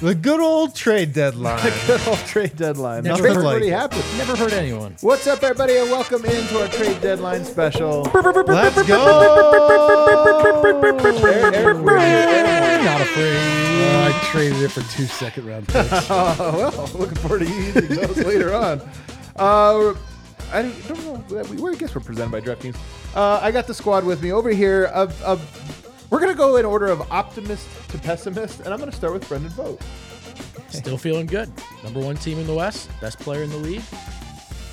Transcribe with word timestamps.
The 0.00 0.14
good 0.14 0.40
old 0.40 0.74
trade 0.74 1.14
deadline. 1.14 1.56
The 1.64 1.82
good 1.86 2.08
old 2.08 2.18
trade 2.26 2.54
deadline. 2.56 3.04
Never 3.04 3.18
Trade 3.22 3.34
heard 3.36 3.44
like 3.44 3.50
already 3.52 3.68
it. 3.68 3.72
happened. 3.72 4.04
Never 4.18 4.36
hurt 4.36 4.52
anyone. 4.52 4.94
What's 5.00 5.26
up, 5.26 5.42
everybody, 5.42 5.78
and 5.78 5.90
welcome 5.90 6.22
into 6.26 6.60
our 6.60 6.68
trade 6.68 7.00
deadline 7.00 7.44
special. 7.46 8.02
Let's 8.02 8.82
go. 8.86 9.64
Aaron- 11.26 11.54
Aaron, 11.54 11.82
we're. 11.82 11.96
Not 11.96 13.00
afraid. 13.00 13.36
Uh, 13.36 14.10
I 14.12 14.20
traded 14.30 14.60
it 14.62 14.68
for 14.70 14.82
two 14.94 15.06
second 15.06 15.46
round 15.46 15.66
picks. 15.68 15.88
Oh, 16.10 16.36
well, 16.76 16.90
looking 16.98 17.16
forward 17.16 17.40
to 17.40 17.46
using 17.50 17.88
those 17.88 18.18
later 18.18 18.54
on. 18.54 18.82
Uh, 19.36 19.94
I 20.52 20.62
don't 20.86 21.04
know. 21.30 21.42
We, 21.50 21.56
we- 21.56 21.70
I 21.72 21.74
guess 21.74 21.94
we're 21.94 22.02
presented 22.02 22.32
by 22.32 22.40
DraftKings. 22.42 22.76
Uh, 23.14 23.40
I 23.42 23.50
got 23.50 23.66
the 23.66 23.72
squad 23.74 24.04
with 24.04 24.22
me 24.22 24.30
over 24.30 24.50
here. 24.50 24.84
Of, 24.86 25.20
of 25.22 25.40
we're 26.10 26.20
gonna 26.20 26.34
go 26.34 26.56
in 26.56 26.64
order 26.64 26.86
of 26.86 27.10
optimist 27.10 27.68
to 27.88 27.98
pessimist, 27.98 28.60
and 28.60 28.68
I'm 28.68 28.78
gonna 28.78 28.92
start 28.92 29.12
with 29.12 29.28
Brendan 29.28 29.50
Vogt. 29.52 29.82
Still 30.68 30.98
feeling 30.98 31.26
good. 31.26 31.50
Number 31.82 32.00
one 32.00 32.16
team 32.16 32.38
in 32.38 32.46
the 32.46 32.54
West, 32.54 32.90
best 33.00 33.18
player 33.18 33.42
in 33.42 33.50
the 33.50 33.56
league. 33.56 33.82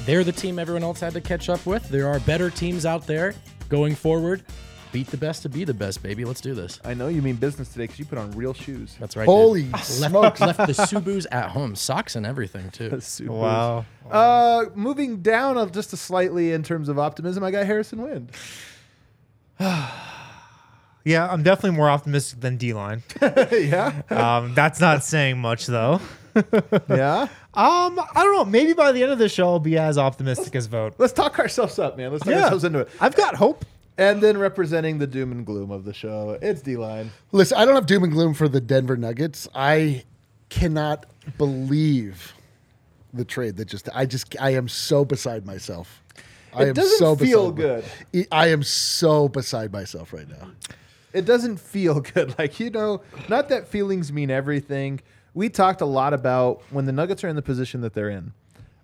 They're 0.05 0.23
the 0.23 0.31
team 0.31 0.59
everyone 0.59 0.83
else 0.83 0.99
had 0.99 1.13
to 1.13 1.21
catch 1.21 1.49
up 1.49 1.65
with. 1.65 1.87
There 1.89 2.07
are 2.07 2.19
better 2.21 2.49
teams 2.49 2.85
out 2.85 3.07
there 3.07 3.35
going 3.69 3.95
forward. 3.95 4.43
Beat 4.91 5.07
the 5.07 5.17
best 5.17 5.41
to 5.41 5.49
be 5.49 5.63
the 5.63 5.73
best, 5.73 6.03
baby. 6.03 6.23
Let's 6.23 6.41
do 6.41 6.53
this. 6.53 6.79
I 6.85 6.93
know 6.93 7.07
you 7.07 7.23
mean 7.23 7.37
business 7.37 7.69
today 7.69 7.85
because 7.85 7.97
you 7.97 8.05
put 8.05 8.19
on 8.19 8.29
real 8.31 8.53
shoes. 8.53 8.95
That's 8.99 9.15
right. 9.15 9.25
Holy 9.25 9.63
dude. 9.63 9.79
smokes. 9.79 10.39
Left, 10.39 10.59
left 10.59 10.77
the 10.77 10.83
Subus 10.83 11.25
at 11.31 11.49
home, 11.49 11.75
socks 11.75 12.15
and 12.15 12.25
everything 12.25 12.69
too. 12.69 12.99
Super. 12.99 13.31
Wow. 13.31 13.85
Uh, 14.11 14.65
moving 14.75 15.21
down 15.21 15.71
just 15.71 15.93
a 15.93 15.97
slightly 15.97 16.51
in 16.51 16.61
terms 16.61 16.89
of 16.89 16.99
optimism, 16.99 17.43
I 17.43 17.49
got 17.49 17.65
Harrison 17.65 18.01
Wind. 18.03 18.31
Yeah, 21.05 21.27
I'm 21.29 21.43
definitely 21.43 21.77
more 21.77 21.89
optimistic 21.89 22.39
than 22.41 22.57
D 22.57 22.73
line. 22.73 23.03
yeah, 23.21 24.01
Um, 24.09 24.53
that's 24.53 24.79
not 24.79 25.03
saying 25.03 25.37
much 25.39 25.65
though. 25.67 25.99
yeah. 26.89 27.27
Um, 27.53 27.99
I 27.99 28.23
don't 28.23 28.33
know. 28.35 28.45
Maybe 28.45 28.73
by 28.73 28.91
the 28.91 29.03
end 29.03 29.11
of 29.11 29.19
the 29.19 29.29
show, 29.29 29.49
I'll 29.49 29.59
be 29.59 29.77
as 29.77 29.97
optimistic 29.97 30.55
as 30.55 30.65
Vogt. 30.67 30.95
Let's 30.99 31.13
talk 31.13 31.37
ourselves 31.39 31.77
up, 31.77 31.97
man. 31.97 32.11
Let's 32.11 32.23
talk 32.23 32.31
Yeah. 32.33 32.43
ourselves 32.45 32.63
into 32.63 32.79
it. 32.79 32.89
I've 32.99 33.15
got 33.15 33.35
hope. 33.35 33.65
And 33.97 34.21
then 34.21 34.37
representing 34.39 34.97
the 34.97 35.05
doom 35.05 35.31
and 35.31 35.45
gloom 35.45 35.69
of 35.69 35.83
the 35.85 35.93
show, 35.93 36.39
it's 36.41 36.61
D 36.63 36.77
line. 36.77 37.11
Listen, 37.31 37.57
I 37.59 37.65
don't 37.65 37.75
have 37.75 37.85
doom 37.85 38.03
and 38.03 38.11
gloom 38.11 38.33
for 38.33 38.47
the 38.49 38.59
Denver 38.61 38.97
Nuggets. 38.97 39.47
I 39.53 40.03
cannot 40.49 41.05
believe 41.37 42.33
the 43.13 43.23
trade 43.25 43.57
that 43.57 43.65
just. 43.65 43.87
I 43.93 44.07
just. 44.07 44.35
I 44.41 44.51
am 44.55 44.67
so 44.67 45.05
beside 45.05 45.45
myself. 45.45 46.01
I 46.55 46.63
It 46.63 46.67
am 46.69 46.73
doesn't 46.73 46.97
so 46.97 47.15
feel 47.15 47.51
beside 47.51 47.83
good. 48.11 48.27
I 48.31 48.47
am 48.47 48.63
so 48.63 49.27
beside 49.29 49.71
myself 49.71 50.11
right 50.11 50.27
now. 50.27 50.49
It 51.13 51.25
doesn't 51.25 51.57
feel 51.59 51.99
good. 52.13 52.35
Like, 52.37 52.59
you 52.59 52.69
know, 52.69 53.01
not 53.29 53.49
that 53.49 53.67
feelings 53.67 54.11
mean 54.11 54.29
everything. 54.31 54.99
We 55.33 55.49
talked 55.49 55.81
a 55.81 55.85
lot 55.85 56.13
about 56.13 56.61
when 56.71 56.85
the 56.85 56.91
Nuggets 56.91 57.23
are 57.23 57.27
in 57.27 57.35
the 57.35 57.41
position 57.41 57.81
that 57.81 57.93
they're 57.93 58.09
in. 58.09 58.33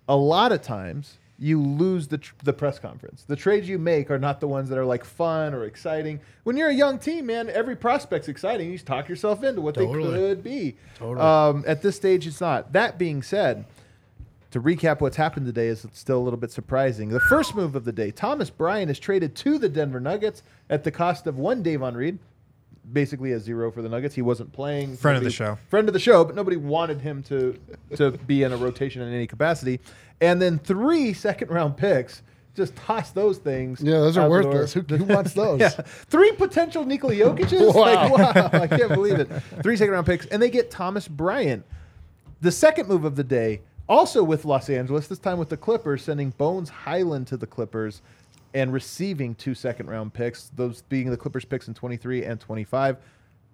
A 0.08 0.16
lot 0.16 0.50
of 0.50 0.62
times, 0.62 1.18
you 1.38 1.62
lose 1.62 2.08
the, 2.08 2.18
tr- 2.18 2.34
the 2.42 2.52
press 2.52 2.78
conference. 2.78 3.24
The 3.26 3.36
trades 3.36 3.68
you 3.68 3.78
make 3.78 4.10
are 4.10 4.18
not 4.18 4.40
the 4.40 4.48
ones 4.48 4.68
that 4.68 4.76
are 4.78 4.84
like 4.84 5.04
fun 5.04 5.54
or 5.54 5.64
exciting. 5.64 6.20
When 6.44 6.56
you're 6.56 6.68
a 6.68 6.74
young 6.74 6.98
team, 6.98 7.26
man, 7.26 7.48
every 7.48 7.76
prospect's 7.76 8.28
exciting. 8.28 8.66
You 8.68 8.74
just 8.74 8.86
talk 8.86 9.08
yourself 9.08 9.42
into 9.44 9.60
what 9.60 9.74
Totally. 9.76 10.10
they 10.10 10.16
could 10.18 10.42
be. 10.44 10.76
Totally. 10.96 11.20
Um, 11.24 11.64
at 11.66 11.82
this 11.82 11.96
stage, 11.96 12.26
it's 12.26 12.40
not. 12.40 12.72
That 12.72 12.98
being 12.98 13.22
said, 13.22 13.64
to 14.50 14.60
recap 14.60 15.00
what's 15.00 15.16
happened 15.16 15.46
today 15.46 15.68
is 15.68 15.86
still 15.92 16.18
a 16.18 16.24
little 16.24 16.38
bit 16.38 16.50
surprising. 16.50 17.08
The 17.08 17.20
first 17.20 17.54
move 17.54 17.76
of 17.76 17.84
the 17.84 17.92
day, 17.92 18.10
Thomas 18.10 18.50
Bryant 18.50 18.90
is 18.90 18.98
traded 18.98 19.34
to 19.36 19.58
the 19.58 19.68
Denver 19.68 20.00
Nuggets 20.00 20.42
at 20.68 20.82
the 20.84 20.90
cost 20.90 21.26
of 21.26 21.38
one 21.38 21.62
Davon 21.62 21.94
Reed, 21.96 22.18
basically 22.92 23.32
a 23.32 23.38
zero 23.38 23.70
for 23.70 23.82
the 23.82 23.88
Nuggets. 23.88 24.14
He 24.14 24.22
wasn't 24.22 24.52
playing. 24.52 24.96
Friend 24.96 25.16
of 25.16 25.22
the 25.24 25.30
show. 25.30 25.56
Friend 25.68 25.86
of 25.88 25.92
the 25.92 26.00
show, 26.00 26.24
but 26.24 26.34
nobody 26.34 26.56
wanted 26.56 27.00
him 27.00 27.22
to 27.24 27.58
to 27.96 28.10
be 28.12 28.42
in 28.42 28.52
a 28.52 28.56
rotation 28.56 29.02
in 29.02 29.12
any 29.12 29.26
capacity. 29.26 29.80
And 30.20 30.42
then 30.42 30.58
three 30.58 31.12
second 31.12 31.50
round 31.50 31.76
picks. 31.76 32.22
Just 32.56 32.74
toss 32.74 33.12
those 33.12 33.38
things. 33.38 33.80
Yeah, 33.80 34.00
those 34.00 34.16
are 34.16 34.22
out 34.22 34.24
the 34.24 34.30
worthless. 34.30 34.72
Who, 34.72 34.80
who 34.80 35.04
wants 35.04 35.32
those? 35.34 35.60
Yeah, 35.60 35.68
three 35.68 36.32
potential 36.32 36.84
Nikola 36.84 37.14
Jokic's. 37.14 37.52
Like, 37.76 38.10
wow, 38.10 38.50
I 38.52 38.66
can't 38.66 38.88
believe 38.92 39.20
it. 39.20 39.30
Three 39.62 39.76
second 39.76 39.92
round 39.92 40.06
picks, 40.06 40.26
and 40.26 40.42
they 40.42 40.50
get 40.50 40.70
Thomas 40.70 41.06
Bryant. 41.06 41.64
The 42.40 42.50
second 42.50 42.88
move 42.88 43.04
of 43.04 43.14
the 43.14 43.22
day, 43.22 43.60
also 43.90 44.22
with 44.22 44.44
Los 44.44 44.70
Angeles, 44.70 45.08
this 45.08 45.18
time 45.18 45.36
with 45.36 45.48
the 45.48 45.56
Clippers, 45.56 46.04
sending 46.04 46.30
Bones 46.30 46.70
Hyland 46.70 47.26
to 47.26 47.36
the 47.36 47.46
Clippers 47.46 48.00
and 48.54 48.72
receiving 48.72 49.34
two 49.34 49.52
second 49.52 49.90
round 49.90 50.14
picks, 50.14 50.50
those 50.54 50.82
being 50.82 51.10
the 51.10 51.16
Clippers 51.16 51.44
picks 51.44 51.66
in 51.66 51.74
23 51.74 52.24
and 52.24 52.40
25. 52.40 52.96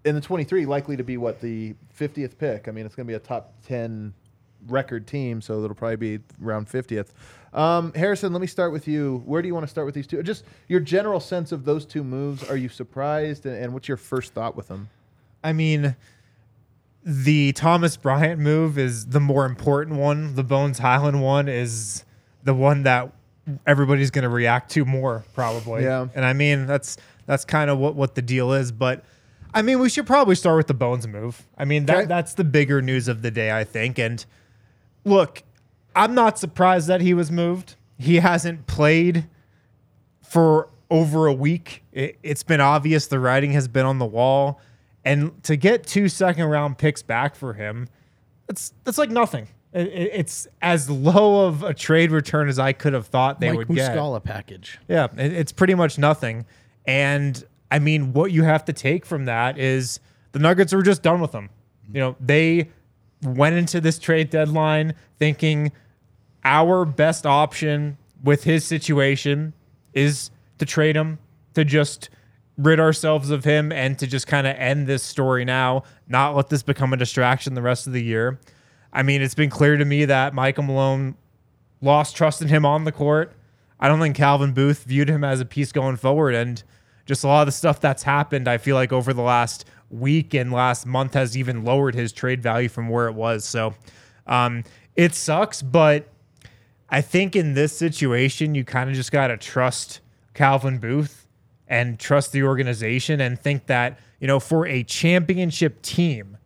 In 0.04 0.14
the 0.14 0.20
23, 0.20 0.66
likely 0.66 0.96
to 0.96 1.02
be 1.02 1.16
what, 1.16 1.40
the 1.40 1.74
50th 1.98 2.38
pick? 2.38 2.68
I 2.68 2.70
mean, 2.70 2.86
it's 2.86 2.94
going 2.94 3.06
to 3.06 3.10
be 3.10 3.16
a 3.16 3.18
top 3.18 3.54
10 3.66 4.12
record 4.68 5.06
team, 5.06 5.40
so 5.40 5.64
it'll 5.64 5.74
probably 5.74 6.18
be 6.18 6.24
around 6.44 6.68
50th. 6.68 7.08
Um, 7.54 7.92
Harrison, 7.94 8.32
let 8.32 8.40
me 8.40 8.46
start 8.46 8.72
with 8.72 8.86
you. 8.86 9.22
Where 9.24 9.40
do 9.40 9.48
you 9.48 9.54
want 9.54 9.64
to 9.64 9.70
start 9.70 9.86
with 9.86 9.94
these 9.94 10.06
two? 10.06 10.22
Just 10.22 10.44
your 10.68 10.80
general 10.80 11.18
sense 11.18 11.50
of 11.50 11.64
those 11.64 11.86
two 11.86 12.04
moves. 12.04 12.44
Are 12.48 12.56
you 12.56 12.68
surprised? 12.68 13.46
And, 13.46 13.56
and 13.56 13.72
what's 13.72 13.88
your 13.88 13.96
first 13.96 14.34
thought 14.34 14.54
with 14.54 14.68
them? 14.68 14.90
I 15.42 15.52
mean, 15.52 15.96
the 17.08 17.52
Thomas 17.52 17.96
Bryant 17.96 18.40
move 18.40 18.76
is 18.78 19.06
the 19.06 19.20
more 19.20 19.46
important 19.46 19.96
one. 19.96 20.34
The 20.34 20.42
Bones 20.42 20.80
Hyland 20.80 21.22
one 21.22 21.48
is 21.48 22.04
the 22.42 22.52
one 22.52 22.82
that 22.82 23.12
everybody's 23.64 24.10
going 24.10 24.24
to 24.24 24.28
react 24.28 24.72
to 24.72 24.84
more, 24.84 25.24
probably. 25.32 25.84
Yeah. 25.84 26.08
And 26.16 26.24
I 26.24 26.32
mean, 26.32 26.66
that's 26.66 26.96
that's 27.26 27.44
kind 27.44 27.70
of 27.70 27.78
what 27.78 27.94
what 27.94 28.16
the 28.16 28.22
deal 28.22 28.52
is. 28.52 28.72
But 28.72 29.04
I 29.54 29.62
mean, 29.62 29.78
we 29.78 29.88
should 29.88 30.04
probably 30.06 30.34
start 30.34 30.56
with 30.56 30.66
the 30.66 30.74
Bones 30.74 31.06
move. 31.06 31.46
I 31.56 31.64
mean, 31.64 31.86
that 31.86 31.96
Okay. 31.98 32.06
that's 32.06 32.34
the 32.34 32.42
bigger 32.44 32.82
news 32.82 33.06
of 33.06 33.22
the 33.22 33.30
day, 33.30 33.56
I 33.56 33.62
think. 33.62 33.98
And 34.00 34.26
look, 35.04 35.44
I'm 35.94 36.12
not 36.14 36.40
surprised 36.40 36.88
that 36.88 37.00
he 37.00 37.14
was 37.14 37.30
moved. 37.30 37.76
He 37.98 38.16
hasn't 38.16 38.66
played 38.66 39.26
for 40.22 40.68
over 40.90 41.26
a 41.26 41.32
week. 41.32 41.84
It, 41.92 42.18
it's 42.24 42.42
been 42.42 42.60
obvious 42.60 43.06
the 43.06 43.20
writing 43.20 43.52
has 43.52 43.68
been 43.68 43.86
on 43.86 43.98
the 44.00 44.04
wall, 44.06 44.60
and 45.06 45.42
to 45.44 45.56
get 45.56 45.86
two 45.86 46.08
second 46.10 46.44
round 46.44 46.76
picks 46.76 47.02
back 47.02 47.34
for 47.34 47.54
him, 47.54 47.88
that's 48.46 48.74
that's 48.84 48.98
like 48.98 49.10
nothing. 49.10 49.48
It- 49.72 49.88
it- 49.88 50.10
it's 50.14 50.46
as 50.60 50.90
low 50.90 51.46
of 51.46 51.62
a 51.62 51.72
trade 51.72 52.10
return 52.10 52.48
as 52.48 52.58
I 52.58 52.72
could 52.72 52.92
have 52.92 53.06
thought 53.06 53.40
they 53.40 53.48
Mike 53.50 53.68
would 53.68 53.68
get. 53.76 53.96
Muscala 53.96 54.22
package. 54.22 54.78
Yeah, 54.88 55.06
it- 55.16 55.32
it's 55.32 55.52
pretty 55.52 55.74
much 55.74 55.96
nothing. 55.98 56.44
And 56.86 57.42
I 57.70 57.78
mean, 57.78 58.12
what 58.12 58.30
you 58.32 58.42
have 58.44 58.64
to 58.66 58.72
take 58.72 59.04
from 59.06 59.24
that 59.24 59.58
is 59.58 59.98
the 60.32 60.38
Nuggets 60.38 60.72
were 60.72 60.82
just 60.82 61.02
done 61.02 61.20
with 61.20 61.32
him. 61.32 61.48
You 61.92 62.00
know, 62.00 62.16
they 62.20 62.70
went 63.22 63.56
into 63.56 63.80
this 63.80 63.98
trade 63.98 64.30
deadline 64.30 64.94
thinking 65.18 65.72
our 66.44 66.84
best 66.84 67.26
option 67.26 67.96
with 68.22 68.44
his 68.44 68.64
situation 68.64 69.52
is 69.94 70.30
to 70.58 70.64
trade 70.64 70.96
him, 70.96 71.18
to 71.54 71.64
just 71.64 72.08
rid 72.58 72.80
ourselves 72.80 73.30
of 73.30 73.44
him 73.44 73.70
and 73.70 73.98
to 73.98 74.06
just 74.06 74.26
kind 74.26 74.46
of 74.46 74.56
end 74.56 74.86
this 74.86 75.02
story 75.02 75.44
now, 75.44 75.82
not 76.08 76.34
let 76.34 76.48
this 76.48 76.62
become 76.62 76.92
a 76.92 76.96
distraction 76.96 77.54
the 77.54 77.62
rest 77.62 77.86
of 77.86 77.92
the 77.92 78.02
year. 78.02 78.38
I 78.92 79.02
mean, 79.02 79.20
it's 79.20 79.34
been 79.34 79.50
clear 79.50 79.76
to 79.76 79.84
me 79.84 80.06
that 80.06 80.32
Michael 80.32 80.64
Malone 80.64 81.16
lost 81.82 82.16
trust 82.16 82.40
in 82.40 82.48
him 82.48 82.64
on 82.64 82.84
the 82.84 82.92
court. 82.92 83.32
I 83.78 83.88
don't 83.88 84.00
think 84.00 84.16
Calvin 84.16 84.52
Booth 84.52 84.84
viewed 84.84 85.10
him 85.10 85.22
as 85.22 85.40
a 85.40 85.44
piece 85.44 85.70
going 85.70 85.96
forward. 85.96 86.34
And 86.34 86.62
just 87.04 87.24
a 87.24 87.26
lot 87.26 87.42
of 87.42 87.46
the 87.46 87.52
stuff 87.52 87.78
that's 87.78 88.02
happened, 88.02 88.48
I 88.48 88.56
feel 88.56 88.74
like 88.74 88.92
over 88.92 89.12
the 89.12 89.22
last 89.22 89.66
week 89.90 90.32
and 90.32 90.50
last 90.50 90.86
month 90.86 91.14
has 91.14 91.36
even 91.36 91.64
lowered 91.64 91.94
his 91.94 92.10
trade 92.12 92.42
value 92.42 92.70
from 92.70 92.88
where 92.88 93.06
it 93.06 93.14
was. 93.14 93.44
So 93.44 93.74
um, 94.26 94.64
it 94.96 95.14
sucks, 95.14 95.60
but 95.60 96.08
I 96.88 97.02
think 97.02 97.36
in 97.36 97.54
this 97.54 97.76
situation, 97.76 98.54
you 98.54 98.64
kind 98.64 98.88
of 98.88 98.96
just 98.96 99.12
got 99.12 99.26
to 99.28 99.36
trust 99.36 100.00
Calvin 100.32 100.78
Booth 100.78 101.25
and 101.68 101.98
trust 101.98 102.32
the 102.32 102.42
organization 102.42 103.20
and 103.20 103.38
think 103.38 103.66
that, 103.66 103.98
you 104.20 104.26
know, 104.26 104.40
for 104.40 104.66
a 104.66 104.82
championship 104.84 105.82
team, 105.82 106.36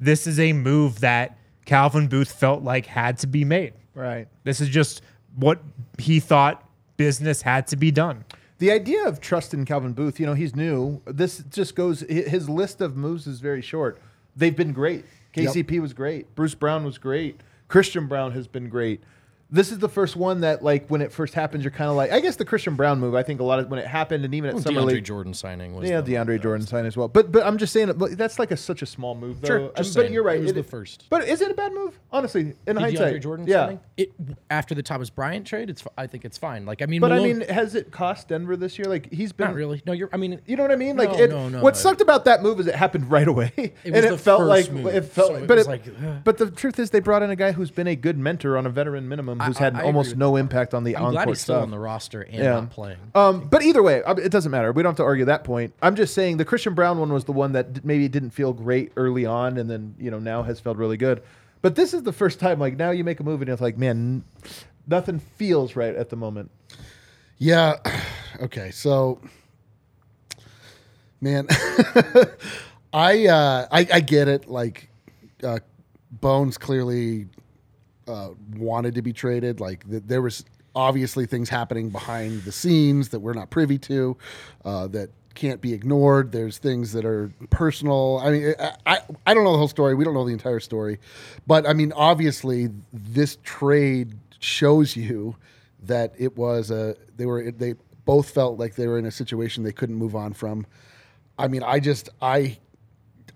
this 0.00 0.26
is 0.26 0.38
a 0.38 0.52
move 0.52 1.00
that 1.00 1.38
Calvin 1.64 2.08
Booth 2.08 2.32
felt 2.32 2.62
like 2.62 2.86
had 2.86 3.18
to 3.18 3.26
be 3.26 3.44
made. 3.44 3.74
Right. 3.94 4.28
This 4.44 4.60
is 4.60 4.68
just 4.68 5.02
what 5.36 5.60
he 5.98 6.20
thought 6.20 6.64
business 6.96 7.42
had 7.42 7.66
to 7.68 7.76
be 7.76 7.90
done. 7.90 8.24
The 8.58 8.72
idea 8.72 9.06
of 9.06 9.20
trusting 9.20 9.64
Calvin 9.66 9.92
Booth, 9.92 10.18
you 10.18 10.26
know, 10.26 10.34
he's 10.34 10.54
new. 10.56 11.00
This 11.06 11.38
just 11.50 11.76
goes. 11.76 12.00
His 12.00 12.48
list 12.48 12.80
of 12.80 12.96
moves 12.96 13.26
is 13.26 13.40
very 13.40 13.62
short. 13.62 14.00
They've 14.34 14.54
been 14.54 14.72
great. 14.72 15.04
KCP 15.34 15.80
was 15.80 15.92
great. 15.92 16.34
Bruce 16.34 16.54
Brown 16.54 16.84
was 16.84 16.98
great. 16.98 17.40
Christian 17.68 18.06
Braun 18.06 18.32
has 18.32 18.48
been 18.48 18.68
great. 18.68 19.00
This 19.50 19.72
is 19.72 19.78
the 19.78 19.88
first 19.88 20.14
one 20.14 20.42
that, 20.42 20.62
like, 20.62 20.88
when 20.88 21.00
it 21.00 21.10
first 21.10 21.32
happens, 21.32 21.64
you're 21.64 21.70
kind 21.70 21.88
of 21.88 21.96
like, 21.96 22.12
I 22.12 22.20
guess 22.20 22.36
the 22.36 22.44
Christian 22.44 22.76
Braun 22.76 23.00
move. 23.00 23.14
I 23.14 23.22
think 23.22 23.40
a 23.40 23.44
lot 23.44 23.58
of 23.58 23.70
when 23.70 23.78
it 23.78 23.86
happened, 23.86 24.24
and 24.26 24.34
even 24.34 24.48
at 24.50 24.54
Well, 24.56 24.62
Summer 24.62 24.82
DeAndre 24.82 24.86
League, 24.86 25.04
Jordan 25.04 25.32
signing 25.32 25.74
was 25.74 25.88
yeah, 25.88 26.02
the- 26.02 26.12
DeAndre 26.12 26.42
Jordan 26.42 26.66
sign 26.66 26.84
as 26.84 26.98
well. 26.98 27.08
But 27.08 27.32
but 27.32 27.46
I'm 27.46 27.56
just 27.56 27.72
saying, 27.72 27.92
that's 27.96 28.38
like 28.38 28.50
a 28.50 28.58
such 28.58 28.82
a 28.82 28.86
small 28.86 29.14
move, 29.14 29.40
though. 29.40 29.46
Sure, 29.48 29.72
just 29.76 29.96
but 29.96 30.10
you're 30.10 30.22
right. 30.22 30.38
It 30.38 30.42
was 30.42 30.52
the 30.52 30.62
first. 30.62 31.06
But 31.08 31.26
is 31.26 31.40
it 31.40 31.50
a 31.50 31.54
bad 31.54 31.72
move? 31.72 31.98
Honestly, 32.12 32.52
in 32.66 32.74
The 32.74 32.80
hindsight, 32.80 33.14
DeAndre 33.14 33.22
Jordan 33.22 33.46
yeah. 33.46 33.64
signing? 33.66 33.80
It 33.96 34.12
after 34.50 34.74
the 34.74 34.82
Thomas 34.82 35.08
Bryant 35.08 35.46
trade, 35.46 35.70
it's 35.70 35.82
I 35.96 36.06
think 36.06 36.26
it's 36.26 36.36
fine. 36.36 36.66
Like 36.66 36.82
I 36.82 36.86
mean, 36.86 37.00
But 37.00 37.12
I 37.12 37.18
mean, 37.20 37.40
has 37.48 37.74
it 37.74 37.90
cost 37.90 38.28
Denver 38.28 38.54
this 38.54 38.78
year? 38.78 38.86
Like 38.86 39.10
he's 39.10 39.32
been 39.32 39.46
not 39.48 39.54
really. 39.56 39.82
No, 39.86 39.92
you're. 39.94 40.10
I 40.12 40.18
mean, 40.18 40.42
You 40.44 40.56
know 40.56 40.62
what 40.64 40.72
I 40.72 40.76
mean? 40.76 40.98
Like 40.98 41.10
No, 41.12 41.18
it, 41.18 41.30
no, 41.30 41.48
no. 41.48 41.60
what 41.62 41.74
sucked 41.74 42.02
about 42.02 42.26
that 42.26 42.42
move 42.42 42.60
is 42.60 42.66
it 42.66 42.74
happened 42.74 43.10
right 43.10 43.26
away, 43.26 43.52
It 43.56 43.74
and 43.86 43.94
was 43.94 44.04
it 44.04 44.20
felt 44.20 44.40
first 44.40 44.48
like 44.70 44.72
move, 44.72 44.86
it 44.94 45.04
felt. 45.06 45.28
so 45.28 45.34
it 45.36 45.46
but 45.46 45.56
it, 45.58 45.66
like, 45.66 45.86
ugh. 45.88 46.18
but 46.22 46.36
the 46.36 46.50
truth 46.50 46.78
is, 46.78 46.90
they 46.90 47.00
brought 47.00 47.22
in 47.22 47.30
a 47.30 47.36
guy 47.36 47.52
who's 47.52 47.70
been 47.70 47.86
a 47.86 47.96
good 47.96 48.18
mentor 48.18 48.58
on 48.58 48.66
a 48.66 48.70
veteran 48.70 49.08
minimum, 49.08 49.37
who's 49.40 49.56
I- 49.56 49.60
had 49.64 49.76
I 49.76 49.82
almost 49.82 50.10
with 50.10 50.18
no 50.18 50.36
impact 50.36 50.74
on 50.74 50.84
the 50.84 50.96
I'm 50.96 51.10
glad 51.12 51.20
on-court 51.20 51.28
he's 51.36 51.40
still 51.42 51.54
stuff. 51.56 51.62
on 51.64 51.70
the 51.70 51.78
roster 51.78 52.22
and 52.22 52.34
Yeah. 52.34 52.50
not 52.52 52.70
playing. 52.70 52.98
Um, 53.14 53.48
but 53.48 53.62
either 53.62 53.82
way, 53.82 54.02
it 54.06 54.30
doesn't 54.32 54.50
matter. 54.50 54.72
We 54.72 54.82
don't 54.82 54.90
have 54.90 54.96
to 54.98 55.04
argue 55.04 55.24
that 55.26 55.44
point. 55.44 55.74
I'm 55.82 55.94
just 55.96 56.14
saying 56.14 56.36
the 56.38 56.44
Christian 56.44 56.74
Braun 56.74 56.98
one 56.98 57.12
was 57.12 57.24
the 57.24 57.32
one 57.32 57.52
that 57.52 57.84
maybe 57.84 58.08
didn't 58.08 58.30
feel 58.30 58.52
great 58.52 58.92
early 58.96 59.26
on, 59.26 59.56
and 59.58 59.68
then 59.70 59.94
you 59.98 60.10
know 60.10 60.18
now 60.18 60.42
has 60.42 60.60
felt 60.60 60.76
really 60.76 60.96
good. 60.96 61.22
But 61.62 61.74
this 61.74 61.92
is 61.94 62.02
the 62.04 62.12
first 62.12 62.38
time, 62.40 62.58
like 62.60 62.76
now 62.76 62.90
you 62.90 63.02
make 63.04 63.18
a 63.20 63.24
move 63.24 63.40
and 63.42 63.50
it's 63.50 63.60
like, 63.60 63.76
man, 63.76 64.22
nothing 64.86 65.18
feels 65.18 65.74
right 65.74 65.94
at 65.94 66.08
the 66.10 66.16
moment. 66.16 66.50
Yeah. 67.38 67.74
Okay. 68.40 68.70
So, 68.70 69.18
man, 71.20 71.48
I, 72.92 73.26
uh, 73.26 73.66
I 73.70 73.86
I 73.92 74.00
get 74.00 74.28
it. 74.28 74.48
Like, 74.48 74.88
uh, 75.42 75.58
Bones 76.10 76.56
clearly 76.56 77.26
uh, 78.08 78.30
wanted 78.56 78.94
to 78.94 79.02
be 79.02 79.12
traded. 79.12 79.60
Like, 79.60 79.88
th- 79.88 80.02
there 80.06 80.22
was 80.22 80.44
obviously 80.74 81.26
things 81.26 81.48
happening 81.48 81.90
behind 81.90 82.44
the 82.44 82.52
scenes 82.52 83.10
that 83.10 83.20
we're 83.20 83.32
not 83.34 83.50
privy 83.50 83.78
to, 83.78 84.16
uh, 84.64 84.86
that 84.88 85.10
can't 85.34 85.60
be 85.60 85.72
ignored. 85.72 86.32
There's 86.32 86.58
things 86.58 86.92
that 86.92 87.04
are 87.04 87.32
personal. 87.50 88.20
I 88.22 88.30
mean, 88.30 88.54
I, 88.58 88.72
I 88.86 88.98
I 89.26 89.34
don't 89.34 89.44
know 89.44 89.52
the 89.52 89.58
whole 89.58 89.68
story. 89.68 89.94
We 89.94 90.04
don't 90.04 90.14
know 90.14 90.26
the 90.26 90.32
entire 90.32 90.60
story, 90.60 90.98
but 91.46 91.66
I 91.66 91.72
mean, 91.74 91.92
obviously, 91.92 92.70
this 92.92 93.38
trade 93.44 94.14
shows 94.40 94.96
you 94.96 95.36
that 95.84 96.12
it 96.18 96.36
was 96.36 96.70
a 96.70 96.96
they 97.16 97.24
were 97.26 97.52
they 97.52 97.74
both 98.04 98.30
felt 98.30 98.58
like 98.58 98.74
they 98.74 98.86
were 98.88 98.98
in 98.98 99.06
a 99.06 99.10
situation 99.10 99.62
they 99.62 99.72
couldn't 99.72 99.94
move 99.94 100.16
on 100.16 100.32
from. 100.32 100.66
I 101.38 101.46
mean, 101.46 101.62
I 101.62 101.78
just 101.78 102.08
I 102.20 102.58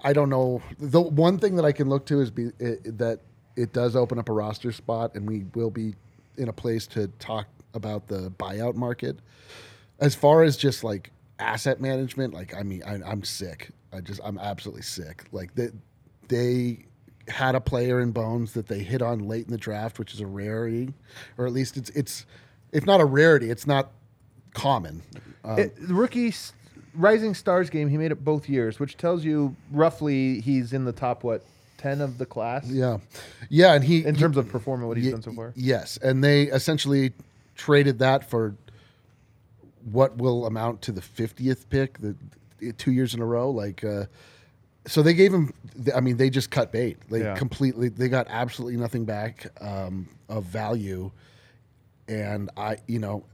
I 0.02 0.12
don't 0.12 0.28
know. 0.28 0.60
The 0.78 1.00
one 1.00 1.38
thing 1.38 1.54
that 1.56 1.64
I 1.64 1.72
can 1.72 1.88
look 1.88 2.06
to 2.06 2.20
is 2.20 2.30
be 2.30 2.50
it, 2.58 2.98
that 2.98 3.20
it 3.56 3.72
does 3.72 3.96
open 3.96 4.18
up 4.18 4.28
a 4.28 4.32
roster 4.32 4.72
spot, 4.72 5.14
and 5.14 5.28
we 5.28 5.44
will 5.54 5.70
be 5.70 5.94
in 6.36 6.48
a 6.48 6.52
place 6.52 6.86
to 6.88 7.08
talk 7.18 7.46
about 7.74 8.08
the 8.08 8.32
buyout 8.38 8.74
market. 8.74 9.18
As 10.00 10.14
far 10.14 10.42
as 10.42 10.56
just 10.56 10.84
like 10.84 11.10
asset 11.38 11.80
management, 11.80 12.34
like 12.34 12.54
I 12.54 12.62
mean, 12.62 12.82
I, 12.84 12.94
I'm 13.04 13.24
sick. 13.24 13.70
I 13.92 14.00
just 14.00 14.20
I'm 14.24 14.38
absolutely 14.38 14.82
sick. 14.82 15.24
Like 15.32 15.54
they 15.54 15.70
they 16.28 16.86
had 17.28 17.54
a 17.54 17.60
player 17.60 18.00
in 18.00 18.10
Bones 18.10 18.52
that 18.52 18.66
they 18.66 18.80
hit 18.80 19.02
on 19.02 19.20
late 19.28 19.46
in 19.46 19.52
the 19.52 19.58
draft, 19.58 19.98
which 19.98 20.12
is 20.14 20.20
a 20.20 20.26
rarity, 20.26 20.92
or 21.38 21.46
at 21.46 21.52
least 21.52 21.76
it's 21.76 21.90
it's 21.90 22.26
if 22.72 22.86
not 22.86 23.00
a 23.00 23.04
rarity, 23.04 23.50
it's 23.50 23.66
not 23.66 23.92
common. 24.54 25.02
Um, 25.44 25.58
It, 25.58 25.76
the 25.76 25.94
rookie 25.94 26.32
Rising 26.94 27.34
Stars 27.34 27.70
game, 27.70 27.88
he 27.88 27.96
made 27.96 28.12
it 28.12 28.24
both 28.24 28.48
years, 28.48 28.78
which 28.78 28.96
tells 28.96 29.24
you 29.24 29.56
roughly 29.70 30.40
he's 30.40 30.72
in 30.72 30.84
the 30.84 30.92
top 30.92 31.24
what 31.24 31.42
ten 31.82 32.00
of 32.00 32.18
the 32.18 32.26
class 32.26 32.68
yeah, 32.68 32.98
yeah, 33.48 33.74
and 33.74 33.82
he 33.84 34.04
in 34.04 34.14
terms 34.14 34.36
of 34.36 34.48
performing 34.48 34.86
what 34.88 34.96
he's 34.96 35.06
Ye- 35.06 35.12
done 35.12 35.22
so 35.22 35.32
far. 35.32 35.52
Yes, 35.56 35.98
and 36.02 36.22
they 36.22 36.44
essentially 36.44 37.12
traded 37.56 37.98
that 37.98 38.28
for 38.30 38.54
what 39.90 40.16
will 40.16 40.46
amount 40.46 40.82
to 40.82 40.92
the 40.92 41.02
fiftieth 41.02 41.68
pick, 41.68 41.98
the, 41.98 42.14
the 42.58 42.72
two 42.72 42.92
years 42.92 43.14
in 43.14 43.20
a 43.20 43.26
row. 43.26 43.50
Like, 43.50 43.82
uh, 43.84 44.04
so 44.86 45.02
they 45.02 45.14
gave 45.14 45.32
him. 45.34 45.52
I 45.94 46.00
mean, 46.00 46.16
they 46.16 46.30
just 46.30 46.50
cut 46.50 46.70
bait. 46.72 46.98
They 47.10 47.20
Yeah. 47.20 47.34
completely. 47.36 47.88
They 47.88 48.08
got 48.08 48.26
absolutely 48.30 48.78
nothing 48.78 49.04
back 49.04 49.46
um, 49.60 50.08
of 50.28 50.44
value, 50.44 51.10
and 52.08 52.50
I, 52.56 52.76
you 52.86 52.98
know. 52.98 53.24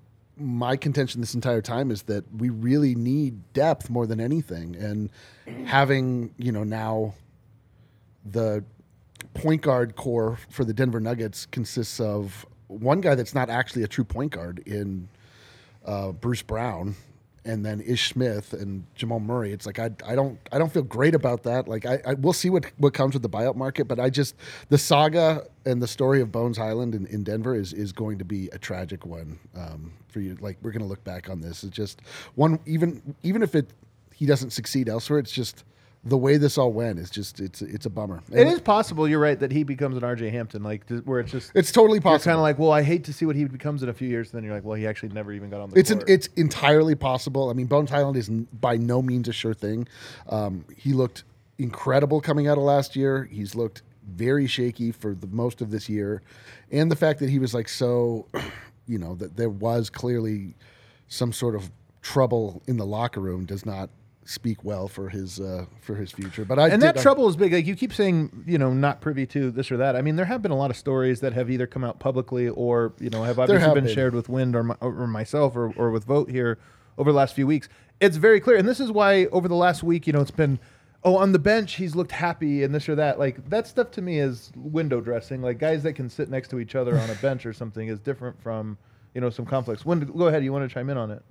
My 0.40 0.76
contention 0.76 1.20
this 1.20 1.34
entire 1.34 1.60
time 1.60 1.90
is 1.90 2.02
that 2.02 2.22
we 2.32 2.48
really 2.48 2.94
need 2.94 3.52
depth 3.54 3.90
more 3.90 4.06
than 4.06 4.20
anything, 4.20 4.76
and 4.76 5.10
having 5.66 6.32
you 6.38 6.52
know 6.52 6.62
now 6.62 7.14
the 8.25 8.65
point 9.35 9.62
guard 9.62 9.97
core 9.97 10.38
for 10.50 10.65
the 10.65 10.73
Denver 10.73 11.00
Nuggets 11.00 11.47
consists 11.47 12.00
of 12.00 12.47
one 12.69 13.00
guy 13.00 13.15
that's 13.15 13.35
not 13.35 13.50
actually 13.50 13.82
a 13.82 13.88
true 13.88 14.05
point 14.05 14.32
guard 14.32 14.61
in 14.67 15.09
uh, 15.85 16.12
Bruce 16.12 16.43
Brown, 16.43 16.94
and 17.44 17.65
then 17.65 17.81
Ish 17.81 18.11
Smith 18.11 18.53
and 18.53 18.85
Jamal 18.94 19.20
Murray. 19.20 19.53
It's 19.53 19.65
like 19.65 19.79
I, 19.79 19.91
I 20.06 20.15
don't 20.15 20.38
I 20.53 20.59
don't 20.59 20.70
feel 20.70 20.82
great 20.82 21.15
about 21.15 21.44
that. 21.44 21.67
Like 21.67 21.87
I, 21.87 22.00
I 22.06 22.15
we'll 22.15 22.35
see 22.35 22.50
what 22.50 22.67
what 22.76 22.93
comes 22.93 23.15
with 23.15 23.23
the 23.23 23.29
buyout 23.29 23.56
market, 23.56 23.88
but 23.88 23.99
I 23.99 24.11
just 24.11 24.35
the 24.69 24.76
saga 24.76 25.47
and 25.65 25.81
the 25.82 25.88
story 25.88 26.20
of 26.20 26.31
Bones 26.31 26.59
Hyland 26.59 26.94
in, 26.94 27.06
in 27.06 27.25
Denver 27.25 27.55
is 27.55 27.73
is 27.73 27.93
going 27.93 28.19
to 28.19 28.25
be 28.25 28.49
a 28.53 28.59
tragic 28.59 29.06
one 29.06 29.38
um, 29.56 29.93
for 30.09 30.20
you. 30.20 30.37
Like 30.41 30.59
we're 30.62 30.73
to 30.73 30.85
look 30.85 31.03
back 31.05 31.31
on 31.31 31.41
this. 31.41 31.65
It's 31.65 31.75
just 31.75 32.03
one 32.35 32.61
even 32.67 33.15
even 33.23 33.43
if 33.43 33.55
it 33.55 33.70
he 34.15 34.26
doesn't 34.26 34.50
succeed 34.50 34.88
elsewhere, 34.88 35.19
it's 35.19 35.32
just 35.32 35.65
the 36.08 36.16
way 36.16 36.37
this 36.37 36.56
all 36.58 36.72
went 36.72 36.99
is 36.99 37.10
just 37.10 37.40
it's 37.40 37.62
it's 37.62 37.87
a 37.87 37.90
bummer. 37.90 38.22
It 38.32 38.40
And 38.40 38.49
is 38.50 38.60
possible. 38.60 39.08
You're 39.08 39.19
right 39.20 39.38
that 39.40 39.52
he 39.52 39.62
becomes 39.62 39.96
an 39.96 40.02
RJ 40.02 40.31
Hampton, 40.32 40.62
like 40.62 40.87
th- 40.87 41.02
where 41.05 41.20
it's 41.20 41.31
just 41.32 41.52
It's 41.55 41.70
totally 41.72 42.00
possible. 42.00 42.31
kind 42.31 42.36
of 42.36 42.43
like, 42.43 42.58
well, 42.58 42.72
I 42.72 42.82
hate 42.82 43.05
to 43.05 43.12
see 43.12 43.27
what 43.27 43.36
he 43.36 43.44
becomes 43.44 43.82
in 43.82 43.88
a 43.88 43.94
few 43.94 44.08
years. 44.08 44.31
And 44.32 44.38
then 44.38 44.44
you're 44.44 44.55
like, 44.55 44.65
well, 44.65 44.74
he 44.77 44.86
actually 44.86 45.10
never 45.10 45.32
even 45.32 45.50
got 45.50 45.60
on 45.60 45.70
the 45.70 45.79
It's 45.79 45.91
an, 45.91 46.03
it's 46.06 46.29
entirely 46.36 46.94
possible. 46.94 47.50
I 47.50 47.53
mean, 47.53 47.67
Bones 47.67 47.91
Hyland 47.91 48.17
is 48.17 48.29
n- 48.29 48.48
by 48.60 48.77
no 48.77 49.03
means 49.03 49.29
a 49.29 49.32
sure 49.32 49.55
thing. 49.55 49.86
Um, 50.29 50.65
he 50.77 50.93
looked 50.93 51.24
incredible 51.58 52.20
coming 52.20 52.46
out 52.48 52.56
of 52.58 52.65
last 52.65 52.96
year. 52.96 53.24
He's 53.31 53.55
looked 53.55 53.82
very 54.06 54.46
shaky 54.46 54.91
for 54.93 55.15
the 55.15 55.27
most 55.27 55.60
of 55.60 55.70
this 55.70 55.88
year, 55.88 56.22
and 56.72 56.91
the 56.91 56.96
fact 56.96 57.20
that 57.20 57.29
he 57.29 57.38
was 57.38 57.53
like 57.53 57.69
so, 57.69 58.27
you 58.86 58.98
know, 58.98 59.15
that 59.17 59.36
there 59.36 59.50
was 59.50 59.91
clearly 59.91 60.55
some 61.08 61.32
sort 61.32 61.55
of 61.55 61.70
trouble 62.00 62.62
in 62.67 62.77
the 62.79 62.86
locker 62.86 63.20
room 63.20 63.44
does 63.44 63.67
not 63.67 63.91
speak 64.29 64.63
well 64.63 64.89
for 64.89 65.08
his 65.08 65.41
uh, 65.41 65.65
for 65.81 65.94
his 65.94 66.13
future. 66.13 66.44
But 66.44 66.58
I 66.58 66.69
and 66.69 66.82
that 66.82 66.99
trouble 66.99 67.29
is 67.29 67.37
big. 67.37 67.53
Like 67.53 67.67
you 67.67 67.75
keep 67.75 67.94
saying, 67.94 68.44
you 68.47 68.58
know, 68.58 68.73
not 68.73 69.01
privy 69.01 69.27
to 69.27 69.51
this 69.51 69.73
or 69.73 69.79
that. 69.79 69.97
I 69.97 70.03
mean, 70.03 70.17
there 70.17 70.27
have 70.27 70.43
been 70.43 70.53
a 70.53 70.56
lot 70.56 70.70
of 70.70 70.77
stories 70.77 71.20
that 71.20 71.32
have 71.32 71.51
either 71.51 71.67
come 71.67 71.82
out 71.82 71.99
publicly 71.99 72.49
or 72.49 72.93
you 73.01 73.11
know 73.11 73.23
have 73.23 73.39
obviously 73.39 73.65
have 73.65 73.75
been, 73.75 73.85
been. 73.85 73.94
shared 73.94 74.15
with 74.15 74.29
Wind 74.29 74.55
or, 74.55 74.63
my, 74.63 74.77
or 74.81 75.06
myself 75.06 75.56
or, 75.56 75.73
or 75.73 75.91
with 75.91 76.05
Vogt 76.05 76.31
here 76.31 76.58
over 76.99 77.11
the 77.11 77.17
last 77.17 77.35
few 77.35 77.47
weeks. 77.47 77.69
It's 78.01 78.17
very 78.17 78.39
clear, 78.39 78.56
and 78.56 78.69
this 78.69 78.81
is 78.81 78.93
why 78.93 79.27
over 79.27 79.49
the 79.49 79.56
last 79.56 79.82
week, 79.82 80.06
you 80.06 80.13
know, 80.13 80.20
it's 80.20 80.31
been. 80.31 80.58
Oh, 81.05 81.17
on 81.17 81.31
the 81.31 81.39
bench, 81.39 81.77
he's 81.77 81.94
looked 81.94 82.11
happy 82.11 82.65
and 82.65 82.75
this 82.75 82.89
or 82.89 82.97
that. 82.97 83.20
Like 83.20 83.49
that 83.51 83.69
stuff 83.69 83.93
to 83.93 84.03
me 84.03 84.19
is 84.19 84.51
window 84.56 85.01
dressing. 85.01 85.41
Like 85.41 85.61
guys 85.61 85.85
that 85.85 85.93
can 85.93 86.11
sit 86.11 86.29
next 86.29 86.49
to 86.49 86.58
each 86.58 86.75
other 86.75 86.99
on 86.99 87.08
a 87.08 87.15
bench 87.15 87.47
or 87.47 87.53
something 87.53 87.87
is 87.87 88.01
different 88.01 88.43
from, 88.43 88.77
you 89.15 89.20
know, 89.20 89.31
some 89.31 89.47
conflicts. 89.47 89.87
Wind, 89.87 90.13
go 90.13 90.27
ahead. 90.27 90.43
You 90.43 90.53
want 90.53 90.69
to 90.69 90.75
chime 90.75 90.91
in 90.91 90.97
on 90.97 91.13
it? 91.13 91.23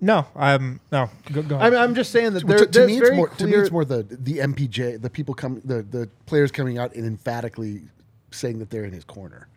No, 0.00 0.26
I'm 0.36 0.80
no. 0.92 1.08
Go, 1.32 1.42
go 1.42 1.56
ahead. 1.56 1.72
I'm, 1.74 1.80
I'm 1.90 1.94
just 1.94 2.10
saying 2.12 2.34
that 2.34 2.46
there, 2.46 2.58
to, 2.58 2.66
to 2.66 2.86
me, 2.86 2.98
it's 2.98 3.10
more, 3.16 3.28
to 3.28 3.46
me, 3.46 3.52
it's 3.54 3.70
more 3.70 3.84
the 3.84 4.02
the 4.02 4.38
MPJ, 4.38 5.00
the 5.00 5.10
people 5.10 5.34
coming, 5.34 5.62
the 5.64 5.82
the 5.82 6.08
players 6.26 6.50
coming 6.50 6.76
out 6.78 6.94
and 6.94 7.06
emphatically 7.06 7.82
saying 8.30 8.58
that 8.58 8.70
they're 8.70 8.84
in 8.84 8.92
his 8.92 9.04
corner. 9.04 9.48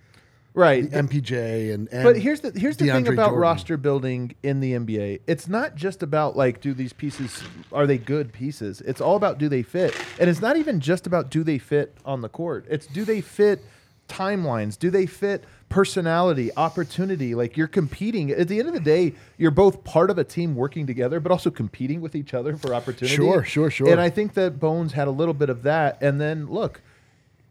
right. 0.53 0.89
The 0.89 0.97
MPJ 0.99 1.73
and, 1.73 1.89
and 1.91 2.03
But 2.03 2.17
here's 2.17 2.39
the 2.41 2.51
here's 2.57 2.77
the 2.77 2.85
thing 2.87 3.07
about 3.07 3.25
Jordan. 3.29 3.39
roster 3.39 3.77
building 3.77 4.35
in 4.43 4.59
the 4.61 4.73
NBA. 4.73 5.21
It's 5.27 5.47
not 5.49 5.75
just 5.75 6.01
about 6.01 6.37
like 6.37 6.61
do 6.61 6.73
these 6.73 6.93
pieces 6.93 7.43
are 7.73 7.85
they 7.87 7.97
good 7.97 8.31
pieces. 8.31 8.79
It's 8.81 9.01
all 9.01 9.15
about 9.17 9.39
do 9.39 9.49
they 9.49 9.63
fit. 9.63 9.95
And 10.19 10.29
it's 10.29 10.41
not 10.41 10.55
even 10.55 10.79
just 10.79 11.05
about 11.07 11.29
do 11.29 11.43
they 11.43 11.57
fit 11.57 11.97
on 12.05 12.21
the 12.21 12.29
court. 12.29 12.65
It's 12.69 12.87
do 12.87 13.03
they 13.03 13.19
fit 13.21 13.63
timelines? 14.07 14.79
Do 14.79 14.89
they 14.89 15.05
fit 15.05 15.43
personality, 15.69 16.51
opportunity? 16.55 17.35
Like 17.35 17.57
you're 17.57 17.67
competing. 17.67 18.31
At 18.31 18.47
the 18.47 18.59
end 18.59 18.67
of 18.67 18.73
the 18.73 18.79
day, 18.79 19.13
you're 19.37 19.51
both 19.51 19.83
part 19.83 20.09
of 20.09 20.17
a 20.17 20.23
team 20.23 20.55
working 20.55 20.87
together 20.87 21.19
but 21.19 21.31
also 21.31 21.49
competing 21.49 22.01
with 22.01 22.15
each 22.15 22.33
other 22.33 22.55
for 22.55 22.73
opportunity. 22.73 23.15
Sure, 23.15 23.43
sure, 23.43 23.69
sure. 23.69 23.89
And 23.89 23.99
I 23.99 24.09
think 24.09 24.33
that 24.35 24.59
Bones 24.59 24.93
had 24.93 25.07
a 25.07 25.11
little 25.11 25.33
bit 25.33 25.49
of 25.49 25.63
that 25.63 25.97
and 26.01 26.19
then 26.19 26.47
look, 26.47 26.81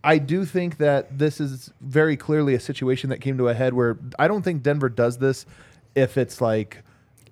I 0.02 0.18
do 0.18 0.44
think 0.44 0.78
that 0.78 1.18
this 1.18 1.40
is 1.40 1.72
very 1.80 2.16
clearly 2.16 2.54
a 2.54 2.60
situation 2.60 3.10
that 3.10 3.20
came 3.20 3.38
to 3.38 3.48
a 3.48 3.54
head 3.54 3.74
where 3.74 3.98
I 4.18 4.28
don't 4.28 4.42
think 4.42 4.62
Denver 4.62 4.88
does 4.88 5.18
this 5.18 5.46
if 5.96 6.16
it's 6.16 6.40
like 6.40 6.84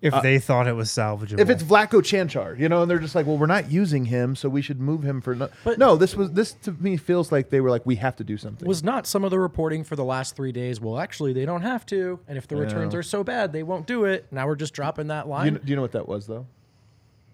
if 0.05 0.15
uh, 0.15 0.21
they 0.21 0.39
thought 0.39 0.69
it 0.69 0.75
was 0.75 0.89
salvageable. 0.91 1.41
if 1.41 1.49
it's 1.51 1.63
Vlatko 1.63 2.01
Cancar, 2.03 2.59
you 2.59 2.69
know, 2.69 2.83
and 2.83 2.91
they're 2.91 2.99
just 2.99 3.15
like, 3.15 3.27
well, 3.27 3.39
we're 3.39 3.47
not 3.47 3.71
using 3.71 4.05
him, 4.05 4.37
so 4.37 4.49
we 4.49 4.63
should 4.63 4.81
move 4.81 5.03
him 5.03 5.21
for 5.21 5.35
no. 5.35 5.49
But- 5.65 5.79
no, 5.79 5.97
this 5.97 6.15
was 6.15 6.31
this 6.33 6.53
to 6.63 6.73
me 6.73 6.97
feels 6.97 7.33
like 7.33 7.51
they 7.51 7.61
were 7.61 7.71
like, 7.71 7.85
we 7.87 7.97
have 7.97 8.15
to 8.17 8.25
do 8.25 8.37
something. 8.37 8.69
Was 8.69 8.85
not 8.85 9.07
some 9.07 9.25
of 9.25 9.31
the 9.31 9.39
reporting 9.41 9.83
for 9.83 9.97
the 9.97 10.05
last 10.05 10.37
three 10.37 10.53
days? 10.53 10.81
Well, 10.81 10.99
actually, 10.99 11.33
they 11.33 11.47
don't 11.47 11.63
have 11.63 11.85
to, 11.87 12.21
and 12.29 12.39
if 12.39 12.47
the 12.47 12.57
returns 12.57 12.95
are 12.95 13.03
so 13.03 13.25
bad, 13.25 13.53
they 13.53 13.63
won't 13.63 13.87
do 13.87 14.05
it. 14.05 14.27
Now 14.31 14.47
we're 14.47 14.57
just 14.57 14.75
dropping 14.75 15.09
that 15.09 15.27
line. 15.29 15.55
you, 15.55 15.59
do 15.59 15.71
you 15.71 15.77
know 15.77 15.83
what 15.83 15.93
that 15.93 16.07
was 16.07 16.27
though? 16.27 16.47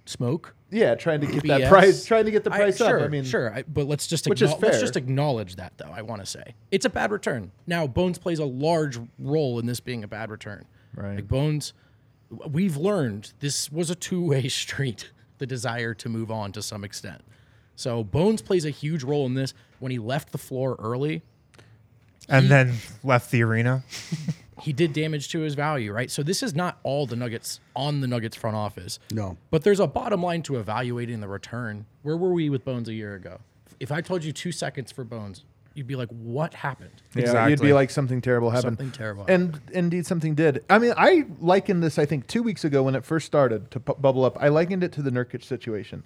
Smoke. 0.06 0.54
Yeah, 0.72 0.94
trying 0.94 1.20
to 1.20 1.26
get 1.26 1.42
that 1.46 1.68
price, 1.68 2.04
trying 2.04 2.24
to 2.24 2.30
get 2.30 2.42
the 2.44 2.52
I- 2.52 2.56
price 2.58 2.78
sure, 2.78 2.98
up. 3.00 3.04
I 3.04 3.08
mean, 3.08 3.24
sure, 3.24 3.52
I, 3.54 3.62
but 3.62 3.86
let's 3.86 4.06
just 4.06 4.26
Which 4.28 4.40
is 4.42 4.50
acknow- 4.50 4.62
let's 4.62 4.76
fair. 4.76 4.80
just 4.80 4.96
acknowledge 4.96 5.56
that, 5.56 5.72
though. 5.76 5.90
I 5.92 6.02
want 6.02 6.20
to 6.22 6.26
say 6.26 6.54
it's 6.70 6.84
a 6.84 6.90
bad 6.90 7.10
return. 7.12 7.50
Now, 7.66 7.86
Bones 7.86 8.18
plays 8.18 8.38
a 8.38 8.44
large 8.44 8.98
role 9.18 9.58
in 9.58 9.66
this 9.66 9.78
being 9.80 10.02
a 10.04 10.08
bad 10.08 10.30
return. 10.30 10.64
Right. 10.94 11.16
Like 11.16 11.28
Bones, 11.28 11.72
we've 12.48 12.76
learned 12.76 13.32
this 13.40 13.70
was 13.70 13.90
a 13.90 13.94
two-way 13.94 14.48
street. 14.48 15.10
The 15.38 15.46
desire 15.46 15.94
to 15.94 16.08
move 16.10 16.30
on 16.30 16.52
to 16.52 16.60
some 16.60 16.84
extent. 16.84 17.22
So 17.74 18.04
Bones 18.04 18.42
plays 18.42 18.66
a 18.66 18.70
huge 18.70 19.02
role 19.02 19.24
in 19.24 19.32
this. 19.32 19.54
When 19.78 19.90
he 19.90 19.98
left 19.98 20.32
the 20.32 20.38
floor 20.38 20.76
early, 20.78 21.22
and 22.28 22.48
then 22.48 22.74
left 23.02 23.30
the 23.30 23.42
arena. 23.42 23.82
he 24.62 24.72
did 24.72 24.92
damage 24.92 25.30
to 25.30 25.40
his 25.40 25.54
value, 25.54 25.92
right? 25.92 26.10
So 26.10 26.22
this 26.22 26.42
is 26.42 26.54
not 26.54 26.78
all 26.82 27.06
the 27.06 27.16
Nuggets 27.16 27.60
on 27.74 28.00
the 28.00 28.06
Nuggets 28.06 28.36
front 28.36 28.56
office. 28.56 28.98
No. 29.10 29.36
But 29.50 29.64
there's 29.64 29.80
a 29.80 29.86
bottom 29.86 30.22
line 30.22 30.42
to 30.42 30.56
evaluating 30.56 31.20
the 31.20 31.28
return. 31.28 31.86
Where 32.02 32.16
were 32.16 32.32
we 32.32 32.50
with 32.50 32.64
Bones 32.64 32.88
a 32.88 32.94
year 32.94 33.14
ago? 33.14 33.40
If 33.80 33.90
I 33.90 34.00
told 34.00 34.24
you 34.24 34.32
two 34.32 34.52
seconds 34.52 34.92
for 34.92 35.04
Bones, 35.04 35.44
you'd 35.74 35.86
be 35.86 35.96
like, 35.96 36.08
what 36.08 36.54
happened? 36.54 36.90
Yeah, 37.14 37.46
you'd 37.48 37.60
be 37.60 37.72
like 37.72 37.90
something 37.90 38.20
terrible 38.20 38.50
happened. 38.50 38.78
Something 38.78 38.90
terrible 38.90 39.24
And 39.28 39.60
indeed, 39.72 40.06
something 40.06 40.34
did. 40.34 40.64
I 40.68 40.78
mean, 40.78 40.92
I 40.96 41.26
likened 41.40 41.82
this. 41.82 41.98
I 41.98 42.06
think 42.06 42.26
two 42.26 42.42
weeks 42.42 42.64
ago 42.64 42.82
when 42.82 42.94
it 42.94 43.04
first 43.04 43.26
started 43.26 43.70
to 43.70 43.80
pu- 43.80 43.94
bubble 43.94 44.24
up, 44.24 44.36
I 44.40 44.48
likened 44.48 44.84
it 44.84 44.92
to 44.92 45.02
the 45.02 45.10
Nurkic 45.10 45.44
situation. 45.44 46.02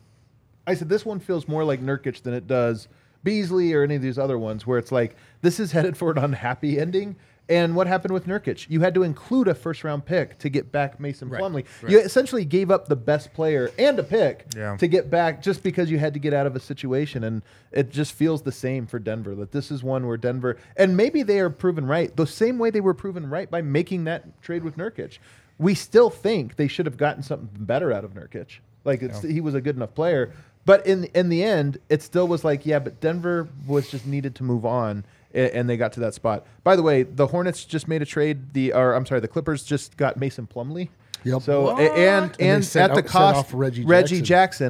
I 0.67 0.75
said 0.75 0.89
this 0.89 1.05
one 1.05 1.21
feels 1.21 1.47
more 1.49 1.65
like 1.65 1.81
Nurkic 1.81 2.23
than 2.23 2.35
it 2.35 2.47
does 2.47 2.89
Beasley 3.23 3.73
or 3.73 3.83
any 3.83 3.97
of 3.97 4.03
these 4.03 4.19
other 4.19 4.39
ones, 4.39 4.67
where 4.67 4.79
it's 4.79 4.93
like 4.93 5.17
this 5.43 5.59
is 5.59 5.73
headed 5.73 5.97
for 5.97 6.11
an 6.11 6.19
unhappy 6.19 6.79
ending. 6.79 7.17
And 7.49 7.77
what 7.77 7.87
happened 7.87 8.15
with 8.15 8.27
Nurkic? 8.27 8.67
You 8.71 8.81
had 8.81 8.95
to 8.95 9.03
include 9.03 9.49
a 9.49 9.55
first 9.55 9.85
round 9.85 10.07
pick 10.07 10.39
to 10.39 10.49
get 10.49 10.73
back 10.73 10.99
Mason 10.99 11.29
Right, 11.29 11.43
Plumlee. 11.43 11.65
right. 11.83 11.93
You 11.93 11.99
essentially 12.01 12.45
gave 12.47 12.71
up 12.71 12.89
the 12.89 12.97
best 12.97 13.35
player 13.35 13.71
and 13.79 13.99
a 13.99 14.03
pick 14.03 14.47
Yeah. 14.57 14.77
to 14.79 14.87
get 14.89 15.11
back 15.11 15.43
just 15.43 15.63
because 15.63 15.91
you 15.91 15.99
had 15.99 16.15
to 16.15 16.19
get 16.19 16.33
out 16.33 16.47
of 16.47 16.57
a 16.57 16.61
situation. 16.61 17.23
And 17.23 17.43
it 17.71 17.91
just 17.91 18.13
feels 18.13 18.43
the 18.43 18.53
same 18.53 18.87
for 18.87 18.99
Denver 18.99 19.35
that 19.35 19.53
this 19.53 19.71
is 19.71 19.83
one 19.83 20.07
where 20.07 20.17
Denver, 20.17 20.57
and 20.79 20.97
maybe 20.97 21.23
they 21.23 21.39
are 21.39 21.51
proven 21.51 21.87
right 21.87 22.17
the 22.17 22.27
same 22.27 22.59
way 22.59 22.71
they 22.71 22.81
were 22.81 22.95
proven 22.95 23.29
right 23.29 23.51
by 23.51 23.61
making 23.61 24.05
that 24.05 24.41
trade 24.43 24.65
with 24.65 24.79
Nurkic. 24.79 25.19
We 25.59 25.75
still 25.75 26.09
think 26.09 26.57
they 26.57 26.67
should 26.67 26.87
have 26.87 26.97
gotten 26.97 27.23
something 27.23 27.49
better 27.61 27.93
out 27.93 28.05
of 28.05 28.15
Nurkic. 28.15 28.59
Like 28.87 29.03
it's, 29.03 29.21
he 29.23 29.41
was 29.43 29.55
a 29.55 29.61
good 29.61 29.77
enough 29.77 29.95
player. 29.95 30.33
But 30.67 30.87
in 30.87 31.05
in 31.15 31.29
the 31.29 31.45
end, 31.45 31.77
it 31.91 32.01
still 32.01 32.27
was 32.27 32.43
like, 32.43 32.65
yeah, 32.65 32.79
but 32.79 32.99
Denver 33.03 33.49
was 33.67 33.91
just 33.91 34.07
needed 34.07 34.35
to 34.37 34.43
move 34.45 34.65
on, 34.65 35.05
and 35.35 35.69
they 35.69 35.77
got 35.77 35.93
to 35.95 36.01
that 36.01 36.15
spot. 36.15 36.47
By 36.63 36.77
the 36.77 36.83
way, 36.83 37.03
the 37.03 37.27
Hornets 37.27 37.65
just 37.65 37.89
made 37.89 38.03
a 38.03 38.07
trade. 38.07 38.53
The 38.55 38.73
or 38.73 38.95
I'm 38.95 39.05
sorry, 39.07 39.21
the 39.21 39.29
Clippers 39.29 39.65
just 39.65 39.97
got 39.97 40.17
Mason 40.17 40.47
Plumlee. 40.47 40.89
Yep. 41.25 41.43
So 41.43 41.63
What? 41.73 41.81
and 41.81 42.33
And 42.33 42.37
and 42.39 42.63
at 42.65 42.73
the 42.73 42.81
out- 42.83 42.95
sent 42.97 43.07
cost 43.07 43.37
off 43.39 43.51
Reggie 43.55 43.85
Reggie 43.85 44.17
Jackson. 44.21 44.25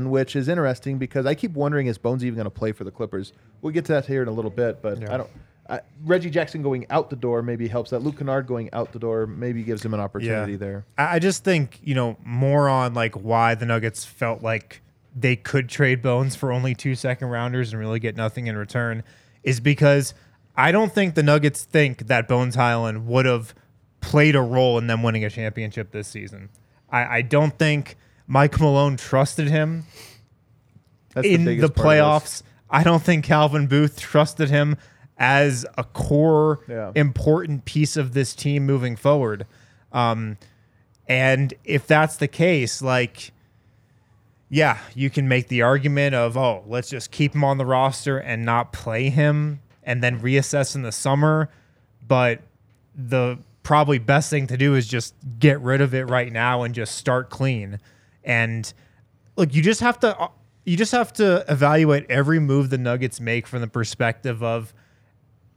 Jackson, 0.05 0.11
which 0.11 0.37
is 0.37 0.49
interesting 0.49 0.99
because 0.99 1.27
I 1.27 1.35
keep 1.35 1.53
wondering 1.53 1.89
is 1.89 1.99
Bones 1.99 2.25
even 2.25 2.37
going 2.37 2.45
to 2.45 2.51
play 2.51 2.73
for 2.73 2.85
the 2.85 2.91
Clippers? 2.93 3.33
We'll 3.61 3.73
get 3.73 3.85
to 3.87 3.93
that 3.93 4.07
here 4.07 4.23
in 4.23 4.29
a 4.29 4.33
little 4.33 4.51
bit, 4.53 4.81
but 4.81 5.03
I 5.11 5.17
don't. 5.17 5.31
I, 5.69 5.81
Reggie 6.05 6.29
Jackson 6.29 6.63
going 6.63 6.85
out 6.91 7.09
the 7.09 7.17
door 7.17 7.41
maybe 7.43 7.67
helps 7.69 7.89
that. 7.91 8.01
Luke 8.01 8.19
Kennard 8.19 8.47
going 8.47 8.69
out 8.75 8.93
the 8.93 8.99
door 8.99 9.27
maybe 9.27 9.63
gives 9.63 9.83
him 9.85 9.95
an 9.95 10.01
opportunity 10.01 10.57
there. 10.57 10.85
I 10.99 11.17
I 11.17 11.19
just 11.19 11.43
think 11.43 11.81
you 11.83 11.95
know 11.95 12.17
more 12.25 12.69
on 12.69 12.93
like 12.95 13.15
why 13.15 13.55
the 13.55 13.65
Nuggets 13.67 14.05
felt 14.05 14.43
like 14.43 14.81
they 15.17 15.37
could 15.37 15.69
trade 15.69 16.03
Bones 16.03 16.37
for 16.37 16.53
only 16.53 16.75
two 16.75 16.95
second 16.95 17.29
rounders 17.29 17.73
and 17.73 17.81
really 17.81 17.99
get 17.99 18.15
nothing 18.17 18.47
in 18.47 18.57
return 18.57 19.03
is 19.43 19.59
because 19.61 20.13
I 20.57 20.71
don't 20.73 20.93
think 20.93 21.15
the 21.15 21.23
Nuggets 21.23 21.65
think 21.65 22.07
that 22.07 22.29
Bones 22.29 22.55
Hyland 22.55 23.07
would 23.07 23.27
have 23.27 23.55
played 24.01 24.37
a 24.37 24.41
role 24.43 24.79
in 24.79 24.87
them 24.87 25.03
winning 25.03 25.25
a 25.25 25.31
championship 25.31 25.91
this 25.91 26.07
season. 26.09 26.49
I, 26.91 27.19
I 27.19 27.23
don't 27.23 27.59
think 27.59 27.97
Mike 28.27 28.61
Malone 28.61 28.97
trusted 28.97 29.49
him 29.49 29.85
That's 31.15 31.27
in 31.27 31.45
the, 31.45 31.57
biggest 31.57 31.75
part 31.75 31.99
of 31.99 32.23
this. 32.23 32.41
playoffs. 32.41 32.43
I 32.71 32.83
don't 32.85 33.03
think 33.03 33.25
Calvin 33.25 33.67
Booth 33.67 33.99
trusted 33.99 34.51
him 34.51 34.77
as 35.19 35.65
a 35.79 35.85
core 35.85 36.61
Yeah. 36.69 36.93
important 36.95 37.65
piece 37.65 37.97
of 37.97 38.15
this 38.15 38.35
team 38.35 38.65
moving 38.67 38.97
forward. 38.97 39.47
Um, 39.93 40.39
and 41.09 41.55
if 41.65 41.87
that's 41.87 42.17
the 42.17 42.29
case, 42.29 42.81
like, 42.83 43.31
yeah, 44.49 44.79
you 44.95 45.11
can 45.11 45.29
make 45.29 45.49
the 45.49 45.63
argument 45.63 46.15
of, 46.15 46.37
oh, 46.37 46.65
let's 46.67 46.89
just 46.91 47.11
keep 47.11 47.35
him 47.35 47.45
on 47.45 47.59
the 47.59 47.67
roster 47.67 48.19
and 48.19 48.45
not 48.45 48.73
play 48.73 49.09
him 49.11 49.61
and 49.85 50.03
then 50.03 50.21
reassess 50.21 50.75
in 50.75 50.83
the 50.83 50.93
summer. 50.93 51.51
But 52.07 52.41
the 52.95 53.39
probably 53.63 53.99
best 53.99 54.31
thing 54.31 54.47
to 54.49 54.57
do 54.57 54.75
is 54.75 54.87
just 54.87 55.15
get 55.39 55.61
rid 55.61 55.81
of 55.81 55.95
it 55.95 56.05
right 56.09 56.33
now 56.33 56.63
and 56.63 56.75
just 56.75 56.97
start 56.97 57.31
clean. 57.31 57.81
And 58.23 58.73
look, 59.37 59.55
you 59.55 59.63
just 59.63 59.81
have 59.81 59.99
to 60.01 60.19
uh, 60.19 60.29
you 60.65 60.77
just 60.77 60.93
have 60.93 61.13
to 61.15 61.45
evaluate 61.49 62.07
every 62.11 62.41
move 62.41 62.71
the 62.71 62.79
Nuggets 62.79 63.21
make 63.21 63.47
from 63.47 63.61
the 63.61 63.67
perspective 63.69 64.43
of 64.43 64.73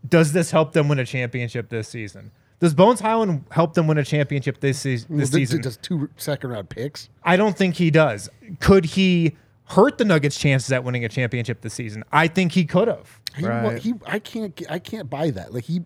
does 0.08 0.32
this 0.34 0.52
help 0.52 0.74
them 0.74 0.88
win 0.88 1.00
a 1.00 1.06
championship 1.06 1.70
this 1.70 1.88
season? 1.88 2.32
Does 2.60 2.74
Bones 2.74 3.00
Hyland 3.00 3.46
help 3.52 3.74
them 3.76 3.88
win 3.88 3.98
a 4.00 4.04
championship 4.04 4.60
this, 4.60 4.84
Well, 4.84 5.20
this 5.20 5.30
th- 5.30 5.48
season? 5.48 5.62
Just 5.62 5.84
two 5.84 6.10
second 6.18 6.50
round 6.50 6.70
picks. 6.70 7.10
I 7.24 7.36
don't 7.36 7.56
think 7.56 7.76
he 7.76 7.92
does. 7.92 8.30
Could 8.60 8.86
he 8.86 9.36
hurt 9.70 9.98
the 9.98 10.06
Nuggets' 10.06 10.38
chances 10.38 10.72
at 10.72 10.84
winning 10.84 11.04
a 11.06 11.10
championship 11.10 11.62
this 11.62 11.74
season? 11.74 12.04
I 12.12 12.28
think 12.28 12.52
he 12.54 12.66
could 12.66 12.88
have. 12.88 13.20
He, 13.36 13.44
wa- 13.44 13.50
Right. 13.50 13.78
he, 13.80 13.94
I 14.06 14.20
can't, 14.20 14.62
I 14.70 14.80
can't 14.80 15.10
buy 15.10 15.30
that. 15.32 15.54
Like 15.54 15.66
he, 15.66 15.82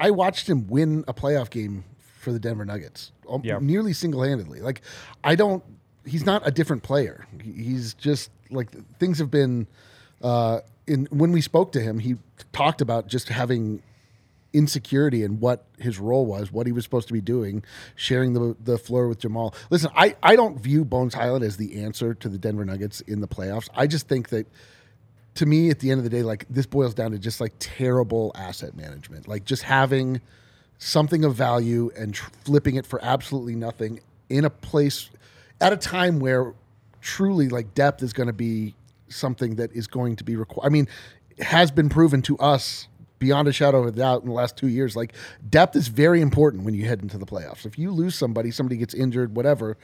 I 0.00 0.10
watched 0.10 0.48
him 0.48 0.66
win 0.68 1.04
a 1.08 1.14
playoff 1.14 1.50
game 1.50 1.84
for 2.20 2.32
the 2.32 2.38
Denver 2.38 2.64
Nuggets, 2.64 3.12
um, 3.28 3.42
Yeah. 3.44 3.58
nearly 3.60 3.92
single 3.92 4.22
handedly. 4.22 4.60
Like 4.60 4.82
I 5.24 5.34
don't, 5.34 5.62
he's 6.04 6.24
not 6.26 6.42
a 6.46 6.50
different 6.50 6.82
player. 6.82 7.26
He's 7.42 7.94
just 7.94 8.30
like 8.50 8.70
things 8.98 9.18
have 9.18 9.30
been. 9.30 9.66
Uh, 10.22 10.60
in 10.86 11.06
when 11.10 11.32
we 11.32 11.40
spoke 11.40 11.72
to 11.72 11.80
him, 11.80 11.98
he 11.98 12.14
talked 12.52 12.80
about 12.80 13.06
just 13.08 13.28
having 13.28 13.82
insecurity 14.56 15.22
in 15.22 15.38
what 15.38 15.66
his 15.78 15.98
role 15.98 16.24
was, 16.24 16.50
what 16.50 16.66
he 16.66 16.72
was 16.72 16.82
supposed 16.82 17.06
to 17.08 17.12
be 17.12 17.20
doing, 17.20 17.62
sharing 17.94 18.32
the 18.32 18.56
the 18.64 18.78
floor 18.78 19.06
with 19.06 19.18
Jamal. 19.18 19.54
Listen, 19.68 19.90
I, 19.94 20.16
I 20.22 20.34
don't 20.34 20.58
view 20.58 20.84
Bones 20.84 21.12
Hyland 21.12 21.44
as 21.44 21.58
the 21.58 21.82
answer 21.82 22.14
to 22.14 22.28
the 22.28 22.38
Denver 22.38 22.64
Nuggets 22.64 23.02
in 23.02 23.20
the 23.20 23.28
playoffs. 23.28 23.68
I 23.74 23.86
just 23.86 24.08
think 24.08 24.30
that 24.30 24.46
to 25.34 25.44
me, 25.44 25.68
at 25.68 25.80
the 25.80 25.90
end 25.90 25.98
of 25.98 26.04
the 26.04 26.10
day, 26.10 26.22
like 26.22 26.46
this 26.48 26.64
boils 26.64 26.94
down 26.94 27.10
to 27.10 27.18
just 27.18 27.38
like 27.38 27.52
terrible 27.58 28.32
asset 28.34 28.74
management, 28.74 29.28
like 29.28 29.44
just 29.44 29.62
having 29.62 30.22
something 30.78 31.24
of 31.24 31.34
value 31.34 31.90
and 31.96 32.14
tr- 32.14 32.30
flipping 32.44 32.76
it 32.76 32.86
for 32.86 33.02
absolutely 33.04 33.54
nothing 33.54 34.00
in 34.30 34.46
a 34.46 34.50
place 34.50 35.10
at 35.60 35.72
a 35.72 35.76
time 35.76 36.18
where 36.18 36.54
truly 37.02 37.48
like 37.50 37.74
depth 37.74 38.02
is 38.02 38.14
going 38.14 38.26
to 38.26 38.32
be 38.32 38.74
something 39.08 39.56
that 39.56 39.70
is 39.72 39.86
going 39.86 40.16
to 40.16 40.24
be 40.24 40.36
required. 40.36 40.66
I 40.66 40.70
mean, 40.70 40.88
has 41.38 41.70
been 41.70 41.88
proven 41.88 42.22
to 42.22 42.38
us 42.38 42.88
beyond 43.18 43.48
a 43.48 43.52
shadow 43.52 43.80
of 43.80 43.86
a 43.86 43.92
doubt 43.92 44.22
in 44.22 44.28
the 44.28 44.34
last 44.34 44.56
two 44.56 44.68
years. 44.68 44.96
Like 44.96 45.14
depth 45.48 45.76
is 45.76 45.88
very 45.88 46.20
important 46.20 46.64
when 46.64 46.74
you 46.74 46.84
head 46.86 47.02
into 47.02 47.18
the 47.18 47.26
playoffs. 47.26 47.66
If 47.66 47.78
you 47.78 47.90
lose 47.90 48.14
somebody, 48.14 48.50
somebody 48.50 48.76
gets 48.76 48.94
injured, 48.94 49.34
whatever, 49.36 49.76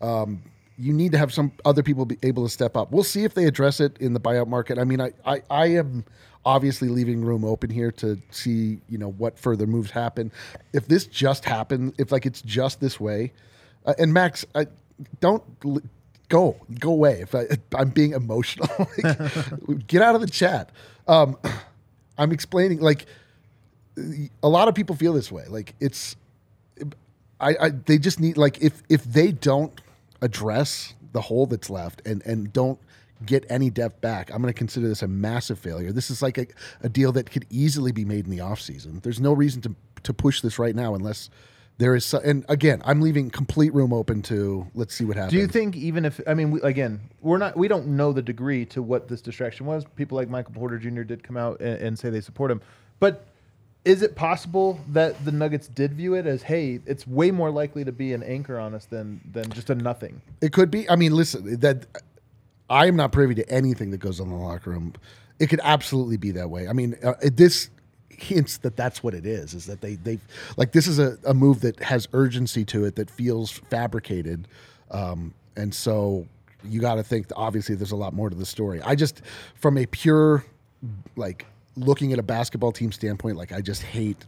um, 0.00 0.42
you 0.78 0.92
need 0.92 1.12
to 1.12 1.18
have 1.18 1.32
some 1.32 1.52
other 1.64 1.82
people 1.82 2.04
be 2.04 2.18
able 2.22 2.44
to 2.44 2.48
step 2.48 2.76
up. 2.76 2.90
We'll 2.90 3.04
see 3.04 3.24
if 3.24 3.34
they 3.34 3.44
address 3.44 3.78
it 3.78 3.96
in 3.98 4.14
the 4.14 4.20
buyout 4.20 4.48
market. 4.48 4.78
I 4.78 4.84
mean, 4.84 5.00
I, 5.00 5.12
I, 5.24 5.42
I 5.50 5.66
am 5.66 6.04
obviously 6.44 6.88
leaving 6.88 7.24
room 7.24 7.44
open 7.44 7.70
here 7.70 7.92
to 7.92 8.20
see, 8.30 8.80
you 8.88 8.98
know, 8.98 9.10
what 9.12 9.38
further 9.38 9.66
moves 9.66 9.90
happen. 9.90 10.32
If 10.72 10.88
this 10.88 11.06
just 11.06 11.44
happened, 11.44 11.94
if 11.98 12.10
like 12.10 12.26
it's 12.26 12.42
just 12.42 12.80
this 12.80 12.98
way, 12.98 13.32
uh, 13.86 13.94
and 13.98 14.12
Max, 14.12 14.44
I 14.54 14.66
don't 15.20 15.42
go, 16.28 16.56
go 16.80 16.90
away. 16.90 17.20
If 17.20 17.34
I, 17.34 17.46
I'm 17.74 17.90
being 17.90 18.12
emotional, 18.12 18.68
like, 19.02 19.86
get 19.86 20.02
out 20.02 20.14
of 20.14 20.20
the 20.20 20.30
chat. 20.30 20.70
Um, 21.06 21.36
I'm 22.18 22.32
explaining 22.32 22.80
like 22.80 23.06
a 24.42 24.48
lot 24.48 24.68
of 24.68 24.74
people 24.74 24.96
feel 24.96 25.12
this 25.12 25.30
way. 25.30 25.44
Like 25.48 25.74
it's, 25.80 26.16
I, 27.40 27.56
I 27.60 27.68
they 27.70 27.98
just 27.98 28.20
need 28.20 28.36
like 28.36 28.62
if 28.62 28.82
if 28.88 29.04
they 29.04 29.32
don't 29.32 29.80
address 30.20 30.94
the 31.12 31.20
hole 31.20 31.46
that's 31.46 31.68
left 31.68 32.02
and 32.06 32.22
and 32.24 32.52
don't 32.52 32.78
get 33.24 33.44
any 33.48 33.70
depth 33.70 34.00
back, 34.00 34.30
I'm 34.30 34.42
going 34.42 34.52
to 34.52 34.58
consider 34.58 34.88
this 34.88 35.02
a 35.02 35.08
massive 35.08 35.58
failure. 35.58 35.92
This 35.92 36.10
is 36.10 36.22
like 36.22 36.38
a, 36.38 36.46
a 36.82 36.88
deal 36.88 37.12
that 37.12 37.30
could 37.30 37.46
easily 37.50 37.92
be 37.92 38.04
made 38.04 38.24
in 38.24 38.30
the 38.30 38.38
offseason. 38.38 39.02
There's 39.02 39.20
no 39.20 39.32
reason 39.32 39.62
to 39.62 39.74
to 40.04 40.12
push 40.12 40.40
this 40.40 40.58
right 40.58 40.74
now 40.74 40.94
unless 40.94 41.30
there 41.78 41.94
is, 41.96 42.12
and 42.14 42.44
again, 42.48 42.82
I'm 42.84 43.00
leaving 43.00 43.30
complete 43.30 43.74
room 43.74 43.92
open 43.92 44.22
to 44.22 44.66
let's 44.74 44.94
see 44.94 45.04
what 45.04 45.16
happens. 45.16 45.32
Do 45.32 45.38
you 45.38 45.46
think 45.46 45.76
even 45.76 46.04
if 46.04 46.20
I 46.26 46.34
mean 46.34 46.50
we, 46.52 46.60
again 46.62 47.00
we're 47.20 47.38
not 47.38 47.56
we 47.56 47.68
don't 47.68 47.88
know 47.88 48.12
the 48.12 48.22
degree 48.22 48.64
to 48.66 48.82
what 48.82 49.08
this 49.08 49.20
distraction 49.20 49.66
was. 49.66 49.84
People 49.96 50.16
like 50.16 50.28
Michael 50.28 50.54
Porter 50.54 50.78
Jr. 50.78 51.02
did 51.02 51.22
come 51.22 51.36
out 51.36 51.60
and, 51.60 51.80
and 51.80 51.98
say 51.98 52.10
they 52.10 52.20
support 52.20 52.50
him, 52.50 52.60
but 53.00 53.26
is 53.84 54.02
it 54.02 54.14
possible 54.14 54.80
that 54.90 55.24
the 55.24 55.32
Nuggets 55.32 55.66
did 55.66 55.94
view 55.94 56.14
it 56.14 56.26
as 56.26 56.42
hey, 56.42 56.80
it's 56.86 57.06
way 57.06 57.30
more 57.30 57.50
likely 57.50 57.84
to 57.84 57.92
be 57.92 58.12
an 58.12 58.22
anchor 58.22 58.58
on 58.58 58.74
us 58.74 58.84
than 58.86 59.20
than 59.32 59.50
just 59.50 59.70
a 59.70 59.74
nothing? 59.74 60.22
It 60.40 60.52
could 60.52 60.70
be. 60.70 60.88
I 60.88 60.96
mean, 60.96 61.14
listen, 61.14 61.58
that 61.60 61.86
I'm 62.70 62.96
not 62.96 63.12
privy 63.12 63.34
to 63.36 63.48
anything 63.50 63.90
that 63.90 63.98
goes 63.98 64.20
on 64.20 64.28
in 64.28 64.34
the 64.34 64.38
locker 64.38 64.70
room. 64.70 64.94
It 65.38 65.48
could 65.48 65.60
absolutely 65.64 66.16
be 66.16 66.30
that 66.32 66.48
way. 66.48 66.68
I 66.68 66.72
mean, 66.72 66.96
uh, 67.02 67.14
this 67.22 67.70
hints 68.22 68.58
that 68.58 68.76
that's 68.76 69.02
what 69.02 69.14
it 69.14 69.26
is. 69.26 69.54
Is 69.54 69.66
that 69.66 69.80
they 69.80 69.96
they 69.96 70.18
like 70.56 70.72
this 70.72 70.86
is 70.86 70.98
a, 70.98 71.18
a 71.24 71.34
move 71.34 71.60
that 71.60 71.80
has 71.80 72.08
urgency 72.12 72.64
to 72.66 72.84
it 72.84 72.96
that 72.96 73.10
feels 73.10 73.50
fabricated, 73.50 74.48
um, 74.90 75.34
and 75.56 75.74
so 75.74 76.26
you 76.64 76.80
got 76.80 76.96
to 76.96 77.02
think. 77.02 77.26
Obviously, 77.36 77.74
there's 77.74 77.92
a 77.92 77.96
lot 77.96 78.14
more 78.14 78.30
to 78.30 78.36
the 78.36 78.46
story. 78.46 78.80
I 78.82 78.94
just, 78.94 79.22
from 79.54 79.78
a 79.78 79.86
pure, 79.86 80.44
like 81.16 81.46
looking 81.76 82.12
at 82.12 82.18
a 82.18 82.22
basketball 82.22 82.72
team 82.72 82.92
standpoint, 82.92 83.36
like 83.36 83.52
I 83.52 83.60
just 83.60 83.82
hate 83.82 84.24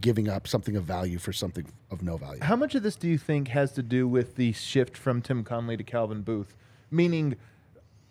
giving 0.00 0.28
up 0.28 0.48
something 0.48 0.76
of 0.76 0.84
value 0.84 1.18
for 1.18 1.32
something 1.32 1.66
of 1.90 2.02
no 2.02 2.16
value. 2.16 2.42
How 2.42 2.56
much 2.56 2.74
of 2.74 2.82
this 2.82 2.96
do 2.96 3.08
you 3.08 3.18
think 3.18 3.48
has 3.48 3.72
to 3.72 3.82
do 3.82 4.08
with 4.08 4.36
the 4.36 4.52
shift 4.52 4.96
from 4.96 5.20
Tim 5.20 5.44
Connolly 5.44 5.76
to 5.76 5.84
Calvin 5.84 6.22
Booth? 6.22 6.56
Meaning, 6.90 7.36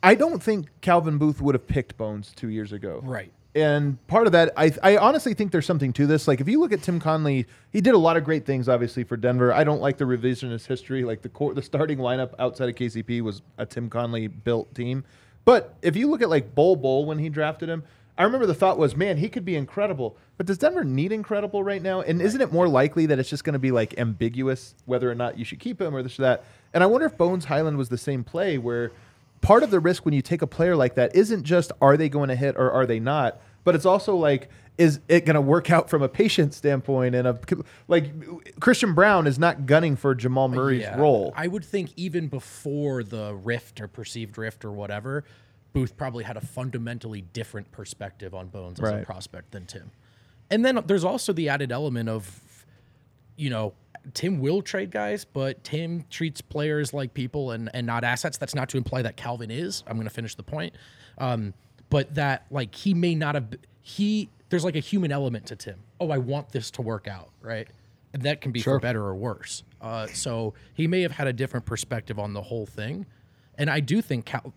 I 0.03 0.15
don't 0.15 0.41
think 0.41 0.67
Calvin 0.81 1.17
Booth 1.17 1.41
would 1.41 1.55
have 1.55 1.67
picked 1.67 1.97
Bones 1.97 2.31
two 2.35 2.49
years 2.49 2.71
ago. 2.71 3.01
Right. 3.03 3.31
And 3.53 4.05
part 4.07 4.27
of 4.27 4.33
that, 4.33 4.53
I, 4.55 4.71
I 4.81 4.97
honestly 4.97 5.33
think 5.33 5.51
there's 5.51 5.65
something 5.65 5.91
to 5.93 6.07
this. 6.07 6.27
Like, 6.27 6.39
if 6.39 6.47
you 6.47 6.59
look 6.59 6.71
at 6.71 6.81
Tim 6.81 7.01
Connolly, 7.01 7.47
he 7.71 7.81
did 7.81 7.93
a 7.93 7.97
lot 7.97 8.15
of 8.15 8.23
great 8.23 8.45
things, 8.45 8.69
obviously, 8.69 9.03
for 9.03 9.17
Denver. 9.17 9.53
I 9.53 9.65
don't 9.65 9.81
like 9.81 9.97
the 9.97 10.05
revisionist 10.05 10.67
history. 10.67 11.03
Like, 11.03 11.21
the 11.21 11.29
core, 11.29 11.53
the 11.53 11.61
starting 11.61 11.97
lineup 11.97 12.33
outside 12.39 12.69
of 12.69 12.75
KCP 12.75 13.21
was 13.21 13.41
a 13.57 13.65
Tim 13.65 13.89
Connolly 13.89 14.27
built 14.27 14.73
team. 14.73 15.03
But 15.43 15.75
if 15.81 15.97
you 15.97 16.09
look 16.09 16.21
at, 16.21 16.29
like, 16.29 16.55
Bol 16.55 16.77
Bol 16.77 17.05
when 17.05 17.19
he 17.19 17.27
drafted 17.27 17.67
him, 17.67 17.83
I 18.17 18.23
remember 18.23 18.45
the 18.45 18.53
thought 18.53 18.77
was, 18.77 18.95
man, 18.95 19.17
he 19.17 19.27
could 19.27 19.43
be 19.43 19.55
incredible. 19.57 20.15
But 20.37 20.45
does 20.45 20.57
Denver 20.57 20.85
need 20.85 21.11
incredible 21.11 21.61
right 21.61 21.81
now? 21.81 22.01
And 22.01 22.21
isn't 22.21 22.39
it 22.39 22.53
more 22.53 22.69
likely 22.69 23.05
that 23.07 23.19
it's 23.19 23.29
just 23.29 23.43
going 23.43 23.53
to 23.53 23.59
be, 23.59 23.71
like, 23.71 23.97
ambiguous 23.97 24.75
whether 24.85 25.11
or 25.11 25.15
not 25.15 25.37
you 25.37 25.43
should 25.43 25.59
keep 25.59 25.81
him 25.81 25.93
or 25.93 26.01
this 26.01 26.17
or 26.19 26.21
that? 26.21 26.45
And 26.73 26.83
I 26.83 26.87
wonder 26.87 27.05
if 27.05 27.17
Bones 27.17 27.45
Hyland 27.45 27.77
was 27.77 27.89
the 27.89 27.97
same 27.97 28.23
play 28.23 28.57
where 28.57 28.91
part 29.41 29.63
of 29.63 29.71
the 29.71 29.79
risk 29.79 30.05
when 30.05 30.13
you 30.13 30.21
take 30.21 30.41
a 30.41 30.47
player 30.47 30.75
like 30.75 30.95
that 30.95 31.15
isn't 31.15 31.43
just 31.43 31.71
are 31.81 31.97
they 31.97 32.09
going 32.09 32.29
to 32.29 32.35
hit 32.35 32.55
or 32.55 32.71
are 32.71 32.85
they 32.85 32.99
not, 32.99 33.41
but 33.63 33.75
it's 33.75 33.85
also 33.85 34.15
like 34.15 34.49
is 34.77 34.99
it 35.09 35.25
going 35.25 35.35
to 35.35 35.41
work 35.41 35.69
out 35.69 35.89
from 35.89 36.01
a 36.01 36.07
patient 36.07 36.53
standpoint 36.53 37.13
and 37.13 37.27
a 37.27 37.37
like 37.87 38.05
Christian 38.59 38.93
Braun 38.95 39.27
is 39.27 39.37
not 39.37 39.65
gunning 39.65 39.95
for 39.95 40.15
Jamal 40.15 40.45
uh, 40.45 40.55
Murray's 40.55 40.81
Yeah. 40.81 40.97
role. 40.99 41.33
I 41.35 41.47
would 41.47 41.65
think 41.65 41.91
even 41.97 42.27
before 42.29 43.03
the 43.03 43.35
rift 43.35 43.81
or 43.81 43.87
perceived 43.87 44.37
rift 44.37 44.63
or 44.63 44.71
whatever, 44.71 45.23
Booth 45.73 45.95
probably 45.97 46.23
had 46.23 46.37
a 46.37 46.41
fundamentally 46.41 47.21
different 47.21 47.71
perspective 47.71 48.33
on 48.33 48.47
Bones 48.47 48.79
as 48.79 48.89
a 48.89 49.03
prospect 49.05 49.51
than 49.51 49.65
Tim. 49.65 49.91
And 50.49 50.65
then 50.65 50.81
there's 50.85 51.03
also 51.05 51.31
the 51.31 51.47
added 51.49 51.71
element 51.71 52.09
of, 52.09 52.65
you 53.37 53.49
know, 53.49 53.73
Tim 54.13 54.39
will 54.39 54.61
trade 54.61 54.91
guys, 54.91 55.25
but 55.25 55.63
Tim 55.63 56.05
treats 56.09 56.41
players 56.41 56.93
like 56.93 57.13
people 57.13 57.51
and, 57.51 57.69
and 57.73 57.85
not 57.85 58.03
assets. 58.03 58.37
That's 58.37 58.55
not 58.55 58.69
to 58.69 58.77
imply 58.77 59.01
that 59.03 59.17
Calvin 59.17 59.51
is. 59.51 59.83
I'm 59.87 59.95
going 59.95 60.07
to 60.07 60.13
finish 60.13 60.35
the 60.35 60.43
point. 60.43 60.73
Um, 61.17 61.53
but 61.89 62.15
that 62.15 62.45
like 62.49 62.73
he 62.73 62.93
may 62.93 63.15
not 63.15 63.35
have 63.35 63.47
he 63.81 64.29
there's 64.49 64.63
like 64.63 64.75
a 64.75 64.79
human 64.79 65.11
element 65.11 65.45
to 65.47 65.55
Tim. 65.55 65.79
Oh, 65.99 66.09
I 66.09 66.17
want 66.17 66.49
this 66.49 66.71
to 66.71 66.81
work 66.81 67.07
out, 67.07 67.29
right? 67.41 67.67
And 68.13 68.23
that 68.23 68.41
can 68.41 68.51
be 68.51 68.61
for 68.61 68.79
better 68.79 69.03
or 69.03 69.15
worse. 69.15 69.63
Uh, 69.81 70.07
so 70.07 70.53
he 70.73 70.87
may 70.87 71.01
have 71.01 71.11
had 71.11 71.27
a 71.27 71.33
different 71.33 71.65
perspective 71.65 72.19
on 72.19 72.33
the 72.33 72.41
whole 72.41 72.65
thing. 72.65 73.05
And 73.57 73.69
I 73.69 73.79
do 73.79 74.01
think 74.01 74.25
Cal, 74.25 74.53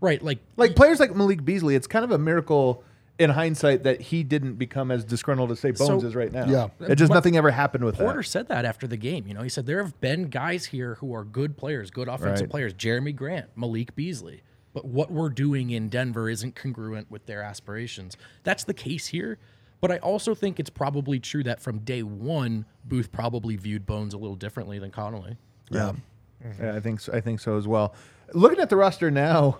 right, 0.00 0.22
like 0.22 0.38
like 0.56 0.76
players 0.76 1.00
like 1.00 1.14
Malik 1.14 1.44
Beasley, 1.44 1.74
it's 1.74 1.86
kind 1.86 2.04
of 2.04 2.10
a 2.10 2.18
miracle 2.18 2.84
in 3.20 3.30
hindsight 3.30 3.82
that 3.84 4.00
he 4.00 4.22
didn't 4.22 4.54
become 4.54 4.90
as 4.90 5.04
disgruntled 5.04 5.50
as 5.52 5.60
say 5.60 5.70
Bones 5.72 6.02
So- 6.02 6.08
is 6.08 6.14
right 6.16 6.32
now. 6.32 6.46
Yeah. 6.46 6.68
it 6.88 6.94
just 6.96 7.08
But 7.10 7.14
nothing 7.16 7.36
ever 7.36 7.50
happened 7.50 7.84
with 7.84 7.96
Porter 7.98 8.20
that. 8.20 8.26
said 8.28 8.48
that 8.48 8.64
after 8.64 8.86
the 8.86 8.96
game. 8.96 9.26
You 9.26 9.34
know, 9.34 9.42
he 9.42 9.48
said 9.48 9.66
there 9.66 9.82
have 9.82 10.00
been 10.00 10.24
guys 10.28 10.66
here 10.66 10.96
who 10.96 11.14
are 11.14 11.24
good 11.24 11.56
players, 11.56 11.90
good 11.90 12.08
offensive 12.08 12.46
Right. 12.46 12.50
players. 12.50 12.74
Jerami 12.74 13.14
Grant, 13.14 13.46
Malik 13.56 13.94
Beasley. 13.94 14.42
But 14.72 14.84
what 14.86 15.10
we're 15.10 15.28
doing 15.30 15.70
in 15.70 15.88
Denver 15.88 16.30
isn't 16.30 16.54
congruent 16.54 17.10
with 17.10 17.26
their 17.26 17.42
aspirations. 17.42 18.16
That's 18.44 18.64
the 18.64 18.74
case 18.74 19.08
here. 19.08 19.38
But 19.80 19.90
I 19.90 19.98
also 19.98 20.34
think 20.34 20.60
it's 20.60 20.70
probably 20.70 21.18
true 21.18 21.42
that 21.44 21.60
from 21.60 21.78
day 21.80 22.02
one, 22.02 22.66
Booth 22.84 23.10
probably 23.12 23.56
viewed 23.56 23.86
Bones 23.86 24.14
a 24.14 24.18
little 24.18 24.36
differently 24.36 24.78
than 24.78 24.90
Connolly. 24.90 25.36
Yeah. 25.70 25.92
Yeah, 26.60 26.74
I 26.74 26.80
think 26.80 27.00
so, 27.00 27.12
I 27.12 27.20
think 27.20 27.40
so 27.40 27.56
as 27.56 27.66
well. 27.68 27.94
Looking 28.32 28.60
at 28.60 28.70
the 28.70 28.76
roster 28.76 29.10
now, 29.10 29.58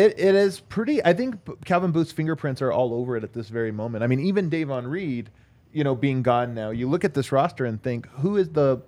it, 0.00 0.18
it 0.18 0.34
is 0.34 0.60
pretty. 0.60 1.04
I 1.04 1.12
think 1.12 1.36
Calvin 1.64 1.92
Booth's 1.92 2.12
fingerprints 2.12 2.62
are 2.62 2.72
all 2.72 2.94
over 2.94 3.16
it 3.16 3.24
at 3.24 3.32
this 3.32 3.48
very 3.48 3.72
moment. 3.72 4.02
I 4.04 4.06
mean, 4.06 4.20
even 4.20 4.48
Davon 4.48 4.86
Reed, 4.86 5.30
you 5.72 5.84
know, 5.84 5.94
being 5.94 6.22
gone 6.22 6.54
now, 6.54 6.70
you 6.70 6.88
look 6.88 7.04
at 7.04 7.14
this 7.14 7.30
roster 7.32 7.64
and 7.64 7.82
think, 7.82 8.06
who 8.08 8.36
is 8.36 8.48
the? 8.50 8.82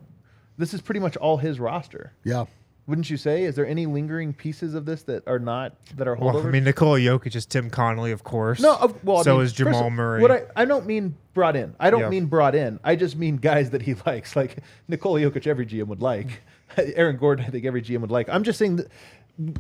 This 0.59 0.75
is 0.75 0.81
pretty 0.81 1.01
much 1.01 1.17
all 1.17 1.39
his 1.39 1.59
roster, 1.59 2.13
Yeah. 2.25 2.45
wouldn't 2.87 3.09
you 3.09 3.17
say? 3.17 3.45
Is 3.45 3.55
there 3.57 3.67
any 3.67 3.87
lingering 3.87 4.33
pieces 4.35 4.75
of 4.75 4.85
this 4.85 5.03
that 5.05 5.27
are 5.27 5.39
not 5.39 5.75
that 5.97 6.07
are 6.07 6.15
Well, 6.15 6.35
holdovers? 6.35 6.47
I 6.47 6.51
mean, 6.51 6.65
Nikola 6.65 6.99
Jokic 7.01 7.35
is 7.35 7.47
Tim 7.47 7.71
Connolly, 7.71 8.13
of 8.13 8.23
course. 8.23 8.61
No, 8.61 8.77
of, 8.77 9.03
well, 9.03 9.19
I 9.19 9.23
so 9.23 9.37
mean, 9.37 9.45
is 9.47 9.53
Jamal 9.55 9.87
of- 9.87 9.93
Murray. 9.95 10.21
What 10.21 10.31
I, 10.31 10.43
I 10.55 10.65
don't 10.67 10.87
mean 10.87 11.17
brought 11.33 11.57
in. 11.57 11.75
I 11.81 11.91
don't 11.91 12.01
Yeah. 12.03 12.09
mean 12.11 12.27
brought 12.27 12.55
in. 12.55 12.79
I 12.85 12.97
just 12.97 13.17
mean 13.17 13.39
guys 13.39 13.71
that 13.71 13.83
he 13.83 13.95
likes, 14.07 14.37
like 14.37 14.59
Nikola 14.89 15.21
Jokic. 15.21 15.47
Every 15.47 15.65
GM 15.67 15.87
would 15.87 16.03
like. 16.03 16.43
Aaron 16.77 17.17
Gordon. 17.17 17.45
I 17.47 17.49
think 17.49 17.65
every 17.65 17.81
GM 17.83 18.01
would 18.03 18.11
like. 18.11 18.29
I'm 18.29 18.45
just 18.45 18.59
saying 18.59 18.77
that 18.77 18.89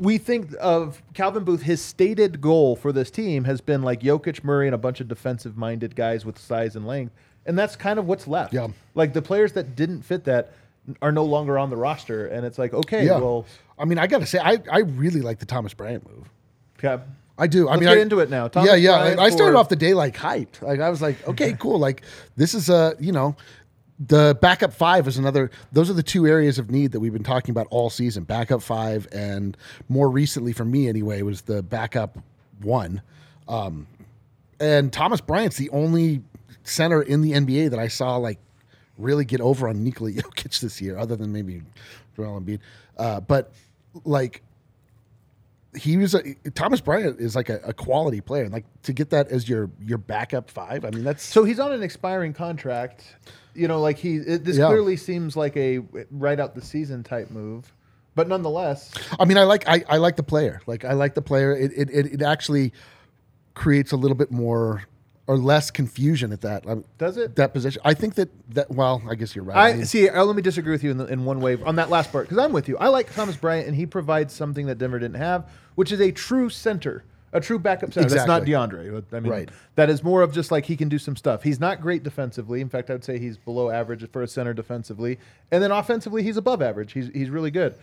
we 0.00 0.18
think 0.18 0.54
of 0.60 1.02
Calvin 1.14 1.44
Booth. 1.44 1.62
His 1.62 1.80
stated 1.82 2.40
goal 2.40 2.76
for 2.76 2.92
this 2.92 3.10
team 3.10 3.44
has 3.44 3.60
been 3.60 3.82
like 3.82 4.00
Jokic, 4.00 4.44
Murray, 4.44 4.66
and 4.68 4.74
a 4.74 4.78
bunch 4.78 5.00
of 5.00 5.08
defensive-minded 5.08 5.96
guys 5.96 6.24
with 6.24 6.38
size 6.38 6.76
and 6.76 6.86
length, 6.86 7.14
and 7.46 7.58
that's 7.58 7.74
kind 7.76 7.98
of 7.98 8.06
what's 8.06 8.26
left. 8.26 8.52
Yeah. 8.52 8.68
Like 8.94 9.12
the 9.12 9.22
players 9.22 9.52
that 9.54 9.74
didn't 9.74 10.02
fit 10.02 10.24
that 10.24 10.52
are 11.00 11.12
no 11.12 11.24
longer 11.24 11.58
on 11.58 11.70
the 11.70 11.76
roster, 11.76 12.26
and 12.26 12.44
it's 12.44 12.58
like 12.58 12.74
okay, 12.74 13.06
Yeah. 13.06 13.18
well, 13.18 13.46
I 13.78 13.84
mean, 13.84 13.98
I 13.98 14.06
got 14.06 14.18
to 14.20 14.26
say, 14.26 14.38
I, 14.38 14.58
I 14.70 14.80
really 14.80 15.20
like 15.22 15.38
the 15.38 15.46
Thomas 15.46 15.72
Bryant 15.74 16.08
move. 16.08 16.28
Yeah. 16.82 17.00
I 17.38 17.46
do. 17.46 17.66
I 17.66 17.72
Let's 17.72 17.80
mean, 17.80 17.88
get 17.88 17.98
I- 17.98 18.02
into 18.02 18.20
it 18.20 18.28
now. 18.30 18.46
Thomas 18.48 18.68
yeah, 18.68 18.76
yeah. 18.76 19.16
I, 19.18 19.30
started 19.30 19.56
off 19.56 19.70
the 19.70 19.74
day 19.76 19.94
like 19.94 20.14
hyped. 20.16 20.60
Like 20.60 20.80
I 20.80 20.90
was 20.90 21.00
like, 21.00 21.26
okay, 21.26 21.52
cool. 21.58 21.78
Like 21.78 22.02
this 22.36 22.52
is 22.52 22.68
a 22.68 22.94
you 23.00 23.10
know, 23.10 23.34
the 24.06 24.36
backup 24.40 24.72
five 24.72 25.06
is 25.06 25.18
another. 25.18 25.50
Those 25.72 25.88
are 25.90 25.94
the 25.94 26.02
two 26.02 26.26
areas 26.26 26.58
of 26.58 26.70
need 26.70 26.92
that 26.92 27.00
we've 27.00 27.12
been 27.12 27.22
talking 27.22 27.50
about 27.52 27.66
all 27.70 27.90
season. 27.90 28.24
Backup 28.24 28.62
five, 28.62 29.06
and 29.12 29.56
more 29.88 30.08
recently 30.10 30.52
for 30.52 30.64
me 30.64 30.88
anyway, 30.88 31.22
was 31.22 31.42
the 31.42 31.62
backup 31.62 32.18
one. 32.60 33.02
Um, 33.48 33.86
and 34.58 34.92
Thomas 34.92 35.20
Bryant's 35.20 35.56
the 35.56 35.70
only 35.70 36.22
center 36.64 37.02
in 37.02 37.20
the 37.20 37.32
NBA 37.32 37.70
that 37.70 37.78
I 37.78 37.88
saw 37.88 38.16
like 38.16 38.38
really 38.98 39.24
get 39.24 39.40
over 39.40 39.68
on 39.68 39.84
Nikola 39.84 40.10
Jokic 40.12 40.60
this 40.60 40.80
year, 40.80 40.96
other 40.96 41.16
than 41.16 41.32
maybe 41.32 41.62
Joel 42.16 42.40
Embiid. 42.40 42.60
Uh, 42.96 43.20
but 43.20 43.52
like 44.04 44.42
he 45.74 45.96
was 45.96 46.14
a 46.14 46.34
Thomas 46.54 46.80
Bryant 46.80 47.18
is 47.20 47.34
like 47.34 47.48
a, 47.48 47.58
a 47.64 47.72
quality 47.72 48.20
player. 48.20 48.48
Like 48.48 48.64
to 48.82 48.92
get 48.92 49.10
that 49.10 49.28
as 49.28 49.48
your 49.48 49.70
your 49.80 49.98
backup 49.98 50.50
five, 50.50 50.84
I 50.84 50.90
mean 50.90 51.04
that's 51.04 51.22
So 51.22 51.44
he's 51.44 51.58
on 51.60 51.72
an 51.72 51.82
expiring 51.82 52.32
contract. 52.34 53.04
You 53.54 53.68
know, 53.68 53.80
like 53.80 53.98
he. 53.98 54.16
It, 54.16 54.44
this 54.44 54.56
Yeah. 54.58 54.66
clearly 54.68 54.96
seems 54.96 55.36
like 55.36 55.56
a 55.56 55.80
right 56.10 56.38
out 56.40 56.54
the 56.54 56.62
season 56.62 57.02
type 57.02 57.30
move, 57.30 57.72
but 58.14 58.28
nonetheless, 58.28 58.92
I 59.18 59.24
mean 59.24 59.38
I 59.38 59.44
like 59.44 59.68
I, 59.68 59.84
I 59.88 59.96
like 59.98 60.16
the 60.16 60.22
player. 60.22 60.60
Like 60.66 60.84
I 60.84 60.92
like 60.92 61.14
the 61.14 61.22
player. 61.22 61.54
It 61.54 61.72
it, 61.74 61.90
it, 61.90 62.06
it 62.14 62.22
actually 62.22 62.72
creates 63.54 63.92
a 63.92 63.96
little 63.96 64.16
bit 64.16 64.30
more 64.30 64.84
or 65.26 65.36
less 65.38 65.70
confusion 65.70 66.32
at 66.32 66.40
that. 66.40 66.66
um, 66.66 66.84
Does 66.98 67.16
it? 67.16 67.36
that 67.36 67.52
position? 67.52 67.80
I 67.84 67.94
think 67.94 68.14
that 68.16 68.28
that 68.54 68.70
well, 68.70 69.02
I 69.08 69.14
guess 69.14 69.34
you're 69.36 69.44
right. 69.44 69.56
I 69.56 69.76
mean, 69.76 69.84
see. 69.86 70.08
Uh, 70.08 70.24
let 70.24 70.34
me 70.36 70.42
disagree 70.42 70.72
with 70.72 70.82
you 70.82 70.90
in, 70.90 70.96
the, 70.98 71.06
in 71.06 71.24
one 71.24 71.40
way 71.40 71.56
on 71.62 71.76
that 71.76 71.90
last 71.90 72.10
part 72.10 72.26
because 72.28 72.38
I'm 72.44 72.52
with 72.52 72.68
you. 72.68 72.76
I 72.78 72.88
like 72.88 73.12
Thomas 73.14 73.36
Bryant, 73.36 73.66
and 73.68 73.76
he 73.76 73.86
provides 73.86 74.34
something 74.34 74.66
that 74.66 74.78
Denver 74.78 74.98
didn't 74.98 75.16
have, 75.18 75.48
which 75.76 75.92
is 75.92 76.00
a 76.00 76.10
true 76.10 76.48
center, 76.50 77.04
a 77.32 77.40
true 77.40 77.58
backup 77.58 77.92
center. 77.92 78.08
That's 78.08 78.26
not 78.26 78.42
Exactly. 78.42 78.78
DeAndre. 78.90 79.04
I 79.12 79.20
mean, 79.20 79.30
Right. 79.32 79.48
that 79.76 79.88
is 79.88 80.02
more 80.02 80.22
of 80.22 80.32
just 80.32 80.50
like 80.50 80.66
he 80.66 80.76
can 80.76 80.88
do 80.88 80.98
some 80.98 81.14
stuff. 81.16 81.44
He's 81.44 81.60
not 81.60 81.80
great 81.80 82.02
defensively. 82.02 82.60
In 82.60 82.68
fact, 82.68 82.90
I 82.90 82.94
would 82.94 83.04
say 83.04 83.18
he's 83.18 83.36
below 83.38 83.70
average 83.70 84.08
for 84.10 84.22
a 84.22 84.26
center 84.28 84.52
defensively, 84.52 85.18
and 85.52 85.62
then 85.62 85.70
offensively, 85.70 86.22
he's 86.24 86.36
above 86.36 86.60
average. 86.60 86.92
He's 86.92 87.08
he's 87.14 87.30
really 87.30 87.50
good. 87.52 87.74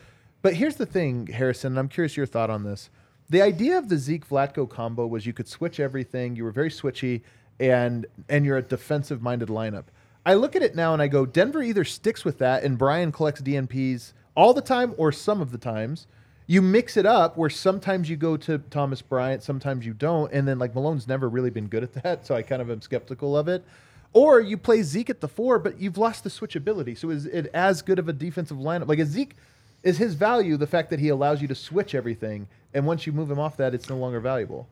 But 0.41 0.55
here's 0.55 0.75
the 0.75 0.85
thing, 0.85 1.27
Harrison. 1.27 1.73
and 1.73 1.79
I'm 1.79 1.87
curious 1.89 2.15
your 2.17 2.25
thought 2.25 2.49
on 2.49 2.63
this. 2.63 2.89
The 3.29 3.41
idea 3.41 3.77
of 3.77 3.89
the 3.89 3.97
Zeke 3.97 4.27
Vlatko 4.27 4.67
combo 4.67 5.05
was 5.05 5.25
you 5.25 5.33
could 5.33 5.47
switch 5.47 5.79
everything. 5.79 6.35
You 6.35 6.43
were 6.43 6.51
very 6.51 6.71
switchy, 6.71 7.21
and 7.59 8.05
and 8.27 8.45
you're 8.45 8.57
a 8.57 8.61
defensive 8.61 9.21
minded 9.21 9.49
lineup. 9.49 9.85
I 10.25 10.33
look 10.33 10.55
at 10.55 10.61
it 10.61 10.75
now 10.75 10.93
and 10.93 11.01
I 11.01 11.07
go, 11.07 11.25
Denver 11.25 11.63
either 11.63 11.83
sticks 11.83 12.25
with 12.25 12.37
that 12.39 12.63
and 12.63 12.77
Bryant 12.77 13.13
collects 13.13 13.41
DNPs 13.41 14.13
all 14.35 14.53
the 14.53 14.61
time 14.61 14.93
or 14.97 15.11
some 15.11 15.41
of 15.41 15.51
the 15.51 15.57
times. 15.57 16.07
You 16.45 16.61
mix 16.61 16.97
it 16.97 17.05
up 17.05 17.37
where 17.37 17.49
sometimes 17.49 18.09
you 18.09 18.15
go 18.15 18.35
to 18.37 18.57
Thomas 18.57 19.01
Bryant, 19.01 19.43
sometimes 19.43 19.85
you 19.85 19.93
don't, 19.93 20.31
and 20.33 20.47
then 20.47 20.59
like 20.59 20.73
Malone's 20.73 21.07
never 21.07 21.29
really 21.29 21.49
been 21.49 21.67
good 21.67 21.83
at 21.83 21.93
that, 22.03 22.25
so 22.27 22.35
I 22.35 22.41
kind 22.41 22.61
of 22.61 22.69
am 22.69 22.81
skeptical 22.81 23.37
of 23.37 23.47
it. 23.47 23.63
Or 24.11 24.39
you 24.39 24.57
play 24.57 24.81
Zeke 24.81 25.11
at 25.11 25.21
the 25.21 25.27
four, 25.27 25.59
but 25.59 25.79
you've 25.79 25.97
lost 25.97 26.23
the 26.23 26.31
switchability. 26.31 26.97
So 26.97 27.11
is 27.11 27.27
it 27.27 27.47
as 27.53 27.83
good 27.83 27.99
of 27.99 28.09
a 28.09 28.13
defensive 28.13 28.57
lineup? 28.57 28.87
Like 28.87 28.99
is 28.99 29.09
Zeke 29.09 29.35
is 29.83 29.97
his 29.97 30.13
value 30.15 30.57
the 30.57 30.67
fact 30.67 30.89
that 30.89 30.99
he 30.99 31.09
allows 31.09 31.41
you 31.41 31.47
to 31.47 31.55
switch 31.55 31.95
everything, 31.95 32.47
and 32.73 32.85
once 32.85 33.05
you 33.07 33.13
move 33.13 33.29
him 33.31 33.39
off 33.39 33.57
that, 33.57 33.73
it's 33.73 33.89
no 33.89 33.97
longer 33.97 34.19
valuable. 34.19 34.67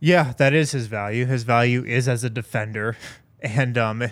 Yeah, 0.00 0.34
that 0.38 0.52
is 0.52 0.72
his 0.72 0.86
value. 0.86 1.26
His 1.26 1.42
value 1.42 1.84
is 1.84 2.08
as 2.08 2.24
a 2.24 2.30
defender. 2.30 2.96
And 3.42 3.76
um, 3.76 4.02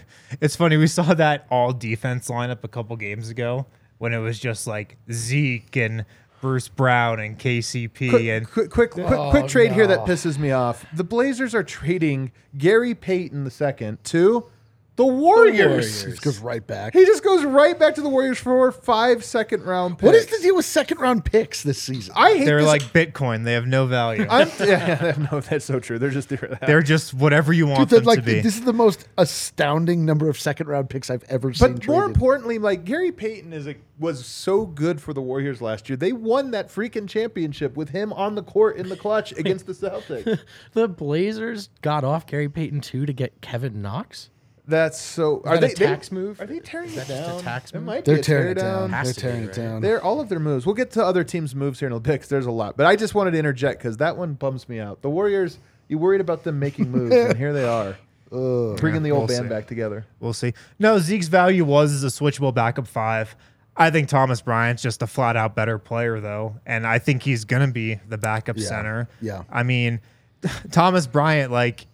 it's 0.40 0.54
funny, 0.54 0.76
we 0.76 0.86
saw 0.86 1.14
that 1.14 1.46
all 1.50 1.72
defense 1.72 2.28
lineup 2.28 2.62
a 2.62 2.68
couple 2.68 2.94
games 2.96 3.30
ago 3.30 3.64
when 3.96 4.12
it 4.12 4.18
was 4.18 4.38
just 4.38 4.66
like 4.66 4.98
Zeke 5.10 5.74
and 5.76 6.04
Bruce 6.42 6.68
Brown 6.68 7.18
and 7.18 7.38
KCP 7.38 8.10
Quick, 8.10 8.22
and 8.26 8.48
quick, 8.48 8.70
quick, 8.70 8.90
quick, 8.90 9.06
Oh, 9.08 9.30
quick 9.30 9.48
trade 9.48 9.72
here 9.72 9.86
that 9.86 10.00
pisses 10.00 10.38
me 10.38 10.50
off. 10.52 10.84
The 10.94 11.04
Blazers 11.04 11.54
are 11.54 11.62
trading 11.62 12.32
Gary 12.58 12.94
Payton 12.94 13.44
the 13.44 13.50
second 13.50 14.04
to 14.04 14.50
the 14.96 15.04
Warriors. 15.04 16.04
Warriors. 16.04 16.04
It 16.04 16.20
goes 16.20 16.38
right 16.38 16.64
back. 16.64 16.92
He 16.92 17.04
just 17.04 17.24
goes 17.24 17.44
right 17.44 17.76
back 17.76 17.96
to 17.96 18.00
the 18.00 18.08
Warriors 18.08 18.38
for 18.38 18.70
five 18.70 19.24
second 19.24 19.64
round 19.64 19.98
picks. 19.98 20.04
What 20.04 20.14
is 20.14 20.26
the 20.26 20.38
deal 20.38 20.54
with 20.54 20.66
second 20.66 21.00
round 21.00 21.24
picks 21.24 21.64
this 21.64 21.82
season? 21.82 22.14
I 22.16 22.34
hate 22.36 22.44
they're 22.44 22.60
this. 22.60 22.66
like 22.66 22.82
Bitcoin. 22.92 23.44
They 23.44 23.54
have 23.54 23.66
no 23.66 23.86
value. 23.86 24.26
I'm, 24.30 24.48
yeah, 24.60 25.14
no, 25.32 25.40
that's 25.40 25.64
so 25.64 25.80
true. 25.80 25.98
They're 25.98 26.10
just 26.10 26.28
different. 26.28 26.60
They're 26.66 26.82
just 26.82 27.12
whatever 27.12 27.52
you 27.52 27.66
want 27.66 27.90
Dude, 27.90 28.00
them 28.00 28.04
like 28.04 28.20
to 28.20 28.24
be. 28.24 28.40
this 28.40 28.54
is 28.54 28.64
the 28.64 28.72
most 28.72 29.08
astounding 29.18 30.04
number 30.04 30.28
of 30.28 30.38
second 30.38 30.68
round 30.68 30.88
picks 30.90 31.10
I've 31.10 31.24
ever 31.24 31.52
seen. 31.52 31.72
But 31.74 31.86
more 31.88 32.02
traded. 32.02 32.14
importantly, 32.16 32.58
like 32.58 32.84
Gary 32.84 33.10
Payton 33.10 33.52
is 33.52 33.66
a, 33.66 33.74
was 33.98 34.24
so 34.24 34.64
good 34.64 35.00
for 35.00 35.12
the 35.12 35.22
Warriors 35.22 35.60
last 35.60 35.88
year. 35.88 35.96
They 35.96 36.12
won 36.12 36.52
that 36.52 36.68
freaking 36.68 37.08
championship 37.08 37.76
with 37.76 37.88
him 37.88 38.12
on 38.12 38.36
the 38.36 38.42
court 38.42 38.76
in 38.76 38.88
the 38.88 38.96
clutch 38.96 39.32
against 39.32 39.66
the 39.66 39.72
Celtics. 39.72 40.40
The 40.72 40.86
Blazers 40.86 41.68
got 41.82 42.04
off 42.04 42.26
Gary 42.26 42.48
Payton 42.48 42.80
too 42.80 43.06
to 43.06 43.12
get 43.12 43.40
Kevin 43.40 43.82
Knox. 43.82 44.30
That's 44.66 44.98
so. 45.00 45.42
Are 45.44 45.56
that 45.58 45.60
they 45.60 45.72
a 45.72 45.76
they- 45.76 45.86
tax 45.86 46.10
move? 46.10 46.40
Are 46.40 46.46
they 46.46 46.58
tearing 46.60 46.88
Is 46.88 46.94
it 46.96 46.96
that 46.96 47.06
just 47.08 47.28
a 47.28 47.32
down? 47.32 47.40
tax 47.42 47.72
It 47.72 47.80
might 47.80 48.04
they're 48.04 48.14
be 48.14 48.20
a 48.20 48.24
tearing 48.24 48.48
it 48.48 48.54
tear 48.54 48.64
down. 48.64 48.90
They're 48.90 49.02
to 49.02 49.14
be, 49.14 49.20
tearing 49.20 49.42
it 49.44 49.52
down. 49.52 49.80
They're 49.82 50.02
all 50.02 50.20
of 50.20 50.28
their 50.30 50.38
moves. 50.40 50.64
We'll 50.64 50.74
get 50.74 50.90
to 50.92 51.04
other 51.04 51.22
teams' 51.24 51.54
moves 51.54 51.80
here 51.80 51.86
in 51.88 51.92
a 51.92 52.00
bit 52.00 52.12
because 52.12 52.28
there's 52.28 52.46
a 52.46 52.50
lot. 52.50 52.76
But 52.76 52.86
I 52.86 52.96
just 52.96 53.14
wanted 53.14 53.32
to 53.32 53.38
interject 53.38 53.80
because 53.80 53.98
that 53.98 54.16
one 54.16 54.34
bums 54.34 54.66
me 54.68 54.80
out. 54.80 55.02
The 55.02 55.10
Warriors, 55.10 55.58
you 55.88 55.98
worried 55.98 56.22
about 56.22 56.44
them 56.44 56.58
making 56.58 56.90
moves, 56.90 57.14
and 57.14 57.36
here 57.36 57.52
they 57.52 57.64
are, 57.68 57.96
bringing 58.78 59.02
the 59.02 59.10
old 59.10 59.28
we'll 59.28 59.36
band 59.38 59.48
see. 59.50 59.54
back 59.54 59.66
together. 59.66 60.06
We'll 60.18 60.32
see. 60.32 60.54
No, 60.78 60.98
Zeke's 60.98 61.28
value 61.28 61.64
was 61.66 61.92
as 61.92 62.02
a 62.02 62.06
switchable 62.08 62.54
backup 62.54 62.86
five. 62.86 63.36
I 63.76 63.90
think 63.90 64.08
Thomas 64.08 64.40
Bryant's 64.40 64.82
just 64.82 65.02
a 65.02 65.06
flat 65.06 65.36
out 65.36 65.54
better 65.56 65.78
player, 65.78 66.20
though. 66.20 66.56
And 66.64 66.86
I 66.86 67.00
think 67.00 67.22
he's 67.24 67.44
going 67.44 67.66
to 67.66 67.72
be 67.72 67.96
the 68.08 68.16
backup 68.16 68.56
Yeah. 68.56 68.66
center. 68.68 69.08
Yeah. 69.20 69.42
I 69.50 69.62
mean, 69.64 70.00
Thomas 70.70 71.06
Bryant, 71.08 71.50
like, 71.50 71.86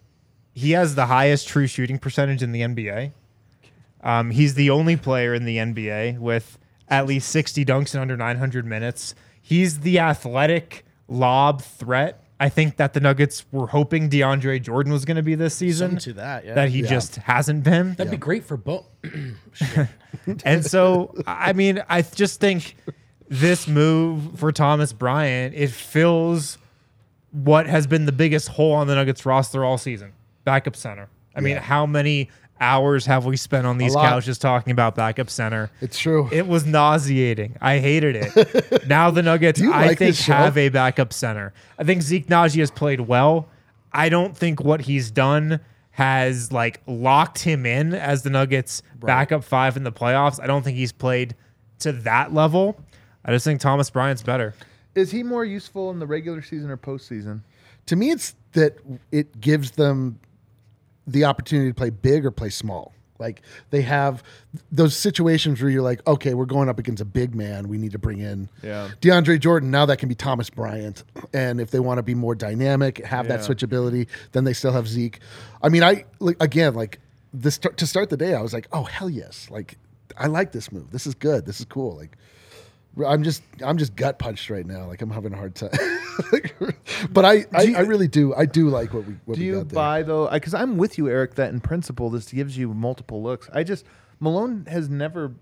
he 0.53 0.71
has 0.71 0.95
the 0.95 1.05
highest 1.07 1.47
true 1.47 1.67
shooting 1.67 1.97
percentage 1.99 2.43
in 2.43 2.51
the 2.51 2.61
NBA. 2.61 3.11
Um, 4.03 4.31
he's 4.31 4.55
the 4.55 4.69
only 4.69 4.97
player 4.97 5.33
in 5.33 5.45
the 5.45 5.57
NBA 5.57 6.17
with 6.19 6.57
at 6.89 7.05
least 7.05 7.29
60 7.29 7.63
dunks 7.65 7.93
in 7.95 8.01
under 8.01 8.17
900 8.17 8.65
minutes. 8.65 9.15
He's 9.41 9.79
the 9.81 9.99
athletic 9.99 10.85
lob 11.07 11.61
threat. 11.61 12.23
I 12.39 12.49
think 12.49 12.77
that 12.77 12.93
the 12.93 12.99
Nuggets 12.99 13.45
were 13.51 13.67
hoping 13.67 14.09
DeAndre 14.09 14.59
Jordan 14.61 14.91
was 14.91 15.05
going 15.05 15.17
to 15.17 15.21
be 15.23 15.35
this 15.35 15.53
season. 15.53 15.91
Something 15.91 16.13
to 16.13 16.13
that, 16.13 16.43
yeah. 16.45 16.53
That 16.55 16.69
he 16.69 16.81
Yeah. 16.81 16.89
just 16.89 17.17
hasn't 17.17 17.63
been. 17.63 17.93
That'd 17.93 18.09
be 18.09 18.17
great 18.17 18.43
for 18.43 18.57
both. 18.57 18.85
And 20.45 20.63
so, 20.65 21.15
I 21.25 21.53
mean, 21.53 21.81
I 21.87 22.01
just 22.01 22.39
think 22.41 22.75
this 23.29 23.67
move 23.67 24.37
for 24.39 24.51
Thomas 24.51 24.91
Bryant, 24.93 25.55
it 25.55 25.69
fills 25.71 26.57
what 27.31 27.65
has 27.65 27.87
been 27.87 28.05
the 28.05 28.11
biggest 28.11 28.49
hole 28.49 28.73
on 28.73 28.87
the 28.87 28.95
Nuggets 28.95 29.25
roster 29.25 29.63
all 29.63 29.77
season 29.77 30.11
backup 30.43 30.75
center. 30.75 31.09
I 31.35 31.41
mean, 31.41 31.57
how 31.57 31.85
many 31.85 32.29
hours 32.59 33.05
have 33.05 33.25
we 33.25 33.37
spent 33.37 33.65
on 33.65 33.77
these 33.77 33.95
couches 33.95 34.37
talking 34.37 34.71
about 34.71 34.95
backup 34.95 35.29
center? 35.29 35.71
It's 35.81 35.97
true. 35.97 36.29
It 36.31 36.47
was 36.47 36.65
nauseating. 36.65 37.57
I 37.61 37.79
hated 37.79 38.15
it. 38.17 38.87
now 38.87 39.11
the 39.11 39.23
Nuggets, 39.23 39.61
I 39.61 39.87
like 39.87 39.97
think, 39.97 40.17
have 40.17 40.57
a 40.57 40.69
backup 40.69 41.13
center. 41.13 41.53
I 41.79 41.83
think 41.83 42.01
Zeke 42.01 42.27
Nnaji 42.27 42.59
has 42.59 42.69
played 42.69 43.01
well. 43.01 43.47
I 43.93 44.09
don't 44.09 44.35
think 44.35 44.61
what 44.61 44.81
he's 44.81 45.09
done 45.11 45.61
has 45.91 46.51
like 46.51 46.81
locked 46.85 47.39
him 47.39 47.65
in 47.65 47.93
as 47.93 48.23
the 48.23 48.29
Nuggets 48.29 48.81
backup 48.95 49.43
five 49.43 49.77
in 49.77 49.83
the 49.83 49.91
playoffs. 49.91 50.41
I 50.41 50.47
don't 50.47 50.63
think 50.63 50.77
he's 50.77 50.91
played 50.91 51.35
to 51.79 51.91
that 51.91 52.33
level. 52.33 52.79
I 53.23 53.31
just 53.31 53.45
think 53.45 53.61
Thomas 53.61 53.89
Bryant's 53.89 54.23
better. 54.23 54.53
Is 54.95 55.11
he 55.11 55.23
more 55.23 55.45
useful 55.45 55.91
in 55.91 55.99
the 55.99 56.07
regular 56.07 56.41
season 56.41 56.69
or 56.69 56.77
postseason? 56.77 57.41
to 57.87 57.95
me, 57.95 58.11
it's 58.11 58.35
that 58.53 58.77
it 59.11 59.39
gives 59.39 59.71
them 59.71 60.19
the 61.11 61.25
opportunity 61.25 61.69
to 61.69 61.75
play 61.75 61.89
big 61.89 62.25
or 62.25 62.31
play 62.31 62.49
small. 62.49 62.93
Like 63.19 63.43
they 63.69 63.83
have 63.83 64.23
those 64.71 64.97
situations 64.97 65.61
where 65.61 65.69
you're 65.69 65.83
like, 65.83 66.05
okay, 66.07 66.33
we're 66.33 66.45
going 66.45 66.69
up 66.69 66.79
against 66.79 67.01
a 67.01 67.05
big 67.05 67.35
man. 67.35 67.67
We 67.67 67.77
need 67.77 67.91
to 67.91 67.99
bring 67.99 68.19
in 68.19 68.49
Yeah. 68.63 68.89
DeAndre 68.99 69.39
Jordan. 69.39 69.69
Now 69.69 69.85
that 69.85 69.97
can 69.97 70.09
be 70.09 70.15
Thomas 70.15 70.49
Bryant. 70.49 71.03
And 71.31 71.61
if 71.61 71.69
they 71.69 71.79
want 71.79 71.99
to 71.99 72.03
be 72.03 72.15
more 72.15 72.33
dynamic, 72.33 73.05
have 73.05 73.27
that 73.27 73.41
switchability, 73.41 74.07
then 74.31 74.43
they 74.43 74.53
still 74.53 74.71
have 74.71 74.87
Zeke. 74.87 75.19
I 75.61 75.69
mean, 75.69 75.83
I 75.83 76.05
like, 76.19 76.37
again 76.39 76.73
like 76.73 76.99
this 77.31 77.59
to 77.59 77.85
start 77.87 78.09
the 78.09 78.17
day. 78.17 78.33
I 78.33 78.41
was 78.41 78.53
like, 78.53 78.67
oh 78.71 78.83
hell 78.83 79.09
yes, 79.09 79.49
like 79.51 79.77
I 80.17 80.25
like 80.27 80.51
this 80.51 80.71
move. 80.71 80.91
This 80.91 81.05
is 81.05 81.13
good. 81.13 81.45
This 81.45 81.59
is 81.59 81.65
cool. 81.65 81.95
Like 81.95 82.17
I'm 83.07 83.23
just 83.23 83.41
I'm 83.65 83.77
just 83.77 83.95
gut 83.95 84.19
punched 84.19 84.49
right 84.49 84.65
now. 84.65 84.85
Like 84.87 85.01
I'm 85.01 85.09
having 85.11 85.33
a 85.33 85.37
hard 85.37 85.55
time. 85.55 85.69
but 87.11 87.25
I 87.25 87.45
I, 87.53 87.61
you- 87.63 87.75
I 87.77 87.81
really 87.81 88.07
do 88.07 88.33
I 88.35 88.45
do 88.45 88.69
like 88.69 88.93
what 88.93 89.05
we 89.05 89.15
what 89.25 89.35
Do 89.35 89.41
we 89.41 89.47
you 89.47 89.53
got 89.55 89.69
there. 89.69 89.75
buy 89.75 90.03
though? 90.03 90.29
Because 90.29 90.53
I'm 90.53 90.77
with 90.77 90.97
you, 90.97 91.07
Eric. 91.09 91.35
That 91.35 91.51
in 91.53 91.61
principle, 91.61 92.09
this 92.09 92.31
gives 92.31 92.57
you 92.57 92.73
multiple 92.73 93.23
looks. 93.23 93.49
I 93.53 93.63
just 93.63 93.85
Malone 94.19 94.65
has 94.67 94.89
never 94.89 95.33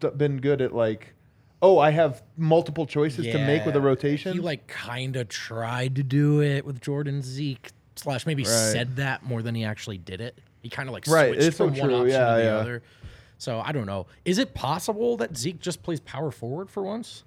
d- 0.00 0.08
been 0.16 0.40
good 0.40 0.60
at 0.62 0.74
like, 0.74 1.14
oh, 1.62 1.78
I 1.78 1.90
have 1.90 2.22
multiple 2.36 2.86
choices 2.86 3.26
to 3.26 3.38
make 3.38 3.64
with 3.66 3.76
a 3.76 3.80
rotation. 3.80 4.32
He 4.32 4.40
like 4.40 4.66
kind 4.66 5.16
of 5.16 5.28
tried 5.28 5.96
to 5.96 6.02
do 6.02 6.40
it 6.42 6.64
with 6.64 6.80
Jordan 6.80 7.20
Zeke 7.22 7.70
slash 7.96 8.26
maybe 8.26 8.44
Right. 8.44 8.48
said 8.50 8.96
that 8.96 9.22
more 9.24 9.42
than 9.42 9.54
he 9.54 9.64
actually 9.64 9.98
did 9.98 10.20
it. 10.20 10.38
He 10.62 10.68
kind 10.70 10.88
of 10.88 10.92
like 10.94 11.06
Right, 11.06 11.28
switched 11.34 11.42
it's 11.48 11.56
so 11.56 11.68
from 11.68 11.76
one 11.78 11.88
true, 11.90 11.96
option 11.98 12.10
yeah, 12.10 12.30
to 12.30 12.36
the 12.38 12.44
yeah. 12.44 12.56
other. 12.56 12.82
So 13.38 13.60
I 13.64 13.72
don't 13.72 13.86
know. 13.86 14.06
Is 14.24 14.38
it 14.38 14.52
possible 14.54 15.16
that 15.18 15.36
Zeke 15.36 15.60
just 15.60 15.82
plays 15.82 16.00
power 16.00 16.30
forward 16.30 16.68
for 16.68 16.82
once? 16.82 17.24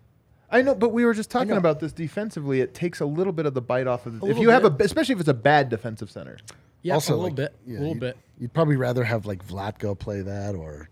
I 0.50 0.62
know, 0.62 0.76
but 0.76 0.90
we 0.90 1.06
were 1.06 1.14
just 1.14 1.32
talking 1.32 1.54
about 1.54 1.80
this 1.80 1.94
defensively. 1.94 2.60
It 2.60 2.74
takes 2.74 3.00
a 3.00 3.06
little 3.06 3.32
bit 3.32 3.46
of 3.46 3.54
the 3.54 3.62
bite 3.62 3.88
off 3.88 4.06
of. 4.06 4.14
The, 4.14 4.18
if 4.18 4.24
little 4.24 4.44
you 4.44 4.50
have 4.50 4.66
a, 4.66 4.76
especially 4.84 5.14
if 5.14 5.22
it's 5.22 5.30
a 5.30 5.34
bad 5.34 5.70
defensive 5.70 6.12
center. 6.12 6.38
Yeah, 6.82 6.96
also 6.96 7.14
a 7.14 7.16
little 7.16 7.28
like, 7.28 7.36
bit, 7.36 7.56
yeah, 7.66 7.78
a 7.78 7.80
little 7.80 7.94
you'd, 7.94 8.00
bit. 8.00 8.18
You'd 8.38 8.54
probably 8.54 8.76
rather 8.76 9.04
have 9.04 9.26
like 9.26 9.48
Vlatko 9.48 9.98
play 9.98 10.22
that 10.22 10.56
or 10.56 10.90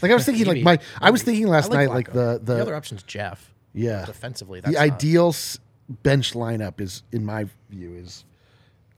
like 0.00 0.10
I 0.10 0.14
was 0.14 0.24
thinking 0.26 0.46
like 0.46 0.62
my 0.62 0.78
I 1.00 1.10
was 1.10 1.22
thinking 1.22 1.46
last 1.46 1.70
like 1.70 1.78
night 1.78 1.90
like 1.90 2.12
the 2.12 2.40
the, 2.42 2.54
the 2.54 2.62
other 2.62 2.74
option's 2.74 3.02
Jeff. 3.04 3.52
yeah 3.72 4.04
defensively, 4.04 4.60
that's 4.60 4.74
the 4.74 4.80
not- 4.80 4.94
ideal 4.94 5.34
bench 6.02 6.32
lineup 6.32 6.80
is 6.80 7.02
in 7.12 7.24
my 7.24 7.46
view 7.70 7.94
is 7.94 8.24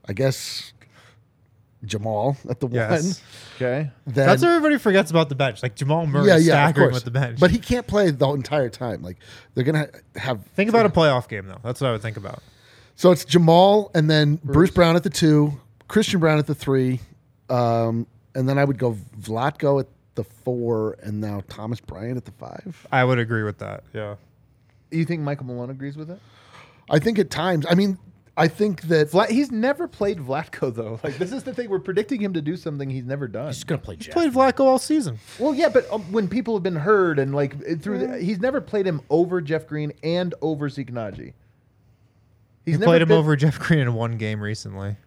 I 0.07 0.13
guess 0.13 0.73
Jamal 1.85 2.37
at 2.49 2.59
the 2.59 2.67
Yes. 2.69 3.03
one. 3.03 3.13
Okay. 3.55 3.91
Then 4.05 4.27
That's 4.27 4.41
what 4.41 4.49
everybody 4.51 4.77
forgets 4.77 5.11
about 5.11 5.29
the 5.29 5.35
bench. 5.35 5.63
Like 5.63 5.75
Jamal 5.75 6.05
Murray 6.05 6.27
yeah, 6.27 6.33
yeah, 6.33 6.37
of 6.37 6.43
staggering 6.43 6.85
course. 6.87 6.93
with 6.95 7.03
the 7.05 7.11
bench. 7.11 7.39
But 7.39 7.51
he 7.51 7.57
can't 7.59 7.87
play 7.87 8.11
the 8.11 8.29
entire 8.29 8.69
time. 8.69 9.01
Like 9.01 9.17
they're 9.53 9.63
gonna 9.63 9.87
have 10.15 10.43
think 10.55 10.69
about 10.69 10.85
a 10.85 10.89
playoff 10.89 11.27
game 11.27 11.47
though. 11.47 11.59
That's 11.63 11.81
what 11.81 11.87
I 11.87 11.91
would 11.91 12.01
think 12.01 12.17
about. 12.17 12.41
So 12.95 13.11
it's 13.11 13.25
Jamal 13.25 13.91
and 13.93 14.09
then 14.09 14.39
Bruce, 14.43 14.71
Brown 14.71 14.95
at 14.95 15.03
the 15.03 15.09
two, 15.09 15.59
Christian 15.87 16.19
Braun 16.19 16.39
at 16.39 16.47
the 16.47 16.55
three, 16.55 16.99
um, 17.49 18.07
and 18.33 18.47
then 18.47 18.57
I 18.57 18.63
would 18.63 18.77
go 18.77 18.97
Vlatko 19.19 19.81
at 19.81 19.87
the 20.15 20.23
four, 20.23 20.95
and 21.03 21.19
now 21.19 21.43
Thomas 21.49 21.81
Bryant 21.81 22.15
at 22.17 22.25
the 22.25 22.31
five. 22.31 22.87
I 22.91 23.03
would 23.03 23.19
agree 23.19 23.43
with 23.43 23.57
that. 23.59 23.83
Yeah. 23.93 24.15
You 24.91 25.03
think 25.03 25.21
Michael 25.21 25.45
Malone 25.47 25.69
agrees 25.69 25.97
with 25.97 26.09
it? 26.09 26.19
I 26.89 26.99
think 26.99 27.19
at 27.19 27.29
times, 27.29 27.65
I 27.69 27.75
mean, 27.75 27.97
I 28.37 28.49
think 28.49 28.81
that 28.83 29.11
Vla- 29.11 29.29
he's 29.29 29.49
never 29.49 29.87
played 29.87 30.17
Vlatko 30.19 30.73
though. 30.75 30.99
Like 31.03 31.17
this 31.17 31.31
is 31.31 31.43
the 31.43 31.53
thing. 31.53 31.69
We're 31.69 31.79
predicting 31.79 32.19
him 32.21 32.33
to 32.33 32.41
do 32.41 32.57
something 32.57 32.89
he's 32.89 33.05
never 33.05 33.27
done. 33.27 33.47
He's 33.47 33.63
gonna 33.63 33.79
play 33.81 33.95
Jeff. 33.95 34.13
Played 34.13 34.33
Vlatko 34.33 34.61
all 34.61 34.79
season. 34.79 35.19
Well, 35.39 35.55
yeah, 35.55 35.69
but 35.69 35.89
um, 35.91 36.01
when 36.11 36.27
people 36.27 36.53
have 36.55 36.63
been 36.63 36.75
heard 36.75 37.17
and 37.19 37.33
like 37.33 37.55
it- 37.65 37.81
through, 37.81 37.99
the, 37.99 38.17
he's 38.19 38.39
never 38.39 38.59
played 38.59 38.85
him 38.85 39.01
over 39.09 39.39
Jeff 39.41 39.67
Green 39.67 39.93
and 40.03 40.33
over 40.41 40.67
Zeke 40.69 40.91
Nnaji. 40.91 41.33
He's 42.65 42.73
He 42.75 42.79
never 42.79 42.85
played 42.85 43.01
him 43.03 43.07
been- 43.09 43.17
over 43.17 43.35
Jeff 43.35 43.59
Green 43.59 43.79
in 43.79 43.93
one 43.93 44.17
game 44.17 44.41
recently. 44.41 44.97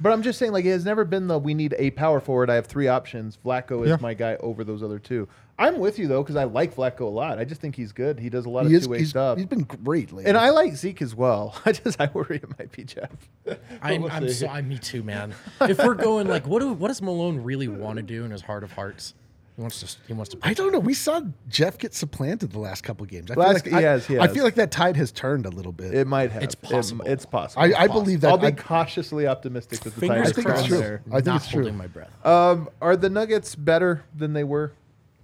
But 0.00 0.12
I'm 0.12 0.22
just 0.22 0.36
saying, 0.40 0.50
like, 0.50 0.64
it 0.64 0.70
has 0.70 0.84
never 0.84 1.04
been 1.04 1.28
the 1.28 1.38
we 1.38 1.54
need 1.54 1.76
a 1.78 1.90
power 1.92 2.18
forward. 2.18 2.50
I 2.50 2.56
have 2.56 2.66
three 2.66 2.88
options. 2.88 3.38
Vlatko 3.44 3.82
is 3.84 3.90
Yeah. 3.90 3.96
my 4.00 4.14
guy 4.14 4.34
over 4.40 4.64
those 4.64 4.82
other 4.82 4.98
two. 4.98 5.28
I'm 5.58 5.78
with 5.78 5.98
you 5.98 6.08
though 6.08 6.22
because 6.22 6.36
I 6.36 6.44
like 6.44 6.74
Vlatko 6.74 7.00
a 7.02 7.04
lot. 7.04 7.38
I 7.38 7.44
just 7.44 7.60
think 7.60 7.76
he's 7.76 7.92
good. 7.92 8.18
He 8.18 8.30
does 8.30 8.46
a 8.46 8.50
lot 8.50 8.66
he 8.66 8.74
of 8.74 8.80
is, 8.80 8.86
two 8.86 8.92
way 8.92 9.04
stuff. 9.04 9.38
he's 9.38 9.46
been 9.46 9.62
great 9.64 10.10
lately. 10.12 10.24
and 10.28 10.36
I 10.36 10.50
like 10.50 10.74
Zeke 10.74 11.02
as 11.02 11.14
well. 11.14 11.54
I 11.64 11.72
just 11.72 12.00
I 12.00 12.10
worry 12.12 12.36
it 12.42 12.58
might 12.58 12.72
be 12.72 12.84
Jeff. 12.84 13.10
I'm, 13.82 14.02
we'll 14.02 14.10
I'm 14.10 14.28
so, 14.30 14.48
I, 14.48 14.62
me 14.62 14.78
too, 14.78 15.02
man. 15.02 15.34
If 15.60 15.78
we're 15.78 15.94
going 15.94 16.26
like, 16.26 16.46
what 16.46 16.60
do 16.60 16.72
what 16.72 16.88
does 16.88 17.02
Malone 17.02 17.42
really 17.42 17.68
want 17.68 17.96
to 17.98 18.02
do 18.02 18.24
in 18.24 18.30
his 18.30 18.42
heart 18.42 18.64
of 18.64 18.72
hearts? 18.72 19.14
He 19.54 19.60
wants 19.60 19.80
to. 19.82 19.98
He 20.06 20.14
wants 20.14 20.30
to. 20.30 20.38
I 20.42 20.54
don't 20.54 20.72
know. 20.72 20.78
We 20.78 20.94
saw 20.94 21.20
Jeff 21.50 21.76
get 21.76 21.94
supplanted 21.94 22.52
the 22.52 22.58
last 22.58 22.82
couple 22.84 23.04
games. 23.04 23.30
I 23.30 23.34
Last- 23.34 23.64
feel 23.64 23.72
like 23.74 23.82
he 23.82 23.86
I, 23.86 23.90
has, 23.90 24.06
he 24.06 24.18
I 24.18 24.28
feel 24.28 24.44
like 24.44 24.54
that 24.54 24.70
tide 24.70 24.96
has 24.96 25.12
turned 25.12 25.44
a 25.44 25.50
little 25.50 25.72
bit. 25.72 25.92
It 25.92 26.06
might 26.06 26.32
have. 26.32 26.42
It's 26.42 26.54
It- 26.54 26.62
possible. 26.62 27.04
it's 27.06 27.26
possible. 27.26 27.62
I, 27.62 27.82
I 27.82 27.86
believe 27.86 28.22
that. 28.22 28.30
I'll 28.30 28.38
be 28.38 28.46
I, 28.46 28.52
cautiously 28.52 29.26
optimistic 29.26 29.80
that 29.80 29.92
the 29.94 30.00
Fingers 30.00 30.16
Tigers 30.16 30.30
I 30.30 30.32
think 30.32 30.46
it's 30.48 30.54
crossed. 30.54 30.68
true. 30.68 30.78
there. 30.78 31.02
I 31.08 31.14
think 31.16 31.26
not 31.26 31.36
it's 31.42 31.48
true. 31.50 31.60
holding 31.64 31.76
my 31.76 31.86
breath. 31.86 32.26
Um, 32.26 32.70
are 32.80 32.96
the 32.96 33.10
Nuggets 33.10 33.54
better 33.54 34.04
than 34.16 34.32
they 34.32 34.42
were 34.44 34.72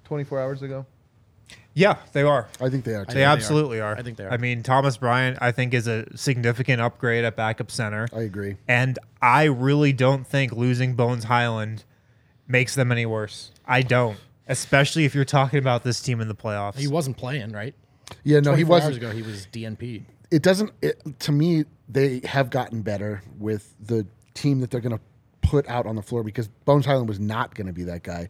24 0.08 0.40
hours 0.40 0.62
ago? 0.62 0.86
Yeah, 1.74 1.96
they 2.12 2.22
are. 2.22 2.48
I 2.60 2.70
think 2.70 2.84
they 2.84 2.94
are. 2.94 3.04
They 3.04 3.12
Too. 3.12 3.18
they 3.18 3.24
are. 3.24 3.28
absolutely 3.32 3.80
are. 3.80 3.94
I 3.96 4.02
think 4.02 4.16
they 4.16 4.24
are. 4.24 4.32
I 4.32 4.38
mean, 4.38 4.62
Thomas 4.62 4.96
Bryant, 4.96 5.38
I 5.40 5.52
think, 5.52 5.74
is 5.74 5.86
a 5.86 6.06
significant 6.16 6.80
upgrade 6.80 7.24
at 7.24 7.36
backup 7.36 7.70
center. 7.70 8.08
I 8.12 8.22
agree. 8.22 8.56
And 8.66 8.98
I 9.20 9.44
really 9.44 9.92
don't 9.92 10.26
think 10.26 10.52
losing 10.52 10.94
Bones 10.94 11.24
Hyland 11.24 11.84
makes 12.48 12.74
them 12.74 12.90
any 12.90 13.06
worse. 13.06 13.52
I 13.66 13.82
don't. 13.82 14.18
Especially 14.48 15.04
if 15.04 15.14
you're 15.14 15.26
talking 15.26 15.58
about 15.58 15.84
this 15.84 16.00
team 16.00 16.20
in 16.22 16.28
the 16.28 16.34
playoffs. 16.34 16.78
He 16.78 16.88
wasn't 16.88 17.18
playing, 17.18 17.52
right? 17.52 17.74
Yeah, 18.24 18.40
no, 18.40 18.54
he 18.54 18.64
24 18.64 18.74
hours 18.74 18.84
wasn't. 18.84 18.96
ago. 19.04 19.10
He 19.12 19.22
was 19.22 19.46
DNP. 19.52 20.02
It 20.30 20.42
doesn't. 20.42 20.72
It, 20.80 21.02
to 21.20 21.32
me, 21.32 21.64
they 21.86 22.22
have 22.24 22.48
gotten 22.48 22.80
better 22.80 23.22
with 23.38 23.74
the 23.78 24.06
team 24.32 24.60
that 24.60 24.70
they're 24.70 24.80
going 24.80 24.96
to 24.96 25.02
put 25.42 25.68
out 25.68 25.86
on 25.86 25.96
the 25.96 26.02
floor 26.02 26.22
because 26.22 26.48
Bones 26.48 26.86
Hyland 26.86 27.08
was 27.08 27.20
not 27.20 27.54
going 27.54 27.66
to 27.66 27.72
be 27.72 27.84
that 27.84 28.02
guy. 28.02 28.28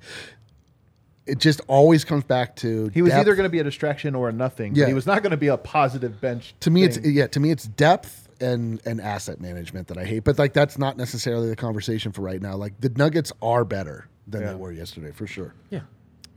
It 1.29 1.39
just 1.39 1.61
always 1.69 2.05
comes 2.05 2.25
back 2.25 2.57
to 2.57 2.89
He 2.95 3.03
was 3.03 3.11
depth. 3.11 3.21
either 3.21 3.35
going 3.35 3.45
to 3.45 3.51
be 3.51 3.59
a 3.59 3.65
distraction 3.65 4.15
or 4.15 4.29
a 4.29 4.33
nothing. 4.33 4.75
Yeah. 4.75 4.85
But 4.85 4.89
he 4.89 4.95
was 4.95 5.07
not 5.07 5.23
going 5.23 5.31
to 5.33 5.37
be 5.37 5.49
a 5.49 5.57
positive 5.57 6.21
bench. 6.21 6.55
to 6.61 6.71
me 6.71 6.85
it's 6.85 6.99
yeah 6.99 7.27
to 7.29 7.41
me 7.41 7.51
it's 7.51 7.65
depth 7.67 8.29
and 8.41 8.81
and 8.87 9.01
asset 9.01 9.41
management 9.41 9.89
that 9.89 9.99
I 9.99 10.05
hate. 10.05 10.25
But 10.25 10.39
like 10.39 10.53
that's 10.53 10.79
not 10.79 10.97
necessarily 10.97 11.49
the 11.49 11.57
conversation 11.57 12.13
for 12.13 12.23
right 12.23 12.41
now. 12.41 12.57
Like 12.57 12.81
the 12.81 12.89
Nuggets 12.91 13.33
are 13.43 13.65
better 13.65 14.09
than 14.27 14.43
Yeah. 14.43 14.49
they 14.51 14.55
were 14.57 14.73
yesterday 14.73 15.11
for 15.13 15.27
sure. 15.27 15.55
Yeah, 15.71 15.81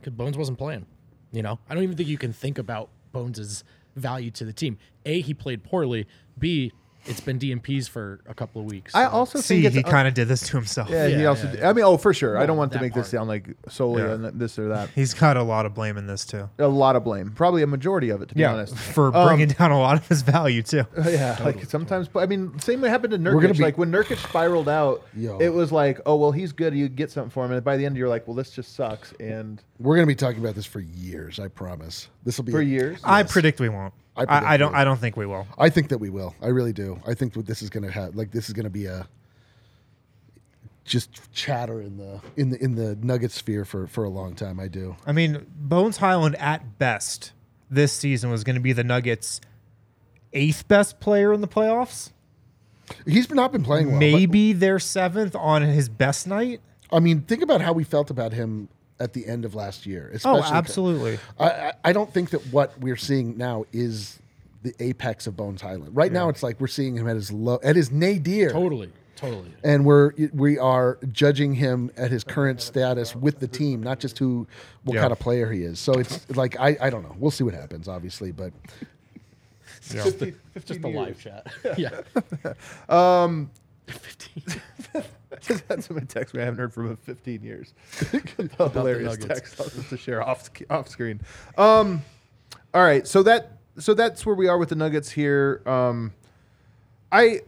because 0.00 0.12
Bones 0.14 0.36
wasn't 0.36 0.58
playing. 0.58 0.86
You 1.32 1.42
know, 1.42 1.58
I 1.70 1.74
don't 1.74 1.82
even 1.84 1.96
think 1.96 2.08
you 2.08 2.18
can 2.18 2.32
think 2.32 2.58
about 2.58 2.90
Bones's 3.12 3.64
value 3.96 4.30
to 4.32 4.44
the 4.44 4.52
team. 4.52 4.78
A, 5.06 5.20
he 5.20 5.32
played 5.34 5.62
poorly. 5.62 6.06
B, 6.38 6.72
it's 7.06 7.20
been 7.20 7.38
DNPs 7.38 7.88
for 7.88 8.20
a 8.28 8.34
couple 8.34 8.60
of 8.62 8.66
weeks. 8.70 8.94
I 8.94 9.04
also 9.06 9.40
See, 9.40 9.62
think 9.62 9.74
he 9.74 9.82
un- 9.82 9.90
kind 9.90 10.06
of 10.08 10.14
did 10.14 10.28
this 10.28 10.46
to 10.48 10.56
himself. 10.56 10.88
Yeah, 10.90 11.08
he 11.08 11.26
also. 11.26 11.46
yeah, 11.46 11.52
did- 11.52 11.62
I 11.64 11.72
mean, 11.72 11.84
oh, 11.84 11.96
for 11.96 12.14
sure. 12.14 12.38
I 12.38 12.46
don't 12.46 12.56
want 12.56 12.72
to 12.72 12.78
that 12.78 12.84
make 12.84 12.94
this 12.94 13.08
sound 13.08 13.28
like 13.28 13.48
solely 13.68 14.02
Yeah. 14.02 14.12
on 14.12 14.38
this 14.38 14.58
or 14.58 14.68
that. 14.68 14.88
He's 14.94 15.12
got 15.14 15.36
a 15.36 15.42
lot 15.42 15.66
of 15.66 15.74
blame 15.74 15.96
in 15.96 16.06
this 16.06 16.24
too. 16.24 16.48
A 16.58 16.66
lot 16.68 16.94
of 16.96 17.04
blame, 17.04 17.30
probably 17.32 17.62
a 17.62 17.66
majority 17.66 18.10
of 18.10 18.22
it, 18.22 18.28
to 18.28 18.34
be 18.34 18.44
honest. 18.44 18.76
for 18.76 19.14
Um, 19.16 19.26
bringing 19.26 19.48
down 19.48 19.72
a 19.72 19.78
lot 19.80 19.96
of 19.96 20.06
his 20.06 20.22
value 20.22 20.62
too. 20.62 20.84
Yeah, 21.04 21.36
like 21.44 21.64
sometimes. 21.64 22.08
I 22.14 22.26
mean, 22.26 22.58
same 22.60 22.80
way 22.80 22.88
happened 22.88 23.12
to 23.12 23.18
Nurkic. 23.18 23.56
be- 23.58 23.62
like 23.62 23.76
when 23.78 23.90
Nurkic 23.90 24.16
spiraled 24.18 24.68
out, 24.68 25.04
Yo. 25.16 25.38
it 25.38 25.48
was 25.48 25.72
like, 25.72 26.00
oh 26.06 26.16
well, 26.16 26.32
he's 26.32 26.52
good. 26.52 26.74
You 26.74 26.88
get 26.88 27.10
something 27.10 27.30
for 27.30 27.44
him, 27.44 27.52
and 27.52 27.64
by 27.64 27.76
the 27.76 27.84
end, 27.84 27.96
you're 27.96 28.08
like, 28.08 28.26
well, 28.28 28.34
this 28.36 28.50
just 28.50 28.74
sucks. 28.76 29.12
And 29.20 29.62
We're 29.78 29.96
going 29.96 30.06
to 30.06 30.10
be 30.10 30.14
talking 30.14 30.40
about 30.40 30.54
this 30.54 30.66
for 30.66 30.80
years. 30.80 31.38
I 31.40 31.48
promise. 31.48 32.08
This 32.24 32.36
will 32.38 32.44
be 32.44 32.52
for 32.52 32.62
years, 32.62 33.00
I 33.04 33.24
predict 33.24 33.58
we 33.60 33.68
won't. 33.68 33.92
I 34.16 34.24
I, 34.24 34.52
I, 34.54 34.56
don't. 34.56 34.74
I 34.74 34.84
don't 34.84 34.98
think 35.00 35.16
we 35.16 35.26
will. 35.26 35.46
I 35.58 35.70
think 35.70 35.88
that 35.88 35.98
we 35.98 36.10
will. 36.10 36.34
I 36.42 36.48
really 36.48 36.72
do. 36.72 37.00
I 37.06 37.14
think 37.14 37.32
that 37.34 37.46
this 37.46 37.62
is 37.62 37.70
going 37.70 37.84
to 37.84 37.90
have 37.90 38.14
like 38.14 38.30
this 38.30 38.48
is 38.48 38.52
going 38.52 38.64
to 38.64 38.70
be 38.70 38.86
a 38.86 39.06
just 40.84 41.32
chatter 41.32 41.80
in 41.80 41.96
the 41.96 42.20
in 42.36 42.50
the 42.50 42.62
in 42.62 42.74
the 42.74 42.96
Nugget 42.96 43.30
sphere 43.30 43.64
for 43.64 43.86
for 43.86 44.04
a 44.04 44.10
long 44.10 44.34
time. 44.34 44.60
I 44.60 44.68
do. 44.68 44.96
I 45.06 45.12
mean, 45.12 45.46
Bones 45.56 45.98
Hyland 45.98 46.36
at 46.36 46.78
best 46.78 47.32
this 47.70 47.92
season 47.92 48.30
was 48.30 48.44
going 48.44 48.56
to 48.56 48.60
be 48.60 48.72
the 48.72 48.84
Nuggets' 48.84 49.40
eighth 50.32 50.68
best 50.68 51.00
player 51.00 51.32
in 51.32 51.40
the 51.40 51.48
playoffs. 51.48 52.10
He's 53.06 53.30
not 53.30 53.52
been 53.52 53.62
playing 53.62 53.90
well. 53.90 53.98
Maybe 53.98 54.52
their 54.52 54.78
seventh 54.78 55.34
on 55.34 55.62
his 55.62 55.88
best 55.88 56.26
night. 56.26 56.60
I 56.90 57.00
mean, 57.00 57.22
think 57.22 57.42
about 57.42 57.62
how 57.62 57.72
we 57.72 57.84
felt 57.84 58.10
about 58.10 58.34
him 58.34 58.68
at 59.02 59.12
the 59.12 59.26
end 59.26 59.44
of 59.44 59.54
last 59.54 59.84
year. 59.86 60.10
Oh, 60.24 60.36
especially- 60.36 60.56
absolutely. 60.56 61.18
I, 61.38 61.48
I, 61.50 61.72
I 61.84 61.92
don't 61.92 62.12
think 62.12 62.30
that 62.30 62.40
what 62.52 62.78
we're 62.80 62.96
seeing 62.96 63.36
now 63.36 63.64
is 63.72 64.18
the 64.62 64.74
apex 64.80 65.26
of 65.26 65.36
Bones 65.36 65.60
Hyland. 65.60 65.94
Right 65.96 66.12
now, 66.12 66.28
it's 66.28 66.42
like 66.42 66.60
we're 66.60 66.66
seeing 66.68 66.96
him 66.96 67.08
at 67.08 67.16
his 67.16 67.32
low, 67.32 67.58
at 67.64 67.74
his 67.76 67.90
nadir, 67.90 68.50
totally, 68.50 68.92
totally. 69.16 69.52
and 69.64 69.84
we're 69.84 70.12
we 70.32 70.56
are 70.56 70.98
judging 71.10 71.52
him 71.54 71.90
at 71.96 72.12
his 72.12 72.22
current 72.22 72.60
status 72.60 73.16
with 73.16 73.40
the 73.40 73.48
team, 73.48 73.82
not 73.82 73.98
just 73.98 74.18
who 74.20 74.46
what 74.84 74.94
Yeah. 74.94 75.00
kind 75.00 75.12
of 75.12 75.18
player 75.18 75.50
he 75.50 75.62
is. 75.64 75.80
So 75.80 75.94
it's 75.94 76.30
like 76.36 76.58
I, 76.60 76.76
I 76.80 76.90
don't 76.90 77.02
know. 77.02 77.16
We'll 77.18 77.32
see 77.32 77.42
what 77.42 77.54
happens, 77.54 77.88
obviously, 77.88 78.30
but 78.30 78.52
Just 79.90 80.20
the 80.20 80.88
live 80.88 81.18
chat. 81.20 81.46
yeah. 81.76 82.00
Um, 82.88 83.50
Just 85.40 85.64
had 85.68 85.82
somebody 85.82 86.06
text 86.06 86.34
me. 86.34 86.42
I 86.42 86.44
haven't 86.44 86.60
heard 86.60 86.72
from 86.72 86.86
him 86.86 86.90
in 86.92 86.96
15 86.98 87.42
years. 87.42 87.74
hilarious 88.58 89.18
Nuggets. 89.18 89.26
text. 89.26 89.60
I'll 89.60 89.68
just 89.68 89.90
to 89.90 89.96
share 89.96 90.22
off 90.22 90.50
off 90.70 90.88
screen. 90.88 91.20
Um, 91.58 92.02
all 92.74 92.82
right, 92.82 93.06
so 93.06 93.22
that 93.24 93.58
so 93.78 93.94
that's 93.94 94.24
where 94.24 94.34
we 94.34 94.48
are 94.48 94.58
with 94.58 94.68
the 94.68 94.76
Nuggets 94.76 95.10
here. 95.10 95.62
Um, 95.66 96.12
I 97.10 97.40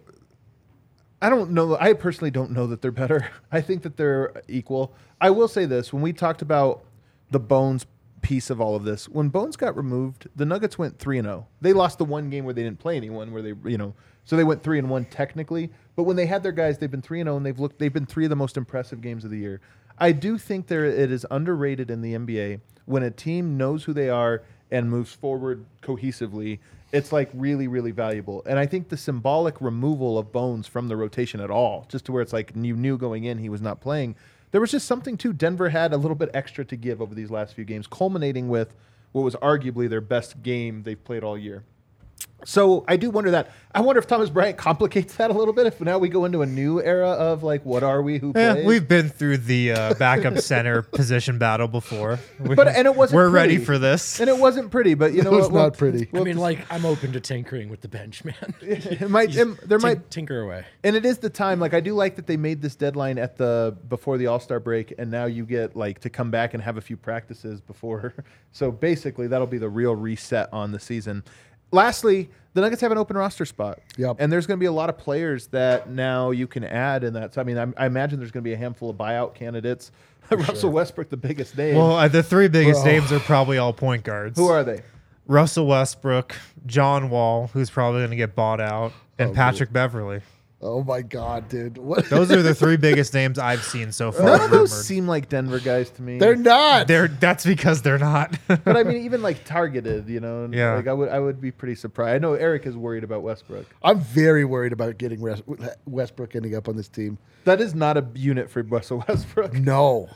I 1.22 1.30
don't 1.30 1.52
know. 1.52 1.76
I 1.78 1.92
personally 1.94 2.30
don't 2.30 2.50
know 2.50 2.66
that 2.66 2.82
they're 2.82 2.92
better. 2.92 3.30
I 3.52 3.60
think 3.60 3.82
that 3.82 3.96
they're 3.96 4.42
equal. 4.48 4.94
I 5.20 5.30
will 5.30 5.48
say 5.48 5.64
this: 5.64 5.92
when 5.92 6.02
we 6.02 6.12
talked 6.12 6.42
about 6.42 6.84
the 7.30 7.40
Bones 7.40 7.86
piece 8.22 8.50
of 8.50 8.60
all 8.60 8.74
of 8.74 8.84
this, 8.84 9.08
when 9.08 9.28
Bones 9.28 9.56
got 9.56 9.76
removed, 9.76 10.28
the 10.34 10.44
Nuggets 10.44 10.78
went 10.78 10.98
three 10.98 11.18
and 11.18 11.26
zero. 11.26 11.46
They 11.60 11.72
lost 11.72 11.98
the 11.98 12.04
one 12.04 12.28
game 12.30 12.44
where 12.44 12.54
they 12.54 12.62
didn't 12.62 12.78
play 12.78 12.96
anyone, 12.96 13.32
where 13.32 13.42
they 13.42 13.54
you 13.64 13.78
know, 13.78 13.94
so 14.24 14.36
they 14.36 14.44
went 14.44 14.62
three 14.62 14.78
and 14.78 14.90
one 14.90 15.04
technically. 15.06 15.70
But 15.96 16.04
when 16.04 16.16
they 16.16 16.26
had 16.26 16.42
their 16.42 16.52
guys, 16.52 16.78
they've 16.78 16.90
been 16.90 17.02
three 17.02 17.20
and 17.20 17.26
zero, 17.26 17.36
and 17.36 17.46
they've 17.46 17.58
looked. 17.58 17.78
They've 17.78 17.92
been 17.92 18.06
three 18.06 18.24
of 18.24 18.30
the 18.30 18.36
most 18.36 18.56
impressive 18.56 19.00
games 19.00 19.24
of 19.24 19.30
the 19.30 19.38
year. 19.38 19.60
I 19.98 20.12
do 20.12 20.38
think 20.38 20.66
there 20.66 20.84
it 20.84 21.12
is 21.12 21.24
underrated 21.30 21.90
in 21.90 22.02
the 22.02 22.14
NBA 22.14 22.60
when 22.86 23.02
a 23.02 23.10
team 23.10 23.56
knows 23.56 23.84
who 23.84 23.92
they 23.92 24.08
are 24.08 24.42
and 24.70 24.90
moves 24.90 25.14
forward 25.14 25.64
cohesively 25.82 26.58
it's 26.92 27.12
like 27.12 27.28
really 27.34 27.68
really 27.68 27.90
valuable 27.90 28.42
and 28.46 28.58
i 28.58 28.66
think 28.66 28.88
the 28.88 28.96
symbolic 28.96 29.60
removal 29.60 30.18
of 30.18 30.32
bones 30.32 30.66
from 30.66 30.88
the 30.88 30.96
rotation 30.96 31.40
at 31.40 31.50
all 31.50 31.86
just 31.88 32.04
to 32.04 32.12
where 32.12 32.22
it's 32.22 32.32
like 32.32 32.52
you 32.54 32.76
knew 32.76 32.96
going 32.96 33.24
in 33.24 33.38
he 33.38 33.48
was 33.48 33.60
not 33.60 33.80
playing 33.80 34.14
there 34.52 34.60
was 34.60 34.70
just 34.70 34.86
something 34.86 35.16
too 35.16 35.32
denver 35.32 35.68
had 35.68 35.92
a 35.92 35.96
little 35.96 36.14
bit 36.14 36.30
extra 36.34 36.64
to 36.64 36.76
give 36.76 37.02
over 37.02 37.14
these 37.14 37.30
last 37.30 37.54
few 37.54 37.64
games 37.64 37.86
culminating 37.86 38.48
with 38.48 38.74
what 39.12 39.22
was 39.22 39.36
arguably 39.36 39.88
their 39.88 40.00
best 40.00 40.42
game 40.42 40.82
they've 40.82 41.04
played 41.04 41.24
all 41.24 41.36
year 41.36 41.64
so 42.44 42.84
I 42.88 42.96
do 42.96 43.10
wonder 43.10 43.30
that. 43.32 43.50
I 43.76 43.80
wonder 43.80 43.98
if 43.98 44.06
Thomas 44.06 44.30
Bryant 44.30 44.56
complicates 44.56 45.16
that 45.16 45.30
a 45.30 45.34
little 45.34 45.52
bit. 45.52 45.66
If 45.66 45.80
now 45.80 45.98
we 45.98 46.08
go 46.08 46.24
into 46.26 46.42
a 46.42 46.46
new 46.46 46.80
era 46.80 47.08
of 47.08 47.42
like, 47.42 47.64
what 47.64 47.82
are 47.82 48.02
we? 48.02 48.18
Who 48.18 48.32
Yeah, 48.36 48.52
plays? 48.52 48.66
we've 48.66 48.86
been 48.86 49.08
through 49.08 49.38
the 49.38 49.72
uh, 49.72 49.94
backup 49.94 50.38
center 50.38 50.82
position 51.00 51.38
battle 51.38 51.66
before. 51.66 52.20
We- 52.38 52.54
But- 52.54 52.68
and 52.68 52.86
it 52.86 52.94
wasn't 52.94 53.16
We're 53.16 53.30
ready 53.30 53.58
for 53.58 53.76
this. 53.78 54.20
and 54.20 54.28
it 54.30 54.38
wasn't 54.38 54.70
pretty, 54.70 54.94
but 54.94 55.12
you 55.12 55.22
know 55.24 55.32
it 55.32 55.36
was 55.36 55.44
what? 55.46 55.52
We'll- 55.52 55.62
not 55.64 55.76
pretty. 55.78 56.08
I 56.14 56.20
mean, 56.20 56.36
like, 56.38 56.64
I'm 56.72 56.84
open 56.86 57.12
to 57.14 57.20
tinkering 57.20 57.68
with 57.68 57.80
the 57.80 57.88
bench, 57.88 58.24
man. 58.24 58.34
It 58.60 59.10
might. 59.10 59.34
it- 59.36 59.68
there 59.68 59.78
Tink- 59.78 59.82
might 59.82 60.10
tinker 60.10 60.40
away. 60.42 60.64
And 60.84 60.94
it 60.94 61.04
is 61.04 61.18
the 61.18 61.30
time. 61.30 61.58
Like 61.58 61.74
I 61.74 61.80
do 61.80 61.94
like 61.94 62.14
that 62.16 62.28
they 62.28 62.36
made 62.36 62.62
this 62.62 62.76
deadline 62.76 63.18
at 63.18 63.36
the 63.36 63.76
before 63.88 64.18
the 64.18 64.28
All 64.28 64.38
Star 64.38 64.60
break, 64.60 64.94
and 64.98 65.10
now 65.10 65.24
you 65.24 65.44
get 65.44 65.74
like 65.74 65.98
to 66.00 66.10
come 66.10 66.30
back 66.30 66.54
and 66.54 66.62
have 66.62 66.76
a 66.76 66.80
few 66.80 66.96
practices 66.96 67.60
before. 67.60 68.14
So 68.52 68.70
basically, 68.70 69.26
that'll 69.26 69.48
be 69.48 69.58
the 69.58 69.68
real 69.68 69.96
reset 69.96 70.48
on 70.52 70.70
the 70.70 70.78
season. 70.78 71.24
Lastly, 71.74 72.30
the 72.54 72.60
Nuggets 72.60 72.80
have 72.82 72.92
an 72.92 72.98
open 72.98 73.16
roster 73.16 73.44
spot. 73.44 73.80
Yep. 73.98 74.16
And 74.20 74.32
there's 74.32 74.46
going 74.46 74.58
to 74.58 74.60
be 74.60 74.66
a 74.66 74.72
lot 74.72 74.88
of 74.88 74.96
players 74.96 75.48
that 75.48 75.90
now 75.90 76.30
you 76.30 76.46
can 76.46 76.62
add 76.62 77.02
in 77.02 77.12
that. 77.14 77.34
So 77.34 77.40
I 77.40 77.44
mean, 77.44 77.58
I, 77.58 77.66
I 77.76 77.86
imagine 77.86 78.20
there's 78.20 78.30
going 78.30 78.44
to 78.44 78.48
be 78.48 78.54
a 78.54 78.56
handful 78.56 78.90
of 78.90 78.96
buyout 78.96 79.34
candidates. 79.34 79.90
Russell 80.30 80.70
Westbrook, 80.70 81.10
the 81.10 81.16
biggest 81.16 81.58
name. 81.58 81.74
Well, 81.74 81.96
uh, 81.96 82.08
the 82.08 82.22
three 82.22 82.48
biggest 82.48 82.82
Bro. 82.82 82.92
names 82.92 83.12
are 83.12 83.18
probably 83.20 83.58
all 83.58 83.72
point 83.72 84.04
guards. 84.04 84.38
Who 84.38 84.46
are 84.48 84.62
they? 84.62 84.82
Russell 85.26 85.66
Westbrook, 85.66 86.36
John 86.66 87.10
Wall, 87.10 87.48
who's 87.52 87.70
probably 87.70 88.00
going 88.00 88.10
to 88.10 88.16
get 88.16 88.34
bought 88.34 88.60
out, 88.60 88.92
and 89.18 89.34
Patrick 89.34 89.72
Beverley. 89.72 90.20
Oh 90.60 90.82
my 90.82 91.02
god, 91.02 91.48
dude, 91.48 91.76
what? 91.78 92.08
Those 92.08 92.30
are 92.32 92.42
the 92.42 92.54
three 92.54 92.76
biggest 92.76 93.12
names 93.12 93.38
I've 93.38 93.62
seen 93.62 93.92
so 93.92 94.12
far. 94.12 94.24
None 94.26 94.40
of 94.40 94.50
those 94.50 94.70
rumored. 94.72 94.86
seem 94.86 95.06
like 95.06 95.28
Denver 95.28 95.60
guys 95.60 95.90
to 95.90 96.02
me. 96.02 96.18
They're 96.18 96.36
not. 96.36 96.88
They're 96.88 97.08
that's 97.08 97.44
because 97.44 97.82
they're 97.82 97.98
not. 97.98 98.38
but 98.48 98.76
I 98.76 98.82
mean, 98.84 99.04
even 99.04 99.22
like 99.22 99.44
targeted, 99.44 100.08
you 100.08 100.20
know. 100.20 100.48
Yeah. 100.50 100.74
Like 100.74 100.86
I 100.86 100.92
would, 100.92 101.08
I 101.10 101.18
would 101.18 101.40
be 101.40 101.50
pretty 101.50 101.74
surprised. 101.74 102.14
I 102.14 102.18
know 102.18 102.34
Eric 102.34 102.66
is 102.66 102.76
worried 102.76 103.04
about 103.04 103.22
Westbrook. 103.22 103.66
I'm 103.82 104.00
very 104.00 104.44
worried 104.44 104.72
about 104.72 104.98
getting 104.98 105.20
Westbrook 105.86 106.34
ending 106.34 106.54
up 106.54 106.68
on 106.68 106.76
this 106.76 106.88
team. 106.88 107.18
That 107.44 107.60
is 107.60 107.74
not 107.74 107.96
a 107.98 108.06
unit 108.14 108.50
for 108.50 108.62
Russell 108.62 109.04
Westbrook. 109.08 109.52
No, 109.64 110.08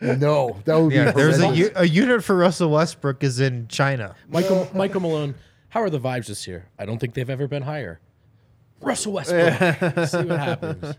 no, 0.00 0.56
that 0.64 0.76
would 0.76 0.92
yeah, 0.92 1.12
be 1.12 1.16
there's 1.16 1.38
a, 1.38 1.42
horrendous. 1.46 1.58
u- 1.68 1.72
a 1.76 1.84
unit 1.86 2.22
for 2.24 2.36
Russell 2.36 2.70
Westbrook 2.70 3.22
is 3.24 3.40
in 3.40 3.68
China. 3.68 4.14
Michael 4.28 4.68
Michael 4.74 5.00
Malone. 5.00 5.34
How 5.70 5.80
are 5.82 5.90
the 5.90 5.98
vibes 6.00 6.26
this 6.26 6.46
year? 6.46 6.66
I 6.78 6.84
don't 6.86 6.98
think 6.98 7.14
they've 7.14 7.28
ever 7.28 7.48
been 7.48 7.62
higher. 7.62 8.00
Russell 8.80 9.12
Westbrook. 9.14 10.08
See 10.08 10.16
what 10.24 10.38
happens. 10.38 10.94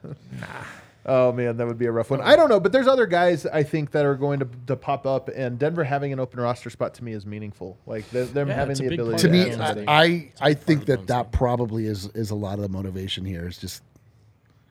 Oh 1.08 1.32
man, 1.32 1.58
that 1.58 1.68
would 1.68 1.78
be 1.78 1.86
a 1.86 1.92
rough 1.92 2.10
one. 2.10 2.20
I 2.22 2.36
don't 2.36 2.50
know, 2.50 2.60
but 2.60 2.72
there's 2.72 2.88
other 2.88 3.06
guys 3.06 3.46
I 3.46 3.62
think 3.62 3.92
that 3.92 4.06
are 4.06 4.16
going 4.16 4.40
to, 4.40 4.48
to 4.66 4.76
pop 4.76 5.06
up, 5.06 5.30
and 5.30 5.60
Denver 5.60 5.84
having 5.84 6.12
an 6.12 6.20
open 6.20 6.40
roster 6.40 6.72
spot 6.72 6.96
to 6.96 7.04
me 7.04 7.12
is 7.14 7.28
meaningful. 7.28 7.78
Like 7.86 8.10
them 8.10 8.34
them 8.34 8.48
Yeah, 8.48 8.56
having 8.56 8.76
the 8.78 8.88
ability 8.88 9.12
part 9.12 9.22
to 9.22 9.30
me, 9.30 9.86
I- 9.88 10.04
I, 10.04 10.32
I 10.42 10.54
think 10.56 10.82
of 10.82 10.86
that 10.88 10.96
Bones 10.98 11.08
that 11.10 11.32
probably 11.32 11.86
is 11.86 12.08
is 12.16 12.32
a 12.32 12.36
lot 12.36 12.56
of 12.56 12.62
the 12.62 12.70
motivation 12.70 13.24
here 13.24 13.48
is 13.48 13.60
just 13.60 13.84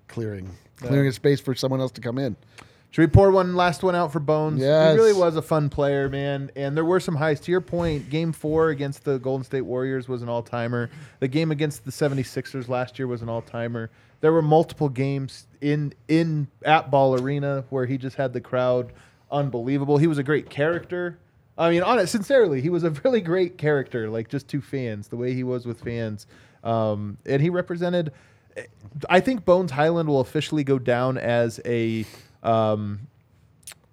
clearing 0.08 0.50
clearing 0.76 1.06
a 1.08 1.12
space 1.12 1.40
for 1.40 1.54
someone 1.54 1.80
else 1.80 1.92
to 1.92 2.00
come 2.00 2.18
in. 2.18 2.34
Should 2.94 3.02
we 3.02 3.06
pour 3.08 3.32
one 3.32 3.56
last 3.56 3.82
one 3.82 3.96
out 3.96 4.12
for 4.12 4.20
Bones? 4.20 4.60
Yes. 4.60 4.92
He 4.92 4.96
really 4.96 5.18
was 5.18 5.34
a 5.34 5.42
fun 5.42 5.68
player, 5.68 6.08
man. 6.08 6.52
And 6.54 6.76
there 6.76 6.84
were 6.84 7.00
some 7.00 7.16
highs. 7.16 7.40
To 7.40 7.50
your 7.50 7.60
point, 7.60 8.08
game 8.08 8.30
four 8.30 8.68
against 8.68 9.02
the 9.02 9.18
Golden 9.18 9.42
State 9.42 9.62
Warriors 9.62 10.06
was 10.06 10.22
an 10.22 10.28
all 10.28 10.44
timer. 10.44 10.88
The 11.18 11.26
game 11.26 11.50
against 11.50 11.84
the 11.84 11.90
76ers 11.90 12.68
last 12.68 12.96
year 12.96 13.08
was 13.08 13.20
an 13.20 13.28
all 13.28 13.42
timer. 13.42 13.90
There 14.20 14.32
were 14.32 14.42
multiple 14.42 14.88
games 14.88 15.48
in 15.60 15.92
in 16.06 16.46
at 16.64 16.92
Ball 16.92 17.20
Arena 17.20 17.64
where 17.68 17.84
he 17.84 17.98
just 17.98 18.14
had 18.14 18.32
the 18.32 18.40
crowd 18.40 18.92
unbelievable. 19.28 19.98
He 19.98 20.06
was 20.06 20.18
a 20.18 20.22
great 20.22 20.48
character. 20.48 21.18
I 21.58 21.70
mean, 21.70 21.82
on 21.82 21.98
it, 21.98 22.06
sincerely, 22.06 22.60
he 22.60 22.70
was 22.70 22.84
a 22.84 22.90
really 23.04 23.20
great 23.20 23.58
character, 23.58 24.08
like 24.08 24.28
just 24.28 24.46
to 24.50 24.60
fans, 24.60 25.08
the 25.08 25.16
way 25.16 25.34
he 25.34 25.42
was 25.42 25.66
with 25.66 25.80
fans. 25.80 26.28
Um, 26.62 27.18
and 27.26 27.42
he 27.42 27.50
represented 27.50 28.12
I 29.08 29.20
think 29.20 29.44
Bones 29.44 29.72
Hyland 29.72 30.08
will 30.08 30.20
officially 30.20 30.64
go 30.64 30.78
down 30.78 31.18
as 31.18 31.60
a 31.64 32.04
um, 32.44 33.00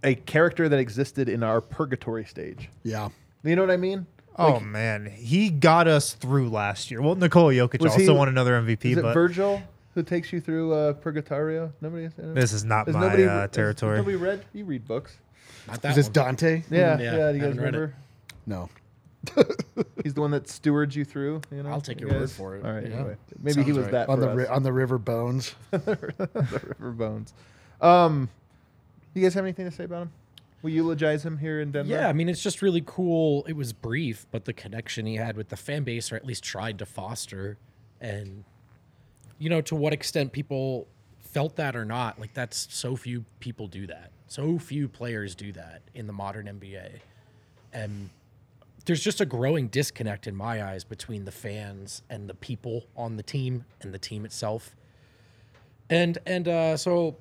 a 0.03 0.15
character 0.15 0.67
that 0.69 0.79
existed 0.79 1.29
in 1.29 1.43
our 1.43 1.61
purgatory 1.61 2.25
stage. 2.25 2.69
Yeah. 2.83 3.09
You 3.43 3.55
know 3.55 3.61
what 3.63 3.71
I 3.71 3.77
mean? 3.77 4.05
Oh 4.37 4.59
man, 4.59 5.05
he 5.07 5.49
got 5.49 5.87
us 5.87 6.13
through 6.13 6.49
last 6.49 6.89
year. 6.89 7.01
Well, 7.01 7.15
Nikola 7.15 7.53
Jokic 7.53 7.81
also 7.81 7.99
he- 7.99 8.09
won 8.09 8.27
another 8.29 8.53
MVP, 8.61 8.85
Is 8.91 8.97
it 8.97 9.01
but 9.01 9.13
Virgil 9.13 9.61
who 9.93 10.03
takes 10.03 10.31
you 10.31 10.39
through 10.39 10.73
uh, 10.73 10.93
Purgatorio? 10.93 11.73
Nobody. 11.81 12.09
this 12.17 12.53
is 12.53 12.63
not 12.63 12.85
Has 12.87 12.95
my 12.95 13.01
nobody, 13.01 13.25
uh, 13.25 13.41
has 13.41 13.49
territory. 13.51 13.97
nobody 13.97 14.15
read? 14.15 14.45
You 14.53 14.65
read 14.65 14.87
books. 14.87 15.17
Not 15.67 15.81
that 15.81 15.89
Is 15.91 15.95
this 15.97 16.05
one. 16.07 16.13
Dante? 16.13 16.63
Yeah, 16.71 16.97
Yeah, 16.99 17.17
yeah. 17.17 17.31
do 17.33 17.37
you 17.37 17.43
guys 17.43 17.57
read 17.57 17.75
it. 17.75 17.77
remember? 17.77 17.95
No. 18.45 18.69
He's 20.03 20.13
the 20.15 20.21
one 20.21 20.31
that 20.31 20.47
stewards 20.49 20.95
you 20.95 21.05
through. 21.05 21.41
You 21.51 21.61
know, 21.63 21.69
I'll 21.69 21.81
take 21.81 21.99
you 22.01 22.07
your 22.07 22.19
word 22.21 22.31
for 22.31 22.55
it. 22.55 22.65
All 22.65 22.71
right. 22.73 22.87
Yeah. 22.87 22.95
Anyway, 22.95 23.17
maybe 23.39 23.63
he 23.63 23.71
was 23.71 23.83
right. 23.83 23.91
that 23.91 24.09
On 24.09 24.17
for 24.19 24.25
the 24.25 24.33
ri- 24.35 24.47
on 24.47 24.63
the 24.63 24.73
river 24.73 24.97
bones. 24.97 25.53
the 25.71 26.23
River 26.79 26.91
Bones. 26.91 27.33
Um, 27.81 28.29
you 29.13 29.23
guys 29.23 29.33
have 29.33 29.43
anything 29.43 29.65
to 29.65 29.71
say 29.71 29.83
about 29.83 30.03
him? 30.03 30.11
We 30.61 30.73
eulogize 30.73 31.25
him 31.25 31.37
here 31.37 31.59
in 31.59 31.71
Denver. 31.71 31.91
Yeah, 31.91 32.07
I 32.07 32.13
mean, 32.13 32.29
it's 32.29 32.43
just 32.43 32.61
really 32.61 32.83
cool. 32.85 33.43
It 33.47 33.55
was 33.55 33.73
brief, 33.73 34.27
but 34.29 34.45
the 34.45 34.53
connection 34.53 35.05
he 35.05 35.15
had 35.15 35.35
with 35.35 35.49
the 35.49 35.57
fan 35.57 35.83
base, 35.83 36.11
or 36.11 36.15
at 36.15 36.25
least 36.25 36.43
tried 36.43 36.77
to 36.79 36.85
foster, 36.85 37.57
and 37.99 38.43
you 39.39 39.49
know, 39.49 39.61
to 39.61 39.75
what 39.75 39.91
extent 39.91 40.31
people 40.31 40.87
felt 41.19 41.55
that 41.55 41.75
or 41.75 41.83
not, 41.83 42.19
like 42.19 42.33
that's 42.33 42.67
so 42.69 42.95
few 42.95 43.25
people 43.39 43.67
do 43.67 43.87
that. 43.87 44.11
So 44.27 44.59
few 44.59 44.87
players 44.87 45.33
do 45.33 45.51
that 45.53 45.81
in 45.95 46.05
the 46.05 46.13
modern 46.13 46.45
NBA, 46.45 46.99
and 47.73 48.09
there's 48.85 49.03
just 49.03 49.19
a 49.19 49.25
growing 49.25 49.67
disconnect 49.67 50.27
in 50.27 50.35
my 50.35 50.63
eyes 50.63 50.83
between 50.83 51.25
the 51.25 51.31
fans 51.31 52.03
and 52.09 52.29
the 52.29 52.33
people 52.35 52.85
on 52.95 53.17
the 53.17 53.23
team 53.23 53.65
and 53.81 53.93
the 53.93 53.99
team 53.99 54.25
itself. 54.25 54.75
And 55.89 56.19
and 56.25 56.47
uh, 56.47 56.77
so 56.77 57.17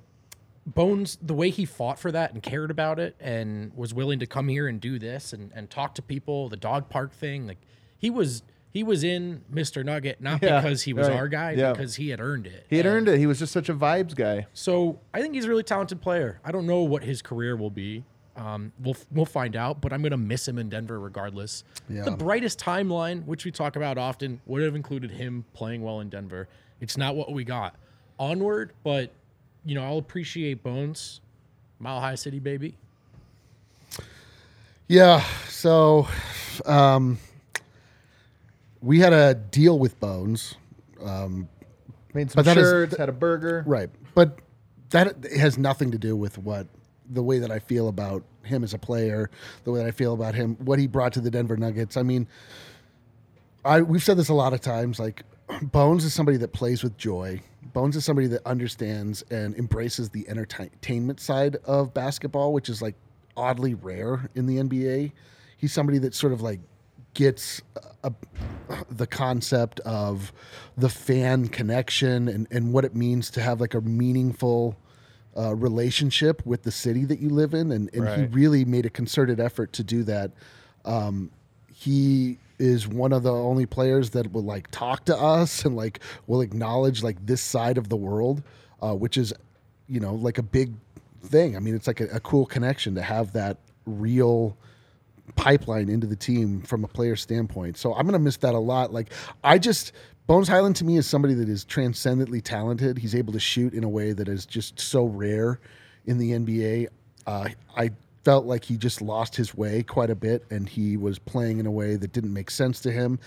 Bones, 0.75 1.19
the 1.21 1.35
way 1.35 1.51
he 1.51 1.65
fought 1.65 1.99
for 1.99 2.13
that 2.13 2.33
and 2.33 2.43
cared 2.43 2.71
about 2.71 2.99
it 2.99 3.17
and 3.21 3.73
was 3.77 3.93
willing 3.95 4.19
to 4.21 4.27
come 4.27 4.49
here 4.49 4.69
and 4.69 4.81
do 4.81 4.99
this 4.99 5.33
and, 5.33 5.51
and 5.55 5.69
talk 5.71 5.95
to 5.97 6.03
people, 6.03 6.49
the 6.49 6.57
dog 6.57 6.89
park 6.89 7.13
thing, 7.13 7.47
like 7.47 7.59
he 7.99 8.11
was 8.11 8.43
he 8.73 8.85
was 8.85 9.03
in 9.03 9.43
Mr. 9.53 9.85
Nugget 9.85 10.21
not 10.21 10.41
Yeah, 10.43 10.61
because 10.61 10.83
he 10.83 10.93
was 10.93 11.09
right. 11.09 11.17
our 11.17 11.27
guy, 11.29 11.53
Yeah. 11.53 11.73
because 11.73 11.97
he 11.97 12.11
had 12.11 12.21
earned 12.21 12.47
it. 12.47 12.67
he 12.71 12.77
had 12.77 12.87
And 12.87 12.95
earned 12.95 13.09
it. 13.09 13.19
He 13.19 13.27
was 13.27 13.41
just 13.41 13.53
such 13.53 13.69
a 13.69 13.75
vibes 13.75 14.15
guy. 14.15 14.47
So 14.53 15.01
I 15.13 15.21
think 15.21 15.35
he's 15.35 15.45
a 15.45 15.49
really 15.49 15.65
talented 15.65 16.01
player. 16.01 16.41
I 16.45 16.53
don't 16.53 16.67
know 16.67 16.83
what 16.83 17.03
his 17.03 17.21
career 17.21 17.57
will 17.57 17.71
be. 17.71 18.05
Um, 18.37 18.73
we'll 18.81 18.97
we'll 19.11 19.27
find 19.27 19.57
out, 19.57 19.81
but 19.81 19.93
I'm 19.93 20.03
gonna 20.03 20.17
miss 20.17 20.47
him 20.47 20.57
in 20.57 20.69
Denver 20.69 21.01
regardless. 21.01 21.65
Yeah. 21.89 22.05
The 22.05 22.13
brightest 22.13 22.61
timeline, 22.61 23.25
which 23.27 23.45
we 23.45 23.51
talk 23.51 23.75
about 23.77 23.99
often, 23.99 24.41
would 24.47 24.63
have 24.63 24.77
included 24.77 25.11
him 25.11 25.45
playing 25.53 25.83
well 25.83 25.99
in 26.01 26.09
Denver. 26.09 26.49
It's 26.81 26.97
not 26.97 27.17
what 27.17 27.33
we 27.33 27.43
got. 27.45 27.75
Onward, 28.19 28.73
but 28.85 29.11
you 29.65 29.75
know 29.75 29.85
I'll 29.85 29.99
appreciate 29.99 30.63
Bones, 30.63 31.21
Mile 31.79 32.01
High 32.01 32.15
City 32.15 32.39
baby. 32.39 32.77
Yeah. 34.89 35.23
So, 35.49 36.09
um, 36.67 37.19
we 38.81 38.99
had 38.99 39.13
a 39.13 39.35
deal 39.35 39.79
with 39.79 39.99
Bones. 40.01 40.55
Made 42.13 42.29
some 42.31 42.35
But 42.35 42.45
that 42.47 42.57
is- 42.57 42.65
shirts, 42.65 42.97
had 42.97 43.09
a 43.09 43.13
burger. 43.13 43.63
Right. 43.67 43.89
But 44.15 44.39
that 44.91 45.25
has 45.37 45.57
nothing 45.57 45.93
to 45.93 45.99
do 45.99 46.17
with 46.17 46.39
what 46.39 46.67
the 47.09 47.23
way 47.23 47.39
that 47.39 47.51
I 47.53 47.59
feel 47.61 47.89
about 47.89 48.25
him 48.43 48.65
as 48.65 48.75
a 48.75 48.79
player, 48.79 49.31
the 49.65 49.71
way 49.71 49.79
that 49.79 49.87
I 49.87 49.93
feel 49.93 50.13
about 50.13 50.35
him, 50.35 50.57
what 50.57 50.79
he 50.81 50.87
brought 50.89 51.13
to 51.15 51.21
the 51.21 51.31
Denver 51.31 51.57
Nuggets. 51.57 51.97
I 51.97 52.03
mean, 52.03 52.27
I 53.65 53.83
we've 53.83 54.03
said 54.03 54.17
this 54.17 54.29
a 54.29 54.35
lot 54.35 54.53
of 54.53 54.61
times 54.61 54.99
like 54.99 55.23
Bones 55.63 56.05
is 56.05 56.15
somebody 56.15 56.39
that 56.39 56.53
plays 56.53 56.83
with 56.83 56.97
joy. 56.97 57.41
Bones 57.73 57.97
is 57.97 58.05
somebody 58.05 58.27
that 58.29 58.45
understands 58.47 59.23
and 59.31 59.55
embraces 59.57 60.11
the 60.11 60.29
entertainment 60.29 61.21
side 61.21 61.57
of 61.65 61.95
basketball, 61.95 62.53
which 62.53 62.69
is 62.69 62.83
like 62.83 62.95
oddly 63.37 63.75
rare 63.75 64.29
in 64.35 64.47
the 64.47 64.57
NBA. 64.57 65.13
He's 65.57 65.73
somebody 65.73 65.99
that 65.99 66.15
sort 66.15 66.33
of 66.33 66.41
like 66.41 66.61
gets 67.15 67.61
a, 68.03 68.13
the 68.91 69.07
concept 69.07 69.81
of 69.81 70.33
the 70.77 70.89
fan 70.89 71.49
connection 71.49 72.29
and, 72.29 72.47
and 72.51 72.73
what 72.73 72.85
it 72.85 72.95
means 72.95 73.31
to 73.31 73.43
have 73.43 73.61
like 73.61 73.75
a 73.75 73.81
meaningful 73.81 74.77
uh, 75.37 75.55
relationship 75.55 76.45
with 76.45 76.63
the 76.63 76.73
city 76.73 77.05
that 77.05 77.21
you 77.21 77.29
live 77.29 77.55
in. 77.55 77.73
And, 77.73 77.91
and 77.95 78.09
he 78.09 78.27
really 78.27 78.65
made 78.65 78.87
a 78.87 78.91
concerted 78.91 79.41
effort 79.41 79.73
to 79.75 79.85
do 79.85 80.03
that. 80.05 80.33
Um, 80.85 81.31
he 81.73 82.39
is 82.61 82.87
one 82.87 83.13
of 83.13 83.23
the 83.23 83.33
only 83.33 83.67
players 83.67 84.11
that 84.11 84.33
will 84.33 84.45
like 84.45 84.71
talk 84.71 85.05
to 85.07 85.17
us 85.17 85.65
and 85.65 85.75
like 85.75 86.01
will 86.27 86.41
acknowledge 86.41 87.03
like 87.03 87.25
this 87.25 87.41
side 87.41 87.79
of 87.79 87.89
the 87.89 87.97
world, 87.97 88.43
uh, 88.83 88.95
which 88.95 89.17
is, 89.17 89.33
you 89.89 90.01
know, 90.01 90.15
like 90.15 90.39
a 90.39 90.43
big 90.43 90.73
thing. 91.23 91.57
I 91.57 91.61
mean, 91.61 91.75
it's 91.75 91.87
like 91.87 92.01
a, 92.01 92.07
a 92.09 92.21
cool 92.21 92.47
connection 92.47 92.95
to 92.95 93.03
have 93.03 93.33
that 93.33 93.59
real 93.87 94.57
pipeline 95.37 95.89
into 95.89 96.07
the 96.07 96.17
team 96.17 96.61
from 96.63 96.85
a 96.85 96.89
player 96.89 97.17
standpoint. 97.17 97.77
So 97.77 97.95
I'm 97.95 98.03
going 98.03 98.13
to 98.13 98.19
miss 98.19 98.37
that 98.39 98.55
a 98.55 98.59
lot. 98.59 98.93
Like 98.93 99.13
I 99.43 99.59
just 99.59 99.93
Bones 100.27 100.49
Hyland 100.49 100.77
to 100.77 100.85
me 100.85 100.97
is 100.97 101.09
somebody 101.09 101.35
that 101.35 101.49
is 101.49 101.65
transcendently 101.65 102.41
talented. 102.41 102.99
He's 102.99 103.15
able 103.15 103.33
to 103.33 103.41
shoot 103.41 103.75
in 103.75 103.83
a 103.83 103.89
way 103.89 104.13
that 104.13 104.29
is 104.29 104.47
just 104.47 104.79
so 104.79 105.05
rare 105.05 105.59
in 106.05 106.19
the 106.19 106.33
NBA. 106.33 106.87
Uh, 107.27 107.49
I 107.77 107.91
felt 108.25 108.45
like 108.45 108.65
he 108.65 108.77
just 108.77 109.01
lost 109.01 109.37
his 109.37 109.55
way 109.55 109.83
quite 109.83 110.11
a 110.11 110.15
bit, 110.15 110.45
and 110.51 110.69
he 110.69 110.97
was 110.97 111.19
playing 111.19 111.59
in 111.59 111.67
a 111.67 111.71
way 111.71 111.97
that 111.97 112.13
didn't 112.13 112.33
make 112.33 112.51
sense 112.51 112.81
to 112.81 112.93
him. 112.93 113.19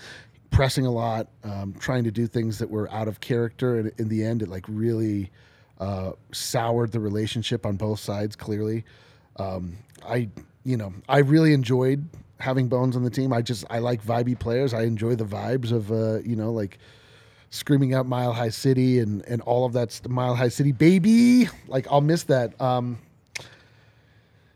Pressing 0.50 0.86
a 0.86 0.90
lot, 0.90 1.28
um, 1.42 1.74
trying 1.80 2.04
to 2.04 2.12
do 2.12 2.26
things 2.26 2.58
that 2.58 2.70
were 2.70 2.90
out 2.92 3.08
of 3.08 3.20
character, 3.20 3.78
and 3.78 3.92
in 3.98 4.08
the 4.08 4.24
end, 4.24 4.42
it 4.42 4.48
like 4.48 4.64
really 4.68 5.30
uh, 5.80 6.12
soured 6.32 6.92
the 6.92 7.00
relationship 7.00 7.66
on 7.66 7.76
both 7.76 7.98
sides. 7.98 8.36
Clearly, 8.36 8.84
um, 9.36 9.76
I 10.06 10.28
you 10.64 10.76
know 10.76 10.92
I 11.08 11.18
really 11.18 11.52
enjoyed 11.52 12.08
having 12.38 12.68
Bones 12.68 12.94
on 12.94 13.02
the 13.02 13.10
team. 13.10 13.32
I 13.32 13.42
just 13.42 13.64
I 13.68 13.78
like 13.80 14.04
vibey 14.04 14.38
players. 14.38 14.74
I 14.74 14.82
enjoy 14.82 15.16
the 15.16 15.24
vibes 15.24 15.72
of 15.72 15.90
uh, 15.90 16.20
you 16.20 16.36
know 16.36 16.52
like 16.52 16.78
screaming 17.50 17.94
out 17.94 18.06
Mile 18.06 18.32
High 18.32 18.50
City 18.50 19.00
and 19.00 19.24
and 19.26 19.42
all 19.42 19.64
of 19.64 19.72
that 19.72 19.90
st- 19.90 20.10
Mile 20.10 20.36
High 20.36 20.48
City 20.48 20.70
baby. 20.70 21.48
Like 21.66 21.86
I'll 21.90 22.00
miss 22.00 22.24
that. 22.24 22.60
Um, 22.60 22.98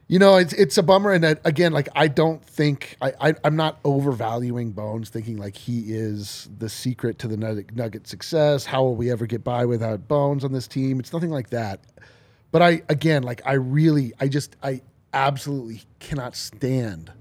you 0.09 0.19
know, 0.19 0.37
it's 0.37 0.55
it's 0.55 0.79
a 0.79 0.83
bummer, 0.83 1.13
and 1.13 1.39
again, 1.45 1.73
like 1.73 1.91
I 1.95 2.09
don't 2.09 2.43
think 2.43 2.97
I, 3.03 3.13
I 3.21 3.35
I'm 3.45 3.57
not 3.57 3.79
overvaluing 3.85 4.71
Bones, 4.71 5.11
thinking 5.11 5.37
like 5.37 5.55
he 5.55 5.93
is 5.95 6.49
the 6.59 6.71
secret 6.71 7.19
to 7.21 7.29
the 7.29 7.37
Nugget, 7.37 7.77
Nugget 7.77 8.07
success. 8.07 8.65
How 8.65 8.83
will 8.83 8.97
we 8.97 9.11
ever 9.11 9.27
get 9.27 9.45
by 9.45 9.67
without 9.67 10.09
Bones 10.09 10.45
on 10.45 10.53
this 10.53 10.67
team? 10.67 10.99
It's 10.99 11.13
nothing 11.13 11.29
like 11.29 11.51
that. 11.51 11.81
But 12.51 12.63
I 12.63 12.83
again, 12.89 13.23
like 13.23 13.43
I 13.45 13.53
really, 13.53 14.15
I 14.19 14.29
just 14.29 14.57
I 14.63 14.81
absolutely 15.13 15.83
cannot 15.99 16.37
stand 16.37 17.13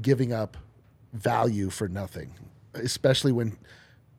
giving 0.00 0.32
up 0.32 0.56
value 1.12 1.68
for 1.68 1.88
nothing, 1.88 2.32
especially 2.74 3.32
when, 3.32 3.58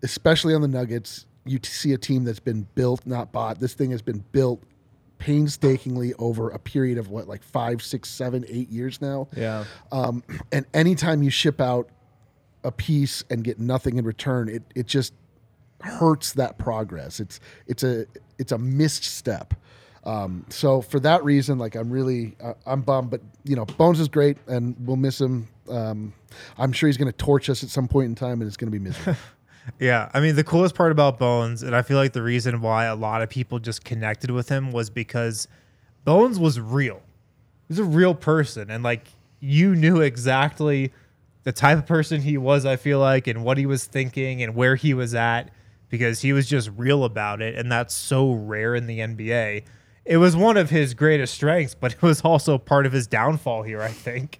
especially 0.03 0.53
on 0.53 0.61
the 0.61 0.67
Nuggets. 0.67 1.27
You 1.45 1.59
see 1.63 1.93
a 1.93 1.97
team 1.97 2.25
that's 2.25 2.41
been 2.41 2.67
built, 2.75 3.05
not 3.07 3.31
bought. 3.31 3.59
This 3.59 3.73
thing 3.73 3.91
has 3.91 4.01
been 4.01 4.23
built 4.33 4.61
painstakingly 5.21 6.15
over 6.15 6.49
a 6.49 6.57
period 6.57 6.97
of 6.97 7.09
what, 7.09 7.27
like 7.27 7.43
five, 7.43 7.83
six, 7.83 8.09
seven, 8.09 8.43
eight 8.49 8.69
years 8.69 8.99
now. 8.99 9.27
Yeah. 9.37 9.65
Um, 9.91 10.23
and 10.51 10.65
anytime 10.73 11.21
you 11.21 11.29
ship 11.29 11.61
out 11.61 11.89
a 12.63 12.71
piece 12.71 13.23
and 13.29 13.43
get 13.43 13.59
nothing 13.59 13.97
in 13.97 14.05
return, 14.05 14.49
it 14.49 14.63
it 14.73 14.87
just 14.87 15.13
hurts 15.81 16.33
that 16.33 16.57
progress. 16.57 17.19
It's 17.19 17.39
it's 17.67 17.83
a 17.83 18.07
it's 18.39 18.51
a 18.51 18.57
missed 18.57 19.03
step. 19.03 19.53
Um, 20.03 20.43
so 20.49 20.81
for 20.81 20.99
that 21.01 21.23
reason, 21.23 21.59
like 21.59 21.75
I'm 21.75 21.91
really 21.91 22.35
uh, 22.43 22.53
I'm 22.65 22.81
bummed, 22.81 23.11
but 23.11 23.21
you 23.43 23.55
know 23.55 23.65
Bones 23.65 23.99
is 23.99 24.07
great 24.07 24.37
and 24.47 24.75
we'll 24.79 24.97
miss 24.97 25.21
him. 25.21 25.47
Um, 25.69 26.13
I'm 26.57 26.73
sure 26.73 26.87
he's 26.87 26.97
going 26.97 27.11
to 27.11 27.17
torch 27.17 27.47
us 27.47 27.63
at 27.63 27.69
some 27.69 27.87
point 27.87 28.07
in 28.07 28.15
time, 28.15 28.41
and 28.41 28.47
it's 28.47 28.57
going 28.57 28.71
to 28.71 28.77
be 28.77 28.83
miserable. 28.83 29.19
Yeah, 29.79 30.09
I 30.13 30.19
mean 30.19 30.35
the 30.35 30.43
coolest 30.43 30.75
part 30.75 30.91
about 30.91 31.19
Bones, 31.19 31.63
and 31.63 31.75
I 31.75 31.81
feel 31.81 31.97
like 31.97 32.13
the 32.13 32.23
reason 32.23 32.61
why 32.61 32.85
a 32.85 32.95
lot 32.95 33.21
of 33.21 33.29
people 33.29 33.59
just 33.59 33.83
connected 33.83 34.31
with 34.31 34.49
him 34.49 34.71
was 34.71 34.89
because 34.89 35.47
Bones 36.03 36.39
was 36.39 36.59
real. 36.59 37.01
He's 37.67 37.79
a 37.79 37.83
real 37.83 38.15
person, 38.15 38.69
and 38.69 38.83
like 38.83 39.07
you 39.39 39.75
knew 39.75 40.01
exactly 40.01 40.91
the 41.43 41.51
type 41.51 41.77
of 41.77 41.85
person 41.85 42.21
he 42.21 42.37
was. 42.37 42.65
I 42.65 42.75
feel 42.75 42.99
like, 42.99 43.27
and 43.27 43.43
what 43.43 43.57
he 43.57 43.65
was 43.65 43.85
thinking, 43.85 44.43
and 44.43 44.55
where 44.55 44.75
he 44.75 44.93
was 44.93 45.15
at, 45.15 45.49
because 45.89 46.21
he 46.21 46.33
was 46.33 46.47
just 46.47 46.69
real 46.75 47.03
about 47.03 47.41
it, 47.41 47.55
and 47.55 47.71
that's 47.71 47.93
so 47.93 48.31
rare 48.33 48.75
in 48.75 48.87
the 48.87 48.99
NBA. 48.99 49.63
it 50.05 50.17
was 50.17 50.35
one 50.35 50.57
of 50.57 50.69
his 50.71 50.93
greatest 50.95 51.33
strengths, 51.35 51.75
but 51.75 51.93
it 51.93 52.01
was 52.01 52.21
also 52.21 52.57
part 52.57 52.85
of 52.85 52.91
his 52.91 53.07
downfall 53.07 53.63
here, 53.63 53.81
I 53.81 53.89
think. 53.89 54.39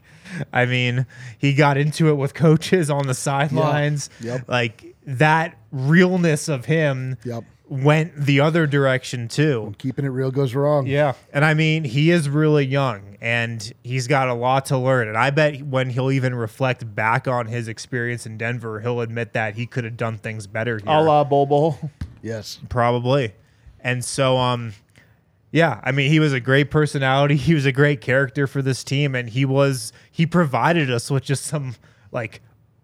I 0.53 0.65
mean, 0.65 1.05
he 1.37 1.53
got 1.53 1.77
into 1.77 2.09
it 2.09 2.13
with 2.13 2.33
coaches 2.33 2.89
on 2.89 3.07
the 3.07 3.13
sidelines. 3.13 4.09
Yep. 4.21 4.47
Like 4.47 4.90
that 5.05 5.57
realness 5.71 6.47
of 6.47 6.65
him 6.65 7.17
Yep. 7.23 7.43
went 7.69 8.15
the 8.15 8.39
other 8.39 8.67
direction 8.67 9.27
too. 9.27 9.73
Keeping 9.77 10.05
it 10.05 10.09
real 10.09 10.31
goes 10.31 10.53
wrong. 10.53 10.85
Yeah. 10.87 11.13
And 11.33 11.43
I 11.45 11.53
mean, 11.53 11.83
he 11.83 12.11
is 12.11 12.27
really 12.29 12.65
young 12.65 13.17
and 13.21 13.71
he's 13.83 14.07
got 14.07 14.27
a 14.27 14.33
lot 14.33 14.65
to 14.67 14.77
learn. 14.77 15.07
And 15.07 15.17
I 15.17 15.29
bet 15.29 15.61
when 15.63 15.89
he'll 15.89 16.11
even 16.11 16.35
reflect 16.35 16.93
back 16.95 17.27
on 17.27 17.47
his 17.47 17.67
experience 17.67 18.25
in 18.25 18.37
Denver, 18.37 18.79
he'll 18.81 19.01
admit 19.01 19.33
that 19.33 19.55
he 19.55 19.65
could 19.65 19.83
have 19.85 19.97
done 19.97 20.17
things 20.17 20.47
better 20.47 20.77
here. 20.79 20.85
A 20.87 21.01
la 21.01 21.23
Bol 21.23 21.45
Bol. 21.45 21.77
Yes. 22.21 22.59
Probably. 22.69 23.33
And 23.79 24.03
so, 24.05 24.37
um, 24.37 24.73
yeah, 25.51 25.81
I 25.83 25.91
mean, 25.91 26.09
he 26.11 26.19
was 26.19 26.33
a 26.33 26.39
great 26.39 26.69
personality. 26.71 27.35
He 27.37 27.53
was 27.53 27.65
a 27.65 27.71
great 27.71 27.99
character 28.01 28.47
for 28.47 28.61
this 28.61 28.83
team, 28.83 29.15
and 29.15 29.27
he 29.29 29.43
was 29.43 29.91
he 30.11 30.25
provided 30.25 30.89
us 30.91 31.09
with 31.11 31.23
just 31.23 31.43
some 31.45 31.75
like 32.11 32.41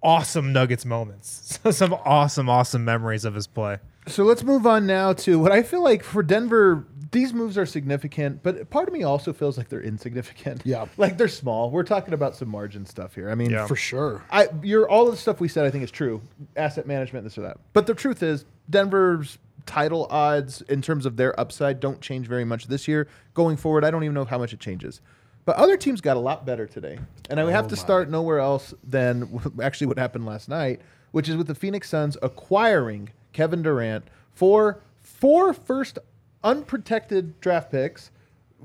awesome 0.07 0.53
Nuggets 0.53 0.85
moments, 0.85 1.59
some 1.71 1.93
awesome, 1.93 2.49
awesome 2.49 2.85
memories 2.85 3.25
of 3.25 3.35
his 3.35 3.45
play. 3.45 3.77
So 4.07 4.23
let's 4.23 4.41
move 4.41 4.65
on 4.65 4.87
now 4.87 5.11
to 5.13 5.37
what 5.37 5.51
I 5.51 5.61
feel 5.61 5.83
like 5.83 6.01
for 6.01 6.23
Denver. 6.23 6.87
These 7.11 7.33
moves 7.33 7.57
are 7.57 7.65
significant, 7.65 8.41
but 8.43 8.69
part 8.69 8.87
of 8.87 8.93
me 8.93 9.03
also 9.03 9.31
feels 9.31 9.57
like 9.57 9.69
they're 9.69 9.81
insignificant. 9.81 10.61
Yeah. 10.65 10.85
like 10.97 11.17
they're 11.17 11.27
small. 11.27 11.71
We're 11.71 11.83
talking 11.83 12.13
about 12.13 12.35
some 12.35 12.49
margin 12.49 12.85
stuff 12.85 13.15
here. 13.15 13.29
I 13.29 13.35
mean, 13.35 13.49
Yeah. 13.49 13.67
For 13.67 13.75
sure. 13.75 14.23
I 14.31 14.47
you're 14.63 14.89
all 14.89 15.07
of 15.07 15.11
the 15.13 15.17
stuff 15.17 15.39
we 15.39 15.47
said 15.47 15.65
I 15.65 15.71
think 15.71 15.83
is 15.83 15.91
true. 15.91 16.21
Asset 16.55 16.87
management, 16.87 17.25
this 17.25 17.37
or 17.37 17.41
that. 17.41 17.57
But 17.73 17.85
the 17.85 17.93
truth 17.93 18.23
is, 18.23 18.45
Denver's 18.69 19.37
title 19.65 20.07
odds 20.09 20.61
in 20.63 20.81
terms 20.81 21.05
of 21.05 21.17
their 21.17 21.37
upside 21.39 21.79
don't 21.79 22.01
change 22.01 22.27
very 22.27 22.45
much 22.45 22.67
this 22.67 22.87
year. 22.87 23.07
Going 23.33 23.57
forward, 23.57 23.83
I 23.83 23.91
don't 23.91 24.03
even 24.03 24.13
know 24.15 24.25
how 24.25 24.37
much 24.37 24.53
it 24.53 24.59
changes. 24.59 25.01
But 25.47 25.55
other 25.55 25.77
teams 25.77 26.01
got 26.01 26.17
a 26.17 26.19
lot 26.19 26.45
better 26.45 26.67
today, 26.67 26.99
and 27.29 27.39
I 27.39 27.49
have 27.49 27.67
oh 27.67 27.69
to 27.69 27.77
start 27.77 28.09
nowhere 28.09 28.39
else 28.39 28.73
than 28.83 29.39
actually 29.63 29.87
what 29.87 29.97
happened 29.97 30.25
last 30.25 30.49
night, 30.49 30.81
which 31.11 31.29
is 31.29 31.37
with 31.37 31.47
the 31.47 31.55
Phoenix 31.55 31.87
Suns 31.87 32.17
acquiring 32.21 33.11
Kevin 33.31 33.61
Durant 33.61 34.03
for 34.33 34.81
four 34.99 35.53
first 35.53 35.99
unprotected 36.43 37.39
draft 37.39 37.71
picks 37.71 38.11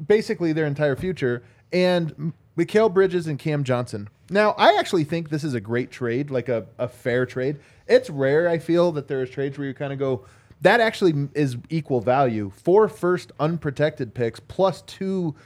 basically 0.08 0.52
their 0.52 0.66
entire 0.66 0.96
future, 0.96 1.44
and 1.72 2.10
M- 2.18 2.34
Mikal 2.58 2.92
Bridges 2.92 3.28
and 3.28 3.38
Cam 3.38 3.62
Johnson. 3.62 4.08
Now, 4.28 4.56
I 4.58 4.76
actually 4.76 5.04
think 5.04 5.30
this 5.30 5.44
is 5.44 5.54
a 5.54 5.60
great 5.60 5.92
trade, 5.92 6.32
like 6.32 6.48
a, 6.48 6.66
a 6.78 6.88
fair 6.88 7.26
trade. 7.26 7.60
It's 7.86 8.10
rare, 8.10 8.48
I 8.48 8.58
feel, 8.58 8.90
that 8.90 9.06
there's 9.06 9.30
trades 9.30 9.56
where 9.56 9.68
you 9.68 9.74
kind 9.74 9.92
of 9.92 10.00
go, 10.00 10.24
that 10.62 10.80
actually 10.80 11.28
is 11.34 11.58
equal 11.70 12.00
value. 12.00 12.50
Four 12.50 12.88
first 12.88 13.30
unprotected 13.38 14.14
picks 14.14 14.40
plus 14.40 14.82
two 14.82 15.36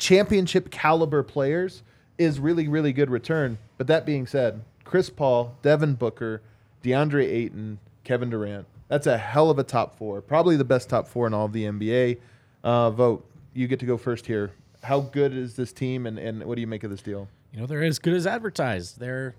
championship 0.00 0.70
caliber 0.70 1.22
players 1.22 1.84
is 2.18 2.40
really, 2.40 2.66
really 2.66 2.92
good 2.92 3.10
return. 3.10 3.58
But 3.78 3.86
that 3.86 4.04
being 4.04 4.26
said, 4.26 4.62
Chris 4.84 5.08
Paul, 5.08 5.56
Devin 5.62 5.94
Booker, 5.94 6.42
DeAndre 6.82 7.24
Ayton, 7.24 7.78
Kevin 8.02 8.30
Durant. 8.30 8.66
That's 8.88 9.06
a 9.06 9.16
hell 9.16 9.50
of 9.50 9.58
a 9.58 9.62
top 9.62 9.96
four. 9.96 10.20
Probably 10.20 10.56
the 10.56 10.64
best 10.64 10.88
top 10.88 11.06
four 11.06 11.28
in 11.28 11.34
all 11.34 11.46
of 11.46 11.52
the 11.52 11.64
NBA. 11.64 12.18
Uh, 12.64 12.90
Vogt. 12.90 13.24
You 13.54 13.68
get 13.68 13.78
to 13.80 13.86
go 13.86 13.96
first 13.96 14.26
here. 14.26 14.52
How 14.82 15.00
good 15.00 15.34
is 15.34 15.54
this 15.54 15.72
team, 15.72 16.06
and, 16.06 16.18
and 16.18 16.44
what 16.44 16.54
do 16.54 16.60
you 16.60 16.66
make 16.66 16.84
of 16.84 16.90
this 16.90 17.02
deal? 17.02 17.28
You 17.52 17.60
know, 17.60 17.66
they're 17.66 17.82
as 17.82 17.98
good 17.98 18.14
as 18.14 18.26
advertised. 18.26 18.98
They're 18.98 19.34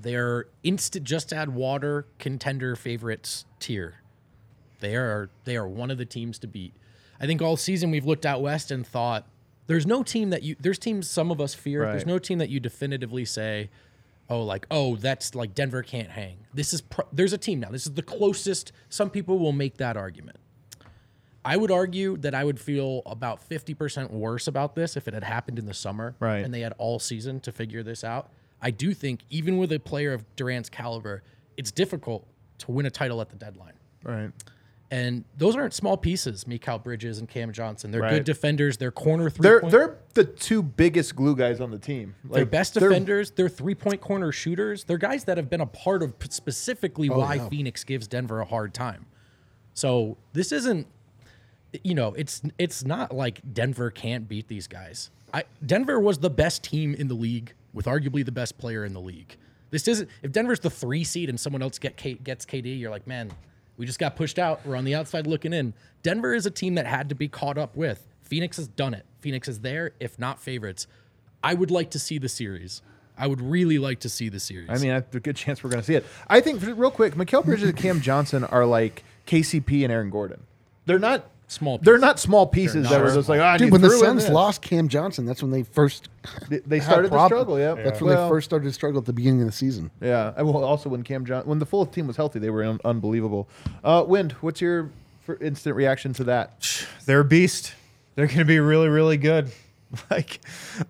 they're 0.00 0.46
instant 0.62 1.04
just 1.04 1.32
add 1.32 1.54
water 1.54 2.06
contender 2.18 2.74
favorites 2.74 3.44
tier. 3.58 4.02
They 4.80 4.96
are 4.96 5.30
they 5.44 5.56
are 5.56 5.68
one 5.68 5.90
of 5.90 5.98
the 5.98 6.06
teams 6.06 6.38
to 6.40 6.46
beat. 6.46 6.74
I 7.20 7.26
think 7.26 7.42
all 7.42 7.56
season 7.56 7.90
we've 7.90 8.06
looked 8.06 8.24
out 8.24 8.40
west 8.40 8.70
and 8.70 8.86
thought 8.86 9.26
there's 9.68 9.86
no 9.86 10.02
team 10.02 10.30
that 10.30 10.42
you 10.42 10.56
there's 10.58 10.78
teams 10.78 11.08
some 11.08 11.30
of 11.30 11.40
us 11.40 11.54
fear. 11.54 11.84
There's 11.86 12.06
no 12.06 12.18
team 12.18 12.38
that 12.38 12.48
you 12.50 12.58
definitively 12.58 13.24
say, 13.24 13.70
oh 14.28 14.42
like 14.42 14.66
oh 14.70 14.96
that's 14.96 15.34
like 15.34 15.54
Denver 15.54 15.82
can't 15.82 16.10
hang. 16.10 16.38
This 16.52 16.74
is 16.74 16.80
pro- 16.80 17.06
there's 17.12 17.32
a 17.32 17.38
team 17.38 17.60
now. 17.60 17.68
This 17.70 17.86
is 17.86 17.92
the 17.94 18.02
closest. 18.02 18.72
Some 18.88 19.08
people 19.10 19.38
will 19.38 19.52
make 19.52 19.76
that 19.76 19.96
argument. 19.96 20.38
I 21.44 21.56
would 21.56 21.70
argue 21.70 22.16
that 22.18 22.34
I 22.34 22.44
would 22.44 22.58
feel 22.60 23.00
about 23.06 23.48
50% 23.48 24.10
worse 24.10 24.48
about 24.48 24.74
this 24.74 24.96
if 24.96 25.08
it 25.08 25.14
had 25.14 25.24
happened 25.24 25.58
in 25.58 25.64
the 25.66 25.72
summer 25.72 26.14
Right. 26.20 26.44
and 26.44 26.52
they 26.52 26.60
had 26.60 26.74
all 26.78 26.98
season 26.98 27.40
to 27.40 27.52
figure 27.52 27.82
this 27.82 28.04
out. 28.04 28.30
I 28.60 28.70
do 28.70 28.92
think 28.92 29.20
even 29.30 29.56
with 29.56 29.72
a 29.72 29.78
player 29.78 30.12
of 30.12 30.24
Durant's 30.36 30.68
caliber, 30.68 31.22
it's 31.56 31.70
difficult 31.70 32.26
to 32.58 32.72
win 32.72 32.84
a 32.86 32.90
title 32.90 33.20
at 33.20 33.30
the 33.30 33.36
deadline. 33.36 33.74
Right. 34.02 34.30
And 34.90 35.24
those 35.36 35.54
aren't 35.54 35.74
small 35.74 35.98
pieces, 35.98 36.44
Mikal 36.44 36.82
Bridges 36.82 37.18
and 37.18 37.28
Cam 37.28 37.52
Johnson. 37.52 37.90
They're 37.90 38.00
Right. 38.00 38.10
good 38.14 38.24
defenders. 38.24 38.78
They're 38.78 38.90
corner 38.90 39.28
3 39.28 39.42
They're 39.42 39.60
point. 39.60 39.70
they're 39.72 39.98
the 40.14 40.24
two 40.24 40.62
biggest 40.62 41.14
glue 41.14 41.36
guys 41.36 41.60
on 41.60 41.70
the 41.70 41.78
team. 41.78 42.14
They're 42.24 42.44
Like, 42.44 42.50
best 42.50 42.72
they're- 42.74 42.88
defenders. 42.88 43.30
They're 43.32 43.50
three 43.50 43.74
point 43.74 44.00
corner 44.00 44.32
shooters. 44.32 44.84
They're 44.84 44.96
guys 44.96 45.24
that 45.24 45.36
have 45.36 45.50
been 45.50 45.60
a 45.60 45.66
part 45.66 46.02
of 46.02 46.18
p- 46.18 46.28
specifically 46.30 47.10
oh, 47.10 47.18
why 47.18 47.34
yeah. 47.34 47.48
Phoenix 47.50 47.84
gives 47.84 48.08
Denver 48.08 48.40
a 48.40 48.46
hard 48.46 48.72
time. 48.72 49.04
So 49.74 50.16
this 50.32 50.52
isn't, 50.52 50.86
you 51.84 51.94
know, 51.94 52.14
it's 52.14 52.40
it's 52.58 52.82
not 52.82 53.14
like 53.14 53.42
Denver 53.52 53.90
can't 53.90 54.26
beat 54.26 54.48
these 54.48 54.66
guys. 54.66 55.10
I, 55.34 55.44
Denver 55.64 56.00
was 56.00 56.16
the 56.18 56.30
best 56.30 56.62
team 56.64 56.94
in 56.94 57.08
the 57.08 57.14
league 57.14 57.52
with 57.74 57.84
arguably 57.84 58.24
the 58.24 58.32
best 58.32 58.56
player 58.56 58.86
in 58.86 58.94
the 58.94 59.00
league. 59.02 59.36
This 59.70 59.86
isn't 59.86 60.08
if 60.22 60.32
Denver's 60.32 60.60
the 60.60 60.70
three 60.70 61.04
seed 61.04 61.28
and 61.28 61.38
someone 61.38 61.60
else 61.60 61.78
get 61.78 61.98
K, 61.98 62.14
gets 62.14 62.46
KD, 62.46 62.80
you're 62.80 62.90
like, 62.90 63.06
man, 63.06 63.30
we 63.78 63.86
just 63.86 63.98
got 63.98 64.16
pushed 64.16 64.38
out. 64.38 64.60
We're 64.66 64.76
on 64.76 64.84
the 64.84 64.94
outside 64.94 65.26
looking 65.26 65.52
in. 65.54 65.72
Denver 66.02 66.34
is 66.34 66.44
a 66.44 66.50
team 66.50 66.74
that 66.74 66.86
had 66.86 67.08
to 67.08 67.14
be 67.14 67.28
caught 67.28 67.56
up 67.56 67.74
with. 67.76 68.06
Phoenix 68.22 68.58
has 68.58 68.68
done 68.68 68.92
it. 68.92 69.06
Phoenix 69.20 69.48
is 69.48 69.60
there, 69.60 69.92
if 70.00 70.18
not 70.18 70.38
favorites. 70.40 70.86
I 71.42 71.54
would 71.54 71.70
like 71.70 71.90
to 71.92 71.98
see 71.98 72.18
the 72.18 72.28
series. 72.28 72.82
I 73.16 73.26
would 73.26 73.40
really 73.40 73.78
like 73.78 74.00
to 74.00 74.08
see 74.08 74.28
the 74.28 74.38
series. 74.40 74.68
I 74.68 74.76
mean, 74.78 74.90
I- 74.90 74.96
a 74.98 75.20
good 75.20 75.36
chance 75.36 75.64
we're 75.64 75.70
going 75.70 75.80
to 75.80 75.86
see 75.86 75.94
it. 75.94 76.04
I 76.28 76.40
think, 76.40 76.60
real 76.62 76.90
quick, 76.90 77.14
Mikal 77.14 77.44
Bridges 77.44 77.68
and 77.70 77.78
Cam 77.78 78.00
Johnson 78.00 78.44
are 78.44 78.66
like 78.66 79.02
KCP 79.26 79.82
and 79.84 79.92
Aaron 79.92 80.10
Gordon. 80.10 80.42
They're 80.86 80.98
not 80.98 81.28
Small 81.50 81.78
They're 81.78 81.96
not 81.96 82.18
small 82.20 82.46
pieces 82.46 82.88
that 82.90 83.00
were 83.00 83.10
just 83.12 83.28
like, 83.28 83.40
ah, 83.40 83.56
Dude, 83.56 83.68
you 83.68 83.72
when 83.72 83.80
the 83.80 83.88
threw 83.88 83.98
Suns 84.00 84.28
lost 84.28 84.60
Cam 84.60 84.86
Johnson, 84.88 85.24
that's 85.24 85.40
when 85.40 85.50
they 85.50 85.62
first 85.62 86.10
They- 86.50 86.58
they 86.66 86.78
started 86.80 87.06
the 87.06 87.16
prob- 87.16 87.28
struggle, 87.30 87.58
yeah. 87.58 87.72
That's 87.74 88.02
when 88.02 88.14
Well- 88.14 88.28
they 88.28 88.34
first 88.34 88.44
started 88.44 88.66
to 88.66 88.72
struggle 88.72 88.98
at 89.00 89.06
the 89.06 89.14
beginning 89.14 89.40
of 89.40 89.46
the 89.46 89.52
season. 89.52 89.90
Yeah. 90.02 90.34
and 90.36 90.46
Well, 90.46 90.62
also 90.62 90.90
when 90.90 91.02
Cam 91.04 91.24
John, 91.24 91.44
when 91.46 91.58
the 91.58 91.64
full 91.64 91.86
team 91.86 92.06
was 92.06 92.16
healthy, 92.18 92.38
they 92.38 92.50
were 92.50 92.64
un- 92.64 92.80
unbelievable. 92.84 93.48
Uh, 93.82 94.04
Wind, 94.06 94.32
what's 94.42 94.60
your 94.60 94.90
for 95.22 95.36
instant 95.42 95.74
reaction 95.74 96.12
to 96.14 96.24
that? 96.24 96.86
They're 97.06 97.20
a 97.20 97.24
beast. 97.24 97.72
They're 98.14 98.26
going 98.26 98.38
to 98.40 98.44
be 98.44 98.60
really, 98.60 98.88
really 98.88 99.16
good. 99.16 99.50
Like, 100.10 100.40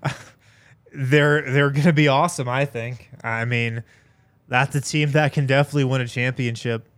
they're 0.92 1.42
they're 1.42 1.70
going 1.70 1.84
to 1.84 1.92
be 1.92 2.08
awesome. 2.08 2.48
I 2.48 2.64
think. 2.64 3.08
I 3.22 3.44
mean, 3.44 3.84
that's 4.48 4.74
a 4.74 4.80
team 4.80 5.12
that 5.12 5.32
can 5.32 5.46
definitely 5.46 5.84
win 5.84 6.00
a 6.00 6.08
championship 6.08 6.88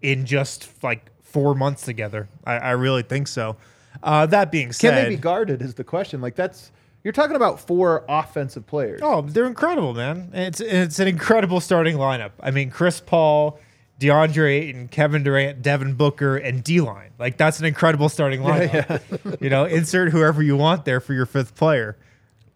in 0.00 0.24
just 0.24 0.70
like 0.82 1.09
four 1.30 1.54
months 1.54 1.82
together. 1.82 2.28
I, 2.44 2.54
I 2.54 2.70
really 2.72 3.02
think 3.02 3.28
so. 3.28 3.56
Uh, 4.02 4.26
that 4.26 4.50
being 4.50 4.72
said, 4.72 4.94
Can 4.94 5.04
they 5.04 5.08
be 5.10 5.20
guarded? 5.20 5.62
Is 5.62 5.74
the 5.74 5.84
question. 5.84 6.20
Like 6.20 6.34
that's 6.34 6.70
you're 7.02 7.12
talking 7.12 7.36
about 7.36 7.60
four 7.60 8.04
offensive 8.08 8.66
players. 8.66 9.00
Oh, 9.02 9.22
they're 9.22 9.46
incredible, 9.46 9.94
man. 9.94 10.30
It's 10.32 10.60
it's 10.60 10.98
an 10.98 11.08
incredible 11.08 11.60
starting 11.60 11.96
lineup. 11.96 12.32
I 12.40 12.50
mean, 12.50 12.70
Chris 12.70 13.00
Paul, 13.00 13.58
DeAndre 13.98 14.50
Ayton, 14.50 14.88
Kevin 14.88 15.22
Durant, 15.22 15.62
Devin 15.62 15.94
Booker, 15.94 16.36
and 16.36 16.62
D 16.62 16.80
line. 16.80 17.10
Like 17.18 17.36
that's 17.36 17.58
an 17.58 17.66
incredible 17.66 18.08
starting 18.08 18.40
lineup. 18.40 19.40
you 19.40 19.50
know, 19.50 19.64
insert 19.64 20.12
whoever 20.12 20.42
you 20.42 20.56
want 20.56 20.84
there 20.84 21.00
for 21.00 21.14
your 21.14 21.26
fifth 21.26 21.54
player. 21.54 21.96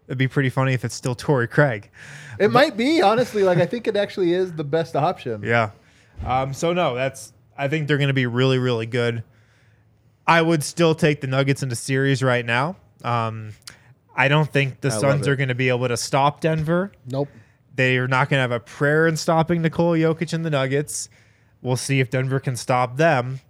It'd 0.06 0.18
be 0.18 0.28
pretty 0.28 0.50
funny 0.50 0.74
if 0.74 0.84
it's 0.84 0.94
still 0.94 1.14
Torrey 1.14 1.48
Craig. 1.48 1.90
It 2.38 2.50
might 2.50 2.76
be 2.76 3.00
honestly. 3.00 3.42
Like 3.42 3.58
I 3.58 3.66
think 3.66 3.86
it 3.86 3.96
actually 3.96 4.32
is 4.32 4.52
the 4.52 4.64
best 4.64 4.96
option. 4.96 5.42
Yeah. 5.42 5.70
Um, 6.24 6.54
so 6.54 6.72
no, 6.72 6.94
that's 6.94 7.32
I 7.56 7.68
think 7.68 7.88
they're 7.88 7.98
going 7.98 8.08
to 8.08 8.14
be 8.14 8.26
really 8.26 8.58
really 8.58 8.86
good. 8.86 9.22
I 10.26 10.40
would 10.40 10.64
still 10.64 10.94
take 10.94 11.20
the 11.20 11.26
Nuggets 11.26 11.62
into 11.62 11.76
series 11.76 12.22
right 12.22 12.44
now. 12.44 12.76
Um, 13.02 13.52
I 14.16 14.28
don't 14.28 14.50
think 14.50 14.80
the 14.80 14.88
love 14.88 15.00
Suns 15.00 15.28
are 15.28 15.36
going 15.36 15.48
to 15.48 15.54
be 15.54 15.68
able 15.68 15.88
to 15.88 15.96
stop 15.96 16.40
Denver. 16.40 16.92
Nope. 17.06 17.28
They 17.74 17.98
are 17.98 18.08
not 18.08 18.28
going 18.28 18.38
to 18.38 18.42
have 18.42 18.52
a 18.52 18.60
prayer 18.60 19.06
in 19.06 19.16
stopping 19.16 19.60
Nikola 19.60 19.98
Jokic 19.98 20.32
and 20.32 20.44
the 20.44 20.50
Nuggets. 20.50 21.08
We'll 21.60 21.76
see 21.76 22.00
if 22.00 22.10
Denver 22.10 22.40
can 22.40 22.56
stop 22.56 22.96
them. 22.96 23.40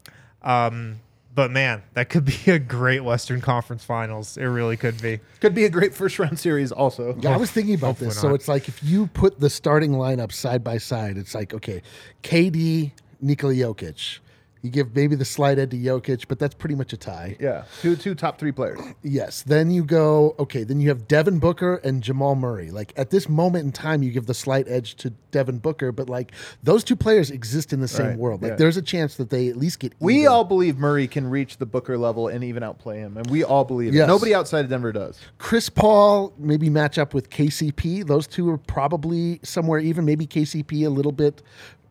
Um, 0.43 1.01
but 1.35 1.51
man, 1.51 1.83
that 1.95 2.09
could 2.09 2.25
be 2.45 2.51
a 2.51 2.59
great 2.59 3.01
Western 3.01 3.41
Conference 3.41 3.85
Finals. 3.85 4.37
It 4.37 4.45
really 4.45 4.77
could 4.77 5.01
be. 5.03 5.21
Could 5.41 5.55
be 5.55 5.65
a 5.65 5.71
great 5.71 5.95
first 5.95 6.19
round 6.19 6.39
series. 6.39 6.73
Also, 6.73 7.15
Yeah, 7.21 7.35
I 7.35 7.37
was 7.37 7.51
thinking 7.51 7.75
about 7.75 7.89
Hopefully 7.89 8.11
this. 8.11 8.21
So 8.21 8.35
it's 8.35 8.49
like 8.49 8.69
if 8.69 8.83
you 8.83 9.09
put 9.09 9.41
the 9.41 9.51
starting 9.51 9.93
lineup 9.93 10.33
side 10.33 10.65
by 10.65 10.79
side, 10.79 11.19
it's 11.19 11.35
like 11.35 11.53
okay, 11.53 11.83
KD, 12.23 12.93
Nikola 13.25 13.55
Jokic, 13.55 14.19
You 14.63 14.71
give 14.71 14.95
maybe 14.97 15.15
the 15.15 15.25
slight 15.27 15.59
edge 15.59 15.71
to 15.73 15.77
Jokic, 15.77 16.25
but 16.27 16.39
that's 16.39 16.55
pretty 16.55 16.75
much 16.75 16.93
a 16.95 16.97
tie. 16.97 17.37
Yeah, 17.39 17.65
two 17.83 17.97
two 17.97 18.15
top 18.15 18.39
three 18.39 18.53
players. 18.53 18.79
Yes. 19.03 19.43
Then 19.43 19.71
you 19.71 19.85
go, 19.85 20.35
okay, 20.39 20.63
then 20.65 20.81
you 20.81 20.89
have 20.89 21.07
Devin 21.07 21.39
Booker 21.39 21.77
and 21.85 22.03
Jamal 22.03 22.35
Murray. 22.35 22.71
Like 22.71 22.93
at 22.97 23.11
this 23.11 23.29
moment 23.29 23.65
in 23.67 23.73
time, 23.73 24.03
you 24.03 24.11
give 24.11 24.25
the 24.27 24.33
slight 24.35 24.67
edge 24.69 24.95
to 24.97 25.11
Devin 25.33 25.59
Booker, 25.59 25.93
but 25.93 26.09
like 26.09 26.33
those 26.63 26.83
two 26.83 26.97
players 26.97 27.31
exist 27.31 27.73
in 27.75 27.81
the 27.81 27.89
same 27.89 28.07
Right, 28.07 28.19
world. 28.19 28.41
Like 28.43 28.53
yeah. 28.53 28.57
there's 28.57 28.79
a 28.79 28.83
chance 28.83 29.17
that 29.17 29.29
they 29.29 29.49
at 29.49 29.57
least 29.57 29.81
get 29.81 29.93
We 30.01 30.15
even. 30.21 30.29
all 30.29 30.45
believe 30.45 30.79
Murray 30.79 31.09
can 31.09 31.29
reach 31.29 31.59
the 31.59 31.67
Booker 31.67 31.99
level 31.99 32.29
and 32.29 32.43
even 32.45 32.63
outplay 32.63 33.01
him, 33.01 33.19
and 33.19 33.27
we 33.31 33.45
all 33.45 33.65
believe 33.67 33.93
Yes. 33.95 34.05
it. 34.05 34.07
Nobody 34.09 34.35
outside 34.35 34.65
of 34.65 34.71
Denver 34.71 34.93
does. 34.93 35.19
Chris 35.39 35.69
Paul 35.69 36.33
maybe 36.39 36.71
match 36.71 36.97
up 36.99 37.13
with 37.13 37.29
KCP. 37.29 38.07
Those 38.07 38.27
two 38.27 38.49
are 38.51 38.59
probably 38.59 39.41
somewhere 39.43 39.79
even. 39.81 40.05
Maybe 40.07 40.27
KCP 40.27 40.87
a 40.87 40.91
little 40.91 41.13
bit. 41.13 41.43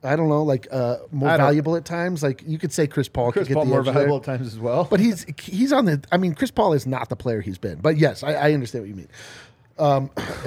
I 0.04 0.16
don't 0.16 0.30
know, 0.30 0.44
like 0.44 0.68
uh, 0.72 0.98
more 1.12 1.30
valuable 1.38 1.76
at 1.76 1.86
times. 1.86 2.22
Like 2.24 2.44
you 2.46 2.58
could 2.58 2.72
say 2.74 2.88
Chris 2.88 3.08
Paul 3.08 3.32
Chris 3.32 3.48
could 3.48 3.50
get 3.50 3.56
Paul 3.56 3.66
the 3.66 3.70
more 3.70 3.80
edge 3.80 3.86
there. 3.86 3.94
valuable 3.94 4.18
at 4.18 4.24
times 4.24 4.48
as 4.48 4.60
well. 4.60 4.86
but 4.90 5.00
he's 5.00 5.26
he's 5.42 5.72
on 5.72 5.86
the. 5.86 6.04
I 6.12 6.18
mean, 6.18 6.36
Chris 6.36 6.52
Paul 6.52 6.74
is 6.74 6.86
not 6.86 7.10
the 7.10 7.16
player 7.16 7.42
he's 7.42 7.58
been. 7.58 7.80
But 7.80 7.98
yes, 7.98 8.24
I, 8.24 8.34
I 8.34 8.54
understand 8.54 8.84
what 8.84 8.90
you 8.90 8.96
mean. 8.96 9.08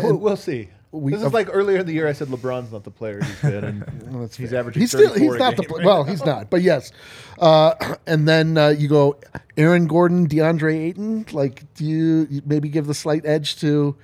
we'll, 0.02 0.16
we'll 0.16 0.36
see. 0.36 0.68
We- 0.92 1.12
this 1.12 1.22
is 1.22 1.32
like 1.32 1.48
earlier 1.52 1.78
in 1.78 1.86
the 1.86 1.92
year. 1.92 2.07
I 2.09 2.12
said 2.12 2.28
LeBron's 2.28 2.72
not 2.72 2.84
the 2.84 2.90
player 2.90 3.22
he's 3.22 3.40
been, 3.40 3.64
and 3.64 4.32
he's 4.36 4.52
averaging. 4.52 4.80
He's 4.80 4.90
still 4.92 5.12
he's 5.14 5.34
not 5.34 5.57
the 5.57 5.62
pl- 5.64 5.78
right 5.78 5.86
well 5.86 6.04
now. 6.04 6.11
he's 6.11 6.24
not 6.24 6.48
but 6.48 6.62
yes, 6.62 6.92
uh, 7.38 7.74
and 8.07 8.26
then 8.26 8.57
uh, 8.57 8.68
you 8.68 8.88
go 8.88 9.18
Aaron 9.57 9.86
Gordon, 9.86 10.28
DeAndre 10.28 10.74
Ayton. 10.74 11.26
Like, 11.32 11.72
do 11.74 11.84
you, 11.84 12.26
you 12.30 12.42
maybe 12.46 12.68
give 12.68 12.86
the 12.86 12.94
slight 12.94 13.26
edge 13.26 13.57
to 13.61 13.96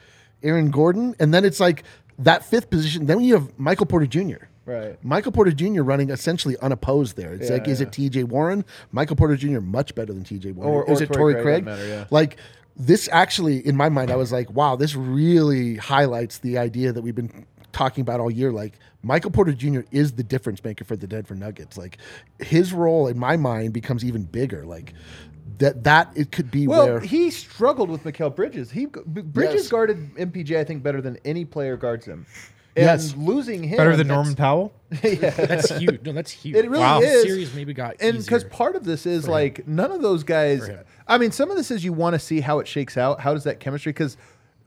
Aaron 0.43 0.71
Gordon, 0.71 1.15
and 1.19 1.33
then 1.33 1.45
it's 1.45 1.61
like 1.61 1.85
that 2.19 2.45
fifth 2.45 2.69
position. 2.69 3.07
Then 3.07 3.21
you 3.21 3.35
have 3.35 3.59
Michael 3.59 3.87
Porter 3.87 4.07
Jr. 4.07 4.45
Right. 4.65 5.03
Michael 5.05 5.33
Porter 5.33 5.51
Jr. 5.53 5.83
running 5.83 6.11
essentially 6.11 6.57
unopposed 6.59 7.17
there. 7.17 7.33
It's 7.35 7.49
Yeah, 7.49 7.55
like, 7.57 7.69
is 7.69 7.81
it 7.81 7.91
T.J. 7.93 8.25
Warren? 8.25 8.65
Michael 8.93 9.17
Porter 9.17 9.37
Jr. 9.37 9.61
much 9.61 9.95
better 9.95 10.13
than 10.13 10.23
T.J. 10.25 10.53
Warren. 10.53 10.73
Or- 10.73 10.85
or 10.85 10.93
is 10.93 11.01
it 11.01 11.13
Torrey 11.13 11.35
Craig, 11.35 11.45
Craig? 11.45 11.65
matter, 11.65 11.87
yeah. 11.87 12.05
Like 12.11 12.37
this 12.77 13.09
actually, 13.13 13.67
in 13.67 13.77
my 13.77 13.89
mind, 13.89 14.11
I 14.11 14.17
was 14.17 14.31
like, 14.33 14.51
wow, 14.53 14.77
this 14.77 14.95
really 14.95 15.77
highlights 15.77 16.39
the 16.39 16.59
idea 16.59 16.93
that 16.93 17.03
we've 17.03 17.15
been 17.15 17.45
talking 17.73 18.03
about 18.03 18.21
all 18.21 18.31
year. 18.31 18.53
Like 18.53 18.79
Michael 19.03 19.31
Porter 19.33 19.53
Jr. 19.53 19.81
is 19.91 20.13
the 20.13 20.23
difference 20.23 20.63
maker 20.63 20.85
for 20.85 20.95
the 20.97 21.07
Denver 21.09 21.35
Nuggets. 21.35 21.77
Like 21.77 21.99
his 22.39 22.73
role 22.73 23.09
in 23.09 23.19
my 23.19 23.37
mind 23.37 23.73
becomes 23.73 24.05
even 24.05 24.23
bigger. 24.23 24.65
Like 24.65 24.95
that 25.59 25.85
that 25.85 26.13
it 26.15 26.33
could 26.33 26.51
be 26.51 26.67
Well, 26.67 26.87
where 26.87 27.01
he 27.01 27.31
struggled 27.31 27.91
with 27.91 28.05
Mikal 28.05 28.35
Bridges. 28.35 28.71
He 28.71 28.87
Bridges 28.87 29.55
Yes. 29.65 29.69
guarded 29.69 30.15
MPJ, 30.17 30.57
I 30.59 30.65
think, 30.65 30.83
better 30.83 31.01
than 31.01 31.19
any 31.25 31.45
player 31.45 31.77
guards 31.77 32.07
him. 32.07 32.27
And 32.75 32.85
Yes. 32.87 33.15
losing 33.17 33.63
him 33.63 33.77
Better 33.77 33.97
than 33.97 34.09
Norman 34.09 34.35
Powell? 34.35 34.73
yeah, 35.03 35.31
That's 35.31 35.71
huge. 35.77 36.03
No, 36.05 36.13
that's 36.13 36.31
huge. 36.31 36.57
It 36.57 36.69
really 36.71 36.83
wow. 36.83 37.01
is. 37.01 37.23
The 37.23 37.29
series 37.29 37.55
maybe 37.55 37.75
got 37.75 37.97
and 38.01 38.19
because 38.19 38.45
part 38.45 38.77
of 38.77 38.85
this 38.85 39.05
is 39.07 39.29
like 39.29 39.67
none 39.69 39.91
of 39.93 40.01
those 40.03 40.23
guys. 40.25 40.69
I 41.07 41.19
mean, 41.19 41.33
some 41.33 41.51
of 41.51 41.57
this 41.57 41.71
is 41.71 41.85
you 41.85 41.93
want 41.93 42.15
to 42.15 42.19
see 42.19 42.41
how 42.41 42.61
it 42.61 42.69
shakes 42.69 42.97
out. 42.97 43.21
How 43.21 43.35
does 43.35 43.45
that 43.45 43.61
chemistry? 43.61 43.93
Because 43.93 44.17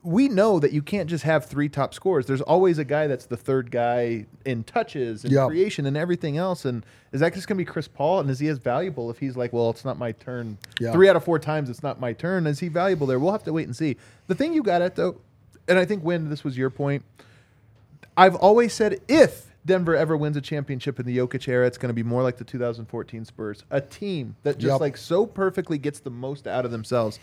we 0.04 0.30
know 0.30 0.60
that 0.60 0.72
you 0.72 0.84
can't 0.84 1.10
just 1.10 1.24
have 1.24 1.46
three 1.46 1.68
top 1.68 1.92
scorers. 1.96 2.28
There's 2.28 2.42
always 2.42 2.78
a 2.78 2.86
guy 2.86 3.08
that's 3.08 3.26
the 3.26 3.38
third 3.38 3.72
guy 3.72 4.28
in 4.46 4.64
touches 4.64 5.24
and 5.24 5.34
Yeah. 5.34 5.48
creation 5.48 5.88
and 5.88 5.98
everything 5.98 6.38
else. 6.38 6.64
And 6.64 6.86
is 7.12 7.22
that 7.22 7.34
just 7.34 7.48
going 7.48 7.58
to 7.58 7.62
be 7.64 7.66
Chris 7.66 7.88
Paul? 7.88 8.20
And 8.20 8.30
is 8.30 8.38
he 8.38 8.48
as 8.50 8.60
valuable 8.60 9.10
if 9.10 9.18
he's 9.18 9.36
like, 9.36 9.52
well, 9.52 9.72
it's 9.72 9.84
not 9.84 9.98
my 9.98 10.12
turn? 10.12 10.60
Yeah. 10.80 10.92
Three 10.92 11.10
out 11.10 11.16
of 11.16 11.24
four 11.24 11.40
times, 11.40 11.72
it's 11.72 11.82
not 11.82 12.00
my 12.00 12.14
turn. 12.14 12.46
Is 12.46 12.60
he 12.60 12.68
valuable 12.68 13.08
there? 13.08 13.18
We'll 13.18 13.32
have 13.32 13.44
to 13.46 13.54
wait 13.54 13.66
and 13.66 13.76
see. 13.76 13.98
The 14.28 14.36
thing 14.36 14.54
you 14.54 14.62
got 14.62 14.84
at 14.84 14.96
though, 14.96 15.20
and 15.68 15.80
I 15.80 15.86
think 15.86 16.04
when 16.04 16.30
this 16.30 16.44
was 16.44 16.56
your 16.56 16.70
point, 16.70 17.04
I've 18.18 18.36
always 18.36 18.74
said 18.74 19.00
if 19.08 19.48
Denver 19.66 19.96
ever 19.96 20.16
wins 20.16 20.38
a 20.38 20.42
championship 20.42 21.00
in 21.00 21.06
the 21.06 21.18
Jokic 21.18 21.48
era, 21.48 21.66
it's 21.66 21.78
going 21.78 21.90
to 21.90 21.94
be 21.94 22.04
more 22.04 22.24
like 22.24 22.38
the 22.38 22.44
2014 22.44 23.26
Spurs, 23.26 23.64
a 23.72 23.82
team 23.82 24.36
that 24.44 24.58
just 24.58 24.74
Yep. 24.74 24.82
like 24.82 24.98
so 24.98 25.26
perfectly 25.26 25.78
gets 25.78 26.00
the 26.00 26.12
most 26.12 26.48
out 26.48 26.66
of 26.66 26.72
themselves. 26.72 27.20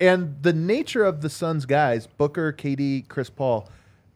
And 0.00 0.36
the 0.42 0.52
nature 0.52 1.04
of 1.04 1.20
the 1.20 1.30
Suns 1.30 1.66
guys, 1.66 2.06
Booker, 2.06 2.52
KD, 2.52 3.06
Chris 3.08 3.30
Paul, 3.30 3.68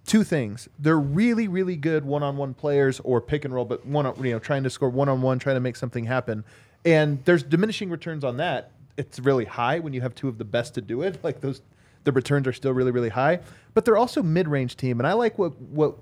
two 0.07 0.25
things. 0.25 0.69
They're 0.79 0.99
really, 0.99 1.47
really 1.47 1.77
good 1.77 2.05
one-on-one 2.05 2.55
players 2.55 2.99
or 3.01 3.21
pick 3.21 3.45
and 3.45 3.55
roll, 3.55 3.65
but 3.65 3.87
one, 3.87 4.05
you 4.25 4.33
know, 4.33 4.39
trying 4.41 4.65
to 4.65 4.71
score 4.71 4.91
one-on-one, 4.91 5.39
trying 5.39 5.57
to 5.57 5.61
make 5.61 5.77
something 5.77 6.05
happen. 6.05 6.45
And 6.85 7.25
there's 7.27 7.43
diminishing 7.45 7.91
returns 7.91 8.25
on 8.25 8.39
that. 8.39 8.73
It's 8.97 9.21
really 9.21 9.45
high 9.45 9.79
when 9.79 9.93
you 9.93 10.01
have 10.01 10.15
two 10.17 10.27
of 10.27 10.39
the 10.39 10.45
best 10.45 10.75
to 10.75 10.81
do 10.81 11.03
it. 11.03 11.23
Like 11.23 11.41
those, 11.41 11.63
the 12.03 12.11
returns 12.11 12.49
are 12.49 12.53
still 12.53 12.73
really, 12.73 12.91
really 12.91 13.11
high. 13.11 13.39
But 13.75 13.85
they're 13.85 13.97
also 13.97 14.23
mid-range 14.23 14.77
team, 14.77 14.99
and 14.99 15.07
I 15.07 15.13
like 15.13 15.39
what 15.39 15.61
what 15.61 15.97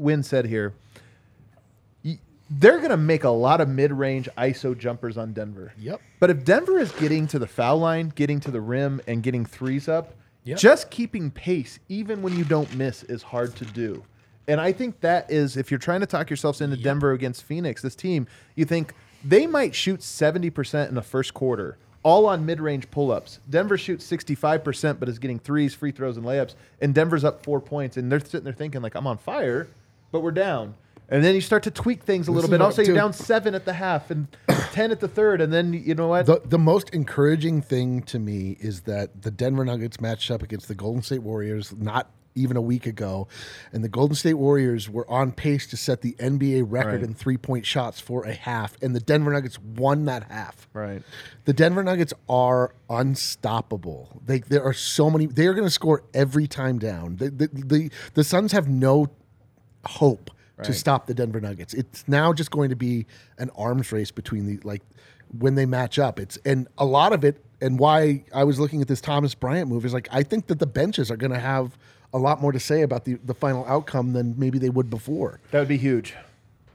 Win 0.00 0.22
said 0.22 0.46
here. 0.46 0.74
They're 2.52 2.78
going 2.78 2.90
to 2.90 2.96
make 2.96 3.22
a 3.22 3.30
lot 3.30 3.60
of 3.60 3.68
mid-range 3.68 4.28
ISO 4.36 4.76
jumpers 4.76 5.16
on 5.16 5.32
Denver. 5.32 5.72
Yep. 5.78 6.00
But 6.18 6.30
if 6.30 6.44
Denver 6.44 6.80
is 6.80 6.90
getting 6.90 7.28
to 7.28 7.38
the 7.38 7.46
foul 7.46 7.78
line, 7.78 8.08
getting 8.16 8.40
to 8.40 8.50
the 8.50 8.60
rim, 8.60 9.00
and 9.06 9.22
getting 9.22 9.46
threes 9.46 9.88
up, 9.88 10.14
Yep. 10.42 10.58
just 10.58 10.90
keeping 10.90 11.30
pace, 11.30 11.78
even 11.88 12.22
when 12.22 12.36
you 12.36 12.42
don't 12.44 12.74
miss, 12.74 13.04
is 13.04 13.22
hard 13.22 13.54
to 13.56 13.64
do. 13.66 14.02
And 14.48 14.60
I 14.60 14.72
think 14.72 15.00
that 15.00 15.30
is, 15.30 15.56
if 15.56 15.70
you're 15.70 15.78
trying 15.78 16.00
to 16.00 16.06
talk 16.06 16.28
yourselves 16.28 16.60
into 16.60 16.76
Denver 16.76 17.12
against 17.12 17.44
Phoenix, 17.44 17.82
this 17.82 17.94
team, 17.94 18.26
you 18.56 18.64
think 18.64 18.94
they 19.24 19.46
might 19.46 19.74
shoot 19.74 20.00
70% 20.00 20.88
in 20.88 20.94
the 20.96 21.02
first 21.02 21.34
quarter, 21.34 21.76
all 22.02 22.26
on 22.26 22.44
mid 22.46 22.58
range 22.58 22.90
pull 22.90 23.12
ups. 23.12 23.38
Denver 23.48 23.78
shoots 23.78 24.04
65%, 24.10 24.98
but 24.98 25.08
is 25.08 25.20
getting 25.20 25.38
threes, 25.38 25.72
free 25.74 25.92
throws, 25.92 26.16
and 26.16 26.26
layups. 26.26 26.54
And 26.80 26.94
Denver's 26.94 27.22
up 27.22 27.44
four 27.44 27.60
points. 27.60 27.96
And 27.96 28.10
they're 28.10 28.18
sitting 28.18 28.42
there 28.42 28.52
thinking, 28.54 28.80
like, 28.82 28.96
I'm 28.96 29.06
on 29.06 29.18
fire, 29.18 29.68
but 30.12 30.20
we're 30.20 30.30
down. 30.32 30.74
And 31.08 31.24
then 31.24 31.34
you 31.34 31.40
start 31.40 31.64
to 31.64 31.72
tweak 31.72 32.04
things 32.04 32.28
a 32.28 32.32
little 32.32 32.48
bit. 32.48 32.60
Also, 32.62 32.82
you're 32.82 32.94
down 32.94 33.12
seven 33.12 33.54
at 33.56 33.64
the 33.64 33.72
half 33.72 34.12
and 34.12 34.28
10 34.48 34.92
at 34.92 35.00
the 35.00 35.08
third. 35.08 35.40
And 35.40 35.52
then, 35.52 35.72
you 35.72 35.94
know 35.96 36.06
what? 36.06 36.26
The 36.26 36.40
the 36.44 36.58
most 36.58 36.90
encouraging 36.90 37.62
thing 37.62 38.02
to 38.02 38.20
me 38.20 38.56
is 38.60 38.82
that 38.82 39.22
the 39.22 39.32
Denver 39.32 39.64
Nuggets 39.64 40.00
matched 40.00 40.30
up 40.30 40.40
against 40.40 40.68
the 40.68 40.74
Golden 40.76 41.02
State 41.02 41.22
Warriors 41.22 41.74
not 41.76 42.10
even 42.36 42.56
a 42.56 42.60
week 42.60 42.86
ago, 42.86 43.26
and 43.72 43.82
the 43.82 43.88
Golden 43.88 44.14
State 44.14 44.34
Warriors 44.34 44.88
were 44.88 45.10
on 45.10 45.32
pace 45.32 45.66
to 45.66 45.76
set 45.76 46.00
the 46.00 46.12
NBA 46.20 46.62
record 46.64 47.00
Right. 47.00 47.02
in 47.02 47.12
three 47.12 47.36
point 47.36 47.66
shots 47.66 47.98
for 47.98 48.22
a 48.24 48.32
half, 48.32 48.76
and 48.80 48.94
the 48.94 49.00
Denver 49.00 49.32
Nuggets 49.32 49.58
won 49.58 50.04
that 50.04 50.30
half. 50.30 50.68
Right. 50.72 51.02
The 51.44 51.52
Denver 51.52 51.82
Nuggets 51.82 52.14
are 52.28 52.72
unstoppable. 52.88 54.20
They 54.24 54.38
there 54.38 54.62
are 54.62 54.72
so 54.72 55.10
many. 55.10 55.26
They 55.26 55.46
are 55.48 55.54
going 55.54 55.66
to 55.66 55.70
score 55.72 56.04
every 56.14 56.46
time 56.46 56.78
down. 56.78 57.16
The 57.16 57.30
the 57.30 57.48
the, 57.52 57.90
the 58.14 58.22
Suns 58.24 58.52
have 58.52 58.68
no 58.68 59.08
hope 59.86 60.30
to 60.64 60.72
stop 60.72 61.06
the 61.06 61.14
Denver 61.14 61.40
Nuggets. 61.40 61.74
It's 61.74 62.06
now 62.06 62.32
just 62.32 62.50
going 62.50 62.70
to 62.70 62.76
be 62.76 63.06
an 63.38 63.50
arms 63.56 63.92
race 63.92 64.10
between 64.10 64.46
the 64.46 64.58
like 64.62 64.82
when 65.38 65.54
they 65.54 65.66
match 65.66 65.98
up. 65.98 66.20
It's 66.20 66.38
and 66.44 66.68
a 66.78 66.84
lot 66.84 67.12
of 67.12 67.24
it 67.24 67.42
and 67.60 67.78
why 67.78 68.24
I 68.34 68.44
was 68.44 68.58
looking 68.58 68.80
at 68.80 68.88
this 68.88 69.00
Thomas 69.00 69.34
Bryant 69.34 69.68
move 69.68 69.84
is 69.84 69.94
like 69.94 70.08
I 70.10 70.22
think 70.22 70.46
that 70.48 70.58
the 70.58 70.66
benches 70.66 71.10
are 71.10 71.16
going 71.16 71.32
to 71.32 71.38
have 71.40 71.78
a 72.12 72.18
lot 72.18 72.40
more 72.40 72.52
to 72.52 72.60
say 72.60 72.82
about 72.82 73.04
the 73.04 73.14
the 73.24 73.34
final 73.34 73.64
outcome 73.66 74.12
than 74.12 74.34
maybe 74.38 74.58
they 74.58 74.70
would 74.70 74.90
before. 74.90 75.40
That 75.50 75.60
would 75.60 75.68
be 75.68 75.78
huge. 75.78 76.14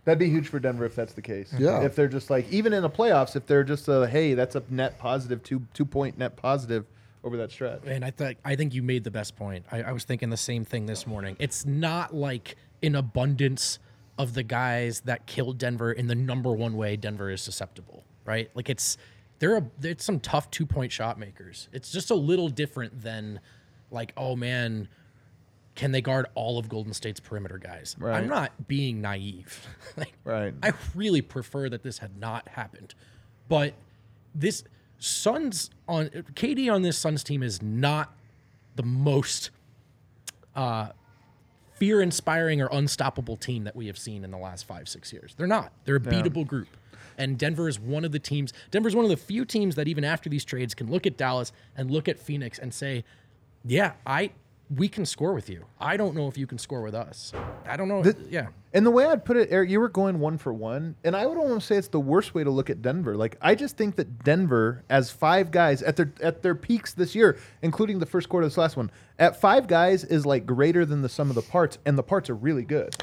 That'd 0.05 0.19
be 0.19 0.29
huge 0.29 0.47
for 0.47 0.59
Denver 0.59 0.85
if 0.85 0.95
that's 0.95 1.13
the 1.13 1.21
case. 1.21 1.51
Yeah. 1.57 1.81
If 1.81 1.95
they're 1.95 2.07
just 2.07 2.29
like 2.29 2.51
even 2.51 2.73
in 2.73 2.83
the 2.83 2.89
playoffs, 2.89 3.35
if 3.35 3.47
they're 3.47 3.63
just 3.63 3.87
a 3.87 4.07
hey, 4.07 4.33
that's 4.35 4.55
a 4.55 4.63
net 4.69 4.97
positive 4.99 5.43
two 5.43 5.63
two 5.73 5.85
point 5.85 6.17
net 6.17 6.35
positive 6.35 6.85
over 7.23 7.37
that 7.37 7.51
stretch. 7.51 7.81
And 7.85 8.05
I 8.05 8.11
think 8.11 8.37
I 8.45 8.55
think 8.55 8.73
you 8.73 8.83
made 8.83 9.03
the 9.03 9.11
best 9.11 9.35
point. 9.35 9.65
I, 9.71 9.81
I 9.81 9.91
was 9.91 10.03
thinking 10.03 10.29
the 10.29 10.37
same 10.37 10.63
thing 10.63 10.85
this 10.85 11.07
morning. 11.07 11.35
It's 11.39 11.65
not 11.65 12.13
like 12.13 12.55
an 12.85 12.95
abundance 12.95 13.79
of 14.17 14.33
the 14.33 14.43
guys 14.43 15.01
that 15.01 15.25
killed 15.25 15.57
Denver 15.57 15.91
in 15.91 16.07
the 16.07 16.15
number 16.15 16.51
one 16.53 16.77
way 16.77 16.95
Denver 16.95 17.29
is 17.29 17.41
susceptible, 17.41 18.03
right? 18.25 18.49
Like 18.53 18.69
it's 18.69 18.97
there 19.39 19.55
are 19.55 19.63
it's 19.81 20.05
some 20.05 20.19
tough 20.19 20.49
two 20.51 20.65
point 20.65 20.91
shot 20.91 21.19
makers. 21.19 21.67
It's 21.73 21.91
just 21.91 22.11
a 22.11 22.15
little 22.15 22.49
different 22.49 23.01
than 23.01 23.39
like 23.91 24.13
oh 24.15 24.35
man, 24.35 24.87
can 25.75 25.91
they 25.91 26.01
guard 26.01 26.27
all 26.35 26.57
of 26.57 26.69
Golden 26.69 26.93
State's 26.93 27.19
perimeter 27.19 27.57
guys? 27.57 27.95
Right. 27.99 28.17
I'm 28.17 28.29
not 28.29 28.67
being 28.67 29.01
naive. 29.01 29.67
like, 29.97 30.13
Right. 30.23 30.53
I 30.63 30.71
really 30.93 31.21
prefer 31.21 31.69
that 31.69 31.83
this 31.83 31.97
had 31.97 32.17
not 32.17 32.47
happened, 32.49 32.95
but 33.49 33.73
this 34.33 34.63
Suns 34.97 35.69
on 35.87 36.07
KD 36.07 36.71
on 36.71 36.81
this 36.81 36.97
Suns 36.97 37.23
team 37.23 37.43
is 37.43 37.61
not 37.61 38.15
the 38.75 38.83
most 38.83 39.51
uh, 40.55 40.89
fear 41.75 42.01
inspiring 42.01 42.61
or 42.61 42.67
unstoppable 42.71 43.37
team 43.37 43.63
that 43.65 43.75
we 43.75 43.87
have 43.87 43.97
seen 43.97 44.23
in 44.23 44.31
the 44.31 44.37
last 44.37 44.65
five, 44.65 44.87
six 44.89 45.11
years. 45.13 45.33
They're 45.37 45.47
not. 45.47 45.71
They're 45.83 45.97
a 45.97 45.99
beatable 45.99 46.47
group. 46.47 46.67
And 47.17 47.37
Denver 47.37 47.69
is 47.69 47.79
one 47.79 48.03
of 48.03 48.11
the 48.11 48.19
teams, 48.19 48.51
Denver's 48.71 48.95
one 48.95 49.05
of 49.05 49.11
the 49.11 49.17
few 49.17 49.45
teams 49.45 49.75
that 49.75 49.87
even 49.87 50.03
after 50.03 50.29
these 50.29 50.43
trades 50.43 50.73
can 50.73 50.89
look 50.89 51.05
at 51.05 51.17
Dallas 51.17 51.51
and 51.77 51.89
look 51.89 52.09
at 52.09 52.19
Phoenix 52.19 52.59
and 52.59 52.73
say, 52.73 53.05
yeah, 53.63 53.93
I 54.05 54.31
we 54.69 54.87
can 54.89 55.05
score 55.05 55.33
with 55.33 55.49
you. 55.49 55.65
I 55.79 55.95
don't 55.97 56.15
know 56.15 56.27
if 56.27 56.37
you 56.37 56.47
can 56.47 56.57
score 56.57 56.81
with 56.81 56.95
us. 56.95 57.33
I 57.67 57.77
don't 57.77 57.87
know. 57.87 58.03
yeah. 58.29 58.47
And 58.73 58.85
the 58.85 58.91
way 58.91 59.05
I'd 59.05 59.23
put 59.23 59.37
it, 59.37 59.49
Eric, 59.51 59.69
you 59.69 59.79
were 59.79 59.89
going 59.89 60.19
one 60.19 60.37
for 60.37 60.51
one, 60.53 60.95
and 61.03 61.15
I 61.15 61.25
would 61.27 61.37
almost 61.37 61.67
say 61.67 61.77
it's 61.77 61.87
the 61.87 61.99
worst 61.99 62.33
way 62.33 62.43
to 62.43 62.49
look 62.49 62.69
at 62.69 62.81
Denver. 62.81 63.15
Like 63.15 63.37
I 63.41 63.55
just 63.55 63.77
think 63.77 63.95
that 63.97 64.23
Denver, 64.23 64.83
as 64.89 65.11
five 65.11 65.51
guys 65.51 65.81
at 65.83 65.95
their 65.95 66.11
at 66.21 66.41
their 66.41 66.55
peaks 66.55 66.93
this 66.93 67.15
year, 67.15 67.37
including 67.61 67.99
the 67.99 68.05
first 68.05 68.27
quarter 68.27 68.45
of 68.45 68.51
this 68.51 68.57
last 68.57 68.75
one, 68.75 68.91
at 69.19 69.39
five 69.39 69.67
guys 69.67 70.03
is 70.03 70.25
like 70.25 70.45
greater 70.45 70.85
than 70.85 71.01
the 71.03 71.09
sum 71.09 71.29
of 71.29 71.35
the 71.35 71.41
parts, 71.41 71.77
and 71.85 71.97
the 71.97 72.03
parts 72.03 72.29
are 72.29 72.35
really 72.35 72.63
good. 72.63 72.95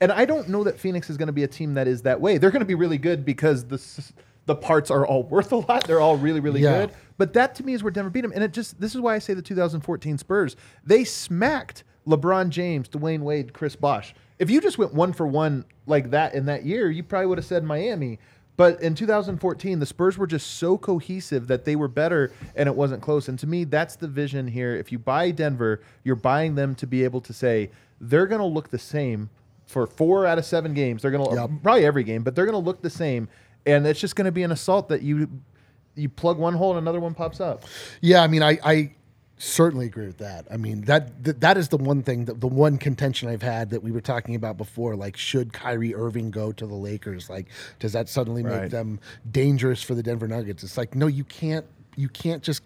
And 0.00 0.10
I 0.10 0.24
don't 0.24 0.48
know 0.48 0.64
that 0.64 0.80
Phoenix 0.80 1.10
is 1.10 1.18
going 1.18 1.26
to 1.26 1.32
be 1.32 1.44
a 1.44 1.48
team 1.48 1.74
that 1.74 1.86
is 1.86 2.02
that 2.02 2.20
way. 2.20 2.38
They're 2.38 2.50
going 2.50 2.60
to 2.60 2.66
be 2.66 2.74
really 2.74 2.98
good 2.98 3.24
because 3.24 3.64
the 3.66 3.78
the 4.46 4.56
parts 4.56 4.90
are 4.90 5.06
all 5.06 5.22
worth 5.24 5.52
a 5.52 5.56
lot. 5.56 5.84
They're 5.86 6.00
all 6.00 6.16
really, 6.16 6.40
really 6.40 6.62
Yeah. 6.62 6.86
good. 6.86 6.94
But 7.20 7.34
that 7.34 7.54
to 7.56 7.62
me 7.62 7.74
is 7.74 7.82
where 7.82 7.90
Denver 7.90 8.08
beat 8.08 8.22
them. 8.22 8.32
And 8.34 8.42
it 8.42 8.54
just 8.54 8.80
this 8.80 8.94
is 8.94 9.00
why 9.02 9.14
I 9.14 9.18
say 9.18 9.34
the 9.34 9.42
2014 9.42 10.16
Spurs. 10.16 10.56
They 10.86 11.04
smacked 11.04 11.84
LeBron 12.06 12.48
James, 12.48 12.88
Dwyane 12.88 13.20
Wade, 13.20 13.52
Chris 13.52 13.76
Bosh. 13.76 14.14
If 14.38 14.48
you 14.48 14.58
just 14.58 14.78
went 14.78 14.94
one 14.94 15.12
for 15.12 15.26
one 15.26 15.66
like 15.86 16.12
that 16.12 16.34
in 16.34 16.46
that 16.46 16.64
year, 16.64 16.90
you 16.90 17.02
probably 17.02 17.26
would 17.26 17.36
have 17.36 17.44
said 17.44 17.62
Miami. 17.62 18.18
But 18.56 18.80
in 18.80 18.94
2014, 18.94 19.80
the 19.80 19.84
Spurs 19.84 20.16
were 20.16 20.26
just 20.26 20.46
so 20.56 20.78
cohesive 20.78 21.46
that 21.48 21.66
they 21.66 21.76
were 21.76 21.88
better 21.88 22.32
and 22.56 22.66
it 22.66 22.74
wasn't 22.74 23.02
close. 23.02 23.28
And 23.28 23.38
to 23.40 23.46
me, 23.46 23.64
that's 23.64 23.96
the 23.96 24.08
vision 24.08 24.48
here. 24.48 24.74
If 24.74 24.90
you 24.90 24.98
buy 24.98 25.30
Denver, 25.30 25.82
you're 26.04 26.16
buying 26.16 26.54
them 26.54 26.74
to 26.76 26.86
be 26.86 27.04
able 27.04 27.20
to 27.20 27.34
say 27.34 27.70
they're 28.00 28.26
going 28.26 28.40
to 28.40 28.46
look 28.46 28.70
the 28.70 28.78
same 28.78 29.28
for 29.66 29.86
four 29.86 30.24
out 30.24 30.38
of 30.38 30.46
seven 30.46 30.72
games. 30.72 31.02
They're 31.02 31.10
going 31.10 31.28
to 31.28 31.34
Yep. 31.34 31.50
probably 31.62 31.84
every 31.84 32.02
game, 32.02 32.22
but 32.22 32.34
they're 32.34 32.46
going 32.46 32.54
to 32.54 32.66
look 32.66 32.80
the 32.80 32.88
same. 32.88 33.28
And 33.66 33.86
it's 33.86 34.00
just 34.00 34.16
going 34.16 34.24
to 34.24 34.32
be 34.32 34.42
an 34.42 34.52
assault 34.52 34.88
that 34.88 35.02
you 35.02 35.28
you 35.94 36.08
plug 36.08 36.38
one 36.38 36.54
hole 36.54 36.70
and 36.70 36.78
another 36.78 37.00
one 37.00 37.14
pops 37.14 37.40
up. 37.40 37.64
Yeah, 38.00 38.22
I 38.22 38.26
mean, 38.28 38.42
I, 38.42 38.58
I 38.64 38.92
certainly 39.38 39.86
agree 39.86 40.06
with 40.06 40.18
that. 40.18 40.46
I 40.50 40.56
mean, 40.56 40.82
that 40.82 41.24
th- 41.24 41.36
that 41.40 41.56
is 41.56 41.68
the 41.68 41.76
one 41.78 42.02
thing, 42.02 42.26
that, 42.26 42.40
the 42.40 42.46
one 42.46 42.78
contention 42.78 43.28
I've 43.28 43.42
had 43.42 43.70
that 43.70 43.82
we 43.82 43.90
were 43.90 44.00
talking 44.00 44.34
about 44.34 44.56
before. 44.56 44.96
Like, 44.96 45.16
should 45.16 45.52
Kyrie 45.52 45.94
Irving 45.94 46.30
go 46.30 46.52
to 46.52 46.66
the 46.66 46.74
Lakers? 46.74 47.28
Like, 47.30 47.46
does 47.78 47.92
that 47.92 48.08
suddenly 48.08 48.42
make 48.42 48.52
Right. 48.52 48.70
them 48.70 49.00
dangerous 49.30 49.82
for 49.82 49.94
the 49.94 50.02
Denver 50.02 50.28
Nuggets? 50.28 50.62
It's 50.62 50.76
like, 50.76 50.94
no, 50.94 51.06
you 51.06 51.24
can't. 51.24 51.66
You 51.96 52.08
can't 52.08 52.42
just 52.42 52.62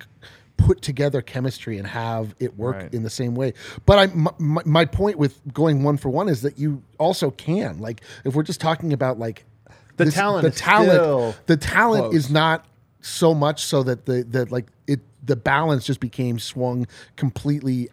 put 0.56 0.82
together 0.82 1.20
chemistry 1.22 1.78
and 1.78 1.86
have 1.86 2.34
it 2.38 2.56
work 2.56 2.76
Right. 2.76 2.94
in 2.94 3.02
the 3.02 3.10
same 3.10 3.34
way. 3.34 3.54
But 3.86 3.98
I, 3.98 4.06
my, 4.14 4.30
my 4.38 4.62
my 4.64 4.84
point 4.84 5.18
with 5.18 5.40
going 5.52 5.82
one 5.82 5.96
for 5.96 6.10
one 6.10 6.28
is 6.28 6.42
that 6.42 6.58
you 6.58 6.82
also 6.98 7.30
can. 7.30 7.78
Like, 7.78 8.02
if 8.24 8.34
we're 8.34 8.44
just 8.44 8.60
talking 8.60 8.92
about 8.92 9.18
like 9.18 9.44
The 9.96 10.10
talent 10.10 10.42
the 10.42 10.48
is 10.50 10.56
talent, 10.56 10.90
still 10.92 11.34
the 11.46 11.56
talent 11.56 12.02
close. 12.04 12.14
is 12.14 12.30
not 12.30 12.66
so 13.04 13.34
much 13.34 13.64
so 13.64 13.82
that 13.82 14.06
the 14.06 14.24
that 14.30 14.50
like 14.50 14.66
it 14.86 15.00
the 15.22 15.36
balance 15.36 15.84
just 15.84 16.00
became 16.00 16.38
swung 16.38 16.86
completely 17.16 17.88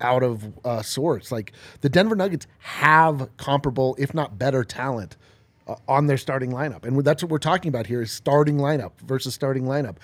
out 0.00 0.22
of 0.22 0.52
uh, 0.64 0.82
sorts. 0.82 1.30
Like 1.30 1.52
the 1.82 1.88
Denver 1.88 2.16
Nuggets 2.16 2.46
have 2.58 3.28
comparable, 3.36 3.94
if 3.98 4.14
not 4.14 4.38
better, 4.38 4.64
talent 4.64 5.16
uh, 5.66 5.76
on 5.88 6.06
their 6.06 6.16
starting 6.16 6.50
lineup, 6.52 6.84
and 6.84 6.98
that's 7.04 7.22
what 7.22 7.30
we're 7.30 7.38
talking 7.38 7.68
about 7.68 7.86
here: 7.86 8.00
is 8.00 8.10
starting 8.10 8.56
lineup 8.56 8.92
versus 9.04 9.34
starting 9.34 9.64
lineup. 9.64 9.96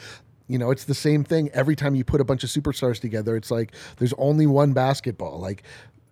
You 0.48 0.58
know, 0.58 0.70
it's 0.70 0.84
the 0.84 0.94
same 0.94 1.24
thing 1.24 1.48
every 1.54 1.76
time 1.76 1.94
you 1.94 2.04
put 2.04 2.20
a 2.20 2.24
bunch 2.24 2.44
of 2.44 2.50
superstars 2.50 3.00
together. 3.00 3.36
It's 3.36 3.50
like 3.50 3.72
there's 3.96 4.12
only 4.18 4.46
one 4.46 4.74
basketball. 4.74 5.38
Like, 5.40 5.62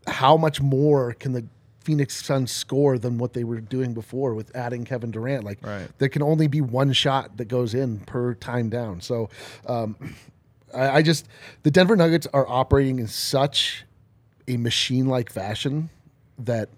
how 0.06 0.38
much 0.38 0.62
more 0.62 1.12
can 1.12 1.32
the 1.32 1.44
Phoenix 1.82 2.24
Suns 2.24 2.50
score 2.52 2.98
than 2.98 3.18
what 3.18 3.32
they 3.32 3.44
were 3.44 3.60
doing 3.60 3.94
before 3.94 4.34
with 4.34 4.54
adding 4.54 4.84
Kevin 4.84 5.10
Durant? 5.10 5.44
Like, 5.44 5.64
Right. 5.66 5.88
there 5.98 6.08
can 6.08 6.22
only 6.22 6.46
be 6.46 6.60
one 6.60 6.92
shot 6.92 7.36
that 7.38 7.46
goes 7.46 7.74
in 7.74 8.00
per 8.00 8.34
time 8.34 8.68
down. 8.68 9.00
So, 9.00 9.28
um, 9.66 9.96
I, 10.74 10.88
I 10.98 11.02
just 11.02 11.26
the 11.62 11.70
Denver 11.70 11.96
Nuggets 11.96 12.26
are 12.32 12.46
operating 12.48 12.98
in 12.98 13.06
such 13.08 13.84
a 14.46 14.56
machine-like 14.56 15.30
fashion 15.30 15.90
that 16.38 16.68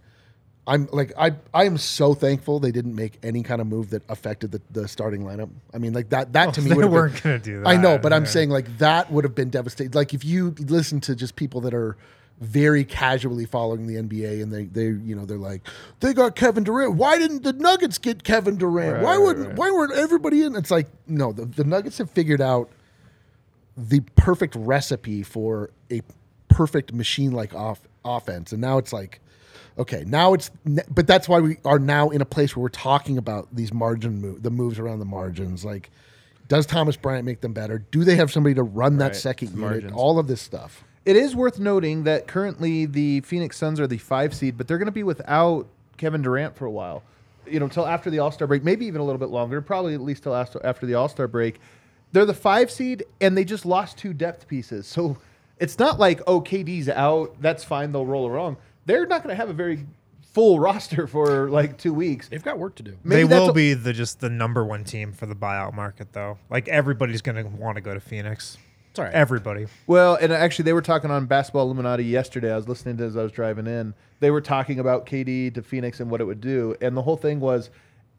I'm 0.67 0.89
like 0.93 1.13
I 1.19 1.33
I 1.53 1.65
am 1.65 1.77
so 1.77 2.15
thankful 2.15 2.61
they 2.61 2.71
didn't 2.71 2.95
make 2.95 3.19
any 3.25 3.43
kind 3.43 3.61
of 3.61 3.67
move 3.67 3.91
that 3.91 4.03
affected 4.09 4.53
the, 4.53 4.63
the 4.71 4.87
starting 4.87 5.23
lineup. 5.25 5.51
I 5.75 5.79
mean, 5.79 5.93
like 5.93 6.11
that 6.11 6.33
that 6.35 6.55
to 6.55 6.63
me 6.63 6.69
they 6.71 6.77
would 6.77 6.91
weren't 6.91 7.21
gonna 7.23 7.39
do 7.41 7.59
that. 7.61 7.67
I 7.69 7.77
know, 7.77 7.99
but 7.99 8.13
I'm 8.13 8.27
saying 8.27 8.51
like 8.51 8.79
that 8.79 9.11
would 9.11 9.25
have 9.25 9.35
been 9.35 9.51
devastating. 9.51 9.93
Like 9.93 10.15
if 10.15 10.25
you 10.25 10.55
listen 10.61 11.01
to 11.03 11.17
just 11.17 11.35
people 11.35 11.61
that 11.63 11.75
are 11.75 11.97
very 12.43 12.85
casually 12.85 13.47
following 13.47 13.87
the 13.87 13.95
NBA 13.95 14.43
and 14.43 14.53
they 14.53 14.65
they 14.65 14.87
you 14.87 15.15
know 15.15 15.25
they're 15.25 15.39
like 15.39 15.63
they 16.01 16.13
got 16.13 16.35
Kevin 16.35 16.65
Durant. 16.65 16.97
Why 16.97 17.17
didn't 17.17 17.45
the 17.45 17.53
Nuggets 17.53 17.99
get 17.99 18.25
Kevin 18.25 18.57
Durant? 18.57 19.03
why 19.03 19.17
wouldn't 19.17 19.49
right. 19.49 19.57
why 19.57 19.71
weren't 19.71 19.93
everybody 19.93 20.43
in? 20.43 20.57
It's 20.57 20.71
like 20.71 20.89
no, 21.07 21.33
the, 21.33 21.45
the 21.45 21.65
Nuggets 21.65 21.99
have 21.99 22.11
figured 22.11 22.41
out 22.41 22.69
the 23.77 24.01
perfect 24.17 24.57
recipe 24.57 25.23
for 25.23 25.71
a 25.91 26.03
perfect 26.49 26.93
machine 26.93 27.31
like 27.31 27.55
off 27.55 27.81
offense 28.05 28.53
and 28.53 28.61
now 28.61 28.77
it's 28.77 28.93
like 28.93 29.21
okay 29.79 30.05
now 30.07 30.35
it's 30.35 30.51
but 30.91 31.07
that's 31.07 31.29
why 31.29 31.41
we 31.41 31.57
are 31.65 31.79
now 31.79 32.11
in 32.11 32.21
a 32.21 32.25
place 32.25 32.55
where 32.55 32.63
we're 32.63 32.69
talking 32.69 33.17
about 33.17 33.49
these 33.55 33.73
margin 33.73 34.21
move 34.21 34.43
the 34.43 34.51
moves 34.51 34.79
around 34.79 34.99
the 34.99 35.05
margins 35.05 35.65
like 35.65 35.91
does 36.49 36.67
Thomas 36.67 36.97
Bryant 36.97 37.25
make 37.25 37.41
them 37.41 37.55
better 37.55 37.79
do 37.91 38.05
they 38.05 38.17
have 38.17 38.31
somebody 38.31 38.55
to 38.57 38.63
run 38.63 38.99
that 38.99 39.13
Right, 39.13 39.17
second 39.17 39.57
unit 39.57 39.93
all 39.93 40.19
of 40.19 40.27
this 40.27 40.43
stuff 40.43 40.85
It 41.05 41.17
is 41.17 41.35
worth 41.35 41.59
noting 41.59 42.05
that 42.05 42.29
currently 42.29 42.87
the 42.87 43.21
Phoenix 43.23 43.57
Suns 43.57 43.81
are 43.81 43.87
the 43.87 43.99
five 43.99 44.35
seed, 44.35 44.57
but 44.57 44.69
they're 44.69 44.79
going 44.79 44.87
to 44.87 44.93
be 44.93 45.03
without 45.03 45.67
Kevin 45.97 46.23
Durant 46.23 46.57
for 46.57 46.67
a 46.67 46.71
while. 46.71 47.03
You 47.47 47.59
know, 47.59 47.67
till 47.69 47.87
after 47.87 48.09
the 48.09 48.21
All 48.21 48.31
Star 48.31 48.47
break, 48.47 48.63
maybe 48.63 48.87
even 48.87 49.01
a 49.01 49.05
little 49.05 49.19
bit 49.19 49.31
longer, 49.31 49.61
probably 49.61 49.95
at 49.95 50.01
least 50.01 50.23
till 50.23 50.35
after, 50.35 50.65
after 50.65 50.87
the 50.87 50.95
All 50.95 51.09
Star 51.09 51.27
break. 51.27 51.61
They're 52.13 52.27
the 52.27 52.35
five 52.35 52.71
seed, 52.71 53.05
and 53.21 53.37
they 53.37 53.45
just 53.45 53.67
lost 53.67 53.99
two 53.99 54.13
depth 54.13 54.47
pieces. 54.47 54.87
So 54.87 55.17
it's 55.59 55.79
not 55.79 55.99
like, 55.99 56.21
oh, 56.27 56.41
KD's 56.41 56.89
out. 56.89 57.35
That's 57.41 57.65
fine. 57.65 57.91
They'll 57.91 58.07
roll 58.07 58.29
around. 58.29 58.59
They're 58.87 59.07
not 59.07 59.23
going 59.23 59.33
to 59.33 59.37
have 59.37 59.49
a 59.49 59.55
very 59.55 59.87
full 60.33 60.61
roster 60.61 61.07
for 61.07 61.51
like 61.51 61.79
two 61.79 61.95
weeks. 61.95 62.29
They've 62.29 62.43
got 62.43 62.59
work 62.59 62.77
to 62.77 62.83
do. 62.83 62.97
Maybe 63.03 63.27
they 63.27 63.35
will 63.35 63.51
a- 63.51 63.53
be 63.53 63.75
the 63.75 63.93
just 63.93 64.21
the 64.21 64.31
number 64.31 64.65
one 64.65 64.85
team 64.85 65.13
for 65.13 65.27
the 65.27 65.35
buyout 65.35 65.75
market, 65.75 66.13
though. 66.13 66.39
Like 66.49 66.69
everybody's 66.69 67.23
going 67.23 67.43
to 67.43 67.51
want 67.51 67.77
to 67.77 67.81
go 67.81 67.93
to 67.93 68.01
Phoenix. 68.01 68.57
It's 68.93 68.99
all 68.99 69.07
right. 69.07 69.15
Everybody. 69.15 69.69
Well, 69.87 70.17
and 70.17 70.35
actually, 70.35 70.65
they 70.65 70.75
were 70.75 70.83
talking 70.83 71.11
on 71.11 71.25
Basketball 71.25 71.65
Illuminati 71.65 72.05
yesterday. 72.05 72.53
I 72.53 72.57
was 72.57 72.69
listening 72.69 72.99
to 72.99 73.05
as 73.05 73.17
I 73.17 73.23
was 73.23 73.33
driving 73.33 73.67
in. 73.67 73.95
They 74.21 74.31
were 74.31 74.43
talking 74.43 74.79
about 74.79 75.07
KD 75.07 75.55
to 75.55 75.63
Phoenix 75.63 75.99
and 75.99 76.11
what 76.11 76.21
it 76.21 76.25
would 76.25 76.43
do, 76.43 76.77
and 76.83 76.95
the 76.95 77.01
whole 77.01 77.17
thing 77.17 77.41
was 77.41 77.71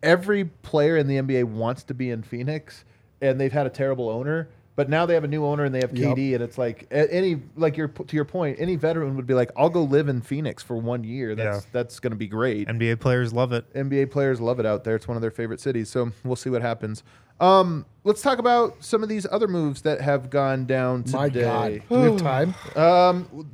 every 0.02 0.46
player 0.46 0.98
in 0.98 1.06
the 1.06 1.18
NBA 1.18 1.44
wants 1.44 1.84
to 1.84 1.94
be 1.94 2.10
in 2.10 2.24
Phoenix, 2.24 2.86
and 3.22 3.40
they've 3.40 3.52
had 3.52 3.68
a 3.68 3.70
terrible 3.70 4.10
owner. 4.10 4.50
But 4.76 4.90
now 4.90 5.06
they 5.06 5.14
have 5.14 5.24
a 5.24 5.28
new 5.28 5.46
owner 5.46 5.66
and 5.66 5.74
they 5.76 5.82
have. 5.82 5.92
KD, 5.92 6.34
and 6.34 6.44
it's 6.44 6.58
like 6.58 6.88
a- 6.90 7.14
any 7.14 7.40
like 7.56 7.78
your 7.78 7.90
to 7.90 8.16
your 8.16 8.26
point, 8.26 8.58
any 8.60 8.76
veteran 8.76 9.16
would 9.16 9.28
be 9.28 9.36
like, 9.36 9.52
"I'll 9.56 9.70
go 9.70 9.84
live 9.84 10.08
in 10.10 10.20
Phoenix 10.22 10.64
for 10.64 10.76
one 10.78 11.04
year. 11.04 11.36
That's 11.36 11.64
Yeah. 11.66 11.70
that's 11.72 12.00
going 12.00 12.10
to 12.12 12.18
be 12.18 12.26
great." 12.28 12.68
NBA 12.68 12.96
players 13.00 13.34
love 13.34 13.52
it. 13.54 13.72
NBA 13.76 14.08
players 14.10 14.42
love 14.42 14.60
it 14.60 14.66
out 14.66 14.84
there. 14.84 14.96
It's 14.96 15.08
one 15.08 15.16
of 15.16 15.22
their 15.22 15.30
favorite 15.32 15.60
cities. 15.62 15.90
So 15.90 16.12
we'll 16.24 16.36
see 16.36 16.50
what 16.50 16.64
happens. 16.64 17.04
Um, 17.40 17.86
let's 18.04 18.22
talk 18.24 18.40
about 18.40 18.76
some 18.84 19.04
of 19.04 19.10
these 19.10 19.28
other 19.32 19.48
moves 19.48 19.82
that 19.84 20.02
have 20.02 20.30
gone 20.30 20.66
down 20.66 21.04
today. 21.04 21.18
my 21.18 21.30
god 21.30 21.72
do 21.90 21.96
we 21.96 22.02
have 22.04 22.18
time 22.18 22.56
Um, 22.76 23.48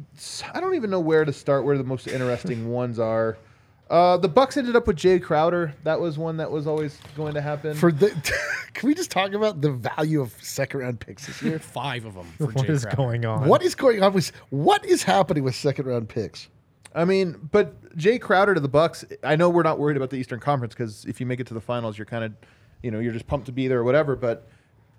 I 0.54 0.60
don't 0.62 0.76
even 0.76 0.90
know 0.90 1.00
where 1.00 1.26
to 1.26 1.34
start. 1.34 1.66
Where 1.66 1.78
the 1.78 1.84
most 1.84 2.08
interesting 2.08 2.70
ones 2.72 2.98
are. 3.00 3.38
Uh, 3.90 4.18
the 4.18 4.28
Bucks 4.30 4.56
ended 4.56 4.76
up 4.76 4.86
with 4.86 4.98
Jay 4.98 5.20
Crowder. 5.20 5.74
That 5.84 6.00
was 6.00 6.18
one 6.18 6.38
that 6.38 6.52
was 6.52 6.68
always 6.68 7.00
going 7.16 7.34
to 7.34 7.42
happen. 7.42 7.74
for 7.76 7.92
the 7.92 8.10
can 8.74 8.88
we 8.88 8.94
just 8.94 9.10
talk 9.10 9.34
about 9.34 9.62
the 9.62 9.72
value 9.72 10.22
of 10.22 10.32
second 10.44 10.82
round 10.82 11.00
picks 11.00 11.26
this 11.26 11.42
year 11.42 11.58
Five 11.60 12.06
of 12.06 12.14
them 12.14 12.28
for 12.38 12.46
What 12.48 12.68
Jay 12.68 12.74
is 12.74 12.84
Crowder. 12.84 12.98
going 12.98 13.26
on? 13.26 13.48
what 13.48 13.64
is 13.64 13.74
going 13.74 14.04
on 14.04 14.14
with 14.14 14.32
what 14.52 14.86
is 14.86 15.02
happening 15.02 15.44
with 15.44 15.56
second 15.56 15.88
round 15.88 16.08
picks 16.08 16.50
I 16.94 17.06
mean, 17.06 17.50
but 17.52 17.96
Jay 17.98 18.18
Crowder 18.18 18.56
to 18.56 18.60
the 18.60 18.68
Bucks. 18.68 19.06
I 19.24 19.36
know 19.36 19.48
we're 19.50 19.62
not 19.62 19.78
worried 19.78 19.96
about 19.96 20.10
the 20.10 20.18
Eastern 20.18 20.40
Conference 20.40 20.74
because 20.74 21.06
if 21.06 21.20
you 21.20 21.26
make 21.28 21.40
it 21.40 21.46
to 21.48 21.54
the 21.54 21.62
finals, 21.62 22.00
you're 22.00 22.06
kind 22.06 22.24
of, 22.24 22.34
you 22.82 22.90
know, 22.90 22.98
you're 22.98 23.14
just 23.14 23.28
pumped 23.28 23.46
to 23.46 23.52
be 23.52 23.68
there 23.68 23.78
or 23.80 23.84
whatever. 23.84 24.16
But 24.16 24.48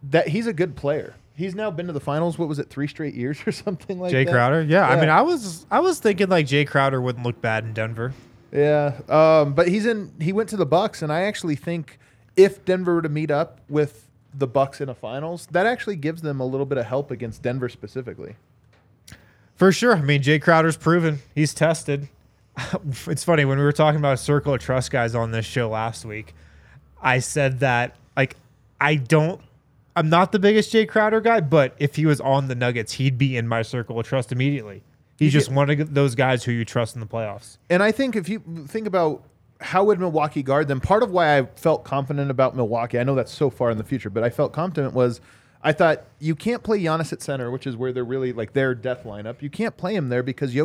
that 0.05 0.29
he's 0.29 0.47
a 0.47 0.53
good 0.53 0.77
player. 0.77 1.17
He's 1.35 1.57
now 1.57 1.69
been 1.73 1.89
to 1.89 1.93
the 1.93 1.99
finals. 2.01 2.39
What 2.39 2.49
was 2.49 2.61
it, 2.61 2.71
three 2.71 2.87
straight 2.87 3.15
years 3.15 3.41
or 3.47 3.51
something 3.51 3.99
like 3.99 4.13
Jay 4.13 4.19
that? 4.25 4.31
Jay 4.31 4.33
Crowder? 4.33 4.63
Yeah, 4.63 4.87
I 4.89 5.01
mean, 5.01 5.09
I 5.09 5.23
was 5.23 5.67
I 5.69 5.81
was 5.81 5.99
thinking 5.99 6.29
like 6.29 6.47
Jay 6.47 6.65
Crowder 6.65 7.01
wouldn't 7.01 7.27
look 7.27 7.41
bad 7.41 7.65
in 7.65 7.73
Denver. 7.73 8.15
Yeah, 8.53 9.01
um, 9.09 9.55
but 9.55 9.69
he's 9.69 9.87
in. 9.87 10.13
He 10.21 10.33
went 10.33 10.49
to 10.51 10.57
the 10.57 10.67
Bucks, 10.67 11.03
and 11.03 11.13
I 11.13 11.23
actually 11.23 11.57
think 11.57 11.99
if 12.37 12.65
Denver 12.65 12.97
were 12.97 13.03
to 13.03 13.09
meet 13.09 13.31
up 13.31 13.61
with 13.69 14.09
the 14.35 14.47
Bucks 14.47 14.81
in 14.81 14.89
a 14.89 14.95
finals, 14.95 15.47
that 15.53 15.67
actually 15.67 15.97
gives 15.97 16.23
them 16.23 16.41
a 16.41 16.47
little 16.47 16.67
bit 16.67 16.79
of 16.79 16.87
help 16.87 17.11
against 17.11 17.43
Denver 17.43 17.69
specifically. 17.69 18.37
For 19.55 19.73
sure. 19.73 19.97
I 19.97 20.01
mean, 20.01 20.23
Jay 20.23 20.39
Crowder's 20.39 20.77
proven. 20.77 21.21
He's 21.35 21.53
tested. 21.53 22.09
it's 23.07 23.25
funny 23.25 23.45
when 23.45 23.59
we 23.59 23.65
were 23.65 23.73
talking 23.73 23.99
about 23.99 24.15
a 24.15 24.17
circle 24.17 24.55
of 24.55 24.61
trust 24.61 24.91
guys 24.91 25.15
on 25.15 25.33
this 25.33 25.47
show 25.47 25.69
last 25.69 26.05
week. 26.05 26.35
I 27.03 27.19
said 27.19 27.61
that 27.61 27.97
like 28.17 28.37
I 28.81 28.97
don't. 28.97 29.41
I'm 29.97 30.09
not 30.09 30.33
the 30.33 30.39
biggest 30.39 30.73
Jay 30.73 30.87
Crowder 30.87 31.21
guy, 31.21 31.41
but 31.41 31.75
if 31.79 31.97
he 31.97 32.07
was 32.07 32.21
on 32.21 32.49
the 32.49 32.55
Nuggets, 32.55 32.93
he'd 32.95 33.19
be 33.19 33.37
in 33.37 33.49
my 33.49 33.63
circle 33.63 33.99
of 33.99 34.07
trust 34.07 34.33
immediately. 34.33 34.83
He's 35.21 35.33
just 35.33 35.53
one 35.53 35.71
of 35.71 35.95
those 35.95 36.17
guys 36.17 36.43
who 36.43 36.51
you 36.51 36.65
trust 36.65 36.97
in 36.97 37.01
the 37.01 37.07
playoffs. 37.07 37.59
And 37.69 37.83
I 37.83 37.93
think 37.93 38.17
if 38.17 38.29
you 38.29 38.41
think 38.67 38.89
about 38.89 39.23
how 39.61 39.85
would 39.85 40.01
Milwaukee 40.01 40.43
guard 40.43 40.67
them, 40.67 40.81
part 40.81 41.03
of 41.03 41.11
why 41.11 41.39
I 41.39 41.45
felt 41.45 41.85
confident 41.85 42.31
about 42.31 42.57
Milwaukee, 42.57 42.99
I 42.99 43.05
know 43.05 43.15
that's 43.15 43.31
so 43.31 43.51
far 43.51 43.71
in 43.71 43.79
the 43.79 43.85
future, 43.85 44.09
but 44.11 44.25
I 44.25 44.31
felt 44.31 44.53
confident 44.53 44.95
was 44.95 45.21
I 45.63 45.73
thought 45.73 46.05
you 46.19 46.35
can't 46.35 46.63
play 46.63 46.83
Giannis 46.83 47.13
at 47.13 47.21
center, 47.21 47.51
which 47.51 47.67
is 47.67 47.77
where 47.77 47.93
they're 47.93 48.03
really 48.03 48.33
like 48.33 48.55
their 48.55 48.75
death 48.75 49.05
lineup. 49.05 49.43
You 49.43 49.51
can't 49.51 49.77
play 49.77 49.95
him 49.95 50.09
there 50.09 50.23
because 50.23 50.57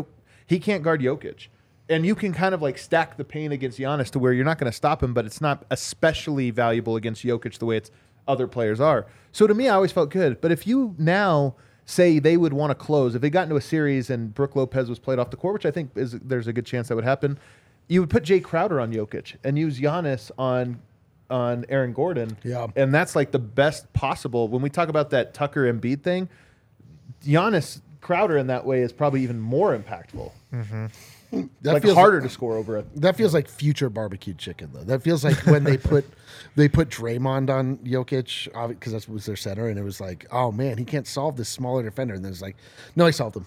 he 0.47 0.59
can't 0.59 0.81
guard 0.81 1.01
Jokic. 1.01 1.49
And 1.89 2.05
you 2.05 2.15
can 2.15 2.33
kind 2.33 2.55
of 2.55 2.61
like 2.61 2.77
stack 2.77 3.17
the 3.17 3.25
pain 3.25 3.51
against 3.51 3.77
Giannis 3.77 4.09
to 4.11 4.19
where 4.19 4.31
you're 4.31 4.45
not 4.45 4.57
going 4.57 4.71
to 4.71 4.75
stop 4.75 5.03
him, 5.03 5.13
but 5.13 5.25
it's 5.25 5.41
not 5.41 5.65
especially 5.69 6.49
valuable 6.49 6.95
against 6.95 7.23
Jokic 7.23 7.57
the 7.59 7.65
way 7.65 7.75
it's 7.77 7.91
other 8.27 8.47
players 8.47 8.79
are. 8.79 9.05
So 9.33 9.45
to 9.45 9.53
me, 9.53 9.67
I 9.67 9.75
always 9.75 9.91
felt 9.91 10.09
good. 10.09 10.39
But 10.39 10.51
if 10.51 10.65
you 10.65 10.95
now 10.97 11.55
say 11.85 12.19
they 12.19 12.37
would 12.37 12.53
want 12.53 12.71
to 12.71 12.75
close, 12.75 13.15
if 13.15 13.21
they 13.21 13.29
got 13.29 13.43
into 13.43 13.55
a 13.55 13.61
series 13.61 14.09
and 14.09 14.33
Brook 14.33 14.55
Lopez 14.55 14.89
was 14.89 14.99
played 14.99 15.19
off 15.19 15.29
the 15.29 15.37
court, 15.37 15.53
which 15.53 15.65
I 15.65 15.71
think 15.71 15.91
is 15.95 16.13
there's 16.13 16.47
a 16.47 16.53
good 16.53 16.65
chance 16.65 16.87
that 16.87 16.95
would 16.95 17.03
happen, 17.03 17.37
you 17.87 18.01
would 18.01 18.09
put 18.09 18.23
Jay 18.23 18.39
Crowder 18.39 18.79
on 18.79 18.91
Jokic 18.91 19.35
and 19.43 19.57
use 19.57 19.79
Giannis 19.79 20.31
on 20.37 20.81
on 21.29 21.65
Aaron 21.69 21.93
Gordon. 21.93 22.37
Yeah. 22.43 22.67
and 22.75 22.93
that's 22.93 23.15
like 23.15 23.31
the 23.31 23.39
best 23.39 23.91
possible. 23.93 24.47
When 24.47 24.61
we 24.61 24.69
talk 24.69 24.89
about 24.89 25.09
that 25.11 25.33
Tucker 25.33 25.67
and 25.67 25.81
Embiid 25.81 26.03
thing, 26.03 26.29
Giannis 27.23 27.81
Crowder 28.01 28.37
in 28.37 28.47
that 28.47 28.65
way 28.65 28.81
is 28.81 28.93
probably 28.93 29.23
even 29.23 29.39
more 29.39 29.75
impactful. 29.75 30.31
Mm-hmm. 30.53 30.85
That 31.31 31.73
like 31.73 31.81
feels 31.83 31.95
harder 31.95 32.21
to 32.21 32.29
score 32.29 32.55
over 32.55 32.77
it. 32.77 33.01
That 33.01 33.15
feels 33.15 33.33
like 33.33 33.49
future 33.49 33.89
barbecue 33.89 34.33
chicken, 34.33 34.69
though. 34.73 34.83
That 34.83 35.01
feels 35.01 35.23
like 35.23 35.35
when 35.45 35.63
they 35.63 35.77
put 35.77 36.05
they 36.55 36.67
put 36.69 36.89
Draymond 36.89 37.49
on 37.49 37.77
Jokic 37.79 38.69
because 38.69 38.93
that 38.93 39.09
was 39.09 39.25
their 39.25 39.35
center, 39.35 39.67
and 39.67 39.77
it 39.77 39.83
was 39.83 39.99
like, 39.99 40.25
oh 40.31 40.51
man, 40.51 40.77
he 40.77 40.85
can't 40.85 41.07
solve 41.07 41.35
this 41.37 41.49
smaller 41.49 41.83
defender. 41.83 42.13
And 42.13 42.23
then 42.23 42.31
it's 42.31 42.41
like, 42.41 42.55
no, 42.95 43.05
he 43.05 43.11
solved 43.11 43.35
him. 43.37 43.45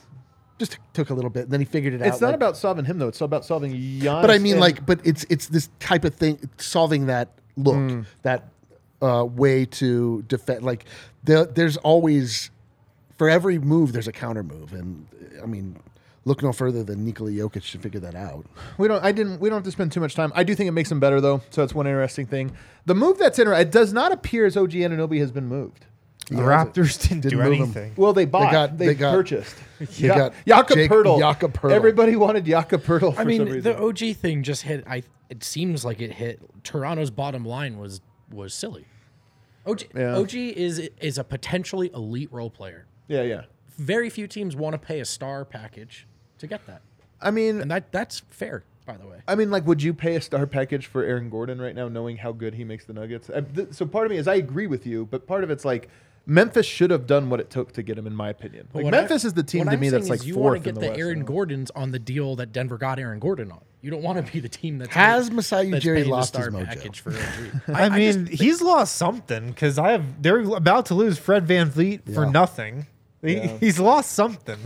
Just 0.59 0.73
t- 0.73 0.79
took 0.93 1.11
a 1.11 1.15
little 1.15 1.31
bit, 1.31 1.45
and 1.45 1.51
then 1.53 1.61
he 1.61 1.67
figured 1.67 1.95
it 1.95 2.03
out. 2.03 2.09
It's 2.09 2.21
not 2.21 2.29
like- 2.29 2.35
about 2.37 2.57
solving 2.57 2.85
him 2.85 2.99
though; 2.99 3.09
it's 3.09 3.21
about 3.21 3.45
solving 3.45 3.73
Giannis. 3.73 4.23
But 4.23 4.31
I 4.33 4.39
mean, 4.39 4.59
like, 4.59 4.85
but 4.85 5.01
it's 5.05 5.25
it's 5.31 5.47
this 5.47 5.69
type 5.79 6.05
of 6.05 6.15
thing, 6.15 6.51
solving 6.59 7.07
that 7.07 7.29
look, 7.57 7.77
Hmm. 7.77 8.01
that 8.23 8.49
uh, 9.01 9.25
way 9.25 9.65
to 9.67 10.23
defend. 10.27 10.65
Like, 10.65 10.85
there, 11.23 11.45
there's 11.45 11.77
always 11.79 12.51
for 13.17 13.29
every 13.31 13.59
move, 13.59 13.93
there's 13.93 14.09
a 14.09 14.13
counter 14.13 14.43
move, 14.43 14.73
and 14.73 15.07
I 15.43 15.47
mean, 15.47 15.79
look 16.29 16.43
no 16.43 16.53
further 16.53 16.85
than 16.85 17.05
Nikola 17.05 17.31
Jokic 17.31 17.71
to 17.73 17.79
figure 17.79 18.01
that 18.01 18.15
out. 18.15 18.47
We 18.79 18.87
don't. 18.87 19.03
I 19.05 19.11
didn't. 19.13 19.41
We 19.41 19.49
don't 19.49 19.57
have 19.57 19.65
to 19.65 19.71
spend 19.73 19.91
too 19.91 20.01
much 20.01 20.15
time. 20.15 20.31
I 20.37 20.45
do 20.45 20.55
think 20.55 20.69
it 20.69 20.73
makes 20.73 20.93
him 20.93 21.01
better 21.01 21.21
though. 21.21 21.41
So 21.51 21.63
it's 21.65 21.75
one 21.75 21.87
interesting 21.87 22.27
thing. 22.27 22.53
The 22.87 22.95
move 22.95 23.19
that's 23.19 23.39
interesting. 23.39 23.67
It 23.67 23.73
does 23.73 23.93
not 23.93 24.13
appear 24.13 24.47
as 24.47 24.57
OG 24.57 24.71
Anunoby 24.73 25.19
has 25.19 25.33
been 25.33 25.47
moved. 25.47 25.87
The 26.31 26.37
Raptors 26.43 27.01
didn't, 27.01 27.23
Didn't 27.23 27.39
do 27.39 27.45
move 27.45 27.47
'em. 27.55 27.63
anything. 27.63 27.93
Well, 27.97 28.13
they 28.13 28.27
bought. 28.27 28.49
They, 28.51 28.53
got- 28.53 28.79
they 28.79 28.95
got- 28.95 29.13
purchased. 29.15 29.57
They 29.79 30.09
got 30.09 30.33
Jakob 30.47 30.77
Poeltl. 30.77 31.19
Jakob 31.21 31.55
Poeltl. 31.55 31.71
Everybody 31.73 32.17
wanted 32.17 32.45
Jakob 32.45 32.83
Poeltl. 32.83 33.15
I 33.19 33.25
mean, 33.25 33.47
some 33.47 33.61
the 33.63 33.79
OG 33.81 34.17
thing 34.17 34.43
just 34.43 34.63
hit. 34.63 34.85
I. 34.87 35.03
It 35.31 35.43
seems 35.45 35.85
like 35.85 36.01
it 36.01 36.13
hit 36.13 36.41
Toronto's 36.65 37.11
bottom 37.11 37.45
line 37.45 37.79
was 37.79 38.01
was 38.31 38.53
silly. 38.55 38.87
OG 39.67 39.83
Yeah. 39.95 40.17
OG 40.17 40.35
is 40.35 40.79
is 41.01 41.17
a 41.19 41.25
potentially 41.25 41.91
elite 41.95 42.31
role 42.33 42.51
player. 42.51 42.87
yeah, 43.09 43.23
yeah. 43.23 43.43
Very 43.79 44.11
few 44.11 44.27
teams 44.27 44.57
want 44.57 44.73
to 44.75 44.79
pay 44.79 44.99
a 45.01 45.05
star 45.05 45.45
package 45.45 46.07
to 46.39 46.47
get 46.47 46.67
that, 46.67 46.83
I 47.21 47.31
mean, 47.31 47.61
and 47.61 47.71
that 47.71 47.93
that's 47.93 48.21
fair, 48.31 48.65
by 48.87 48.97
the 48.97 49.07
way. 49.07 49.19
I 49.27 49.35
mean, 49.35 49.51
like, 49.51 49.67
would 49.67 49.83
you 49.83 49.93
pay 49.95 50.17
a 50.17 50.21
star 50.21 50.47
package 50.47 50.87
for 50.87 51.03
Aaron 51.05 51.31
Gordon 51.31 51.61
right 51.61 51.75
now, 51.75 51.89
knowing 51.89 52.17
how 52.19 52.33
good 52.33 52.55
he 52.55 52.65
makes 52.65 52.85
the 52.85 52.93
Nuggets? 52.93 53.29
Uh, 53.31 53.43
th- 53.55 53.69
so 53.73 53.87
part 53.87 54.07
of 54.07 54.11
me 54.11 54.19
is 54.19 54.27
I 54.29 54.35
agree 54.37 54.67
with 54.67 54.87
you, 54.87 55.07
but 55.07 55.27
part 55.27 55.45
of 55.45 55.51
it's 55.51 55.65
like 55.65 55.89
Memphis 56.27 56.67
should 56.67 56.91
have 56.91 57.07
done 57.07 57.31
what 57.31 57.41
it 57.41 57.49
took 57.49 57.73
to 57.73 57.83
get 57.83 57.97
him, 57.99 58.07
in 58.07 58.15
my 58.15 58.29
opinion. 58.29 58.69
Like, 58.75 58.85
what 58.85 58.95
I- 58.95 58.99
Memphis 59.01 59.25
is 59.25 59.33
the 59.35 59.43
team 59.43 59.65
to 59.65 59.71
I'm 59.73 59.81
me 59.81 59.89
that's 59.89 60.05
saying 60.05 60.11
like 60.11 60.21
is 60.21 60.27
you 60.27 60.35
fourth 60.35 60.45
want 60.45 60.65
to 60.65 60.69
get 60.73 60.75
the, 60.75 60.81
the, 60.83 60.89
West 60.89 61.01
Aaron 61.01 61.19
now. 61.21 61.25
Gordons 61.25 61.71
on 61.75 61.91
the 61.91 61.99
deal 61.99 62.37
that 62.37 62.53
Denver 62.53 62.77
got 62.79 62.99
Aaron 62.99 63.19
Gordon 63.19 63.51
on. 63.51 63.61
You 63.81 63.91
don't 63.93 64.03
want 64.03 64.25
to 64.27 64.33
be 64.33 64.41
the 64.41 64.49
team 64.49 64.79
that's 64.79 64.93
Has 64.93 65.27
paying- 65.29 65.37
Masai 65.37 65.71
that's 65.71 65.85
Ujiri 65.85 66.07
lost 66.07 66.37
his 66.37 66.49
mojo? 66.49 66.67
package 66.67 67.01
for 67.01 67.11
OG. 67.69 67.75
I, 67.75 67.89
mean, 67.89 68.27
he's 68.27 68.61
lost 68.61 68.97
something 68.97 69.49
because 69.51 69.79
I 69.79 69.93
have. 69.93 70.21
They're 70.21 70.41
about 70.41 70.87
to 70.87 70.95
lose 70.95 71.17
Fred 71.19 71.47
VanVleet 71.47 72.13
for 72.13 72.25
Yeah. 72.25 72.31
nothing. 72.31 72.87
He, 73.23 73.35
Yeah. 73.37 73.57
He's 73.59 73.79
lost 73.79 74.13
something. 74.13 74.59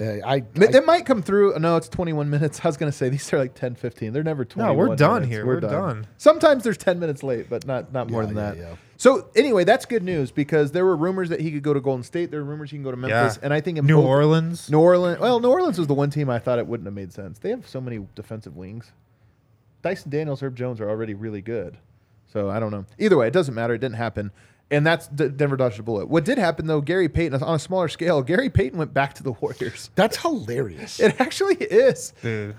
Uh, 0.00 0.04
I, 0.26 0.36
It, 0.36 0.74
I- 0.74 0.78
it 0.78 0.86
might 0.86 1.06
come 1.06 1.22
through. 1.22 1.58
No, 1.58 1.76
it's 1.76 1.88
21 1.88 2.28
minutes. 2.36 2.60
I 2.64 2.68
was 2.68 2.76
going 2.76 2.90
to 2.90 2.96
say 2.96 3.08
these 3.08 3.32
are 3.32 3.38
like 3.38 3.54
10, 3.54 3.74
15. 3.74 4.12
They're 4.12 4.22
never 4.22 4.44
21. 4.44 4.76
we're 4.76 4.96
done 4.96 5.14
minutes. 5.14 5.30
here. 5.32 5.46
We're 5.46 5.60
done. 5.60 6.06
Sometimes 6.16 6.62
there's 6.64 6.76
10 6.78 6.98
minutes 6.98 7.22
late, 7.22 7.48
but 7.50 7.66
not 7.66 7.92
not 7.92 8.10
more 8.10 8.22
Yeah, 8.22 8.26
than 8.28 8.36
yeah, 8.36 8.50
that. 8.50 8.56
yeah. 8.58 8.76
So 8.96 9.28
anyway, 9.36 9.62
that's 9.62 9.84
good 9.86 10.02
news 10.02 10.32
because 10.32 10.72
there 10.72 10.84
were 10.84 10.96
rumors 10.96 11.28
that 11.28 11.40
he 11.40 11.52
could 11.52 11.62
go 11.62 11.72
to 11.72 11.80
Golden 11.80 12.02
State. 12.02 12.30
There 12.32 12.40
were 12.42 12.50
rumors 12.50 12.70
he 12.72 12.76
can 12.76 12.82
go 12.84 12.90
to 12.90 12.96
Memphis, 12.96 13.36
Yeah. 13.36 13.44
and 13.44 13.54
I 13.54 13.60
think 13.60 13.78
in 13.78 13.86
New 13.86 13.96
both- 13.96 14.06
Orleans. 14.06 14.68
New 14.70 14.80
Orleans. 14.80 15.20
Well, 15.20 15.38
New 15.38 15.50
Orleans 15.50 15.78
was 15.78 15.86
the 15.86 15.94
one 15.94 16.10
team 16.10 16.28
I 16.28 16.38
thought 16.40 16.58
it 16.58 16.66
wouldn't 16.66 16.86
have 16.86 16.94
made 16.94 17.12
sense. 17.12 17.38
They 17.38 17.50
have 17.50 17.66
so 17.68 17.80
many 17.80 18.04
defensive 18.16 18.56
wings. 18.56 18.90
Dyson 19.82 20.10
Daniels, 20.10 20.42
Herb 20.42 20.56
Jones 20.56 20.80
are 20.80 20.88
already 20.90 21.14
really 21.14 21.40
good. 21.42 21.78
So 22.32 22.50
I 22.50 22.58
don't 22.60 22.70
know. 22.72 22.84
Either 22.98 23.16
way, 23.16 23.28
it 23.28 23.32
doesn't 23.32 23.54
matter. 23.54 23.74
It 23.74 23.78
didn't 23.78 23.96
happen. 23.96 24.32
And 24.70 24.86
that's 24.86 25.06
D- 25.08 25.28
Denver 25.28 25.56
dodged 25.56 25.78
a 25.80 25.82
bullet. 25.82 26.08
What 26.08 26.24
did 26.24 26.36
happen 26.38 26.66
though, 26.66 26.80
Gary 26.82 27.08
Payton 27.08 27.42
on 27.42 27.54
a 27.54 27.58
smaller 27.58 27.88
scale, 27.88 28.22
Gary 28.22 28.50
Payton 28.50 28.78
went 28.78 28.92
back 28.92 29.14
to 29.14 29.22
the 29.22 29.32
Warriors. 29.32 29.90
that's 29.94 30.18
hilarious. 30.18 31.00
It 31.00 31.18
actually 31.20 31.54
is. 31.56 32.12
Dude. 32.22 32.54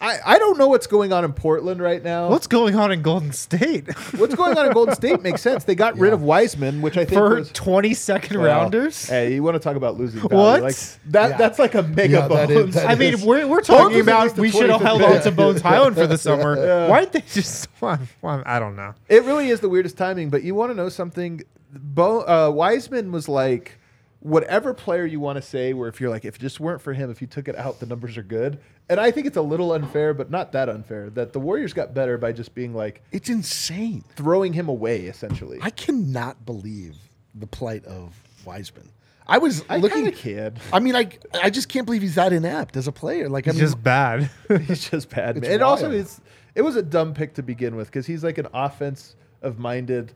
I, 0.00 0.18
I 0.24 0.38
don't 0.38 0.58
know 0.58 0.68
what's 0.68 0.86
going 0.86 1.12
on 1.12 1.24
in 1.24 1.32
Portland 1.32 1.80
right 1.80 2.02
now. 2.02 2.28
What's 2.28 2.46
going 2.46 2.76
on 2.76 2.92
in 2.92 3.02
Golden 3.02 3.32
State? 3.32 3.88
What's 4.16 4.34
going 4.34 4.56
on 4.58 4.66
in 4.66 4.72
Golden 4.72 4.94
State 4.94 5.22
makes 5.22 5.40
sense. 5.40 5.64
They 5.64 5.74
got 5.74 5.96
rid 5.98 6.12
of 6.12 6.22
Wiseman, 6.22 6.82
which 6.82 6.96
I 6.96 7.04
think 7.04 7.18
for 7.18 7.36
was 7.36 7.50
20 7.52 7.94
second 7.94 8.38
well, 8.38 8.46
rounders? 8.46 9.08
Hey, 9.08 9.34
you 9.34 9.42
want 9.42 9.54
to 9.54 9.60
talk 9.60 9.76
about 9.76 9.96
losing 9.98 10.20
value? 10.20 10.36
What? 10.36 10.62
Like 10.62 10.76
that? 11.06 11.30
Yeah. 11.30 11.36
That's 11.36 11.58
like 11.58 11.74
a 11.74 11.82
mega 11.82 12.12
Yeah, 12.14 12.28
that 12.28 12.50
is- 12.50 12.56
bones. 12.62 12.74
that 12.74 12.90
I 12.90 12.94
mean, 12.94 13.20
we're, 13.22 13.46
we're 13.46 13.62
talking 13.62 13.96
was 13.96 14.06
about 14.06 14.36
we 14.36 14.50
should 14.50 14.70
have 14.70 14.80
held 14.80 15.02
on 15.02 15.22
to 15.22 15.32
Bones 15.32 15.60
Hyland 15.62 15.96
for 15.96 16.06
the 16.06 16.18
summer. 16.18 16.88
Why 16.88 17.00
didn't 17.00 17.12
they 17.12 17.24
just? 17.32 17.68
Well, 17.80 17.98
well, 18.22 18.42
I 18.46 18.58
don't 18.58 18.74
know. 18.74 18.94
It 19.08 19.22
really 19.24 19.50
is 19.50 19.60
the 19.60 19.68
weirdest 19.68 19.98
timing. 19.98 20.30
But 20.30 20.42
you 20.42 20.54
want 20.54 20.70
to 20.70 20.74
know 20.74 20.88
something? 20.88 21.42
Bo, 21.72 22.20
uh, 22.22 22.50
Wiseman 22.50 23.12
was 23.12 23.28
like, 23.28 23.78
whatever 24.26 24.74
player 24.74 25.06
you 25.06 25.20
want 25.20 25.36
to 25.36 25.42
say, 25.42 25.72
where 25.72 25.88
if 25.88 26.00
you're 26.00 26.10
like, 26.10 26.24
if 26.24 26.36
it 26.36 26.40
just 26.40 26.58
weren't 26.60 26.80
for 26.82 26.92
him, 26.92 27.10
if 27.10 27.20
you 27.20 27.26
took 27.26 27.48
it 27.48 27.56
out, 27.56 27.80
the 27.80 27.86
numbers 27.86 28.16
are 28.16 28.22
good. 28.22 28.58
And 28.88 28.98
I 29.00 29.10
think 29.10 29.26
it's 29.26 29.36
a 29.36 29.42
little 29.42 29.72
unfair, 29.72 30.14
but 30.14 30.30
not 30.30 30.52
that 30.52 30.68
unfair, 30.68 31.10
that 31.10 31.32
the 31.32 31.40
Warriors 31.40 31.72
got 31.72 31.94
better 31.94 32.18
by 32.18 32.32
just 32.32 32.54
being 32.54 32.74
like 32.74 33.02
It's 33.12 33.28
insane. 33.28 34.04
throwing 34.16 34.52
him 34.52 34.68
away, 34.68 35.02
essentially. 35.06 35.58
I 35.62 35.70
cannot 35.70 36.44
believe 36.44 36.96
the 37.34 37.46
plight 37.46 37.84
of 37.84 38.14
Wiseman. 38.44 38.90
I 39.28 39.38
was 39.38 39.64
I 39.68 39.78
looking. 39.78 40.04
kinda 40.04 40.12
can. 40.12 40.54
I 40.72 40.78
mean, 40.78 40.94
I 40.94 41.08
I 41.42 41.50
just 41.50 41.68
can't 41.68 41.84
believe 41.84 42.02
he's 42.02 42.14
that 42.14 42.32
inept 42.32 42.76
as 42.76 42.86
a 42.86 42.92
player. 42.92 43.28
Like, 43.28 43.48
I 43.48 43.50
It's 43.50 43.58
mean, 43.58 43.66
just 43.66 43.82
bad. 43.82 44.30
He's 44.68 44.88
just 44.88 45.10
bad. 45.10 45.36
It's 45.38 45.42
man. 45.44 45.54
And 45.54 45.62
also, 45.64 45.88
wild. 45.88 45.94
it's 46.00 46.20
it 46.54 46.62
was 46.62 46.76
a 46.76 46.82
dumb 46.82 47.12
pick 47.12 47.34
to 47.34 47.42
begin 47.42 47.74
with 47.74 47.88
because 47.88 48.06
he's 48.06 48.22
like 48.22 48.38
an 48.38 48.46
offensive 48.54 49.58
minded, 49.58 50.12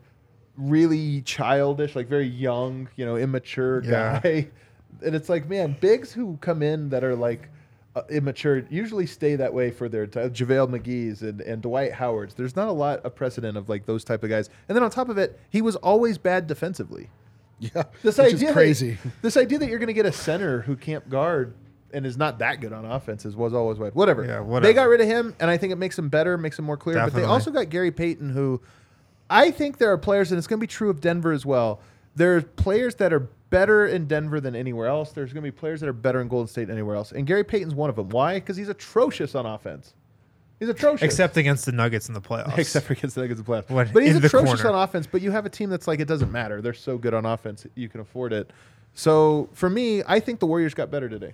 really 0.57 1.21
childish, 1.21 1.95
like 1.95 2.07
very 2.07 2.27
young, 2.27 2.89
you 2.95 3.05
know, 3.05 3.15
immature 3.17 3.83
Yeah. 3.83 4.19
guy. 4.21 4.47
And 5.03 5.15
it's 5.15 5.29
like, 5.29 5.49
man, 5.49 5.75
bigs 5.79 6.11
who 6.11 6.37
come 6.41 6.61
in 6.61 6.89
that 6.89 7.03
are 7.03 7.15
like 7.15 7.49
uh, 7.95 8.03
immature 8.11 8.67
usually 8.69 9.07
stay 9.07 9.35
that 9.37 9.51
way 9.51 9.71
for 9.71 9.89
their 9.89 10.05
time. 10.05 10.29
JaVale 10.31 10.69
McGee's 10.69 11.23
and, 11.23 11.41
and 11.41 11.61
Dwight 11.61 11.93
Howard's. 11.93 12.35
There's 12.35 12.55
not 12.55 12.67
a 12.67 12.71
lot 12.71 12.99
of 12.99 13.15
precedent 13.15 13.57
of 13.57 13.67
like 13.67 13.85
those 13.87 14.03
type 14.03 14.21
of 14.23 14.29
guys. 14.29 14.49
And 14.69 14.75
then 14.75 14.83
on 14.83 14.91
top 14.91 15.09
of 15.09 15.17
it, 15.17 15.39
he 15.49 15.61
was 15.63 15.75
always 15.77 16.17
bad 16.19 16.45
defensively. 16.45 17.09
yeah, 17.59 17.83
This 18.03 18.19
idea 18.19 18.49
is 18.49 18.53
crazy. 18.53 18.91
That, 19.03 19.11
this 19.23 19.37
idea 19.37 19.57
that 19.59 19.69
you're 19.69 19.79
going 19.79 19.87
to 19.87 19.93
get 19.93 20.05
a 20.05 20.11
center 20.11 20.61
who 20.61 20.75
can't 20.75 21.09
guard 21.09 21.55
and 21.93 22.05
is 22.05 22.17
not 22.17 22.37
that 22.39 22.61
good 22.61 22.73
on 22.73 22.85
offenses 22.85 23.35
was 23.35 23.53
always 23.53 23.79
wide. 23.79 23.95
Whatever. 23.95 24.23
Yeah, 24.25 24.41
whatever. 24.41 24.67
They 24.67 24.73
got 24.73 24.87
rid 24.89 25.01
of 25.01 25.07
him, 25.07 25.33
and 25.39 25.49
I 25.49 25.57
think 25.57 25.71
it 25.73 25.77
makes 25.77 25.97
him 25.97 26.09
better, 26.09 26.37
makes 26.37 26.59
him 26.59 26.65
more 26.65 26.77
clear. 26.77 26.95
But 26.97 27.13
they 27.13 27.23
also 27.23 27.49
got 27.49 27.69
Gary 27.69 27.91
Payton, 27.91 28.29
who 28.29 28.61
I 29.31 29.49
think 29.51 29.77
there 29.77 29.91
are 29.91 29.97
players, 29.97 30.31
and 30.31 30.37
it's 30.37 30.45
going 30.47 30.59
to 30.59 30.61
be 30.63 30.67
true 30.67 30.89
of 30.89 31.01
Denver 31.01 31.31
as 31.31 31.45
well. 31.45 31.79
There 32.15 32.35
are 32.35 32.41
players 32.41 32.95
that 32.95 33.13
are 33.13 33.21
better 33.49 33.87
in 33.87 34.05
Denver 34.05 34.39
than 34.41 34.55
anywhere 34.55 34.87
else. 34.87 35.11
There's 35.13 35.31
going 35.33 35.43
to 35.43 35.51
be 35.51 35.55
players 35.57 35.79
that 35.81 35.87
are 35.89 35.93
better 35.93 36.19
in 36.21 36.27
Golden 36.27 36.47
State 36.47 36.65
than 36.65 36.75
anywhere 36.75 36.95
else. 36.95 37.11
And 37.11 37.25
Gary 37.25 37.43
Payton's 37.43 37.73
one 37.73 37.89
of 37.89 37.95
them. 37.95 38.09
Why? 38.09 38.35
Because 38.35 38.57
he's 38.57 38.69
atrocious 38.69 39.33
on 39.35 39.45
offense. 39.45 39.93
He's 40.59 40.69
atrocious. 40.69 41.01
Except 41.03 41.37
against 41.37 41.65
the 41.65 41.71
Nuggets 41.71 42.07
in 42.07 42.13
the 42.13 42.21
playoffs. 42.21 42.57
Except 42.57 42.85
for 42.85 42.93
against 42.93 43.15
the 43.15 43.21
Nuggets 43.21 43.39
in 43.39 43.45
the 43.45 43.51
playoffs. 43.51 43.69
When- 43.69 43.91
but 43.91 44.03
he's 44.03 44.15
atrocious 44.15 44.61
corner. 44.61 44.77
on 44.77 44.83
offense. 44.83 45.07
But 45.07 45.21
you 45.21 45.31
have 45.31 45.45
a 45.45 45.49
team 45.49 45.69
that's 45.69 45.87
like 45.87 45.99
it 45.99 46.07
doesn't 46.07 46.31
matter. 46.31 46.61
They're 46.61 46.73
so 46.73 46.97
good 46.97 47.13
on 47.13 47.25
offense, 47.25 47.65
you 47.75 47.89
can 47.89 47.99
afford 48.01 48.31
it. 48.33 48.51
So 48.93 49.49
for 49.53 49.69
me, 49.69 50.03
I 50.05 50.19
think 50.19 50.39
the 50.39 50.45
Warriors 50.47 50.73
got 50.73 50.91
better 50.91 51.07
today. 51.09 51.33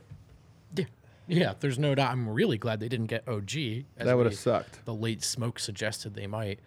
Yeah, 0.75 0.85
yeah. 1.27 1.53
There's 1.59 1.77
no 1.79 1.93
doubt. 1.95 2.11
I'm 2.11 2.29
really 2.29 2.57
glad 2.57 2.79
they 2.79 2.87
didn't 2.87 3.07
get 3.07 3.27
OG. 3.27 3.51
as 3.97 4.05
That 4.05 4.15
would've 4.15 4.35
sucked. 4.35 4.85
The 4.85 4.93
late 4.93 5.23
smoke 5.23 5.59
suggested 5.59 6.13
they 6.13 6.27
might. 6.27 6.59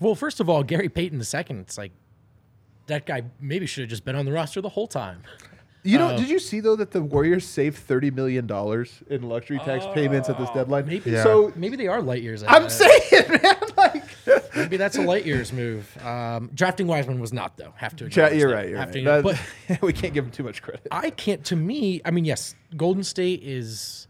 Well, 0.00 0.14
first 0.14 0.40
of 0.40 0.48
all, 0.48 0.62
Gary 0.62 0.88
Payton 0.88 1.18
the 1.18 1.24
second. 1.24 1.60
It's 1.60 1.78
like 1.78 1.92
that 2.86 3.06
guy 3.06 3.22
maybe 3.40 3.66
should 3.66 3.82
have 3.82 3.90
just 3.90 4.04
been 4.04 4.16
on 4.16 4.24
the 4.24 4.32
roster 4.32 4.60
the 4.60 4.68
whole 4.68 4.86
time. 4.86 5.22
You 5.82 5.98
know, 5.98 6.08
Uh, 6.08 6.16
did 6.16 6.28
you 6.28 6.40
see 6.40 6.58
though 6.58 6.74
that 6.76 6.90
the 6.90 7.00
Warriors 7.00 7.46
saved 7.46 7.76
thirty 7.78 8.10
million 8.10 8.46
dollars 8.48 9.02
in 9.08 9.22
luxury 9.22 9.58
tax 9.60 9.84
payments 9.94 10.28
at 10.28 10.36
this 10.36 10.50
deadline? 10.50 10.86
maybe- 10.86 11.10
Yeah. 11.12 11.22
So 11.22 11.52
Maybe 11.54 11.76
they 11.76 11.86
are 11.86 12.02
light 12.02 12.22
years. 12.22 12.42
I'm 12.42 12.64
ahead. 12.66 12.72
saying, 12.72 13.40
man, 13.42 13.56
like, 13.76 14.02
maybe 14.56 14.76
that's 14.76 14.96
a 14.96 15.02
light 15.02 15.24
years 15.24 15.52
move. 15.52 15.96
Um, 16.04 16.50
drafting 16.54 16.88
Wiseman 16.88 17.20
was 17.20 17.32
not 17.32 17.56
though. 17.56 17.72
Have 17.76 17.94
to. 17.96 18.08
Chat, 18.08 18.32
acknowledge 18.32 18.40
you're 18.40 18.50
that. 18.50 18.56
right. 18.56 18.68
You're 18.68 18.78
Have 18.78 18.88
right. 18.88 18.94
to- 18.94 19.04
That- 19.04 19.22
but 19.68 19.82
we 19.82 19.92
can't 19.92 20.12
give 20.12 20.24
him 20.24 20.32
too 20.32 20.42
much 20.42 20.60
credit. 20.60 20.88
I 20.90 21.10
can't. 21.10 21.44
To 21.46 21.56
me, 21.56 22.00
I 22.04 22.10
mean, 22.10 22.24
yes, 22.24 22.56
Golden 22.76 23.04
State 23.04 23.42
is. 23.44 24.08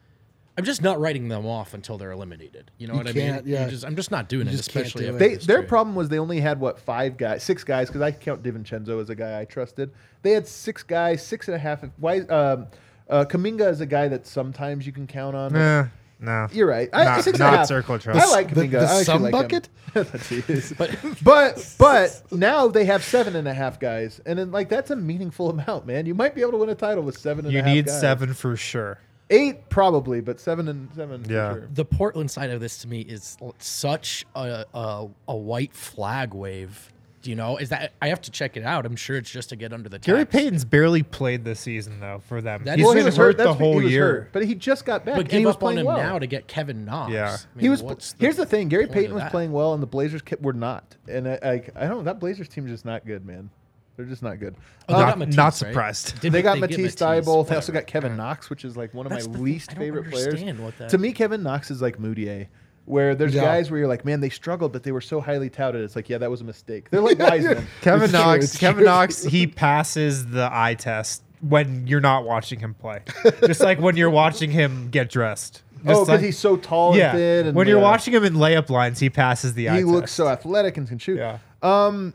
I'm 0.58 0.64
just 0.64 0.82
not 0.82 0.98
writing 0.98 1.28
them 1.28 1.44
off 1.46 1.74
until 1.74 1.98
they're 1.98 2.12
eliminated. 2.12 2.70
You 2.78 2.86
know 2.86 2.94
You 2.94 2.98
what 2.98 3.06
I 3.08 3.12
can't, 3.12 3.44
mean? 3.44 3.54
yeah. 3.54 3.64
You 3.66 3.70
just, 3.70 3.84
I'm 3.84 3.94
just 3.96 4.10
not 4.10 4.28
doing 4.28 4.46
You 4.46 4.54
it, 4.54 4.56
just 4.56 4.70
can't 4.70 4.86
especially 4.86 5.08
do 5.10 5.16
if 5.16 5.22
it. 5.22 5.40
They, 5.40 5.46
their 5.46 5.58
true. 5.58 5.66
problem 5.68 5.94
was 5.94 6.08
they 6.08 6.18
only 6.18 6.40
had 6.40 6.58
what 6.58 6.78
five 6.78 7.16
guys, 7.18 7.42
six 7.42 7.62
guys, 7.64 7.88
because 7.88 8.00
I 8.00 8.10
count 8.12 8.42
DiVincenzo 8.42 9.00
as 9.00 9.10
a 9.10 9.14
guy 9.14 9.38
I 9.40 9.44
trusted. 9.44 9.90
They 10.22 10.30
had 10.32 10.46
six 10.48 10.82
guys, 10.82 11.24
six 11.24 11.48
and 11.48 11.54
a 11.54 11.58
half. 11.58 11.84
Why? 11.98 12.20
Um, 12.20 12.68
uh, 13.08 13.24
Kuminga 13.28 13.70
is 13.70 13.80
a 13.80 13.86
guy 13.86 14.08
that 14.08 14.26
sometimes 14.26 14.86
you 14.86 14.92
can 14.92 15.06
count 15.06 15.36
on. 15.36 15.54
Eh, 15.54 15.86
no. 16.18 16.48
You're 16.50 16.66
right. 16.66 16.88
I, 16.92 17.04
Not- 17.04 17.24
six 17.24 17.38
and 17.38 17.46
a 17.48 17.50
not 17.50 17.58
half. 17.58 17.66
circle 17.68 17.98
trust. 17.98 18.18
I 18.26 18.30
like 18.30 18.54
The- 18.54 18.62
Kuminga. 18.62 18.70
the 18.70 18.78
I 18.78 18.82
actually 18.84 19.04
sum 19.04 19.22
like 19.22 19.32
bucket? 19.32 19.68
Him. 19.92 20.04
Jeez. 20.06 20.76
But 20.76 20.96
but 21.22 21.74
but 21.78 22.22
now 22.32 22.68
they 22.68 22.84
have 22.86 23.04
seven 23.04 23.36
and 23.36 23.46
a 23.46 23.52
half 23.54 23.78
guys, 23.78 24.20
and 24.26 24.38
then 24.38 24.50
like 24.50 24.68
that's 24.70 24.90
a 24.90 24.96
meaningful 24.96 25.50
amount, 25.58 25.86
man. 25.86 26.06
You 26.06 26.14
might 26.14 26.34
be 26.34 26.40
able 26.40 26.52
to 26.52 26.58
win 26.58 26.70
a 26.70 26.74
title 26.74 27.02
with 27.04 27.18
seven 27.18 27.44
and 27.44 27.52
a 27.52 27.56
You 27.56 27.62
half 27.62 27.74
need 27.74 27.86
guys. 27.86 28.00
seven 28.00 28.32
for 28.34 28.56
sure. 28.56 28.98
Eight 29.28 29.68
probably, 29.68 30.20
but 30.20 30.38
seven 30.38 30.68
and 30.68 30.88
seven. 30.94 31.24
Yeah. 31.28 31.54
sure. 31.54 31.68
The 31.72 31.84
Portland 31.84 32.30
side 32.30 32.50
of 32.50 32.60
this 32.60 32.78
to 32.78 32.88
me 32.88 33.00
is 33.00 33.36
such 33.58 34.24
a, 34.36 34.64
a 34.72 35.08
a 35.28 35.36
white 35.36 35.72
flag 35.74 36.32
wave. 36.32 36.92
Do 37.22 37.30
you 37.30 37.36
know? 37.36 37.56
Is 37.56 37.70
that 37.70 37.92
I 38.00 38.06
have 38.10 38.20
to 38.20 38.30
check 38.30 38.56
it 38.56 38.62
out? 38.62 38.86
I'm 38.86 38.94
sure 38.94 39.16
it's 39.16 39.28
just 39.30 39.48
to 39.48 39.56
get 39.56 39.72
under 39.72 39.88
the 39.88 39.98
Gary 39.98 40.20
tax. 40.24 40.30
Payton's 40.30 40.64
barely 40.64 41.02
played 41.02 41.44
this 41.44 41.58
season 41.58 41.98
though 41.98 42.22
for 42.28 42.40
them. 42.40 42.62
That 42.64 42.78
He's 42.78 42.86
is- 42.86 42.94
been 42.94 43.04
was 43.04 43.16
hurt, 43.16 43.36
That's 43.36 43.48
the 43.48 43.54
whole 43.54 43.82
year. 43.82 44.06
hurt, 44.06 44.32
but 44.32 44.44
he 44.44 44.54
just 44.54 44.84
got 44.84 45.04
back. 45.04 45.16
But 45.16 45.28
give 45.28 45.40
he 45.40 45.46
was 45.46 45.56
up 45.56 45.62
on 45.64 45.66
playing 45.66 45.78
him 45.80 45.86
well. 45.86 45.96
now 45.96 46.18
to 46.20 46.26
get 46.28 46.46
Kevin 46.46 46.84
Knox. 46.84 47.12
Yeah. 47.12 47.36
I 47.56 47.60
he 47.60 47.68
was. 47.68 47.82
what's 47.82 48.14
here's 48.20 48.36
the 48.36 48.46
thing: 48.46 48.68
Gary 48.68 48.86
Payton 48.86 49.12
was 49.12 49.24
that? 49.24 49.32
playing 49.32 49.50
well, 49.50 49.74
and 49.74 49.82
the 49.82 49.88
Blazers 49.88 50.22
kept, 50.22 50.40
were 50.42 50.52
not. 50.52 50.94
And 51.08 51.26
I, 51.26 51.38
I, 51.42 51.50
I 51.74 51.86
don't. 51.88 51.98
Know 51.98 52.02
that 52.04 52.20
Blazers 52.20 52.48
team 52.48 52.66
is 52.66 52.70
just 52.70 52.84
not 52.84 53.04
good, 53.04 53.26
man. 53.26 53.50
They're 53.96 54.06
just 54.06 54.22
not 54.22 54.38
good. 54.38 54.54
Oh, 54.88 54.98
they 54.98 55.04
got 55.04 55.18
Matisse, 55.18 55.36
not 55.36 55.44
right? 55.44 55.54
surprised. 55.54 56.20
Did 56.20 56.32
they 56.32 56.42
got 56.42 56.58
get 56.58 56.70
Matisse 56.70 56.94
Thybulle. 56.94 57.48
They 57.48 57.54
also 57.54 57.72
got 57.72 57.86
Kevin 57.86 58.16
Knox, 58.16 58.50
which 58.50 58.64
is 58.64 58.76
like 58.76 58.92
one 58.92 59.06
of 59.06 59.10
That's 59.10 59.26
my 59.26 59.32
the 59.36 59.42
least 59.42 59.70
I 59.70 59.74
don't 59.74 59.82
favorite 59.84 60.10
players. 60.10 60.26
understand 60.26 60.58
what 60.60 60.76
that- 60.78 60.90
To 60.90 60.98
me, 60.98 61.12
Kevin 61.12 61.42
Knox 61.42 61.70
is 61.70 61.80
like 61.80 61.98
Moutier, 61.98 62.48
where 62.84 63.14
there's 63.14 63.34
Yeah. 63.34 63.42
guys 63.42 63.70
where 63.70 63.78
you're 63.80 63.88
like, 63.88 64.04
man, 64.04 64.20
they 64.20 64.28
struggled, 64.28 64.72
but 64.72 64.82
they 64.82 64.92
were 64.92 65.00
so 65.00 65.20
highly 65.20 65.48
touted. 65.48 65.80
It's 65.82 65.96
like, 65.96 66.08
yeah, 66.10 66.18
that 66.18 66.30
was 66.30 66.42
a 66.42 66.44
mistake. 66.44 66.90
They're 66.90 67.00
like 67.00 67.18
Wiseman. 67.20 67.66
Kevin 67.80 68.02
It's 68.02 68.12
true, 68.12 68.20
Knox. 68.20 68.44
it's 68.44 68.58
Kevin 68.58 68.76
true. 68.78 68.84
Knox. 68.86 69.24
He 69.24 69.46
passes 69.46 70.26
the 70.26 70.48
eye 70.52 70.74
test 70.74 71.22
when 71.40 71.86
you're 71.86 72.00
not 72.00 72.24
watching 72.24 72.60
him 72.60 72.74
play. 72.74 73.00
Just 73.46 73.60
like 73.60 73.80
when 73.80 73.96
you're 73.96 74.10
watching 74.10 74.50
him 74.50 74.88
get 74.90 75.08
dressed. 75.10 75.62
oh, 75.86 76.00
because 76.00 76.08
like- 76.08 76.20
he's 76.20 76.38
so 76.38 76.56
tall 76.58 76.96
yeah. 76.96 77.10
and 77.10 77.18
thin. 77.18 77.46
And 77.48 77.56
when 77.56 77.66
you're 77.66 77.78
yeah. 77.78 77.82
watching 77.84 78.12
him 78.14 78.24
in 78.24 78.34
layup 78.34 78.68
lines, 78.68 78.98
he 79.00 79.08
passes 79.10 79.54
the 79.54 79.68
eye 79.68 79.72
test. 79.72 79.78
he 79.78 79.84
test. 79.84 79.94
looks 79.94 80.12
so 80.12 80.28
athletic 80.28 80.76
and 80.76 80.86
can 80.86 80.98
shoot. 80.98 81.16
Yeah. 81.18 81.38
Um, 81.62 82.12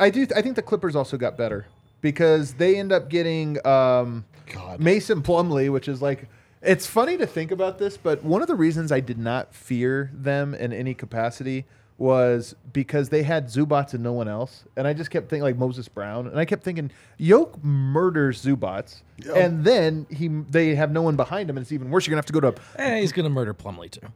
I 0.00 0.10
do. 0.10 0.26
I 0.34 0.42
think 0.42 0.56
the 0.56 0.62
Clippers 0.62 0.96
also 0.96 1.16
got 1.16 1.36
better 1.36 1.66
because 2.00 2.54
they 2.54 2.76
end 2.76 2.90
up 2.90 3.08
getting 3.08 3.64
um, 3.66 4.24
God. 4.52 4.80
Mason 4.80 5.22
Plumlee, 5.22 5.70
which 5.70 5.86
is 5.88 6.02
like. 6.02 6.28
It's 6.62 6.86
funny 6.86 7.16
to 7.16 7.26
think 7.26 7.52
about 7.52 7.78
this, 7.78 7.96
but 7.96 8.22
one 8.22 8.42
of 8.42 8.48
the 8.48 8.54
reasons 8.54 8.92
I 8.92 9.00
did 9.00 9.16
not 9.18 9.54
fear 9.54 10.10
them 10.12 10.52
in 10.54 10.74
any 10.74 10.92
capacity 10.92 11.64
was 11.96 12.54
because 12.72 13.08
they 13.10 13.22
had 13.22 13.46
Zubac 13.46 13.94
and 13.94 14.02
no 14.02 14.12
one 14.12 14.28
else, 14.28 14.64
and 14.76 14.86
I 14.86 14.92
just 14.92 15.10
kept 15.10 15.30
thinking 15.30 15.42
like 15.42 15.56
Moses 15.56 15.88
Brown, 15.88 16.26
and 16.26 16.38
I 16.38 16.44
kept 16.44 16.62
thinking 16.62 16.90
Yoke 17.16 17.62
murders 17.64 18.44
Zubac, 18.44 19.00
and 19.34 19.64
then 19.64 20.06
he 20.10 20.28
they 20.28 20.74
have 20.74 20.90
no 20.92 21.00
one 21.02 21.16
behind 21.16 21.48
him, 21.48 21.56
and 21.56 21.64
it's 21.64 21.72
even 21.72 21.90
worse. 21.90 22.06
You're 22.06 22.12
gonna 22.12 22.18
have 22.18 22.26
to 22.26 22.32
go 22.32 22.40
to 22.40 22.54
Eh, 22.76 23.00
he's 23.00 23.12
gonna 23.12 23.30
murder 23.30 23.54
Plumlee 23.54 23.90
too. 23.90 24.06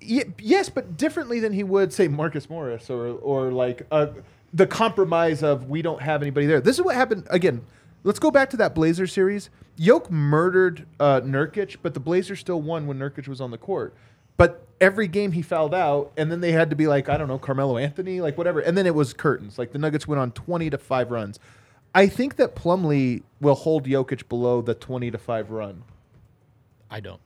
Ye- 0.00 0.32
yes, 0.40 0.68
but 0.68 0.96
differently 0.96 1.38
than 1.38 1.52
he 1.52 1.62
would 1.62 1.92
say 1.92 2.08
Marcus 2.08 2.50
Morris 2.50 2.90
or 2.90 3.06
or 3.08 3.52
like 3.52 3.86
uh, 3.92 4.06
the 4.52 4.66
compromise 4.66 5.42
of 5.42 5.68
we 5.68 5.82
don't 5.82 6.02
have 6.02 6.22
anybody 6.22 6.46
there. 6.46 6.60
This 6.60 6.78
is 6.78 6.84
what 6.84 6.94
happened 6.94 7.26
again. 7.30 7.64
Let's 8.04 8.18
go 8.18 8.30
back 8.30 8.50
to 8.50 8.56
that 8.58 8.74
Blazer 8.74 9.06
series. 9.06 9.48
Yoke 9.76 10.10
murdered 10.10 10.86
uh, 10.98 11.20
Nurkic, 11.20 11.76
but 11.82 11.94
the 11.94 12.00
Blazers 12.00 12.40
still 12.40 12.60
won 12.60 12.86
when 12.86 12.98
Nurkic 12.98 13.28
was 13.28 13.40
on 13.40 13.50
the 13.50 13.58
court. 13.58 13.94
But 14.36 14.66
every 14.80 15.06
game 15.06 15.32
he 15.32 15.42
fouled 15.42 15.74
out, 15.74 16.12
and 16.16 16.30
then 16.32 16.40
they 16.40 16.52
had 16.52 16.70
to 16.70 16.76
be 16.76 16.86
like 16.86 17.08
I 17.08 17.16
don't 17.16 17.28
know 17.28 17.38
Carmelo 17.38 17.78
Anthony, 17.78 18.20
like 18.20 18.36
whatever, 18.36 18.60
and 18.60 18.76
then 18.76 18.86
it 18.86 18.94
was 18.94 19.12
curtains. 19.12 19.58
Like 19.58 19.72
the 19.72 19.78
Nuggets 19.78 20.06
went 20.06 20.20
on 20.20 20.32
twenty 20.32 20.68
to 20.70 20.78
five 20.78 21.10
runs. 21.10 21.38
I 21.94 22.06
think 22.06 22.36
that 22.36 22.56
Plumlee 22.56 23.22
will 23.40 23.54
hold 23.54 23.86
Jokic 23.86 24.28
below 24.28 24.62
the 24.62 24.74
twenty 24.74 25.10
to 25.10 25.18
five 25.18 25.50
run. 25.50 25.84
I 26.90 27.00
don't. 27.00 27.20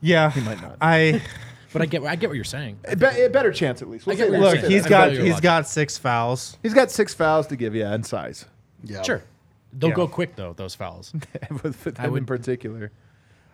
Yeah, 0.00 0.30
He 0.30 0.40
might 0.42 0.60
not. 0.60 0.76
I 0.82 1.22
But 1.74 1.82
I 1.82 1.86
get 1.86 2.02
I 2.04 2.16
get 2.16 2.30
what 2.30 2.36
you're 2.36 2.44
saying. 2.44 2.78
A, 2.86 2.96
be- 2.96 3.04
a 3.22 3.28
better 3.28 3.52
chance 3.52 3.82
at 3.82 3.90
least. 3.90 4.06
We'll 4.06 4.14
I 4.14 4.16
get 4.16 4.24
say 4.26 4.30
what 4.30 4.36
you're 4.40 4.50
look. 4.52 4.60
saying. 4.60 4.72
He's 4.72 4.86
I 4.86 4.88
got 4.88 5.00
follow 5.00 5.12
your 5.12 5.22
he's 5.24 5.30
logic. 5.32 5.42
got 5.42 5.68
six 5.68 5.98
fouls. 5.98 6.56
He's 6.62 6.72
got 6.74 6.90
six 6.90 7.12
fouls 7.12 7.46
to 7.48 7.56
give, 7.56 7.74
yeah, 7.74 7.94
in 7.94 8.02
size. 8.02 8.46
Yeah. 8.84 9.02
Sure. 9.02 9.22
They'll 9.74 9.90
Yeah. 9.90 9.96
go 9.96 10.08
quick 10.08 10.36
though. 10.36 10.54
Those 10.54 10.74
fouls. 10.74 11.12
with 11.62 11.84
with 11.84 11.98
I 12.00 12.04
him 12.04 12.06
in 12.08 12.12
would- 12.12 12.26
particular. 12.26 12.90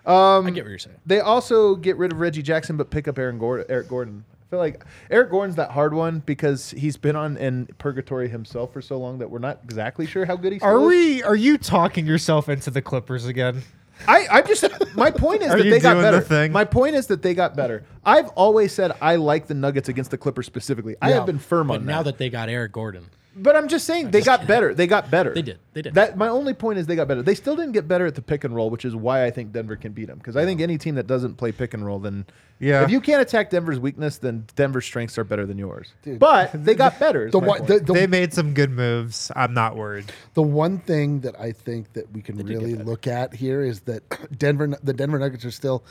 I 0.07 0.37
um, 0.39 0.47
get 0.55 0.65
what 0.65 0.71
you're 0.71 0.79
saying. 0.79 0.97
They 1.05 1.21
also 1.21 1.75
get 1.77 1.97
rid 1.99 2.13
of 2.13 2.21
Reggie 2.21 2.43
Jackson, 2.43 2.77
but 2.79 2.89
pick 2.91 3.07
up 3.09 3.19
Aaron 3.19 3.39
Gordon, 3.39 3.67
Eric 3.69 3.89
Gordon. 3.89 4.25
I 4.33 4.51
feel 4.51 4.59
like 4.59 4.83
Eric 5.11 5.31
Gordon's 5.31 5.57
that 5.57 5.71
hard 5.73 5.93
one 5.95 6.21
because 6.27 6.71
he's 6.71 6.97
been 6.97 7.15
on 7.17 7.37
in 7.37 7.67
purgatory 7.79 8.29
himself 8.29 8.73
for 8.73 8.81
so 8.83 8.99
long 8.99 9.19
that 9.19 9.31
we're 9.31 9.39
not 9.39 9.61
exactly 9.63 10.07
sure 10.07 10.25
how 10.25 10.37
good 10.37 10.55
he's. 10.55 10.63
Are 10.63 10.81
is. 10.81 10.87
we? 10.87 11.23
Are 11.23 11.37
you 11.37 11.57
talking 11.59 12.07
yourself 12.07 12.49
into 12.49 12.71
the 12.71 12.83
Clippers 12.83 13.27
again? 13.27 13.63
I, 14.09 14.27
I'm 14.31 14.47
just. 14.47 14.65
My 14.95 15.11
point 15.11 15.43
is 15.43 15.51
Are 15.51 15.59
that 15.59 15.65
you 15.65 15.71
they 15.71 15.81
got 15.81 15.95
doing 15.95 16.05
the 16.05 16.11
better. 16.13 16.21
thing? 16.23 16.53
My 16.53 16.65
point 16.65 16.95
is 16.97 17.07
that 17.09 17.23
they 17.23 17.35
got 17.35 17.55
better. 17.57 17.85
I've 18.05 18.29
always 18.31 18.73
said 18.73 18.93
I 19.01 19.17
like 19.17 19.47
the 19.47 19.55
Nuggets 19.55 19.89
against 19.89 20.11
the 20.11 20.19
Clippers 20.19 20.47
specifically. 20.47 20.97
I 21.01 21.11
have 21.11 21.27
been 21.27 21.39
firm 21.39 21.71
on 21.71 21.75
that. 21.75 21.79
But 21.79 21.81
on 21.81 21.87
now 21.87 22.03
that. 22.03 22.13
that 22.13 22.19
they 22.19 22.31
got 22.31 22.49
Eric 22.49 22.73
Gordon, 22.73 23.07
But 23.37 23.57
I'm 23.57 23.69
just 23.69 23.87
saying 23.87 24.11
they 24.11 24.23
got 24.23 24.47
better. 24.47 24.75
They 24.75 24.87
got 24.87 25.11
better. 25.11 25.33
They 25.35 25.43
did. 25.43 25.59
They 25.75 25.83
did. 25.83 25.95
That 25.95 26.17
my 26.17 26.29
only 26.29 26.55
point 26.55 26.79
is 26.79 26.87
they 26.87 26.97
got 26.97 27.09
better. 27.09 27.23
They 27.23 27.35
still 27.35 27.57
didn't 27.57 27.73
get 27.73 27.87
better 27.87 28.07
at 28.07 28.15
the 28.15 28.23
pick 28.23 28.45
and 28.45 28.55
roll, 28.55 28.71
which 28.71 28.85
is 28.85 28.97
why 28.97 29.25
I 29.25 29.31
think 29.31 29.53
Denver 29.53 29.77
can 29.77 29.93
beat 29.93 30.07
them. 30.07 30.19
Because 30.19 30.37
I 30.37 30.45
think 30.45 30.61
any 30.61 30.79
team 30.79 30.95
that 30.97 31.07
doesn't 31.07 31.35
play 31.37 31.53
pick 31.53 31.75
and 31.75 31.85
roll, 31.85 31.99
then 31.99 32.27
Yeah. 32.61 32.85
if 32.85 32.91
you 32.91 33.01
can't 33.01 33.21
attack 33.23 33.51
Denver's 33.51 33.79
weakness, 33.81 34.19
then 34.19 34.47
Denver's 34.55 34.85
strengths 34.85 35.17
are 35.19 35.25
better 35.25 35.47
than 35.47 35.57
yours. 35.59 35.93
Dude. 36.03 36.19
But 36.19 36.51
they 36.53 36.75
got 36.75 36.99
better. 37.01 37.27
is 37.27 37.33
The 37.33 37.41
my 37.41 37.47
one, 37.47 37.59
point. 37.61 37.69
the, 37.69 37.81
the, 37.81 37.93
they 37.95 38.07
made 38.07 38.33
some 38.35 38.53
good 38.55 38.71
moves. 38.71 39.33
I'm 39.35 39.55
not 39.55 39.77
worried. 39.77 40.13
the 40.35 40.43
one 40.43 40.79
thing 40.79 41.21
that 41.21 41.39
I 41.41 41.53
think 41.53 41.93
that 41.95 42.13
we 42.13 42.21
can 42.23 42.37
did 42.37 42.49
really 42.49 42.75
better. 42.75 42.85
look 42.85 43.07
at 43.07 43.35
here 43.35 43.63
is 43.63 43.81
that 43.83 44.03
Denver, 44.39 44.69
the 44.83 44.93
Denver 44.93 45.19
Nuggets 45.19 45.45
are 45.45 45.51
still 45.51 45.85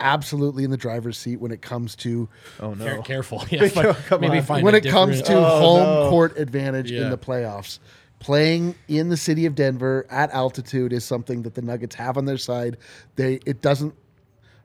absolutely 0.00 0.62
in 0.64 0.70
the 0.70 0.76
driver's 0.76 1.16
seat 1.16 1.36
when 1.40 1.50
it 1.52 1.62
comes 1.62 1.96
to 1.96 2.28
oh 2.60 2.74
no. 2.74 2.84
Care- 2.84 3.02
careful. 3.02 3.44
Yeah, 3.50 3.68
fi- 3.68 3.92
Come 3.94 4.20
maybe 4.20 4.38
on. 4.38 4.42
find 4.44 4.64
when 4.64 4.74
a 4.74 4.78
it 4.78 4.84
comes 4.86 5.16
to 5.18 5.22
different- 5.22 5.46
Oh, 5.46 5.58
home 5.60 5.80
no. 6.04 6.10
court 6.10 6.36
advantage 6.38 6.90
in 6.90 7.02
Yeah. 7.04 7.08
the 7.08 7.16
playoffs. 7.18 7.78
Playing 8.18 8.74
in 8.88 9.08
the 9.10 9.16
city 9.16 9.46
of 9.46 9.54
Denver 9.54 10.06
at 10.10 10.30
altitude 10.32 10.92
is 10.92 11.04
something 11.04 11.42
that 11.42 11.54
the 11.54 11.62
Nuggets 11.62 11.94
have 11.94 12.16
on 12.18 12.24
their 12.24 12.36
side. 12.38 12.78
They 13.14 13.40
it 13.46 13.62
doesn't 13.62 13.94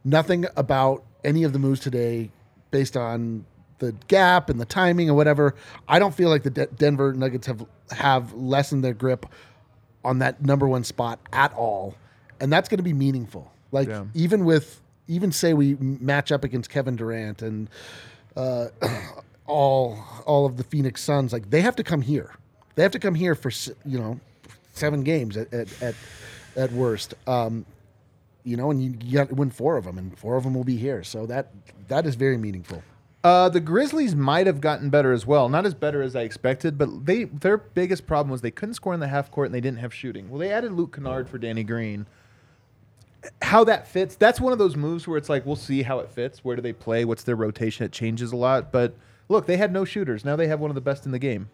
nothing 0.03 0.45
about 0.57 1.03
any 1.23 1.43
of 1.43 1.53
the 1.53 1.59
moves 1.59 1.79
today 1.79 2.29
based 2.71 2.95
on 2.97 3.45
the 3.79 3.93
gap 4.07 4.49
and 4.49 4.59
the 4.59 4.65
timing 4.65 5.07
and 5.09 5.17
whatever. 5.17 5.55
I 5.87 5.97
don't 5.99 6.13
feel 6.13 6.29
like 6.29 6.43
the 6.43 6.49
De- 6.51 6.67
Denver 6.67 7.13
Nuggets 7.13 7.47
have 7.47 7.65
have 7.91 8.33
lessened 8.33 8.83
their 8.83 8.93
grip 8.93 9.25
on 10.03 10.19
that 10.19 10.43
number 10.43 10.67
one 10.67 10.83
spot 10.83 11.19
at 11.33 11.53
all, 11.53 11.95
and 12.39 12.51
that's 12.51 12.69
going 12.69 12.77
to 12.77 12.83
be 12.83 12.93
meaningful. 12.93 13.51
Like 13.71 13.87
Yeah. 13.87 14.05
even 14.13 14.45
with 14.45 14.81
even 15.07 15.31
say 15.31 15.53
we 15.53 15.75
match 15.79 16.31
up 16.31 16.43
against 16.43 16.69
Kevin 16.69 16.95
Durant 16.95 17.41
and 17.41 17.69
uh, 18.35 18.67
all 19.47 19.97
all 20.25 20.45
of 20.45 20.57
the 20.57 20.63
Phoenix 20.63 21.01
Suns, 21.03 21.33
like 21.33 21.49
they 21.49 21.61
have 21.61 21.75
to 21.77 21.83
come 21.83 22.01
here. 22.01 22.35
They 22.75 22.83
have 22.83 22.91
to 22.93 22.99
come 22.99 23.15
here 23.15 23.35
for 23.35 23.51
you 23.85 23.97
know 23.99 24.19
seven 24.73 25.03
games 25.03 25.35
at 25.37 25.53
at 25.53 25.81
at, 25.81 25.95
at 26.55 26.71
worst. 26.71 27.13
Um, 27.27 27.65
you 28.43 28.57
know, 28.57 28.71
and 28.71 28.83
you, 28.83 28.97
you 29.03 29.17
got 29.17 29.29
to 29.29 29.35
win 29.35 29.49
four 29.49 29.77
of 29.77 29.85
them, 29.85 29.97
and 29.97 30.17
four 30.17 30.35
of 30.35 30.43
them 30.43 30.53
will 30.53 30.63
be 30.63 30.77
here. 30.77 31.03
So 31.03 31.25
that 31.27 31.51
that 31.87 32.05
is 32.05 32.15
very 32.15 32.37
meaningful. 32.37 32.83
Uh, 33.23 33.49
the 33.49 33.59
Grizzlies 33.59 34.15
might 34.15 34.47
have 34.47 34.61
gotten 34.61 34.89
better 34.89 35.11
as 35.11 35.27
well. 35.27 35.47
Not 35.47 35.65
as 35.65 35.75
better 35.75 36.01
as 36.01 36.15
I 36.15 36.21
expected, 36.21 36.77
but 36.77 37.05
they 37.05 37.25
their 37.25 37.57
biggest 37.57 38.07
problem 38.07 38.31
was 38.31 38.41
they 38.41 38.51
couldn't 38.51 38.73
score 38.73 38.93
in 38.93 38.99
the 38.99 39.07
half 39.07 39.29
court 39.29 39.47
and 39.47 39.55
they 39.55 39.61
didn't 39.61 39.79
have 39.79 39.93
shooting. 39.93 40.29
Well, 40.29 40.39
they 40.39 40.51
added 40.51 40.71
Luke 40.71 40.95
Kennard 40.95 41.29
for 41.29 41.37
Danny 41.37 41.63
Green. 41.63 42.07
How 43.43 43.63
that 43.65 43.87
fits, 43.87 44.15
that's 44.15 44.41
one 44.41 44.51
of 44.51 44.57
those 44.57 44.75
moves 44.75 45.07
where 45.07 45.19
it's 45.19 45.29
like 45.29 45.45
we'll 45.45 45.55
see 45.55 45.83
how 45.83 45.99
it 45.99 46.09
fits. 46.09 46.43
Where 46.43 46.55
do 46.55 46.63
they 46.63 46.73
play? 46.73 47.05
What's 47.05 47.21
their 47.21 47.35
rotation? 47.35 47.85
It 47.85 47.91
changes 47.91 48.31
a 48.31 48.35
lot. 48.35 48.71
But 48.71 48.95
look, 49.29 49.45
they 49.45 49.57
had 49.57 49.71
no 49.71 49.85
shooters. 49.85 50.25
Now 50.25 50.35
they 50.35 50.47
have 50.47 50.59
one 50.59 50.71
of 50.71 50.75
the 50.75 50.81
best 50.81 51.05
in 51.05 51.11
the 51.11 51.19
game. 51.19 51.51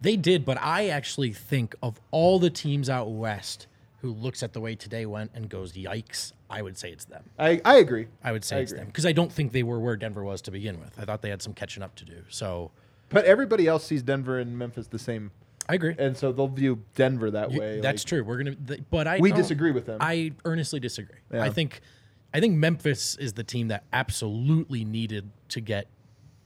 They 0.00 0.16
did, 0.16 0.44
but 0.44 0.58
I 0.60 0.88
actually 0.88 1.32
think 1.32 1.74
of 1.82 2.00
all 2.12 2.38
the 2.38 2.50
teams 2.50 2.88
out 2.88 3.10
west 3.10 3.66
who 4.02 4.12
looks 4.12 4.42
at 4.42 4.52
the 4.52 4.60
way 4.60 4.74
today 4.74 5.06
went 5.06 5.30
and 5.34 5.48
goes, 5.48 5.72
"Yikes!" 5.72 6.32
I 6.50 6.60
would 6.60 6.76
say 6.76 6.90
it's 6.90 7.04
them. 7.06 7.24
I, 7.38 7.60
I 7.64 7.76
agree. 7.78 8.08
I 8.22 8.32
would 8.32 8.44
say 8.44 8.56
I 8.56 8.60
it's 8.60 8.72
agree. 8.72 8.80
them 8.80 8.86
because 8.88 9.06
I 9.06 9.12
don't 9.12 9.32
think 9.32 9.52
they 9.52 9.62
were 9.62 9.78
where 9.80 9.96
Denver 9.96 10.22
was 10.24 10.42
to 10.42 10.50
begin 10.50 10.78
with. 10.80 10.98
I 10.98 11.04
thought 11.04 11.22
they 11.22 11.30
had 11.30 11.40
some 11.40 11.54
catching 11.54 11.82
up 11.82 11.94
to 11.96 12.04
do. 12.04 12.22
So 12.28 12.72
But 13.08 13.24
everybody 13.24 13.66
else 13.66 13.84
sees 13.84 14.02
Denver 14.02 14.38
and 14.38 14.58
Memphis 14.58 14.88
the 14.88 14.98
same, 14.98 15.30
I 15.68 15.74
agree. 15.76 15.94
and 15.98 16.16
so 16.16 16.32
they'll 16.32 16.48
view 16.48 16.82
Denver 16.94 17.30
that 17.30 17.52
You- 17.52 17.60
way. 17.60 17.80
that's 17.80 18.02
like- 18.02 18.08
true. 18.08 18.24
We're 18.24 18.38
gonna, 18.38 18.54
th- 18.56 18.80
but 18.90 19.06
I 19.06 19.18
We 19.20 19.32
disagree 19.32 19.70
with 19.70 19.86
them. 19.86 19.98
I 20.00 20.32
earnestly 20.44 20.80
disagree. 20.80 21.18
Yeah. 21.32 21.44
I 21.44 21.50
think, 21.50 21.80
I 22.34 22.40
think 22.40 22.56
Memphis 22.56 23.16
is 23.16 23.34
the 23.34 23.44
team 23.44 23.68
that 23.68 23.84
absolutely 23.92 24.84
needed 24.84 25.30
to 25.50 25.60
get 25.60 25.86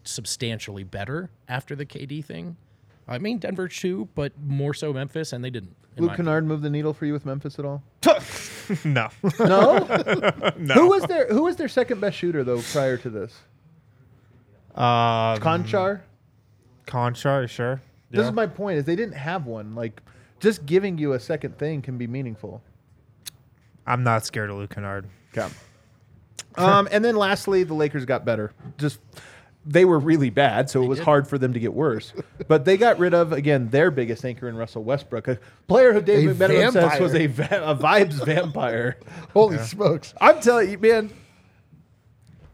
substantially 0.04 0.84
better 0.84 1.30
after 1.48 1.74
the 1.74 1.86
KD 1.86 2.24
thing. 2.24 2.56
I 3.08 3.18
mean 3.18 3.38
Denver 3.38 3.68
too, 3.68 4.08
but 4.14 4.32
more 4.40 4.74
so 4.74 4.92
Memphis, 4.92 5.32
and 5.32 5.42
they 5.44 5.50
didn't. 5.50 5.74
In 5.96 6.04
Luke 6.04 6.16
Kennard 6.16 6.44
moved 6.46 6.62
the 6.62 6.70
needle 6.70 6.92
for 6.92 7.06
you 7.06 7.12
with 7.12 7.24
Memphis 7.24 7.58
at 7.58 7.64
all? 7.64 7.82
no. 8.84 9.08
No. 9.40 9.78
no. 10.58 10.74
Who 10.74 10.88
was 10.88 11.04
their 11.04 11.28
Who 11.28 11.44
was 11.44 11.56
their 11.56 11.68
second 11.68 12.00
best 12.00 12.16
shooter 12.18 12.42
though 12.44 12.60
prior 12.60 12.96
to 12.98 13.08
this? 13.10 13.32
Um, 14.74 15.38
Konchar. 15.38 16.00
Konchar, 16.86 17.48
sure. 17.48 17.80
This 18.10 18.20
Yeah. 18.20 18.26
is 18.28 18.32
my 18.32 18.46
point: 18.46 18.78
is 18.78 18.84
they 18.84 18.96
didn't 18.96 19.14
have 19.14 19.46
one. 19.46 19.74
Like, 19.74 20.02
just 20.40 20.66
giving 20.66 20.98
you 20.98 21.14
a 21.14 21.20
second 21.20 21.56
thing 21.58 21.80
can 21.80 21.96
be 21.96 22.06
meaningful. 22.06 22.60
I'm 23.86 24.02
not 24.02 24.24
scared 24.26 24.50
of 24.50 24.56
Luke 24.56 24.70
Kennard. 24.74 25.06
Okay. 25.36 25.48
Um, 26.56 26.88
and 26.90 27.04
then 27.04 27.16
lastly, 27.16 27.62
the 27.62 27.74
Lakers 27.74 28.04
got 28.04 28.24
better. 28.24 28.52
Just 28.78 28.98
they 29.66 29.84
were 29.84 29.98
really 29.98 30.30
bad, 30.30 30.70
so 30.70 30.82
it 30.82 30.86
was 30.86 31.00
hard 31.00 31.26
for 31.26 31.38
them 31.38 31.52
to 31.52 31.58
get 31.58 31.74
worse. 31.74 32.12
but 32.46 32.64
they 32.64 32.76
got 32.76 32.98
rid 32.98 33.12
of 33.14 33.32
again 33.32 33.68
their 33.70 33.90
biggest 33.90 34.24
anchor 34.24 34.48
in 34.48 34.56
Russell 34.56 34.84
Westbrook, 34.84 35.26
a 35.28 35.38
player 35.66 35.92
who 35.92 36.00
Dave 36.00 36.30
A 36.30 36.34
McMenamin 36.34 36.72
says 36.72 37.00
was 37.00 37.14
a, 37.14 37.26
va- 37.26 37.62
a 37.70 37.74
vibes 37.74 38.24
vampire. 38.24 38.98
Holy 39.32 39.58
smokes! 39.58 40.14
I'm 40.20 40.40
telling 40.40 40.70
you, 40.70 40.78
man. 40.78 41.10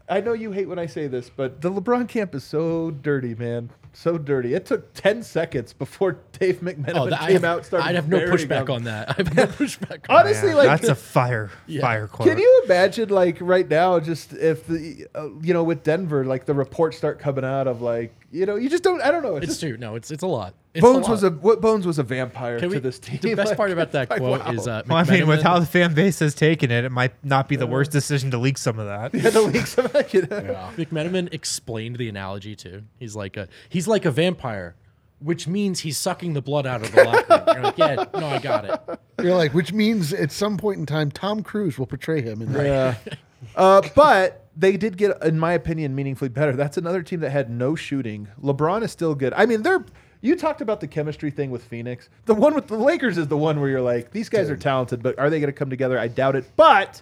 I 0.09 0.19
know 0.19 0.33
you 0.33 0.51
hate 0.51 0.67
when 0.67 0.79
I 0.79 0.85
say 0.85 1.07
this, 1.07 1.29
but 1.29 1.61
the 1.61 1.71
LeBron 1.71 2.09
camp 2.09 2.35
is 2.35 2.43
so 2.43 2.91
dirty, 2.91 3.35
man. 3.35 3.69
So 3.95 4.17
dirty. 4.17 4.53
It 4.55 4.65
took 4.65 4.93
ten 4.93 5.21
seconds 5.23 5.71
before 5.71 6.13
Dave 6.39 6.61
McMenamin 6.61 6.95
Oh, 6.95 7.09
that, 7.09 7.21
I 7.21 7.25
came 7.27 7.33
have, 7.35 7.43
out. 7.43 7.57
and 7.57 7.65
Started 7.67 7.85
I'd 7.87 7.95
have 7.95 8.09
no 8.09 8.17
burying 8.17 8.37
pushback 8.37 8.67
him. 8.67 8.71
on 8.71 8.83
that. 8.85 9.09
I 9.11 9.13
have 9.17 9.35
no 9.35 9.45
pushback 9.47 10.09
on 10.09 10.17
Honestly, 10.17 10.47
Man, 10.49 10.57
like 10.57 10.67
that's 10.81 10.89
a 10.89 10.95
fire 10.95 11.51
fire 11.79 12.07
quote. 12.07 12.27
Can 12.27 12.37
you 12.39 12.61
imagine, 12.65 13.09
like 13.09 13.37
right 13.39 13.67
now, 13.69 13.99
just 13.99 14.33
if 14.33 14.65
the 14.67 15.05
uh, 15.13 15.29
you 15.41 15.53
know 15.53 15.63
with 15.63 15.83
Denver, 15.83 16.25
like 16.25 16.45
the 16.45 16.53
reports 16.55 16.97
start 16.97 17.19
coming 17.19 17.45
out 17.45 17.67
of 17.67 17.81
like 17.81 18.13
you 18.31 18.45
know 18.47 18.55
you 18.55 18.69
just 18.69 18.83
don't. 18.83 19.01
I 19.01 19.11
don't 19.11 19.21
know. 19.23 19.35
It's, 19.35 19.43
It's 19.45 19.53
just, 19.53 19.61
true. 19.61 19.77
No, 19.77 19.95
it's 19.95 20.09
it's 20.09 20.23
a 20.23 20.27
lot. 20.27 20.55
It's 20.73 20.81
Bones 20.81 21.07
a 21.07 21.11
was 21.11 21.21
a 21.23 21.29
what 21.29 21.61
Bones 21.61 21.85
was 21.85 21.99
a 21.99 22.03
vampire 22.03 22.59
Can 22.59 22.71
to 22.71 22.79
this 22.79 22.97
team. 22.97 23.19
The 23.21 23.35
best 23.35 23.49
Like, 23.49 23.57
part 23.57 23.69
about 23.69 23.91
that 23.91 24.09
like, 24.09 24.19
quote 24.19 24.43
wow. 24.43 24.51
is 24.53 24.67
uh, 24.67 24.81
well, 24.87 24.97
I 24.97 25.03
mean, 25.03 25.27
with 25.27 25.41
McMenamin- 25.41 25.43
how 25.43 25.59
the 25.59 25.67
fan 25.67 25.93
base 25.93 26.17
has 26.17 26.33
taken 26.33 26.71
it, 26.71 26.83
it 26.83 26.89
might 26.91 27.13
not 27.23 27.47
be 27.47 27.57
the 27.57 27.67
worst 27.67 27.91
decision 27.91 28.31
to 28.31 28.39
leak 28.39 28.57
some 28.57 28.79
of 28.79 28.87
that. 28.87 29.13
Yeah, 29.13 29.29
the 29.29 29.41
leaks 29.43 29.77
of 29.77 29.93
it, 29.93 30.11
you 30.15 30.21
know? 30.23 30.71
McMenamin 30.75 31.31
explained 31.31 31.97
the 31.97 32.09
analogy 32.09 32.55
too. 32.55 32.81
He's 32.97 33.15
like 33.15 33.37
a 33.37 33.49
he's 33.69 33.82
like 33.87 34.05
a 34.05 34.11
vampire, 34.11 34.75
which 35.19 35.47
means 35.47 35.81
he's 35.81 35.97
sucking 35.97 36.33
the 36.33 36.41
blood 36.41 36.65
out 36.67 36.81
of 36.81 36.91
the 36.91 37.03
locker. 37.03 37.53
You're 37.53 37.63
like, 37.63 37.77
yeah, 37.77 38.05
no, 38.13 38.27
I 38.27 38.39
got 38.39 38.65
it. 38.65 38.99
You're 39.23 39.35
like, 39.35 39.53
which 39.53 39.71
means 39.73 40.13
at 40.13 40.31
some 40.31 40.57
point 40.57 40.79
in 40.79 40.85
time, 40.85 41.11
Tom 41.11 41.43
Cruise 41.43 41.77
will 41.79 41.85
portray 41.85 42.21
him. 42.21 42.41
In 42.41 42.53
that. 42.53 42.65
Yeah. 43.07 43.13
Uh, 43.57 43.81
but 43.93 44.47
they 44.55 44.77
did 44.77 44.95
get, 44.95 45.21
in 45.21 45.37
my 45.37 45.51
opinion, 45.51 45.93
meaningfully 45.93 46.29
better. 46.29 46.53
That's 46.53 46.77
another 46.77 47.03
team 47.03 47.19
that 47.19 47.31
had 47.31 47.49
no 47.49 47.75
shooting. 47.75 48.29
LeBron 48.41 48.83
is 48.83 48.91
still 48.91 49.15
good. 49.15 49.33
I 49.35 49.45
mean, 49.45 49.63
they're. 49.63 49.85
You 50.21 50.37
talked 50.37 50.61
about 50.61 50.79
the 50.79 50.87
chemistry 50.87 51.29
thing 51.29 51.51
with 51.51 51.61
Phoenix. 51.61 52.07
The 52.23 52.33
one 52.33 52.55
with 52.55 52.67
the 52.67 52.77
Lakers 52.77 53.17
is 53.17 53.27
the 53.27 53.35
one 53.35 53.59
where 53.59 53.69
you're 53.69 53.81
like, 53.81 54.11
these 54.11 54.29
guys 54.29 54.49
are 54.49 54.55
talented, 54.55 55.03
but 55.03 55.19
are 55.19 55.29
they 55.29 55.41
going 55.41 55.51
to 55.51 55.57
come 55.57 55.69
together? 55.69 55.99
I 55.99 56.07
doubt 56.07 56.37
it. 56.37 56.45
But 56.55 57.01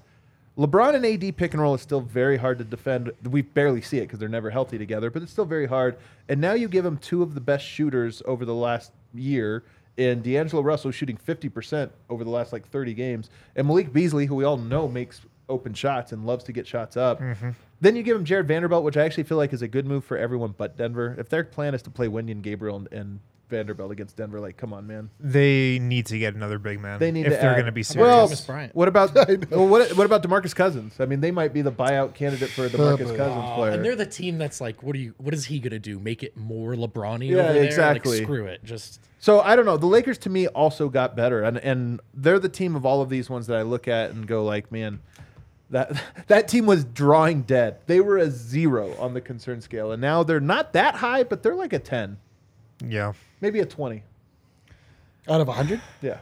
LeBron 0.58 0.96
and 0.96 1.06
AD 1.06 1.38
pick 1.38 1.54
and 1.54 1.62
roll 1.62 1.74
is 1.74 1.82
still 1.82 2.02
very 2.02 2.38
hard 2.38 2.58
to 2.58 2.64
defend. 2.64 3.12
We 3.24 3.42
barely 3.42 3.82
see 3.82 3.98
it 3.98 4.02
because 4.02 4.20
they're 4.20 4.30
never 4.30 4.50
healthy 4.50 4.78
together, 4.78 5.10
but 5.10 5.22
it's 5.22 5.32
still 5.32 5.46
very 5.46 5.66
hard. 5.66 5.98
And 6.28 6.42
now 6.42 6.54
you 6.54 6.68
give 6.68 6.84
them 6.84 6.98
two 6.98 7.24
of 7.24 7.34
the 7.34 7.42
best 7.42 7.66
shooters 7.66 8.22
over 8.26 8.44
the 8.46 8.54
last 8.54 8.92
year 9.14 9.64
and 9.98 10.24
D'Angelo 10.24 10.62
Russell 10.62 10.92
shooting 10.92 11.18
50% 11.18 11.90
over 12.10 12.24
the 12.24 12.30
last 12.30 12.54
like 12.54 12.68
30 12.70 12.94
games, 12.94 13.30
and 13.56 13.68
Malik 13.68 13.92
Beasley, 13.92 14.26
who 14.26 14.36
we 14.36 14.44
all 14.44 14.58
know 14.58 14.88
makes 14.88 15.22
open 15.50 15.74
shots 15.74 16.12
and 16.12 16.26
loves 16.26 16.44
to 16.46 16.52
get 16.52 16.66
shots 16.66 16.96
up. 16.96 17.20
Mm-hmm. 17.20 17.50
Then 17.82 17.96
you 17.96 18.04
give 18.04 18.16
him 18.16 18.24
Jarred 18.24 18.48
Vanderbilt, 18.48 18.84
which 18.84 18.96
I 18.96 19.04
actually 19.04 19.24
feel 19.24 19.38
like 19.38 19.54
is 19.54 19.62
a 19.62 19.68
good 19.68 19.86
move 19.86 20.06
for 20.06 20.18
everyone 20.18 20.54
but 20.58 20.78
Denver. 20.78 21.16
If 21.18 21.30
their 21.30 21.44
plan 21.44 21.74
is 21.74 21.82
to 21.84 21.90
play 21.90 22.08
Wenyen 22.08 22.42
Gabriel 22.42 22.78
and, 22.78 22.88
and 22.94 23.20
Vanderbilt 23.52 23.92
against 23.92 24.16
Denver, 24.16 24.40
like, 24.40 24.58
come 24.58 24.74
on, 24.74 24.88
man. 24.88 25.12
They 25.20 25.78
need 25.78 26.08
to 26.08 26.18
get 26.18 26.34
another 26.34 26.58
big 26.58 26.80
man. 26.80 26.98
They 26.98 27.12
need 27.12 27.28
if 27.28 27.34
to 27.34 27.40
they're 27.40 27.52
add- 27.52 27.54
going 27.54 27.66
to 27.68 27.72
be 27.72 27.82
about 27.82 27.86
serious. 27.86 28.08
Well, 28.08 28.26
Thomas 28.26 28.42
Bryant? 28.42 28.76
what 28.76 28.88
about 28.88 29.14
well, 29.52 29.68
what, 29.68 29.96
what 29.96 30.06
about 30.08 30.24
Demarcus 30.24 30.56
Cousins? 30.56 30.96
I 31.00 31.06
mean, 31.06 31.22
they 31.22 31.30
might 31.30 31.54
be 31.54 31.62
the 31.62 31.72
buyout 31.72 32.16
candidate 32.16 32.50
for 32.50 32.64
the 32.68 32.78
Demarcus 32.78 33.16
Cousins 33.16 33.20
Uh, 33.46 33.56
player. 33.56 33.72
and 33.74 33.86
they're 33.86 33.96
the 33.96 34.06
team 34.08 34.40
that's 34.40 34.60
like, 34.60 34.82
what 34.82 34.96
are 34.96 35.00
you? 35.00 35.14
What 35.20 35.36
is 35.36 35.46
he 35.46 35.60
gonna 35.60 35.78
do? 35.78 36.00
Make 36.00 36.24
it 36.24 36.36
more 36.36 36.74
LeBron-y 36.74 37.26
Yeah, 37.26 37.44
over 37.44 37.54
there? 37.54 37.64
exactly. 37.66 38.18
Like, 38.18 38.24
screw 38.24 38.46
it. 38.48 38.64
Just 38.64 39.00
So 39.20 39.42
I 39.42 39.56
don't 39.56 39.66
know. 39.66 39.78
The 39.78 39.86
Lakers 39.86 40.18
to 40.20 40.30
me 40.32 40.48
also 40.48 40.90
got 40.90 41.16
better, 41.16 41.44
and 41.44 41.58
and 41.60 42.00
they're 42.14 42.40
the 42.40 42.50
team 42.50 42.76
of 42.76 42.86
all 42.86 43.02
of 43.02 43.10
these 43.10 43.30
ones 43.30 43.46
that 43.48 43.58
I 43.58 43.62
look 43.62 43.88
at 43.88 44.10
and 44.12 44.26
go 44.26 44.44
like, 44.44 44.72
man, 44.72 45.02
that 45.70 46.02
that 46.28 46.48
team 46.48 46.66
was 46.66 46.84
drawing 46.86 47.44
dead. 47.44 47.78
They 47.88 48.00
were 48.00 48.18
a 48.18 48.30
zero 48.30 48.96
on 49.00 49.14
the 49.14 49.22
concern 49.22 49.62
scale, 49.62 49.92
and 49.92 50.02
now 50.02 50.24
they're 50.24 50.40
not 50.40 50.74
that 50.74 50.96
high, 50.96 51.24
but 51.24 51.44
they're 51.44 51.56
like 51.56 51.74
a 51.74 51.80
ten, 51.80 52.18
yeah. 52.88 53.14
maybe 53.42 53.60
a 53.60 53.66
twenty. 53.66 54.04
Out 55.30 55.42
of 55.42 55.48
hundred, 55.48 55.82
Yeah. 56.02 56.18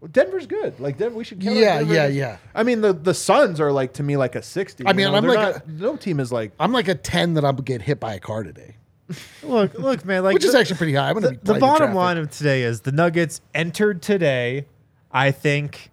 Well, 0.00 0.08
Denver's 0.12 0.46
good. 0.46 0.78
Like 0.78 0.96
Denver, 0.96 1.16
we 1.16 1.24
should 1.24 1.40
count. 1.40 1.56
Yeah, 1.56 1.78
Denver 1.78 1.94
yeah, 1.94 2.02
against- 2.04 2.16
yeah. 2.18 2.36
I 2.54 2.62
mean, 2.62 2.80
the 2.82 2.92
the 2.92 3.12
Suns 3.14 3.60
are 3.60 3.72
like 3.72 3.94
to 3.94 4.02
me 4.02 4.16
like 4.16 4.34
a 4.36 4.42
sixty. 4.42 4.86
I 4.86 4.92
mean, 4.92 5.06
you 5.06 5.10
know? 5.12 5.16
I'm 5.18 5.26
They're 5.26 5.34
like 5.36 5.66
not- 5.66 5.68
no 5.68 5.96
team 5.96 6.20
is 6.20 6.30
like 6.30 6.52
I'm 6.60 6.72
like 6.72 6.86
a 6.88 6.94
ten 6.94 7.34
that 7.34 7.44
I'm 7.44 7.56
gonna 7.56 7.62
get 7.64 7.82
hit 7.82 7.98
by 7.98 8.14
a 8.14 8.20
car 8.20 8.44
today, 8.44 8.76
Look, 9.42 9.74
look, 9.74 10.04
man. 10.04 10.22
Like 10.22 10.34
which 10.34 10.44
is 10.44 10.54
actually 10.54 10.76
pretty 10.76 10.94
high. 10.94 11.08
I'm 11.08 11.14
gonna 11.14 11.28
the, 11.30 11.32
be 11.34 11.40
the 11.42 11.54
bottom 11.58 11.78
traffic. 11.78 11.96
line 11.96 12.18
of 12.18 12.30
today 12.30 12.62
is 12.62 12.82
the 12.82 12.92
Nuggets 12.92 13.40
entered 13.54 14.00
today. 14.02 14.66
I 15.10 15.32
think 15.32 15.90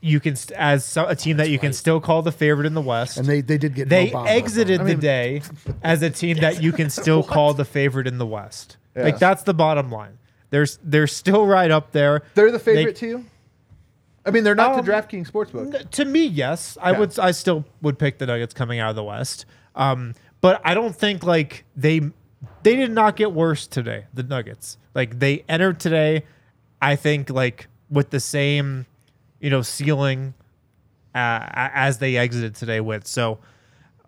you 0.00 0.20
can 0.20 0.36
st- 0.36 0.56
as 0.58 0.84
so, 0.84 1.06
a 1.06 1.14
team 1.16 1.36
that 1.38 1.50
you 1.50 1.58
can 1.58 1.72
still 1.74 2.00
call 2.00 2.22
the 2.22 2.30
favorite 2.32 2.66
in 2.66 2.74
the 2.74 2.80
West. 2.80 3.18
and 3.18 3.26
they 3.26 3.40
they 3.42 3.58
did 3.58 3.74
get 3.74 3.88
they 3.90 4.10
Mo 4.10 4.20
Bamba. 4.24 4.28
exited 4.28 4.80
I 4.80 4.84
the 4.84 4.90
mean- 4.90 5.00
day 5.00 5.42
as 5.82 6.00
a 6.02 6.08
team 6.08 6.38
that 6.38 6.62
you 6.62 6.72
can 6.72 6.88
still 7.02 7.22
call 7.22 7.52
the 7.52 7.64
favorite 7.66 8.06
in 8.06 8.16
the 8.16 8.26
West. 8.26 8.76
Yeah. 8.98 9.04
Like 9.04 9.18
that's 9.18 9.42
the 9.44 9.54
bottom 9.54 9.90
line. 9.90 10.18
There's 10.50 10.78
they're 10.82 11.06
still 11.06 11.46
right 11.46 11.70
up 11.70 11.92
there. 11.92 12.22
they're 12.34 12.50
the 12.50 12.58
They- 12.58 12.74
favorite 12.76 12.96
to 12.96 13.06
you. 13.06 13.24
I 14.26 14.30
mean, 14.30 14.44
they're 14.44 14.54
not 14.54 14.72
Um, 14.78 14.84
to 14.84 14.90
DraftKings 14.90 15.30
Sportsbook. 15.30 15.90
To 15.90 16.04
me, 16.04 16.26
yes, 16.26 16.76
I 16.82 16.90
Okay. 16.90 16.98
would. 17.00 17.18
I 17.18 17.30
still 17.30 17.64
would 17.80 17.98
pick 17.98 18.18
the 18.18 18.26
Nuggets 18.26 18.52
coming 18.52 18.78
out 18.78 18.90
of 18.90 18.96
the 18.96 19.04
West. 19.04 19.46
Um, 19.74 20.14
but 20.42 20.60
I 20.64 20.74
don't 20.74 20.94
think 20.94 21.24
like 21.24 21.64
they 21.76 22.00
they 22.62 22.76
did 22.76 22.90
not 22.90 23.16
get 23.16 23.32
worse 23.32 23.66
today. 23.66 24.04
The 24.12 24.22
Nuggets 24.22 24.76
like 24.94 25.18
they 25.18 25.44
entered 25.48 25.80
today. 25.80 26.24
I 26.82 26.94
think 26.96 27.30
like 27.30 27.68
with 27.90 28.10
the 28.10 28.20
same, 28.20 28.84
you 29.40 29.48
know, 29.50 29.62
ceiling 29.62 30.34
uh, 31.14 31.48
as 31.54 31.98
they 31.98 32.16
exited 32.16 32.54
today 32.54 32.80
with. 32.80 33.06
So, 33.06 33.38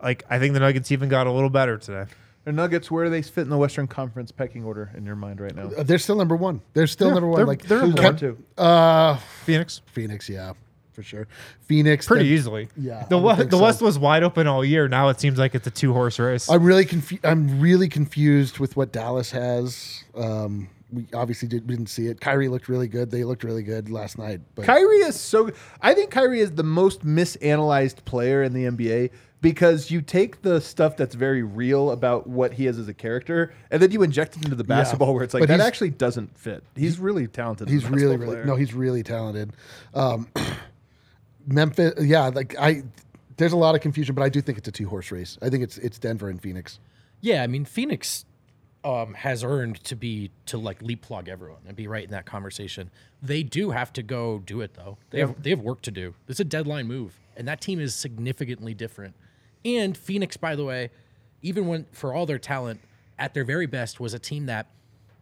like 0.02 0.24
I 0.28 0.38
think 0.38 0.52
the 0.54 0.60
Nuggets 0.60 0.92
even 0.92 1.08
got 1.08 1.26
a 1.26 1.32
little 1.32 1.50
better 1.50 1.78
today. 1.78 2.10
The 2.44 2.52
Nuggets, 2.52 2.90
where 2.90 3.04
do 3.04 3.10
they 3.10 3.20
fit 3.22 3.42
in 3.42 3.50
the 3.50 3.58
Western 3.58 3.86
Conference 3.86 4.32
pecking 4.32 4.64
order 4.64 4.90
in 4.96 5.04
your 5.04 5.14
mind 5.16 5.40
right 5.40 5.54
now? 5.54 5.70
Uh, 5.76 5.82
They're 5.82 5.98
still 5.98 6.16
number 6.16 6.36
one. 6.36 6.62
They're 6.72 6.86
still 6.86 7.08
Yeah, 7.08 7.14
number 7.14 7.28
one. 7.28 7.36
they're- 7.38 7.46
like 7.46 7.62
they're 7.66 7.80
number 7.82 8.02
One, 8.02 8.14
Kev- 8.14 8.18
two. 8.18 8.38
Uh, 8.56 9.16
Phoenix 9.44 9.82
Phoenix, 9.92 10.26
yeah, 10.28 10.54
for 10.92 11.02
sure. 11.02 11.28
Phoenix, 11.60 12.06
pretty 12.06 12.24
then- 12.24 12.32
easily. 12.32 12.68
yeah, 12.78 13.04
the 13.10 13.18
West, 13.18 13.50
the 13.50 13.56
so. 13.58 13.62
West 13.62 13.82
was 13.82 13.98
wide 13.98 14.22
open 14.22 14.46
all 14.46 14.64
year. 14.64 14.88
Now 14.88 15.08
it 15.10 15.20
seems 15.20 15.38
like 15.38 15.54
it's 15.54 15.66
a 15.66 15.70
two 15.70 15.92
horse 15.92 16.18
race. 16.18 16.48
I'm 16.48 16.64
really 16.64 16.86
confu- 16.86 17.18
I'm 17.24 17.60
really 17.60 17.88
confused 17.88 18.58
with 18.58 18.74
what 18.76 18.90
Dallas 18.90 19.30
has. 19.32 20.04
Um, 20.14 20.68
we 20.92 21.06
obviously 21.14 21.46
did, 21.46 21.66
didn't 21.68 21.86
see 21.86 22.06
it. 22.08 22.20
Kyrie 22.20 22.48
looked 22.48 22.68
really 22.68 22.88
good. 22.88 23.10
They 23.12 23.22
looked 23.22 23.44
really 23.44 23.62
good 23.62 23.90
last 23.90 24.18
night. 24.18 24.40
But 24.56 24.64
Kyrie 24.64 24.96
is 24.96 25.14
so. 25.20 25.50
I 25.82 25.92
think 25.94 26.10
Kyrie 26.10 26.40
is 26.40 26.52
the 26.52 26.64
most 26.64 27.04
misanalyzed 27.06 28.04
player 28.06 28.42
in 28.42 28.54
the 28.54 28.64
NBA 28.64 29.10
because 29.40 29.90
you 29.90 30.02
take 30.02 30.42
the 30.42 30.60
stuff 30.60 30.96
that's 30.96 31.14
very 31.14 31.42
real 31.42 31.90
about 31.90 32.26
what 32.26 32.54
he 32.54 32.66
is 32.66 32.78
as 32.78 32.88
a 32.88 32.94
character, 32.94 33.52
and 33.70 33.80
then 33.80 33.90
you 33.90 34.02
inject 34.02 34.36
it 34.36 34.44
into 34.44 34.56
the 34.56 34.64
basketball 34.64 35.14
where 35.14 35.24
it's 35.24 35.34
like 35.34 35.42
But 35.42 35.48
that 35.48 35.60
actually 35.60 35.90
doesn't 35.90 36.36
fit. 36.38 36.62
He's 36.76 36.98
really 36.98 37.26
talented. 37.26 37.68
he's 37.68 37.86
really, 37.86 38.16
basketball 38.16 38.34
really 38.34 38.46
no, 38.46 38.56
he's 38.56 38.74
really 38.74 39.02
talented. 39.02 39.52
Um, 39.94 40.28
Memphis, 41.46 41.94
yeah, 42.00 42.28
like 42.28 42.56
I. 42.58 42.82
There's 43.36 43.52
a 43.52 43.56
lot 43.56 43.74
of 43.74 43.80
confusion, 43.80 44.14
but 44.14 44.20
I 44.20 44.28
do 44.28 44.42
think 44.42 44.58
it's 44.58 44.68
a 44.68 44.72
two 44.72 44.86
horse 44.86 45.10
race. 45.10 45.38
I 45.40 45.48
think 45.48 45.62
it's 45.62 45.78
it's 45.78 45.98
Denver 45.98 46.28
and 46.28 46.40
Phoenix. 46.40 46.78
yeah, 47.22 47.42
I 47.42 47.46
mean 47.46 47.64
Phoenix 47.64 48.26
um, 48.84 49.14
has 49.14 49.44
earned 49.44 49.82
to 49.84 49.96
be 49.96 50.30
to 50.46 50.58
like 50.58 50.82
leapfrog 50.82 51.28
everyone 51.28 51.60
and 51.66 51.76
be 51.76 51.86
right 51.86 52.04
in 52.04 52.10
that 52.10 52.26
conversation. 52.26 52.90
They 53.22 53.42
do 53.42 53.70
have 53.70 53.92
to 53.94 54.02
go 54.02 54.38
do 54.38 54.60
it 54.60 54.74
though. 54.74 54.98
They 55.10 55.20
have 55.20 55.42
they 55.42 55.50
have 55.50 55.60
work 55.60 55.82
to 55.82 55.90
do. 55.90 56.14
It's 56.28 56.40
a 56.40 56.44
deadline 56.44 56.86
move, 56.86 57.18
and 57.36 57.48
that 57.48 57.60
team 57.60 57.80
is 57.80 57.94
significantly 57.94 58.74
different. 58.74 59.14
And 59.64 59.96
Phoenix, 59.96 60.36
by 60.36 60.56
the 60.56 60.64
way, 60.64 60.90
even 61.42 61.66
when 61.66 61.86
for 61.92 62.14
all 62.14 62.26
their 62.26 62.38
talent, 62.38 62.80
at 63.18 63.34
their 63.34 63.44
very 63.44 63.66
best, 63.66 64.00
was 64.00 64.14
a 64.14 64.18
team 64.18 64.46
that 64.46 64.66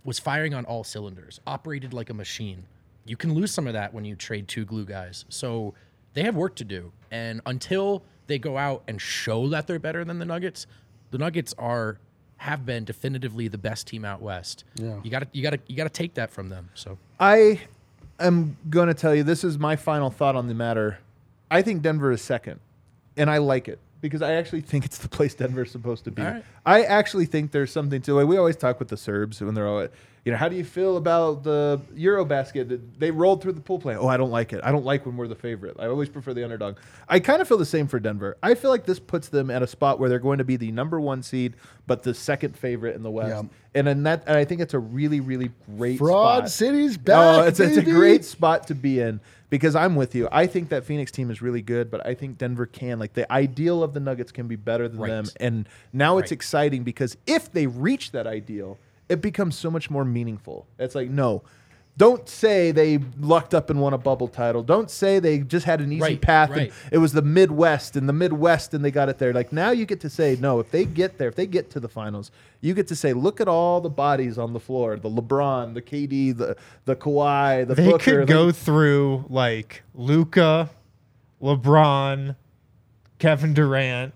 was 0.05 0.19
firing 0.19 0.55
on 0.55 0.65
all 0.65 0.85
cylinders, 0.85 1.41
operated 1.47 1.93
like 1.93 2.11
a 2.11 2.15
machine. 2.15 2.65
You 3.05 3.17
can 3.17 3.35
lose 3.35 3.51
some 3.51 3.67
of 3.67 3.73
that 3.73 3.93
when 3.93 4.05
you 4.05 4.15
trade 4.15 4.49
two 4.49 4.65
glue 4.65 4.85
guys. 4.85 5.25
So 5.29 5.75
they 6.15 6.23
have 6.23 6.37
work 6.37 6.55
to 6.57 6.65
do. 6.65 6.93
And 7.11 7.41
until 7.47 8.03
they 8.27 8.39
go 8.39 8.57
out 8.57 8.83
and 8.87 9.01
show 9.01 9.49
that 9.49 9.67
they're 9.67 9.79
better 9.79 10.05
than 10.05 10.19
the 10.19 10.25
Nuggets, 10.25 10.67
the 11.11 11.19
Nuggets 11.19 11.55
are 11.59 11.99
have 12.37 12.65
been 12.65 12.85
definitively 12.85 13.49
the 13.49 13.59
best 13.59 13.89
team 13.89 14.05
out 14.05 14.23
west. 14.23 14.65
Yeah. 14.77 15.01
You 15.03 15.11
gotta 15.11 15.27
you 15.33 15.43
gotta 15.43 15.59
you 15.67 15.77
gotta 15.77 15.91
take 15.91 16.15
that 16.15 16.31
from 16.31 16.49
them. 16.49 16.69
So 16.75 16.99
I 17.19 17.61
am 18.21 18.57
going 18.71 18.89
to 18.89 18.95
tell 18.95 19.15
you 19.15 19.25
this 19.25 19.43
is 19.43 19.59
my 19.59 19.75
final 19.75 20.11
thought 20.11 20.37
on 20.37 20.47
the 20.47 20.55
matter. 20.55 20.99
I 21.51 21.63
think 21.63 21.83
Denver 21.83 22.13
is 22.13 22.23
second, 22.23 22.61
and 23.17 23.29
I 23.29 23.39
like 23.39 23.69
it 23.69 23.81
because 24.01 24.23
I 24.23 24.35
actually 24.35 24.61
think 24.61 24.85
it's 24.85 24.99
the 24.99 25.09
place 25.09 25.35
Denver 25.35 25.63
is 25.63 25.71
supposed 25.71 26.05
to 26.05 26.11
be. 26.11 26.23
All 26.23 26.29
right. 26.29 26.45
I 26.65 26.83
actually 26.83 27.27
think 27.27 27.51
there's 27.51 27.73
something 27.73 28.01
to 28.03 28.21
it. 28.21 28.25
We 28.27 28.37
always 28.37 28.57
talk 28.57 28.79
with 28.79 28.89
the 28.89 28.97
Serbs 28.97 29.41
when 29.41 29.55
they're 29.55 29.67
all, 29.67 29.87
you 30.25 30.33
know, 30.33 30.39
how 30.39 30.49
do 30.49 30.57
you 30.57 30.65
feel 30.65 30.97
about 30.97 31.43
the 31.43 31.81
Eurobasket? 31.97 32.81
They 32.99 33.11
rolled 33.11 33.43
through 33.43 33.53
the 33.53 33.61
pool 33.61 33.79
play. 33.79 33.97
Oh, 33.97 34.07
I 34.07 34.17
don't 34.17 34.31
like 34.31 34.53
it. 34.53 34.61
I 34.63 34.71
don't 34.71 34.85
like 34.85 35.07
when 35.07 35.17
we're 35.17 35.29
the 35.29 35.35
favorite. 35.35 35.77
I 35.79 35.87
always 35.87 36.09
prefer 36.09 36.35
the 36.35 36.45
underdog. 36.45 36.77
I 37.09 37.19
kind 37.21 37.41
of 37.41 37.49
feel 37.49 37.59
the 37.59 37.67
same 37.67 37.87
for 37.87 37.99
Denver. 37.99 38.37
I 38.43 38.55
feel 38.55 38.71
like 38.71 38.85
this 38.85 38.99
puts 38.99 39.29
them 39.29 39.51
at 39.51 39.63
a 39.63 39.67
spot 39.67 39.99
where 39.99 40.09
they're 40.09 40.19
going 40.19 40.39
to 40.39 40.45
be 40.45 40.57
the 40.57 40.71
number 40.71 41.01
one 41.01 41.23
seed, 41.23 41.55
but 41.87 42.03
the 42.03 42.15
second 42.15 42.57
favorite 42.57 42.95
in 42.95 43.03
the 43.03 43.11
West. 43.11 43.31
Yeah. 43.31 43.49
And 43.75 43.89
in 43.89 44.03
that, 44.05 44.25
and 44.27 44.37
I 44.37 44.45
think 44.45 44.61
it's 44.61 44.75
a 44.75 44.79
really, 44.79 45.21
really 45.21 45.51
great 45.77 45.99
Fraud 45.99 46.41
spot. 46.41 46.51
City's 46.51 46.97
back. 46.97 47.17
Oh, 47.17 47.43
it's, 47.47 47.61
it's 47.61 47.77
a 47.77 47.83
great 47.83 48.25
spot 48.25 48.67
to 48.69 48.75
be 48.75 49.01
in 49.01 49.21
because 49.51 49.75
I'm 49.75 49.97
with 49.97 50.15
you. 50.15 50.29
I 50.31 50.47
think 50.47 50.69
that 50.71 50.85
Phoenix 50.85 51.11
team 51.11 51.31
is 51.31 51.41
really 51.43 51.63
good, 51.63 51.91
but 51.91 52.07
I 52.07 52.15
think 52.15 52.39
Denver 52.39 52.67
can. 52.67 52.99
Like 52.99 53.15
the 53.15 53.31
ideal 53.33 53.83
of 53.83 53.95
the 53.95 54.01
Nuggets 54.01 54.33
can 54.33 54.47
be 54.49 54.57
better 54.57 54.89
than 54.89 55.01
Right. 55.01 55.09
them, 55.09 55.27
and 55.41 55.69
now 55.93 56.19
it's 56.19 56.33
exciting 56.33 56.85
because 56.85 57.17
if 57.27 57.51
they 57.53 57.67
reach 57.67 58.13
that 58.13 58.27
ideal, 58.27 58.79
it 59.09 59.21
becomes 59.23 59.57
so 59.57 59.71
much 59.71 59.91
more 59.91 60.05
meaningful. 60.05 60.67
It's 60.79 60.95
like 60.95 61.09
no. 61.11 61.43
Don't 61.99 62.29
say 62.29 62.71
they 62.71 62.99
lucked 63.19 63.53
up 63.55 63.71
and 63.71 63.81
won 63.81 63.93
a 63.93 63.99
bubble 63.99 64.29
title. 64.29 64.63
Don't 64.63 64.89
say 64.91 65.19
they 65.19 65.41
just 65.41 65.67
had 65.67 65.81
an 65.81 65.93
easy 65.93 66.01
Right, 66.01 66.21
path 66.21 66.49
right. 66.51 66.61
and 66.85 66.93
it 66.93 66.99
was 66.99 67.13
the 67.13 67.23
Midwest 67.23 67.97
and 67.97 68.09
the 68.09 68.13
Midwest 68.13 68.73
and 68.73 68.85
they 68.85 68.93
got 68.93 69.09
it 69.09 69.19
there. 69.19 69.33
Like 69.33 69.53
now 69.53 69.73
you 69.73 69.85
get 69.85 70.01
to 70.03 70.09
say 70.09 70.39
no. 70.41 70.61
If 70.61 70.71
they 70.71 70.85
get 70.85 71.19
there, 71.19 71.27
if 71.29 71.35
they 71.35 71.47
get 71.47 71.71
to 71.73 71.81
the 71.81 71.89
finals, 71.89 72.31
you 72.61 72.73
get 72.73 72.87
to 72.89 72.97
say, 72.97 73.13
look 73.13 73.41
at 73.41 73.49
all 73.49 73.81
the 73.81 73.91
bodies 73.91 74.39
on 74.39 74.53
the 74.53 74.61
floor: 74.61 74.97
the 74.97 75.11
LeBron, 75.11 75.75
the 75.75 75.83
KD, 75.83 76.37
the 76.39 76.57
the 76.85 76.95
Kawhi, 76.95 77.67
the 77.67 77.75
They 77.75 77.91
Booker. 77.91 78.19
could 78.21 78.29
go 78.29 78.45
Like, 78.47 78.55
through 78.55 79.25
like 79.29 79.83
Luka, 79.95 80.71
LeBron, 81.43 82.37
Kevin 83.19 83.55
Durant, 83.55 84.13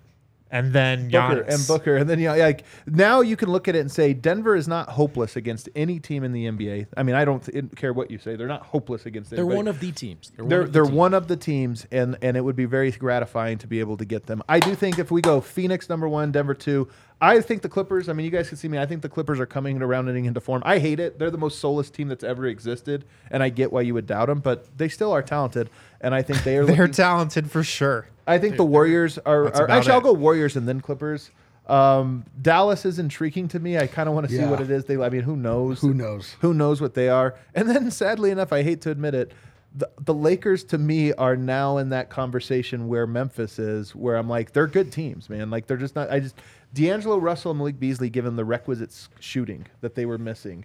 and 0.52 0.72
then 0.72 1.08
Booker 1.10 1.40
and 1.40 1.66
Booker, 1.66 1.96
and 1.96 2.08
then 2.08 2.20
you 2.20 2.28
know, 2.28 2.36
like 2.36 2.62
now 2.86 3.22
you 3.22 3.36
can 3.36 3.48
look 3.50 3.66
at 3.66 3.74
it 3.74 3.80
and 3.80 3.90
say 3.90 4.12
Denver 4.14 4.54
is 4.54 4.68
not 4.68 4.90
hopeless 4.90 5.34
against 5.34 5.68
any 5.74 5.98
team 5.98 6.22
in 6.22 6.30
the 6.32 6.44
NBA. 6.46 6.86
I 6.96 7.02
mean, 7.02 7.16
I 7.16 7.24
don't 7.24 7.42
th- 7.44 7.64
care 7.74 7.92
what 7.92 8.10
you 8.10 8.18
say; 8.18 8.36
they're 8.36 8.46
not 8.46 8.62
hopeless 8.66 9.06
against. 9.06 9.30
They're 9.30 9.40
anybody. 9.40 9.56
one 9.56 9.66
of 9.68 9.80
the 9.80 9.90
teams. 9.90 10.30
They're, 10.36 10.44
one 10.44 10.48
They're 10.50 10.60
of 10.60 10.66
the 10.66 10.72
they're 10.72 10.84
teams. 10.84 10.94
one 10.94 11.14
of 11.14 11.26
the 11.26 11.36
teams, 11.36 11.86
and 11.90 12.16
and 12.22 12.36
it 12.36 12.42
would 12.42 12.54
be 12.56 12.66
very 12.66 12.90
gratifying 12.92 13.58
to 13.58 13.66
be 13.66 13.80
able 13.80 13.96
to 13.96 14.04
get 14.04 14.26
them. 14.26 14.42
I 14.48 14.60
do 14.60 14.74
think 14.74 14.98
if 14.98 15.10
we 15.10 15.20
go 15.22 15.40
Phoenix 15.40 15.88
number 15.88 16.08
one, 16.08 16.30
Denver 16.30 16.54
two, 16.54 16.88
I 17.20 17.40
think 17.40 17.62
the 17.62 17.68
Clippers. 17.70 18.08
I 18.10 18.12
mean, 18.12 18.24
you 18.24 18.30
guys 18.30 18.48
can 18.48 18.58
see 18.58 18.68
me. 18.68 18.78
I 18.78 18.84
think 18.84 19.00
the 19.02 19.08
Clippers 19.08 19.40
are 19.40 19.46
coming 19.46 19.80
around 19.80 20.08
and 20.08 20.18
into 20.26 20.40
form. 20.40 20.62
I 20.66 20.78
hate 20.78 21.00
it. 21.00 21.18
They're 21.18 21.30
the 21.30 21.38
most 21.38 21.58
soulless 21.60 21.88
team 21.90 22.08
that's 22.08 22.22
ever 22.24 22.46
existed, 22.46 23.06
and 23.30 23.42
I 23.42 23.48
get 23.48 23.72
why 23.72 23.80
you 23.80 23.94
would 23.94 24.06
doubt 24.06 24.26
them, 24.26 24.40
but 24.40 24.76
they 24.76 24.88
still 24.90 25.12
are 25.12 25.22
talented, 25.22 25.70
and 26.00 26.14
I 26.14 26.20
think 26.20 26.44
they 26.44 26.58
are. 26.58 26.64
They're 26.66 26.76
looking- 26.76 26.92
talented 26.92 27.50
for 27.50 27.62
sure. 27.64 28.06
I 28.26 28.38
think 28.38 28.56
the 28.56 28.64
Warriors 28.64 29.18
are. 29.18 29.46
Are 29.46 29.70
actually, 29.70 29.92
I'll 29.92 30.00
go 30.00 30.12
Warriors 30.12 30.56
and 30.56 30.68
then 30.68 30.80
Clippers. 30.80 31.30
Um, 31.66 32.24
Dallas 32.40 32.84
is 32.84 32.98
intriguing 32.98 33.48
to 33.48 33.60
me. 33.60 33.78
I 33.78 33.86
kind 33.86 34.08
of 34.08 34.14
want 34.14 34.26
to 34.28 34.32
see 34.34 34.40
Yeah. 34.40 34.50
what 34.50 34.60
it 34.60 34.70
is. 34.70 34.84
They, 34.84 34.96
I 34.96 35.08
mean, 35.08 35.22
who 35.22 35.36
knows? 35.36 35.80
Who 35.80 35.94
knows? 35.94 36.34
Who 36.40 36.52
knows 36.54 36.80
what 36.80 36.94
they 36.94 37.08
are? 37.08 37.36
And 37.54 37.68
then, 37.70 37.90
sadly 37.90 38.30
enough, 38.30 38.52
I 38.52 38.62
hate 38.62 38.80
to 38.82 38.90
admit 38.90 39.14
it, 39.14 39.32
the, 39.74 39.88
the 40.00 40.12
Lakers 40.12 40.64
to 40.64 40.78
me 40.78 41.12
are 41.14 41.36
now 41.36 41.78
in 41.78 41.88
that 41.90 42.10
conversation 42.10 42.88
where 42.88 43.06
Memphis 43.06 43.58
is, 43.58 43.94
where 43.94 44.16
I'm 44.16 44.28
like, 44.28 44.52
they're 44.52 44.66
good 44.66 44.92
teams, 44.92 45.30
man. 45.30 45.50
Like 45.50 45.66
they're 45.66 45.76
just 45.76 45.94
not. 45.96 46.10
I 46.10 46.20
just 46.20 46.34
D'Angelo 46.74 47.16
Russell 47.18 47.52
and 47.52 47.58
Malik 47.58 47.78
Beasley 47.78 48.10
given 48.10 48.36
the 48.36 48.44
requisite 48.44 48.90
s- 48.90 49.08
shooting 49.20 49.66
that 49.80 49.94
they 49.94 50.04
were 50.04 50.18
missing. 50.18 50.64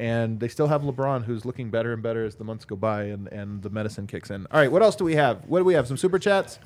And 0.00 0.38
they 0.40 0.46
still 0.48 0.68
have 0.68 0.82
LeBron, 0.82 1.24
who's 1.24 1.44
looking 1.44 1.70
better 1.70 1.92
and 1.92 2.00
better 2.02 2.24
as 2.24 2.36
the 2.36 2.44
months 2.44 2.64
go 2.64 2.76
by, 2.76 3.04
and, 3.04 3.26
and 3.28 3.60
the 3.62 3.70
medicine 3.70 4.06
kicks 4.06 4.30
in. 4.30 4.46
All 4.52 4.60
right, 4.60 4.70
what 4.70 4.80
else 4.82 4.94
do 4.94 5.04
we 5.04 5.16
have? 5.16 5.44
What 5.46 5.58
do 5.58 5.64
we 5.64 5.74
have? 5.74 5.88
Some 5.88 5.96
super 5.96 6.18
chats. 6.20 6.58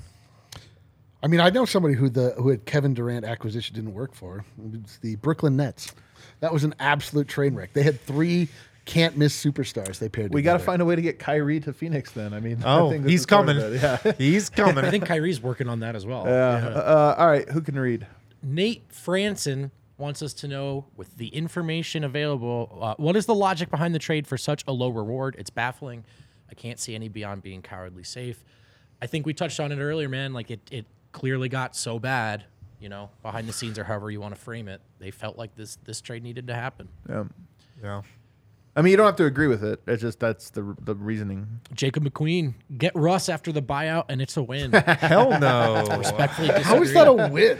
I 1.22 1.28
mean, 1.28 1.40
I 1.40 1.50
know 1.50 1.64
somebody 1.64 1.94
who 1.94 2.08
the 2.08 2.30
who 2.36 2.48
had 2.48 2.64
Kevin 2.66 2.94
Durant 2.94 3.24
acquisition 3.24 3.74
didn't 3.76 3.94
work 3.94 4.14
for. 4.14 4.44
It's 4.74 4.98
the 4.98 5.16
Brooklyn 5.16 5.56
Nets. 5.56 5.92
That 6.40 6.52
was 6.52 6.64
an 6.64 6.74
absolute 6.80 7.28
train 7.28 7.54
wreck. 7.54 7.72
They 7.72 7.82
had 7.84 8.00
three 8.00 8.48
can't 8.84 9.16
miss 9.16 9.40
superstars. 9.40 10.00
They 10.00 10.08
paired. 10.08 10.34
We 10.34 10.42
got 10.42 10.54
to 10.54 10.58
find 10.58 10.82
a 10.82 10.84
way 10.84 10.96
to 10.96 11.02
get 11.02 11.20
Kyrie 11.20 11.60
to 11.60 11.72
Phoenix. 11.72 12.10
Then 12.10 12.34
I 12.34 12.40
mean, 12.40 12.62
I 12.64 12.78
Oh, 12.78 12.90
think 12.90 13.06
he's 13.06 13.20
is 13.20 13.26
part 13.26 13.48
of 13.48 13.56
coming. 13.56 13.74
Yeah. 13.74 14.12
He's 14.18 14.50
coming. 14.50 14.84
I 14.84 14.90
think 14.90 15.06
Kyrie's 15.06 15.40
working 15.40 15.68
on 15.68 15.80
that 15.80 15.94
as 15.94 16.04
well. 16.04 16.24
Yeah. 16.26 16.66
Uh, 16.66 17.14
all 17.16 17.28
right. 17.28 17.48
Who 17.48 17.60
can 17.60 17.78
read? 17.78 18.06
Nate 18.42 18.88
Franson 18.90 19.70
wants 19.98 20.20
us 20.20 20.32
to 20.32 20.48
know, 20.48 20.84
with 20.96 21.16
the 21.16 21.28
information 21.28 22.02
available, 22.02 22.76
uh, 22.82 22.94
what 22.96 23.14
is 23.14 23.26
the 23.26 23.34
logic 23.36 23.70
behind 23.70 23.94
the 23.94 24.00
trade 24.00 24.26
for 24.26 24.36
such 24.36 24.64
a 24.66 24.72
low 24.72 24.88
reward? 24.88 25.36
It's 25.38 25.50
baffling. 25.50 26.04
I 26.50 26.54
can't 26.54 26.80
see 26.80 26.96
any 26.96 27.08
beyond 27.08 27.42
being 27.44 27.62
cowardly 27.62 28.02
safe. 28.02 28.42
I 29.00 29.06
think 29.06 29.26
we 29.26 29.32
touched 29.32 29.60
on 29.60 29.70
it 29.70 29.78
earlier, 29.78 30.08
man. 30.08 30.32
Like 30.32 30.50
it, 30.50 30.60
it 30.72 30.86
clearly 31.12 31.48
got 31.48 31.76
so 31.76 31.98
bad, 31.98 32.44
you 32.80 32.88
know, 32.88 33.10
behind 33.22 33.48
the 33.48 33.52
scenes 33.52 33.78
or 33.78 33.84
however 33.84 34.10
you 34.10 34.20
want 34.20 34.34
to 34.34 34.40
frame 34.40 34.68
it. 34.68 34.80
They 34.98 35.10
felt 35.10 35.38
like 35.38 35.54
this 35.54 35.78
this 35.84 36.00
trade 36.00 36.22
needed 36.22 36.46
to 36.48 36.54
happen. 36.54 36.88
Yeah. 37.08 37.24
yeah. 37.82 38.02
I 38.74 38.80
mean, 38.80 38.92
you 38.92 38.96
don't 38.96 39.04
have 39.04 39.16
to 39.16 39.26
agree 39.26 39.48
with 39.48 39.62
it. 39.62 39.82
It's 39.86 40.00
just 40.00 40.18
that's 40.18 40.50
the 40.50 40.74
the 40.80 40.94
reasoning. 40.94 41.60
Jacob 41.74 42.04
McQueen, 42.04 42.54
get 42.76 42.94
Russ 42.96 43.28
after 43.28 43.52
the 43.52 43.60
buyout, 43.60 44.06
and 44.08 44.22
it's 44.22 44.36
a 44.36 44.42
win. 44.42 44.72
Hell 44.72 45.38
no. 45.38 45.84
Respectfully 45.98 46.48
disagree. 46.48 46.64
How 46.64 46.82
is 46.82 46.94
that 46.94 47.06
a 47.06 47.12
win? 47.12 47.58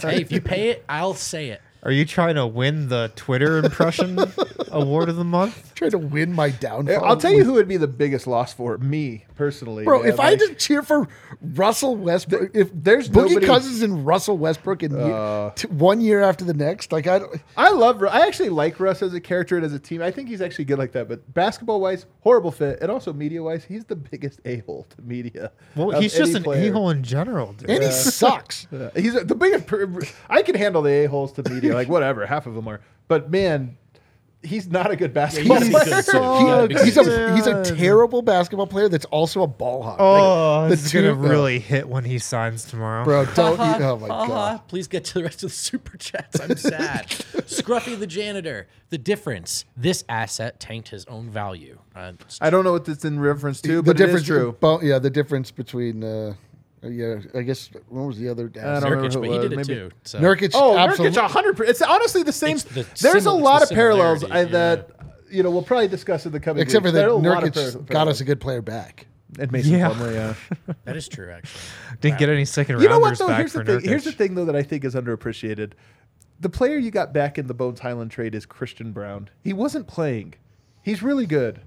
hey, 0.00 0.22
if 0.22 0.32
you 0.32 0.40
pay 0.40 0.70
it, 0.70 0.84
I'll 0.88 1.14
say 1.14 1.50
it. 1.50 1.60
Are 1.84 1.92
you 1.92 2.06
trying 2.06 2.36
to 2.36 2.46
win 2.46 2.88
the 2.88 3.12
Twitter 3.14 3.58
impression 3.58 4.18
award 4.72 5.10
of 5.10 5.16
the 5.16 5.24
month? 5.24 5.74
Trying 5.74 5.90
to 5.90 5.98
win 5.98 6.32
my 6.32 6.48
downfall. 6.48 7.04
I'll 7.04 7.16
tell 7.18 7.30
you 7.32 7.44
who 7.44 7.52
would 7.54 7.68
be 7.68 7.76
the 7.76 7.86
biggest 7.86 8.26
loss 8.26 8.54
for 8.54 8.78
me 8.78 9.26
personally, 9.34 9.84
Bro, 9.84 10.00
man. 10.04 10.08
if 10.12 10.18
I 10.20 10.30
Like, 10.30 10.38
just 10.38 10.58
cheer 10.58 10.82
for 10.82 11.06
Russell 11.42 11.94
Westbrook, 11.96 12.52
if 12.54 12.70
there's 12.72 13.10
Boogie 13.10 13.28
nobody- 13.30 13.46
Cousins 13.46 13.82
and 13.82 14.06
Russell 14.06 14.38
Westbrook 14.38 14.82
in 14.82 14.92
year, 14.92 15.00
uh, 15.12 15.50
t- 15.50 15.68
one 15.68 16.00
year 16.00 16.22
after 16.22 16.44
the 16.44 16.54
next, 16.54 16.90
like 16.90 17.06
I 17.06 17.18
don't. 17.18 17.38
I 17.56 17.70
love. 17.70 18.02
I 18.02 18.26
actually 18.26 18.48
like 18.48 18.80
Russ 18.80 19.02
as 19.02 19.12
a 19.12 19.20
character 19.20 19.56
and 19.56 19.66
as 19.66 19.74
a 19.74 19.78
team. 19.78 20.00
I 20.00 20.10
think 20.10 20.28
he's 20.28 20.40
actually 20.40 20.64
good 20.64 20.78
like 20.78 20.92
that. 20.92 21.06
But 21.08 21.34
basketball 21.34 21.80
wise, 21.82 22.06
horrible 22.20 22.52
fit, 22.52 22.78
and 22.80 22.90
also 22.90 23.12
media 23.12 23.42
wise, 23.42 23.64
he's 23.64 23.84
the 23.84 23.96
biggest 23.96 24.40
a 24.46 24.58
hole 24.60 24.86
to 24.96 25.02
media. 25.02 25.52
Well, 25.76 25.94
um, 25.94 26.00
he's 26.00 26.14
just 26.16 26.34
an 26.34 26.48
a 26.48 26.70
hole 26.70 26.88
in 26.90 27.02
general, 27.02 27.52
dude. 27.52 27.68
And 27.68 27.84
he 27.84 27.90
sucks. 27.90 28.66
Yeah, 28.74 28.88
He's 28.96 29.12
the 29.14 29.34
biggest. 29.34 29.66
per- 29.66 30.00
I 30.30 30.42
can 30.42 30.54
handle 30.54 30.80
the 30.82 30.90
a 30.90 31.04
holes 31.06 31.32
to 31.32 31.42
media, 31.50 31.73
like 31.74 31.88
whatever. 31.88 32.26
Half 32.26 32.46
of 32.46 32.54
them 32.54 32.66
are, 32.68 32.80
but 33.08 33.30
man, 33.30 33.76
he's 34.42 34.68
not 34.68 34.90
a 34.90 34.96
good 34.96 35.14
basketball 35.14 35.58
he's 35.60 35.70
player. 35.70 36.02
good 36.02 36.70
too. 36.70 36.84
He's 36.84 36.96
a 36.96 37.34
he's 37.34 37.46
a 37.46 37.64
terrible 37.64 38.20
basketball 38.22 38.66
player 38.66 38.88
that's 38.88 39.06
also 39.06 39.42
a 39.42 39.46
ball 39.46 39.82
hog. 39.82 39.96
Oh, 39.98 40.60
Like, 40.62 40.70
this 40.70 40.84
is 40.86 40.92
gonna 40.92 41.08
two- 41.08 41.14
really 41.14 41.58
hit 41.58 41.88
when 41.88 42.04
he 42.04 42.18
signs 42.18 42.64
tomorrow. 42.64 43.04
bro. 43.04 43.24
Don't. 43.34 43.56
Ha, 43.56 43.76
you, 43.78 43.84
oh 43.84 43.98
my 43.98 44.08
ha, 44.08 44.26
god. 44.26 44.28
ha. 44.58 44.62
Please 44.68 44.86
get 44.88 45.04
to 45.06 45.14
the 45.14 45.22
rest 45.24 45.42
of 45.42 45.50
the 45.50 45.54
super 45.56 45.96
chats. 45.96 46.40
I'm 46.40 46.56
sad. 46.56 47.06
Scruffy 47.46 47.98
the 47.98 48.06
janitor. 48.06 48.68
The 48.90 48.98
difference: 48.98 49.64
this 49.76 50.04
asset 50.08 50.60
tanked 50.60 50.88
his 50.88 51.04
own 51.06 51.30
value. 51.30 51.78
Uh, 51.96 52.12
I 52.40 52.50
don't 52.50 52.64
know 52.64 52.72
what 52.72 52.84
this 52.84 53.04
in 53.04 53.18
reference 53.18 53.60
to, 53.62 53.76
the 53.76 53.82
but 53.82 53.96
difference, 53.96 54.20
it 54.28 54.32
is 54.32 54.38
true. 54.38 54.56
bo- 54.60 54.80
yeah, 54.82 54.98
the 54.98 55.10
difference 55.10 55.50
between. 55.50 56.04
Uh, 56.04 56.34
Uh, 56.84 56.88
yeah, 56.88 57.16
I 57.34 57.42
guess 57.42 57.70
what 57.88 58.02
was 58.02 58.18
the 58.18 58.28
other? 58.28 58.50
I 58.56 58.80
don't 58.80 58.90
remember 58.90 59.08
Nurkic, 59.08 59.14
who 59.14 59.20
but 59.20 59.26
it 59.26 59.32
he 59.32 59.38
was. 59.38 59.42
did 59.48 59.52
it 59.52 59.56
Maybe- 59.56 59.74
too. 59.74 59.90
So. 60.04 60.18
Nurkic. 60.20 60.50
Oh, 60.54 60.76
absolutely. 60.76 61.16
Nurkic, 61.16 61.30
hundred 61.30 61.56
percent. 61.56 61.70
It's 61.70 61.82
honestly 61.82 62.22
the 62.22 62.32
same. 62.32 62.58
The 62.58 62.86
There's 63.00 63.26
a 63.26 63.32
lot 63.32 63.62
it's 63.62 63.70
of 63.70 63.74
parallels 63.76 64.20
similarity, 64.20 64.48
I, 64.50 64.52
that 64.52 64.90
you 65.30 65.42
know 65.42 65.50
we'll 65.50 65.62
probably 65.62 65.88
discuss 65.88 66.26
in 66.26 66.32
the 66.32 66.40
coming. 66.40 66.62
Except 66.62 66.84
for 66.84 66.90
that 66.90 66.98
There 66.98 67.08
are 67.08 67.12
a 67.12 67.14
lot 67.16 67.44
of 67.44 67.50
Nurkic 67.52 67.86
got 67.86 68.08
us 68.08 68.20
a 68.20 68.24
good 68.24 68.40
player 68.40 68.60
back. 68.62 69.06
and 69.38 69.50
Mason 69.50 69.72
Yeah. 69.78 69.90
Plumlee. 69.90 70.14
Yeah. 70.14 70.74
That 70.84 70.96
is 70.96 71.08
true, 71.08 71.30
actually. 71.30 71.60
Didn't 72.02 72.18
get 72.18 72.28
any 72.28 72.44
second 72.44 72.80
You 72.80 72.88
know 72.88 72.98
what 72.98 73.18
rounders 73.18 73.18
though? 73.20 73.28
back 73.28 73.38
Here's 73.38 73.52
the 73.54 73.64
thing. 73.64 73.76
Nurkic. 73.78 73.84
Here's 73.86 74.04
the 74.04 74.12
thing 74.12 74.34
though 74.34 74.44
that 74.44 74.56
I 74.56 74.62
think 74.62 74.84
is 74.84 74.94
underappreciated. 74.94 75.72
The 76.40 76.48
player 76.50 76.76
you 76.76 76.90
got 76.90 77.12
back 77.14 77.38
in 77.38 77.46
the 77.46 77.54
Bones 77.54 77.80
Hyland 77.80 78.10
trade 78.10 78.34
is 78.34 78.44
Christian 78.44 78.92
Braun. 78.92 79.30
He 79.42 79.52
wasn't 79.52 79.86
playing. 79.86 80.34
He's 80.82 81.02
really 81.02 81.26
good. 81.26 81.60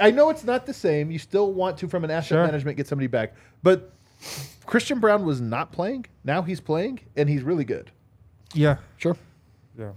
I 0.00 0.10
know 0.10 0.28
it's 0.30 0.42
not 0.42 0.66
the 0.66 0.74
same. 0.74 1.10
You 1.12 1.20
still 1.20 1.52
want 1.52 1.78
to, 1.78 1.88
from 1.88 2.02
an 2.02 2.10
asset 2.10 2.28
Sure. 2.28 2.44
management, 2.44 2.76
get 2.76 2.88
somebody 2.88 3.06
back. 3.06 3.34
But 3.62 3.92
Christian 4.66 4.98
Braun 5.00 5.24
was 5.24 5.40
not 5.40 5.72
playing. 5.72 6.06
Now 6.24 6.42
he's 6.42 6.60
playing, 6.60 7.00
and 7.16 7.28
he's 7.28 7.42
really 7.42 7.64
good. 7.64 7.90
Yeah. 8.54 8.78
Sure. 8.96 9.16
Yeah. 9.78 9.92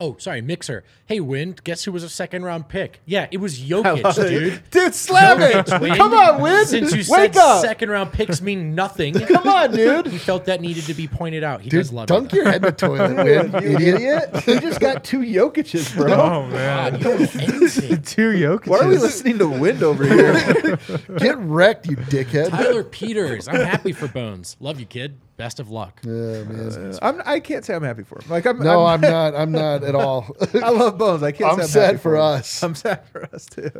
Oh, 0.00 0.16
sorry, 0.18 0.40
Mixer. 0.42 0.82
Hey, 1.06 1.20
Win, 1.20 1.54
guess 1.62 1.84
who 1.84 1.92
was 1.92 2.02
a 2.02 2.08
second 2.08 2.42
round 2.44 2.68
pick? 2.68 3.00
Yeah, 3.06 3.28
it 3.30 3.36
was 3.36 3.60
Jokic, 3.60 4.14
dude. 4.28 4.60
Dude, 4.70 4.92
slam 4.94 5.40
it! 5.40 5.54
Jokic, 5.66 5.80
Win. 5.80 5.94
Come 5.96 6.12
on, 6.12 6.40
Win! 6.42 6.66
Since 6.66 6.90
you 6.92 7.04
Wake 7.14 7.34
said 7.34 7.36
up! 7.36 7.60
second 7.62 7.90
round 7.90 8.12
picks 8.12 8.42
mean 8.42 8.74
nothing, 8.74 9.14
Come 9.26 9.48
on, 9.48 9.70
dude! 9.72 10.06
he 10.08 10.18
felt 10.18 10.46
that 10.46 10.60
needed 10.60 10.84
to 10.86 10.94
be 10.94 11.06
pointed 11.06 11.44
out. 11.44 11.60
He 11.60 11.70
Dude, 11.70 11.78
does 11.80 11.92
love 11.92 12.04
it. 12.04 12.08
dunk 12.12 12.32
it. 12.32 12.36
your 12.36 12.44
head 12.46 12.56
in 12.56 12.62
the 12.62 12.72
toilet, 12.72 13.14
Win, 13.24 13.52
you 13.62 13.76
idiot. 13.76 13.94
idiot! 13.94 14.36
He 14.44 14.58
just 14.58 14.80
got 14.80 15.04
two 15.04 15.20
Jokic's, 15.20 15.94
bro. 15.94 16.12
Oh 16.12 16.46
man. 16.48 16.92
God, 16.92 16.98
you 16.98 17.04
don't 17.04 17.36
anything. 17.36 18.02
Two 18.02 18.32
Jokic. 18.32 18.66
Why 18.66 18.78
are 18.80 18.88
we 18.88 18.98
listening 18.98 19.38
to 19.38 19.48
Wind 19.48 19.84
over 19.84 20.04
here? 20.04 20.76
Get 21.18 21.38
wrecked, 21.38 21.86
you 21.86 21.96
dickhead. 21.96 22.50
Tyler 22.50 22.82
Peters. 22.82 23.46
I'm 23.46 23.56
happy 23.64 23.92
for 23.92 24.08
Bones. 24.08 24.56
Love 24.58 24.80
you, 24.80 24.86
kid. 24.86 25.18
Best 25.36 25.58
of 25.60 25.68
luck. 25.70 26.00
Yeah, 26.04 26.44
man. 26.44 26.98
I'm, 27.02 27.20
I 27.26 27.40
can't 27.40 27.64
say 27.64 27.74
I'm 27.74 27.82
happy 27.82 28.04
for 28.04 28.20
him. 28.22 28.30
Like 28.30 28.46
I'm, 28.46 28.58
No, 28.60 28.86
I'm, 28.86 29.02
I'm 29.04 29.10
not. 29.10 29.34
I'm 29.34 29.52
not 29.52 29.82
at 29.82 29.94
all. 29.96 30.34
I 30.54 30.70
love 30.70 30.96
Bones. 30.96 31.22
I 31.22 31.32
can't. 31.32 31.50
I'm 31.52 31.56
say 31.58 31.62
I'm 31.62 31.68
sad 31.68 31.86
happy 31.86 31.98
for 31.98 32.14
him. 32.16 32.22
us. 32.22 32.62
I'm 32.62 32.74
sad 32.74 33.06
for 33.08 33.24
us 33.34 33.46
too. 33.46 33.70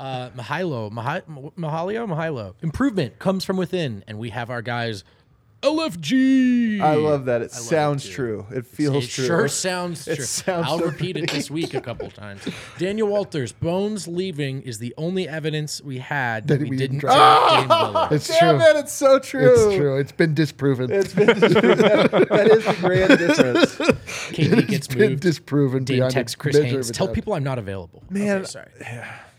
Uh, 0.00 0.30
Mahalo, 0.30 0.90
Mahi- 0.90 1.20
Mahalio, 1.56 2.08
Mahalo. 2.08 2.54
Improvement 2.62 3.18
comes 3.18 3.44
from 3.44 3.56
within, 3.56 4.02
and 4.08 4.18
we 4.18 4.30
have 4.30 4.50
our 4.50 4.62
guys. 4.62 5.04
LFG. 5.62 6.80
I 6.80 6.94
love 6.94 7.26
that. 7.26 7.42
It 7.42 7.50
love 7.52 7.60
it 7.60 7.64
sounds 7.64 8.04
too. 8.04 8.12
true. 8.12 8.46
It 8.50 8.66
feels 8.66 9.04
it 9.04 9.08
true. 9.10 9.24
sure 9.26 9.48
sounds 9.66 10.06
It 10.08 10.16
true. 10.16 10.24
sounds 10.24 10.66
I'll 10.68 10.78
so 10.78 10.86
repeat 10.86 11.16
it 11.16 11.30
this 11.30 11.50
week 11.50 11.74
a 11.74 11.80
couple 11.80 12.10
times. 12.10 12.42
Daniel 12.78 13.08
Walters, 13.08 13.52
Bones 13.52 14.08
leaving 14.08 14.62
is 14.62 14.78
the 14.78 14.92
only 14.96 15.28
evidence 15.28 15.80
we 15.82 15.98
had 15.98 16.48
that, 16.48 16.58
That 16.58 16.64
we, 16.64 16.70
we 16.70 16.76
didn't 16.76 16.98
didn't 16.98 17.00
draft 17.10 18.10
Dame 18.10 18.16
It's 18.16 18.28
Damn 18.28 18.58
true. 18.58 18.66
it! 18.66 18.76
It's 18.76 18.92
so 18.92 19.18
true. 19.18 19.52
It's 19.68 19.76
true. 19.76 19.96
It's 19.98 20.12
been 20.12 20.34
disproven. 20.34 20.90
It's 20.90 21.14
been 21.14 21.26
that, 21.26 22.10
that 22.30 22.48
is 22.48 22.64
the 22.64 22.76
grand 22.80 23.18
difference. 23.18 23.74
KD 24.32 24.56
gets 24.68 24.72
it's 24.72 24.88
been 24.88 25.10
moved. 25.12 25.22
disproven 25.22 25.84
Dame 25.84 25.96
beyond 25.98 26.12
text 26.12 26.38
Chris 26.38 26.56
measure 26.56 26.66
Haynes. 26.68 26.90
Tell 26.90 27.06
doubt. 27.06 27.14
people 27.14 27.34
I'm 27.34 27.44
not 27.44 27.58
available. 27.58 28.02
Man, 28.10 28.38
Okay, 28.38 28.44
sorry. 28.46 28.68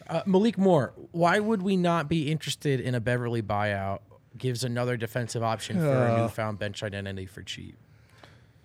Uh, 0.07 0.21
Malik 0.25 0.57
Moore, 0.57 0.93
why 1.11 1.39
would 1.39 1.61
we 1.61 1.77
not 1.77 2.07
be 2.09 2.29
interested 2.31 2.79
in 2.79 2.93
a 2.95 2.99
Beverley 2.99 3.41
buyout? 3.41 3.99
Gives 4.37 4.63
another 4.63 4.97
defensive 4.97 5.43
option 5.43 5.77
for 5.77 6.05
a 6.05 6.17
newfound 6.17 6.59
bench 6.59 6.83
identity 6.83 7.25
for 7.25 7.41
cheap. 7.43 7.75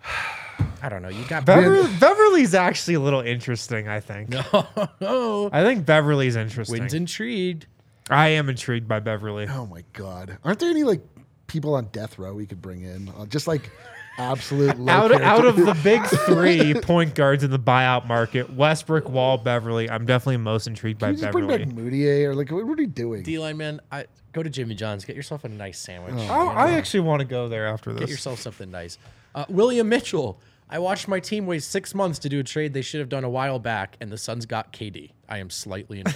I 0.81 0.89
don't 0.89 1.01
know. 1.01 1.09
You 1.09 1.25
got 1.25 1.45
Beverley, 1.45 1.89
Beverley's 1.99 2.55
actually 2.55 2.93
a 2.93 2.99
little 2.99 3.21
interesting. 3.21 3.87
I 3.87 3.99
think. 3.99 4.33
oh, 4.53 5.49
I 5.51 5.63
think 5.63 5.85
Beverley's 5.85 6.35
interesting. 6.35 6.79
wins 6.79 6.93
intrigued. 6.93 7.67
I 8.09 8.29
am 8.29 8.49
intrigued 8.49 8.87
by 8.87 8.99
Beverley. 8.99 9.47
Oh 9.47 9.65
my 9.65 9.83
god, 9.93 10.37
aren't 10.43 10.59
there 10.59 10.69
any 10.69 10.83
like 10.83 11.01
people 11.47 11.75
on 11.75 11.89
death 11.91 12.17
row 12.17 12.33
we 12.33 12.45
could 12.45 12.61
bring 12.61 12.81
in? 12.83 13.09
Uh, 13.17 13.25
just 13.25 13.47
like 13.47 13.69
absolute 14.17 14.79
low 14.79 14.93
Out, 14.93 15.21
out 15.21 15.45
of 15.45 15.57
the 15.57 15.77
big 15.83 16.05
three 16.05 16.73
point 16.81 17.13
guards 17.13 17.43
in 17.43 17.51
the 17.51 17.59
buyout 17.59 18.07
market, 18.07 18.53
Westbrook, 18.53 19.09
Wall, 19.09 19.37
Beverley. 19.37 19.89
I'm 19.89 20.05
definitely 20.05 20.37
most 20.37 20.67
intrigued 20.67 20.99
by 20.99 21.07
Can 21.07 21.15
you 21.15 21.21
just 21.21 21.31
bring 21.31 21.47
Beverley. 21.47 21.65
back 21.65 21.75
Moutier 21.75 22.31
or 22.31 22.35
like 22.35 22.51
what, 22.51 22.65
what 22.65 22.79
are 22.79 22.81
you 22.81 22.87
doing? 22.87 23.23
D 23.23 23.37
line 23.37 23.57
man, 23.57 23.81
I 23.91 24.05
go 24.39 24.43
to 24.43 24.49
Jimmy 24.49 24.75
John's, 24.75 25.03
get 25.05 25.15
yourself 25.15 25.43
a 25.43 25.49
nice 25.49 25.77
sandwich. 25.79 26.13
I, 26.15 26.43
You 26.43 26.49
I 26.49 26.71
actually 26.71 27.01
want 27.01 27.19
to 27.19 27.25
go 27.25 27.49
there 27.49 27.67
after 27.67 27.91
this. 27.91 28.01
Get 28.01 28.09
yourself 28.09 28.39
something 28.39 28.71
nice. 28.71 28.97
Uh, 29.35 29.45
William 29.49 29.89
Mitchell. 29.89 30.39
I 30.69 30.79
watched 30.79 31.07
my 31.07 31.19
team 31.19 31.45
wait 31.47 31.63
six 31.63 31.95
months 31.95 32.19
to 32.19 32.29
do 32.29 32.39
a 32.39 32.43
trade 32.43 32.73
they 32.73 32.83
should 32.83 32.99
have 32.99 33.09
done 33.09 33.23
a 33.23 33.29
while 33.29 33.57
back, 33.59 33.97
and 33.99 34.11
the 34.11 34.17
Suns 34.17 34.45
got 34.45 34.71
KD. 34.71 35.11
I 35.27 35.39
am 35.39 35.49
slightly 35.49 36.01
annoyed. 36.01 36.15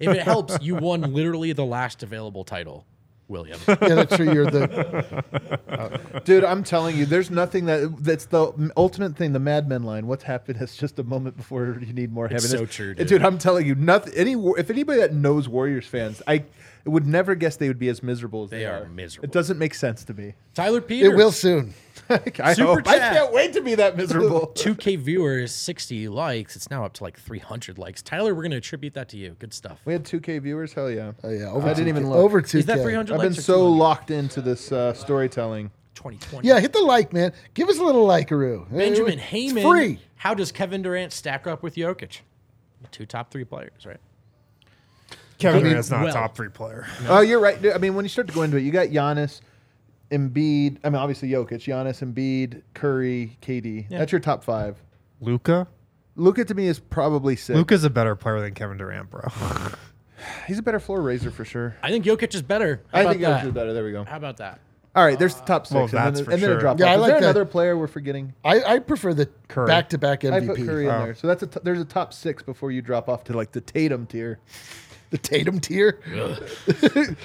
if 0.00 0.08
it 0.08 0.22
helps, 0.22 0.58
you 0.60 0.74
won 0.74 1.14
literally 1.14 1.52
the 1.52 1.64
last 1.64 2.02
available 2.02 2.42
title, 2.42 2.84
William. 3.28 3.60
yeah, 3.68 3.76
that's 3.76 4.16
true. 4.16 4.32
You're 4.32 4.50
the 4.50 6.22
Dude, 6.24 6.42
I'm 6.42 6.64
telling 6.64 6.96
you, 6.96 7.06
there's 7.06 7.30
nothing 7.30 7.66
that 7.66 7.94
that's 8.00 8.26
the 8.26 8.72
ultimate 8.76 9.16
thing. 9.16 9.32
The 9.32 9.38
Mad 9.38 9.68
Men 9.68 9.84
line. 9.84 10.08
What's 10.08 10.24
happiness? 10.24 10.76
Just 10.76 10.98
a 10.98 11.04
moment 11.04 11.36
before 11.36 11.78
you 11.80 11.92
need 11.92 12.12
more 12.12 12.26
It's 12.26 12.42
heaviness. 12.44 12.60
so 12.60 12.66
true, 12.66 12.94
dude. 12.94 13.06
dude. 13.06 13.22
I'm 13.24 13.38
telling 13.38 13.66
you, 13.66 13.76
nothing. 13.76 14.12
Any 14.14 14.32
if 14.58 14.68
anybody 14.68 14.98
that 15.00 15.14
knows 15.14 15.48
Warriors 15.48 15.86
fans, 15.86 16.20
I 16.26 16.44
would 16.90 17.06
never 17.06 17.34
guess 17.34 17.56
they 17.56 17.68
would 17.68 17.78
be 17.78 17.88
as 17.88 18.02
miserable 18.02 18.44
as 18.44 18.50
they, 18.50 18.58
They 18.60 18.66
are 18.66 18.88
miserable. 18.88 19.24
It 19.28 19.32
doesn't 19.32 19.58
make 19.58 19.74
sense 19.74 20.04
to 20.04 20.14
me. 20.14 20.34
Tyler 20.54 20.80
Peters. 20.80 21.12
it 21.12 21.16
will 21.16 21.32
soon. 21.32 21.74
I 22.10 22.54
Super 22.54 22.74
hope. 22.74 22.88
I 22.88 22.98
chat. 22.98 23.12
can't 23.12 23.32
wait 23.32 23.52
to 23.52 23.60
be 23.62 23.74
that 23.76 23.96
miserable. 23.96 24.48
2K 24.56 24.98
viewers, 24.98 25.52
60 25.54 26.08
likes. 26.08 26.56
It's 26.56 26.70
now 26.70 26.84
up 26.84 26.92
to 26.94 27.04
like 27.04 27.18
300 27.18 27.78
likes. 27.78 28.02
Tyler, 28.02 28.34
we're 28.34 28.42
going 28.42 28.50
to 28.50 28.56
attribute 28.56 28.94
that 28.94 29.08
to 29.10 29.16
you. 29.16 29.36
Good 29.38 29.54
stuff. 29.54 29.80
we 29.84 29.92
had 29.92 30.04
2K 30.04 30.42
viewers. 30.42 30.72
Hell 30.72 30.90
yeah. 30.90 31.12
Oh 31.22 31.30
yeah, 31.30 31.50
over 31.50 31.68
I 31.68 31.74
didn't 31.74 31.86
2K. 31.86 31.88
even 31.90 32.08
look. 32.10 32.18
over 32.18 32.42
two. 32.42 32.58
Is 32.58 32.66
that 32.66 32.82
300 32.82 33.12
I've 33.14 33.18
likes 33.20 33.34
been 33.36 33.38
or 33.38 33.42
so 33.42 33.54
200? 33.58 33.76
locked 33.78 34.10
into 34.10 34.40
this 34.42 34.72
uh, 34.72 34.92
storytelling. 34.94 35.70
2020. 35.94 36.48
Yeah, 36.48 36.58
hit 36.58 36.72
the 36.72 36.80
like, 36.80 37.12
man. 37.12 37.32
Give 37.54 37.68
us 37.68 37.78
a 37.78 37.84
little 37.84 38.06
likeroo. 38.06 38.68
Benjamin 38.76 39.18
It's 39.20 39.22
Heyman. 39.30 39.62
free. 39.70 39.98
How 40.16 40.34
does 40.34 40.50
Kevin 40.50 40.82
Durant 40.82 41.12
stack 41.12 41.46
up 41.46 41.62
with 41.62 41.76
Jokic? 41.76 42.20
Two 42.90 43.06
top 43.06 43.30
three 43.30 43.44
players, 43.44 43.86
right? 43.86 43.98
Kevin 45.38 45.60
I 45.60 45.62
mean, 45.62 45.70
Durant's 45.72 45.90
not 45.90 46.00
well- 46.02 46.10
a 46.10 46.12
top 46.12 46.36
three 46.36 46.48
player. 46.48 46.86
Oh, 47.08 47.20
you're 47.20 47.40
right. 47.40 47.58
I 47.74 47.78
mean, 47.78 47.94
when 47.94 48.04
you 48.04 48.08
start 48.08 48.28
to 48.28 48.34
go 48.34 48.42
into 48.42 48.56
it, 48.56 48.62
you 48.62 48.70
got 48.70 48.88
Giannis, 48.88 49.40
Embiid. 50.10 50.78
I 50.84 50.90
mean, 50.90 50.96
obviously 51.00 51.30
Jokic, 51.30 51.60
Giannis, 51.60 52.02
Embiid, 52.02 52.62
Curry, 52.74 53.36
KD. 53.42 53.86
Yeah. 53.88 53.98
That's 53.98 54.12
your 54.12 54.20
top 54.20 54.44
five. 54.44 54.76
Luka. 55.20 55.66
Luka 56.16 56.44
to 56.44 56.54
me 56.54 56.66
is 56.66 56.78
probably 56.78 57.36
six. 57.36 57.56
Luka's 57.56 57.84
a 57.84 57.90
better 57.90 58.14
player 58.14 58.40
than 58.40 58.52
Kevin 58.54 58.76
Durant, 58.76 59.10
bro. 59.10 59.22
he's 60.46 60.58
a 60.58 60.62
better 60.62 60.78
floor 60.80 61.00
raiser 61.00 61.30
for 61.30 61.44
sure. 61.44 61.74
I 61.82 61.90
think 61.90 62.04
Jokic 62.04 62.34
is 62.34 62.42
better. 62.42 62.82
How 62.92 63.00
I 63.00 63.04
think? 63.12 63.22
Jokic 63.22 63.44
is 63.46 63.52
better. 63.52 63.72
There 63.72 63.84
we 63.84 63.92
go. 63.92 64.04
How 64.04 64.16
about 64.18 64.36
that? 64.38 64.60
All 64.94 65.02
right, 65.02 65.18
there's 65.18 65.36
the 65.36 65.44
top 65.46 65.66
six, 65.66 65.74
well, 65.74 65.84
and, 65.84 65.90
that's 65.92 66.16
then, 66.18 66.24
for 66.26 66.30
and 66.32 66.42
then 66.42 66.50
a 66.50 66.52
sure. 66.52 66.60
drop 66.60 66.78
Yeah, 66.78 66.84
off. 66.84 66.90
I 66.90 66.94
Is 66.96 67.00
like 67.00 67.10
there 67.12 67.20
that. 67.20 67.26
another 67.28 67.44
player 67.46 67.78
we're 67.78 67.86
forgetting? 67.86 68.34
I, 68.44 68.62
I 68.62 68.78
prefer 68.78 69.14
the 69.14 69.24
Curry. 69.48 69.66
back-to-back 69.66 70.20
MVP. 70.20 70.34
I 70.42 70.46
put 70.46 70.56
Curry 70.66 70.84
in 70.84 70.90
Oh. 70.90 71.04
there, 71.04 71.14
so 71.14 71.26
that's 71.28 71.42
a 71.42 71.46
t- 71.46 71.60
there's 71.62 71.80
a 71.80 71.86
top 71.86 72.12
six 72.12 72.42
before 72.42 72.70
you 72.72 72.82
drop 72.82 73.08
off 73.08 73.24
to 73.24 73.32
like 73.32 73.52
the 73.52 73.62
Tatum 73.62 74.04
tier. 74.04 74.38
The 75.12 75.18
Tatum 75.18 75.60
tier. 75.60 76.00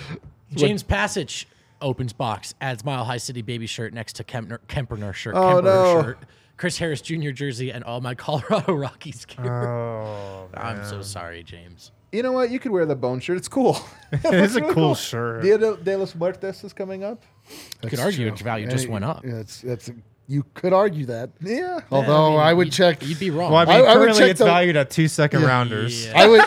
James 0.53 0.83
Passage 0.83 1.47
opens 1.81 2.13
box, 2.13 2.53
adds 2.61 2.83
Mile 2.85 3.03
High 3.03 3.17
City 3.17 3.41
baby 3.41 3.65
shirt 3.67 3.93
next 3.93 4.13
to 4.17 4.23
Kempner, 4.23 4.59
Kemperner 4.67 5.13
shirt, 5.13 5.35
Oh, 5.35 5.61
Kemperer 5.61 5.63
no. 5.63 6.01
shirt, 6.03 6.19
Chris 6.57 6.77
Harris 6.77 7.01
Jr. 7.01 7.31
jersey, 7.31 7.71
and 7.71 7.83
all 7.83 8.01
my 8.01 8.13
Colorado 8.15 8.73
Rockies 8.73 9.25
gear. 9.25 9.63
Oh, 9.67 10.47
I'm 10.53 10.83
so 10.85 11.01
sorry, 11.01 11.43
James. 11.43 11.91
You 12.11 12.23
know 12.23 12.31
what? 12.31 12.49
You 12.51 12.59
could 12.59 12.71
wear 12.71 12.85
the 12.85 12.95
bone 12.95 13.19
shirt. 13.19 13.37
It's 13.37 13.47
cool. 13.49 13.77
it's 14.11 14.55
a 14.55 14.61
cool 14.61 14.95
shirt. 14.95 15.43
Dia 15.43 15.57
de, 15.57 15.75
de 15.77 15.97
los 15.97 16.15
Muertos 16.15 16.63
is 16.63 16.71
coming 16.73 17.03
up. 17.03 17.23
You 17.83 17.89
could 17.89 17.99
argue 17.99 18.27
its 18.27 18.41
value 18.41 18.67
just 18.67 18.87
went 18.87 19.03
up. 19.05 19.25
Yeah, 19.25 19.35
it's, 19.39 19.61
that's 19.61 19.91
you 20.29 20.43
could 20.53 20.71
argue 20.73 21.05
that. 21.05 21.29
Yeah. 21.41 21.79
Although 21.91 22.31
mean, 22.31 22.39
I, 22.39 22.53
would 22.53 22.67
you'd- 22.67 22.75
check. 22.77 23.05
You'd 23.05 23.19
be 23.19 23.29
wrong. 23.29 23.51
Well, 23.51 23.61
I 23.61 23.65
mean, 23.65 23.75
I- 23.75 23.77
I 23.91 23.97
would 23.97 24.03
currently 24.05 24.19
check 24.21 24.31
it's 24.31 24.39
the- 24.39 24.45
valued 24.45 24.77
at 24.77 24.89
two 24.89 25.07
second 25.09 25.43
rounders. 25.43 26.07
Yeah. 26.07 26.13
I 26.15 26.27
would. 26.27 26.41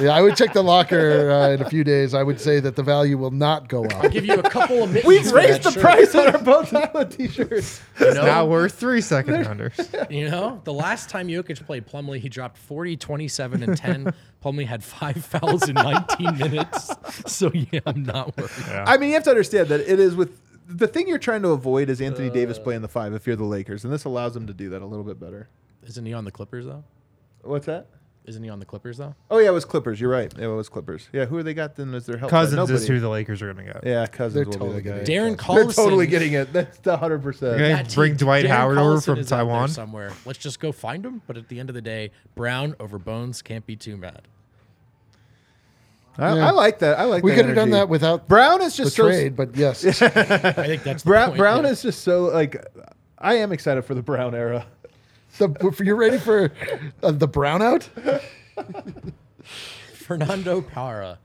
Yeah, 0.00 0.10
I 0.14 0.20
would 0.20 0.36
check 0.36 0.52
the 0.52 0.62
locker 0.62 1.30
uh, 1.30 1.50
in 1.50 1.62
a 1.62 1.68
few 1.70 1.82
days. 1.84 2.12
I 2.14 2.22
would 2.22 2.40
say 2.40 2.60
that 2.60 2.76
the 2.76 2.82
value 2.82 3.16
will 3.16 3.30
not 3.30 3.68
go 3.68 3.84
up. 3.84 3.94
I'll 4.04 4.10
give 4.10 4.24
you 4.26 4.34
a 4.34 4.42
couple 4.50 4.82
of 4.82 4.90
mittens 4.92 5.06
We've 5.06 5.32
raised 5.32 5.62
the 5.62 5.70
shirt. 5.70 5.82
price 5.82 6.14
on 6.14 6.26
our 6.28 6.38
Bones 6.38 6.70
Hyland 6.70 7.10
t-shirts. 7.12 7.80
You 8.00 8.06
It's 8.06 8.16
know? 8.16 8.26
now 8.26 8.46
worth 8.46 8.74
three 8.74 9.00
second 9.00 9.34
rounders. 9.46 9.74
You 10.10 10.28
know, 10.30 10.60
the 10.64 10.72
last 10.72 11.08
time 11.08 11.28
Jokic 11.28 11.64
played 11.66 11.86
Plumlee, 11.86 12.18
he 12.20 12.28
dropped 12.28 12.58
40, 12.58 12.96
27, 12.96 13.62
and 13.62 13.76
10. 13.76 14.12
Plumlee 14.44 14.66
had 14.66 14.84
five 14.84 15.24
fouls 15.24 15.68
in 15.68 15.74
19 15.74 16.38
minutes. 16.38 16.90
So, 17.26 17.50
yeah, 17.52 17.80
I'm 17.86 18.02
not 18.04 18.36
worried. 18.36 18.50
I 18.68 18.96
mean, 18.98 19.08
you 19.08 19.14
have 19.14 19.24
to 19.24 19.30
understand 19.30 19.68
that 19.68 19.80
it 19.80 19.98
is 19.98 20.14
with 20.14 20.38
the 20.68 20.86
thing 20.88 21.08
you're 21.08 21.18
trying 21.18 21.42
to 21.42 21.48
avoid 21.50 21.88
is 21.90 22.00
Anthony 22.00 22.28
Davis 22.30 22.58
playing 22.58 22.82
the 22.82 22.88
five 22.88 23.14
if 23.14 23.26
you're 23.26 23.36
the 23.36 23.44
Lakers, 23.44 23.84
and 23.84 23.92
this 23.92 24.04
allows 24.04 24.34
them 24.34 24.46
to 24.46 24.52
do 24.54 24.68
that 24.70 24.82
a 24.82 24.86
little 24.86 25.04
bit 25.04 25.18
better. 25.18 25.48
Isn't 25.86 26.04
he 26.04 26.12
on 26.12 26.24
the 26.24 26.32
Clippers, 26.32 26.66
though? 26.66 26.84
What's 27.42 27.66
that? 27.66 27.86
Isn't 28.26 28.42
he 28.42 28.50
on 28.50 28.58
the 28.58 28.64
Clippers, 28.66 28.96
though? 28.98 29.14
Oh 29.30 29.38
yeah, 29.38 29.48
it 29.48 29.52
was 29.52 29.64
Clippers. 29.64 30.00
You're 30.00 30.10
right. 30.10 30.32
Yeah, 30.36 30.46
it 30.46 30.48
was 30.48 30.68
Clippers. 30.68 31.08
Yeah, 31.12 31.26
who 31.26 31.38
are 31.38 31.44
they 31.44 31.54
got 31.54 31.76
then 31.76 31.94
as 31.94 32.06
their 32.06 32.16
help? 32.18 32.30
side? 32.32 32.36
Cousins 32.50 32.70
is 32.70 32.88
who 32.88 32.98
the 32.98 33.08
Lakers 33.08 33.40
are 33.40 33.52
going 33.52 33.66
to 33.66 33.72
get. 33.74 33.86
Yeah, 33.86 34.06
Cousins 34.06 34.34
They're 34.34 34.44
will 34.46 34.52
totally 34.52 34.76
be 34.78 34.82
the 34.82 34.88
gonna 34.90 35.00
guy. 35.00 35.04
get 35.04 35.22
Darren 35.22 35.38
Cousins. 35.38 35.76
They're 35.76 35.84
totally 35.84 36.06
getting 36.08 36.32
it. 36.32 36.52
That's 36.52 36.78
the 36.78 36.96
hundred 36.96 37.22
percent. 37.22 37.54
Okay. 37.54 37.68
That 37.72 37.94
Bring 37.94 38.12
team- 38.12 38.26
Dwight 38.26 38.44
Darren 38.44 38.48
Howard 38.48 38.78
over 38.78 38.96
Collison 38.98 39.04
from 39.04 39.18
is 39.20 39.30
out 39.32 39.36
there 39.36 39.44
Taiwan. 39.46 39.68
somewhere. 39.68 40.12
Let's 40.24 40.40
just 40.40 40.58
go 40.58 40.72
find 40.72 41.06
him. 41.06 41.22
But 41.28 41.36
at 41.36 41.48
the 41.48 41.60
end 41.60 41.70
of 41.70 41.74
the 41.74 41.82
day, 41.82 42.10
Braun 42.34 42.74
over 42.80 42.98
Bones 42.98 43.42
can't 43.42 43.64
be 43.64 43.76
too 43.76 43.96
mad. 43.96 44.22
I, 46.18 46.34
Yeah. 46.34 46.48
I 46.48 46.50
like 46.50 46.78
that. 46.80 46.98
I 46.98 47.04
like. 47.04 47.22
We 47.22 47.30
that 47.30 47.36
could 47.36 47.46
have 47.46 47.54
done 47.54 47.68
energy. 47.68 47.78
that 47.80 47.88
without 47.88 48.26
Braun 48.28 48.62
is 48.62 48.76
the 48.76 48.84
just 48.84 48.96
so 48.96 49.04
trade, 49.06 49.36
but 49.36 49.54
yes, 49.56 49.84
I 50.02 50.08
think 50.52 50.82
that's 50.82 51.02
the 51.02 51.10
Braun. 51.10 51.26
point, 51.28 51.38
Braun 51.38 51.64
yeah. 51.64 51.70
is 51.70 51.82
just 51.82 52.02
so 52.02 52.24
like. 52.24 52.56
I 53.18 53.36
am 53.36 53.50
excited 53.50 53.82
for 53.86 53.94
the 53.94 54.02
Braun 54.02 54.34
era. 54.34 54.66
The, 55.38 55.82
you're 55.84 55.96
ready 55.96 56.18
for 56.18 56.52
uh, 57.02 57.12
the 57.12 57.28
brownout. 57.28 57.88
Fernando 59.92 60.60
Para. 60.62 61.18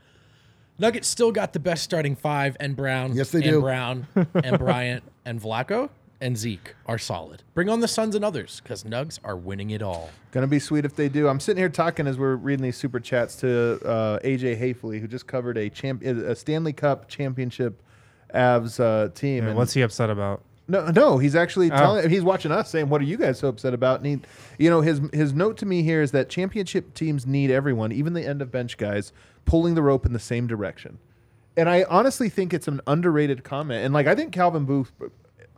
Nuggets 0.80 1.08
still 1.08 1.32
got 1.32 1.54
the 1.54 1.60
best 1.60 1.84
starting 1.84 2.16
five, 2.16 2.58
and 2.60 2.76
Braun. 2.76 3.14
Yes, 3.14 3.32
they 3.32 3.40
and 3.40 3.52
do. 3.52 3.62
Braun 3.62 4.08
and 4.34 4.58
Bryant 4.58 5.04
and 5.26 5.40
Vlatko 5.40 5.90
and 6.20 6.38
Zeke 6.38 6.76
are 6.88 6.98
solid. 6.98 7.44
Bring 7.54 7.70
on 7.70 7.80
the 7.80 7.88
Suns 7.88 8.16
and 8.16 8.26
others, 8.26 8.62
because 8.64 8.84
Nugs 8.84 9.20
are 9.24 9.36
winning 9.36 9.70
it 9.72 9.82
all. 9.82 10.10
Gonna 10.32 10.48
be 10.48 10.60
sweet 10.60 10.84
if 10.84 10.96
they 10.96 11.08
do. 11.10 11.28
I'm 11.28 11.40
sitting 11.40 11.60
here 11.60 11.70
talking 11.70 12.08
as 12.08 12.18
we're 12.18 12.36
reading 12.36 12.64
these 12.64 12.78
super 12.78 13.00
chats 13.00 13.36
to 13.38 13.80
uh, 13.86 14.20
AJ 14.20 14.60
Haefele, 14.60 15.00
who 15.00 15.08
just 15.08 15.28
covered 15.28 15.58
a 15.58 15.70
champ, 15.70 16.04
a 16.04 16.36
Stanley 16.36 16.74
Cup 16.74 17.08
championship 17.08 17.82
Avs 18.34 18.80
uh, 18.80 19.10
team. 19.10 19.44
Yeah, 19.44 19.50
and 19.50 19.58
what's 19.58 19.74
he 19.74 19.82
upset 19.82 20.10
about? 20.10 20.42
No, 20.72 20.88
no, 20.88 21.18
he's 21.18 21.36
actually 21.36 21.70
Oh. 21.70 21.76
telling. 21.76 22.10
He's 22.10 22.24
watching 22.24 22.52
us, 22.52 22.70
saying, 22.70 22.88
"What 22.88 23.02
are 23.02 23.06
you 23.06 23.18
guys 23.18 23.40
so 23.40 23.50
upset 23.50 23.74
about?" 23.74 24.00
And 24.00 24.08
he, 24.08 24.64
you 24.64 24.70
know, 24.70 24.80
his 24.80 25.02
his 25.12 25.34
note 25.34 25.58
to 25.58 25.66
me 25.66 25.84
here 25.84 26.02
is 26.02 26.12
that 26.12 26.30
championship 26.30 26.94
teams 26.94 27.28
need 27.28 27.52
everyone, 27.52 27.92
even 27.92 28.14
the 28.14 28.26
end 28.26 28.42
of 28.42 28.52
bench 28.52 28.78
guys, 28.78 29.12
pulling 29.46 29.76
the 29.76 29.82
rope 29.82 30.06
in 30.06 30.14
the 30.14 30.20
same 30.20 30.48
direction. 30.48 30.98
And 31.58 31.68
I 31.68 31.84
honestly 31.90 32.30
think 32.30 32.54
it's 32.54 32.70
an 32.70 32.80
underrated 32.88 33.44
comment. 33.44 33.84
And 33.84 33.94
like, 33.94 34.08
I 34.08 34.16
think 34.16 34.32
Calvin 34.32 34.64
Booth, 34.64 34.94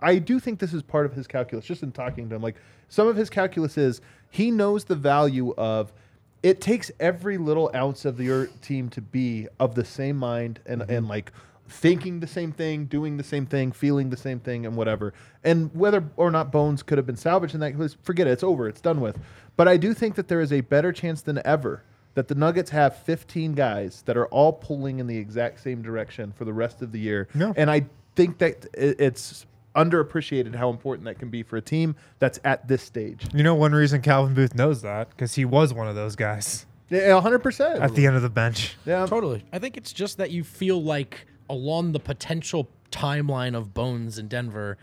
I 0.02 0.18
do 0.18 0.40
think 0.40 0.58
this 0.60 0.74
is 0.74 0.82
part 0.82 1.06
of 1.06 1.14
his 1.14 1.28
calculus. 1.28 1.64
Just 1.66 1.84
in 1.84 1.92
talking 1.92 2.28
to 2.30 2.36
him, 2.36 2.42
like 2.42 2.56
some 2.90 3.08
of 3.08 3.16
his 3.16 3.30
calculus 3.30 3.78
is 3.78 4.02
he 4.32 4.50
knows 4.52 4.86
the 4.86 4.96
value 4.96 5.54
of. 5.58 5.94
It 6.42 6.60
takes 6.60 6.92
every 7.00 7.38
little 7.38 7.72
ounce 7.74 8.04
of 8.04 8.20
your 8.20 8.48
team 8.62 8.90
to 8.90 9.00
be 9.00 9.48
of 9.62 9.76
the 9.76 9.86
same 9.86 10.18
mind 10.18 10.60
and 10.66 10.82
and 10.82 10.90
mm-hmm. 10.90 11.08
like 11.08 11.32
thinking 11.74 12.20
the 12.20 12.28
same 12.28 12.52
thing, 12.52 12.86
doing 12.86 13.18
the 13.18 13.24
same 13.24 13.46
thing, 13.46 13.72
feeling 13.72 14.10
the 14.10 14.18
same 14.18 14.40
thing, 14.40 14.66
and 14.66 14.76
whatever. 14.76 15.14
And 15.44 15.74
whether 15.76 16.04
or 16.16 16.30
not 16.32 16.52
Bones 16.52 16.84
could 16.84 16.98
have 16.98 17.06
been 17.08 17.18
salvaged 17.18 17.54
in 17.56 17.60
that 17.62 17.78
case, 17.78 17.98
forget 18.04 18.28
it. 18.28 18.32
It's 18.32 18.44
over. 18.44 18.68
It's 18.68 18.82
done 18.82 19.02
with. 19.02 19.18
But 19.56 19.68
I 19.68 19.78
do 19.78 19.94
think 19.94 20.16
that 20.16 20.28
there 20.28 20.42
is 20.42 20.54
a 20.54 20.62
better 20.62 20.92
chance 20.92 21.22
than 21.22 21.42
ever 21.46 21.84
that 22.16 22.28
the 22.28 22.36
Nuggets 22.36 22.70
have 22.70 22.96
15 22.98 23.54
guys 23.54 24.04
that 24.06 24.16
are 24.18 24.28
all 24.28 24.54
pulling 24.54 25.00
in 25.00 25.08
the 25.08 25.18
exact 25.18 25.60
same 25.62 25.82
direction 25.82 26.32
for 26.32 26.46
the 26.46 26.54
rest 26.54 26.82
of 26.84 26.92
the 26.92 27.00
year. 27.00 27.28
Yeah. 27.34 27.54
And 27.58 27.72
I 27.72 27.88
think 28.16 28.38
that 28.38 28.68
it's 28.74 29.46
underappreciated 29.76 30.54
how 30.56 30.70
important 30.70 31.06
that 31.06 31.18
can 31.18 31.30
be 31.30 31.42
for 31.44 31.58
a 31.58 31.62
team 31.62 31.96
that's 32.20 32.40
at 32.44 32.68
this 32.68 32.84
stage. 32.84 33.26
You 33.34 33.42
know, 33.44 33.56
one 33.56 33.74
reason 33.74 34.02
Calvin 34.02 34.36
Booth 34.36 34.54
knows 34.54 34.84
that 34.84 35.10
because 35.10 35.34
he 35.36 35.46
was 35.46 35.74
one 35.74 35.88
of 35.88 35.96
those 35.96 36.16
guys 36.16 36.68
Yeah, 36.90 37.20
100%. 37.20 37.80
at 37.82 37.96
the 37.96 38.06
end 38.06 38.16
of 38.16 38.22
the 38.22 38.30
bench. 38.30 38.76
yeah. 38.86 39.06
Totally. 39.08 39.44
I 39.52 39.58
think 39.60 39.76
it's 39.78 39.92
just 39.92 40.18
that 40.20 40.30
you 40.30 40.44
feel 40.44 40.82
like 40.82 41.26
along 41.54 41.92
the 41.92 42.00
potential 42.00 42.68
timeline 42.92 43.56
of 43.56 43.74
Bones 43.74 44.18
in 44.18 44.28
Denver 44.28 44.78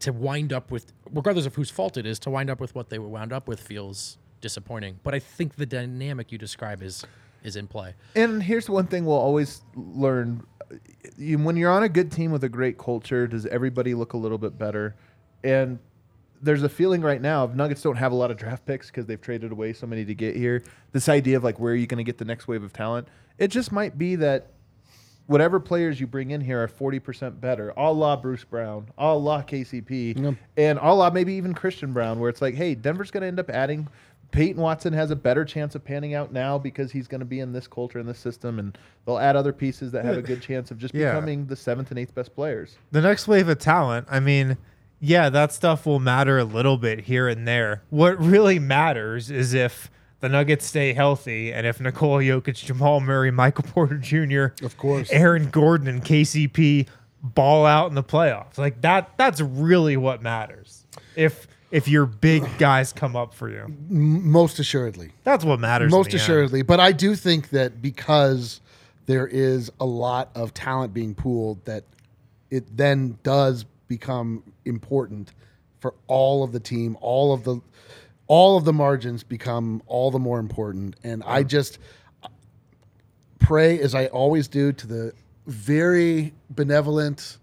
to 0.00 0.12
wind 0.12 0.52
up 0.52 0.72
with, 0.72 0.92
regardless 1.12 1.46
of 1.46 1.54
whose 1.54 1.70
fault 1.70 1.96
it 1.96 2.04
is, 2.04 2.18
to 2.18 2.30
wind 2.30 2.50
up 2.50 2.60
with 2.60 2.74
what 2.74 2.90
they 2.90 2.98
wound 2.98 3.32
up 3.32 3.46
with 3.46 3.60
feels 3.60 4.18
disappointing. 4.40 4.98
But 5.04 5.14
I 5.14 5.20
think 5.20 5.54
the 5.54 5.64
dynamic 5.64 6.32
you 6.32 6.38
describe 6.38 6.82
is 6.82 7.06
is 7.44 7.56
in 7.56 7.66
play. 7.66 7.94
And 8.14 8.42
here's 8.42 8.68
one 8.68 8.86
thing 8.86 9.06
we'll 9.06 9.16
always 9.16 9.62
learn: 9.76 10.44
when 11.18 11.56
you're 11.56 11.70
on 11.70 11.84
a 11.84 11.88
good 11.88 12.10
team 12.10 12.32
with 12.32 12.42
a 12.42 12.48
great 12.48 12.78
culture, 12.78 13.28
does 13.28 13.46
everybody 13.46 13.94
look 13.94 14.12
a 14.12 14.16
little 14.16 14.38
bit 14.38 14.58
better? 14.58 14.96
And 15.44 15.78
there's 16.42 16.64
a 16.64 16.68
feeling 16.68 17.00
right 17.00 17.22
now 17.22 17.44
of 17.44 17.54
Nuggets 17.54 17.82
don't 17.82 17.96
have 17.96 18.10
a 18.10 18.16
lot 18.16 18.32
of 18.32 18.36
draft 18.36 18.66
picks 18.66 18.88
because 18.88 19.06
they've 19.06 19.20
traded 19.20 19.52
away 19.52 19.72
so 19.72 19.86
many 19.86 20.04
to 20.04 20.14
get 20.14 20.34
here. 20.34 20.64
This 20.90 21.08
idea 21.08 21.36
of 21.36 21.44
like 21.44 21.60
where 21.60 21.72
are 21.72 21.76
you 21.76 21.86
going 21.86 21.98
to 21.98 22.04
get 22.04 22.18
the 22.18 22.24
next 22.24 22.48
wave 22.48 22.64
of 22.64 22.72
talent? 22.72 23.06
It 23.38 23.48
just 23.48 23.70
might 23.70 23.96
be 23.96 24.16
that 24.16 24.48
whatever 25.26 25.60
players 25.60 26.00
you 26.00 26.06
bring 26.06 26.30
in 26.30 26.40
here 26.40 26.62
are 26.62 26.68
40% 26.68 27.40
better, 27.40 27.72
a 27.76 27.92
la 27.92 28.16
Bruce 28.16 28.44
Brown, 28.44 28.86
a 28.98 29.14
la 29.14 29.42
KCP, 29.42 30.36
and 30.56 30.78
a 30.80 30.92
la 30.94 31.10
maybe 31.10 31.34
even 31.34 31.54
Christian 31.54 31.92
Braun, 31.92 32.18
where 32.18 32.28
it's 32.28 32.42
like, 32.42 32.54
hey, 32.54 32.74
Denver's 32.74 33.10
going 33.10 33.22
to 33.22 33.26
end 33.28 33.40
up 33.40 33.50
adding. 33.50 33.88
Peyton 34.30 34.62
Watson 34.62 34.94
has 34.94 35.10
a 35.10 35.16
better 35.16 35.44
chance 35.44 35.74
of 35.74 35.84
panning 35.84 36.14
out 36.14 36.32
now 36.32 36.56
because 36.58 36.90
he's 36.90 37.06
going 37.06 37.18
to 37.20 37.26
be 37.26 37.40
in 37.40 37.52
this 37.52 37.66
culture 37.66 37.98
and 37.98 38.08
this 38.08 38.18
system, 38.18 38.58
and 38.58 38.78
they'll 39.04 39.18
add 39.18 39.36
other 39.36 39.52
pieces 39.52 39.92
that 39.92 40.04
have 40.06 40.16
a 40.16 40.22
good 40.22 40.40
chance 40.40 40.70
of 40.70 40.78
just 40.78 40.94
Yeah. 40.94 41.12
becoming 41.12 41.46
the 41.46 41.56
seventh 41.56 41.90
and 41.90 41.98
eighth 41.98 42.14
best 42.14 42.34
players. 42.34 42.76
the 42.92 43.02
next 43.02 43.28
wave 43.28 43.48
of 43.48 43.58
talent, 43.58 44.06
I 44.10 44.20
mean, 44.20 44.56
yeah, 45.00 45.28
that 45.28 45.52
stuff 45.52 45.84
will 45.84 45.98
matter 46.00 46.38
a 46.38 46.44
little 46.44 46.78
bit 46.78 47.00
here 47.02 47.28
and 47.28 47.46
there. 47.46 47.82
What 47.90 48.18
really 48.18 48.58
matters 48.58 49.30
is 49.30 49.52
if 49.52 49.90
the 50.22 50.28
Nuggets 50.28 50.64
stay 50.64 50.92
healthy 50.92 51.52
and 51.52 51.66
if 51.66 51.80
Nikola 51.80 52.22
Jokic, 52.22 52.64
Jamal 52.64 53.00
Murray, 53.00 53.32
Michael 53.32 53.64
Porter 53.64 53.98
Jr., 53.98 54.64
Of 54.64 54.78
course. 54.78 55.10
Aaron 55.10 55.50
Gordon, 55.50 55.88
and 55.88 56.02
KCP 56.02 56.86
ball 57.22 57.66
out 57.66 57.88
in 57.88 57.96
the 57.96 58.04
playoffs. 58.04 58.56
Like 58.56 58.80
that, 58.82 59.10
that's 59.18 59.40
really 59.40 59.96
what 59.96 60.22
matters. 60.22 60.86
If 61.16 61.48
if 61.72 61.88
your 61.88 62.06
big 62.06 62.44
guys 62.58 62.92
come 62.92 63.16
up 63.16 63.34
for 63.34 63.48
you, 63.48 63.74
most 63.88 64.58
assuredly. 64.58 65.10
that's 65.24 65.44
what 65.44 65.58
matters. 65.58 65.90
most 65.90 66.10
the 66.10 66.14
end. 66.16 66.22
assuredly. 66.22 66.62
But 66.62 66.78
I 66.80 66.92
do 66.92 67.16
think 67.16 67.50
that 67.50 67.82
because 67.82 68.60
there 69.06 69.26
is 69.26 69.72
a 69.80 69.86
lot 69.86 70.30
of 70.34 70.54
talent 70.54 70.94
being 70.94 71.14
pooled, 71.14 71.64
that 71.64 71.84
it 72.50 72.76
then 72.76 73.18
does 73.24 73.64
become 73.88 74.44
important 74.64 75.32
for 75.80 75.94
all 76.06 76.44
of 76.44 76.52
the 76.52 76.60
team. 76.60 76.96
All 77.00 77.32
of 77.32 77.42
the 77.42 77.60
all 78.32 78.56
of 78.56 78.64
the 78.64 78.72
margins 78.72 79.22
become 79.22 79.82
all 79.86 80.10
the 80.10 80.18
more 80.18 80.38
important. 80.38 80.96
And 81.04 81.22
I 81.26 81.42
just 81.42 81.78
pray, 83.38 83.78
as 83.78 83.94
I 83.94 84.06
always 84.06 84.48
do, 84.48 84.72
to 84.72 84.86
the 84.86 85.12
very 85.46 86.32
benevolent 86.48 87.36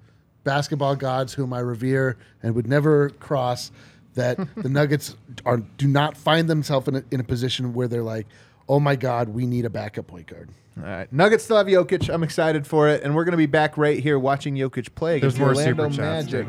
basketball 0.44 0.96
gods 0.96 1.32
whom 1.32 1.54
I 1.54 1.60
revere 1.60 2.18
and 2.42 2.56
would 2.56 2.66
never 2.66 3.12
cross, 3.12 3.72
that 4.16 4.40
the 4.56 4.68
Nuggets 4.68 5.16
are 5.46 5.58
do 5.58 5.88
not 5.88 6.18
find 6.18 6.50
themselves 6.50 6.88
in 6.88 6.96
a, 6.96 7.04
in 7.12 7.20
a 7.20 7.24
position 7.24 7.76
where 7.76 7.88
they're 7.88 8.02
like, 8.02 8.26
oh 8.68 8.80
my 8.80 8.96
God, 8.96 9.30
we 9.30 9.46
need 9.46 9.66
a 9.66 9.70
backup 9.70 10.08
point 10.08 10.26
guard. 10.26 10.50
All 10.76 10.86
right, 10.86 11.14
Nuggets 11.14 11.44
still 11.44 11.58
have 11.58 11.68
Jokic. 11.68 12.12
I'm 12.12 12.24
excited 12.24 12.66
for 12.66 12.90
it, 12.90 13.04
and 13.04 13.14
we're 13.14 13.26
going 13.26 13.34
to 13.34 13.38
be 13.38 13.46
back 13.46 13.78
right 13.78 14.00
here 14.00 14.18
watching 14.18 14.56
Jokic 14.56 14.96
play 14.96 15.18
against 15.18 15.38
There's 15.38 15.40
more 15.40 15.50
Orlando 15.50 15.84
super 15.84 15.96
chats, 15.96 16.32
Magic. 16.32 16.48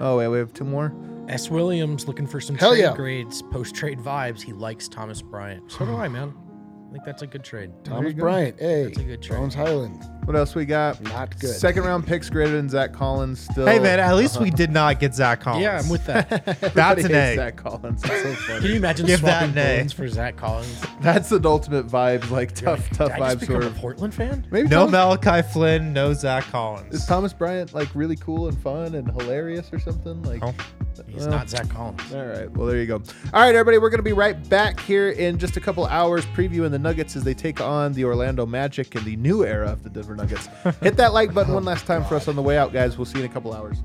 Oh 0.00 0.16
wait, 0.18 0.26
we 0.26 0.38
have 0.38 0.52
two 0.52 0.64
more. 0.64 0.92
S. 1.30 1.50
Williams 1.50 2.06
looking 2.08 2.26
for 2.26 2.40
some 2.40 2.56
Hell 2.56 2.72
trade 2.72 2.80
yeah. 2.80 2.94
grades, 2.94 3.42
post 3.42 3.74
trade 3.74 3.98
vibes. 3.98 4.42
He 4.42 4.52
likes 4.52 4.88
Thomas 4.88 5.22
Bryant. 5.22 5.70
So 5.70 5.86
do 5.86 5.96
I, 5.96 6.08
man. 6.08 6.34
I 6.88 6.92
think 6.92 7.04
that's 7.04 7.22
a 7.22 7.26
good 7.28 7.44
trade. 7.44 7.70
Thomas 7.84 8.14
go. 8.14 8.22
Bryant, 8.22 8.58
hey, 8.58 8.82
That's 8.86 8.98
a 8.98 9.04
good 9.04 9.22
trade. 9.22 9.36
Bones 9.38 9.54
Hyland. 9.54 10.04
What 10.24 10.34
else 10.36 10.56
we 10.56 10.64
got? 10.64 11.00
Not 11.00 11.38
good. 11.38 11.54
Second 11.54 11.84
round 11.84 12.04
picks 12.04 12.28
greater 12.28 12.50
than 12.50 12.68
Zach 12.68 12.92
Collins. 12.92 13.38
Still. 13.40 13.64
Hey 13.66 13.78
man, 13.78 14.00
at 14.00 14.16
least 14.16 14.40
we 14.40 14.48
uh-huh. 14.48 14.56
did 14.56 14.72
not 14.72 14.98
get 14.98 15.14
Zach 15.14 15.40
Collins. 15.40 15.62
Yeah, 15.62 15.78
I'm 15.78 15.88
with 15.88 16.04
that. 16.06 16.28
That's 16.60 16.76
Everybody 16.76 17.02
an 17.02 17.10
hates 17.10 17.32
A. 17.32 17.36
Zach 17.36 17.56
Collins. 17.56 18.02
It's 18.04 18.22
so 18.22 18.34
funny. 18.34 18.60
Can 18.60 18.70
you 18.70 18.76
imagine 18.76 19.06
Give 19.06 19.20
that 19.20 19.38
swapping 19.38 19.50
an 19.56 19.58
A. 19.58 19.78
Bones 19.78 19.92
for 19.92 20.08
Zach 20.08 20.36
Collins? 20.36 20.84
That's 21.00 21.28
the 21.28 21.40
ultimate 21.44 21.86
vibes, 21.86 22.28
like 22.30 22.54
tough, 22.56 22.80
like, 22.80 22.90
tough 22.90 23.12
Did 23.12 23.22
I 23.22 23.34
just 23.34 23.36
vibes 23.36 23.40
become 23.40 23.54
sort 23.54 23.64
a 23.64 23.66
of. 23.68 23.76
Portland 23.76 24.14
fan? 24.14 24.46
Maybe 24.50 24.68
No 24.68 24.86
Thomas, 24.90 24.92
Malachi 25.24 25.48
Flynn, 25.52 25.92
no 25.92 26.12
Zach 26.12 26.44
Collins. 26.46 26.92
is 26.92 27.06
Thomas 27.06 27.32
Bryant 27.32 27.72
like 27.72 27.88
really 27.94 28.16
cool 28.16 28.48
and 28.48 28.58
fun 28.60 28.96
and 28.96 29.08
hilarious 29.12 29.72
or 29.72 29.78
something? 29.78 30.22
Like, 30.24 30.42
Oh. 30.42 30.52
He's 31.10 31.22
well, 31.22 31.30
not 31.30 31.50
Zach 31.50 31.68
Collins. 31.68 32.14
All 32.14 32.24
right. 32.24 32.50
Well, 32.50 32.66
there 32.66 32.78
you 32.78 32.86
go. 32.86 33.02
All 33.32 33.40
right, 33.40 33.54
everybody. 33.54 33.78
We're 33.78 33.90
going 33.90 33.98
to 33.98 34.02
be 34.02 34.12
right 34.12 34.48
back 34.48 34.80
here 34.80 35.10
in 35.10 35.38
just 35.38 35.56
a 35.56 35.60
couple 35.60 35.86
hours, 35.86 36.24
previewing 36.26 36.70
the 36.70 36.78
Nuggets 36.78 37.16
as 37.16 37.24
they 37.24 37.34
take 37.34 37.60
on 37.60 37.92
the 37.92 38.04
Orlando 38.04 38.46
Magic 38.46 38.94
in 38.94 39.04
the 39.04 39.16
new 39.16 39.44
era 39.44 39.70
of 39.70 39.82
the 39.82 39.90
Denver 39.90 40.16
Nuggets. 40.16 40.48
Hit 40.82 40.96
that 40.96 41.12
like 41.12 41.34
button 41.34 41.54
one 41.54 41.64
last 41.64 41.86
time 41.86 42.04
for 42.04 42.14
us 42.14 42.28
on 42.28 42.36
the 42.36 42.42
way 42.42 42.56
out, 42.56 42.72
guys. 42.72 42.96
We'll 42.96 43.06
see 43.06 43.18
you 43.18 43.24
in 43.24 43.30
a 43.30 43.34
couple 43.34 43.52
hours. 43.52 43.78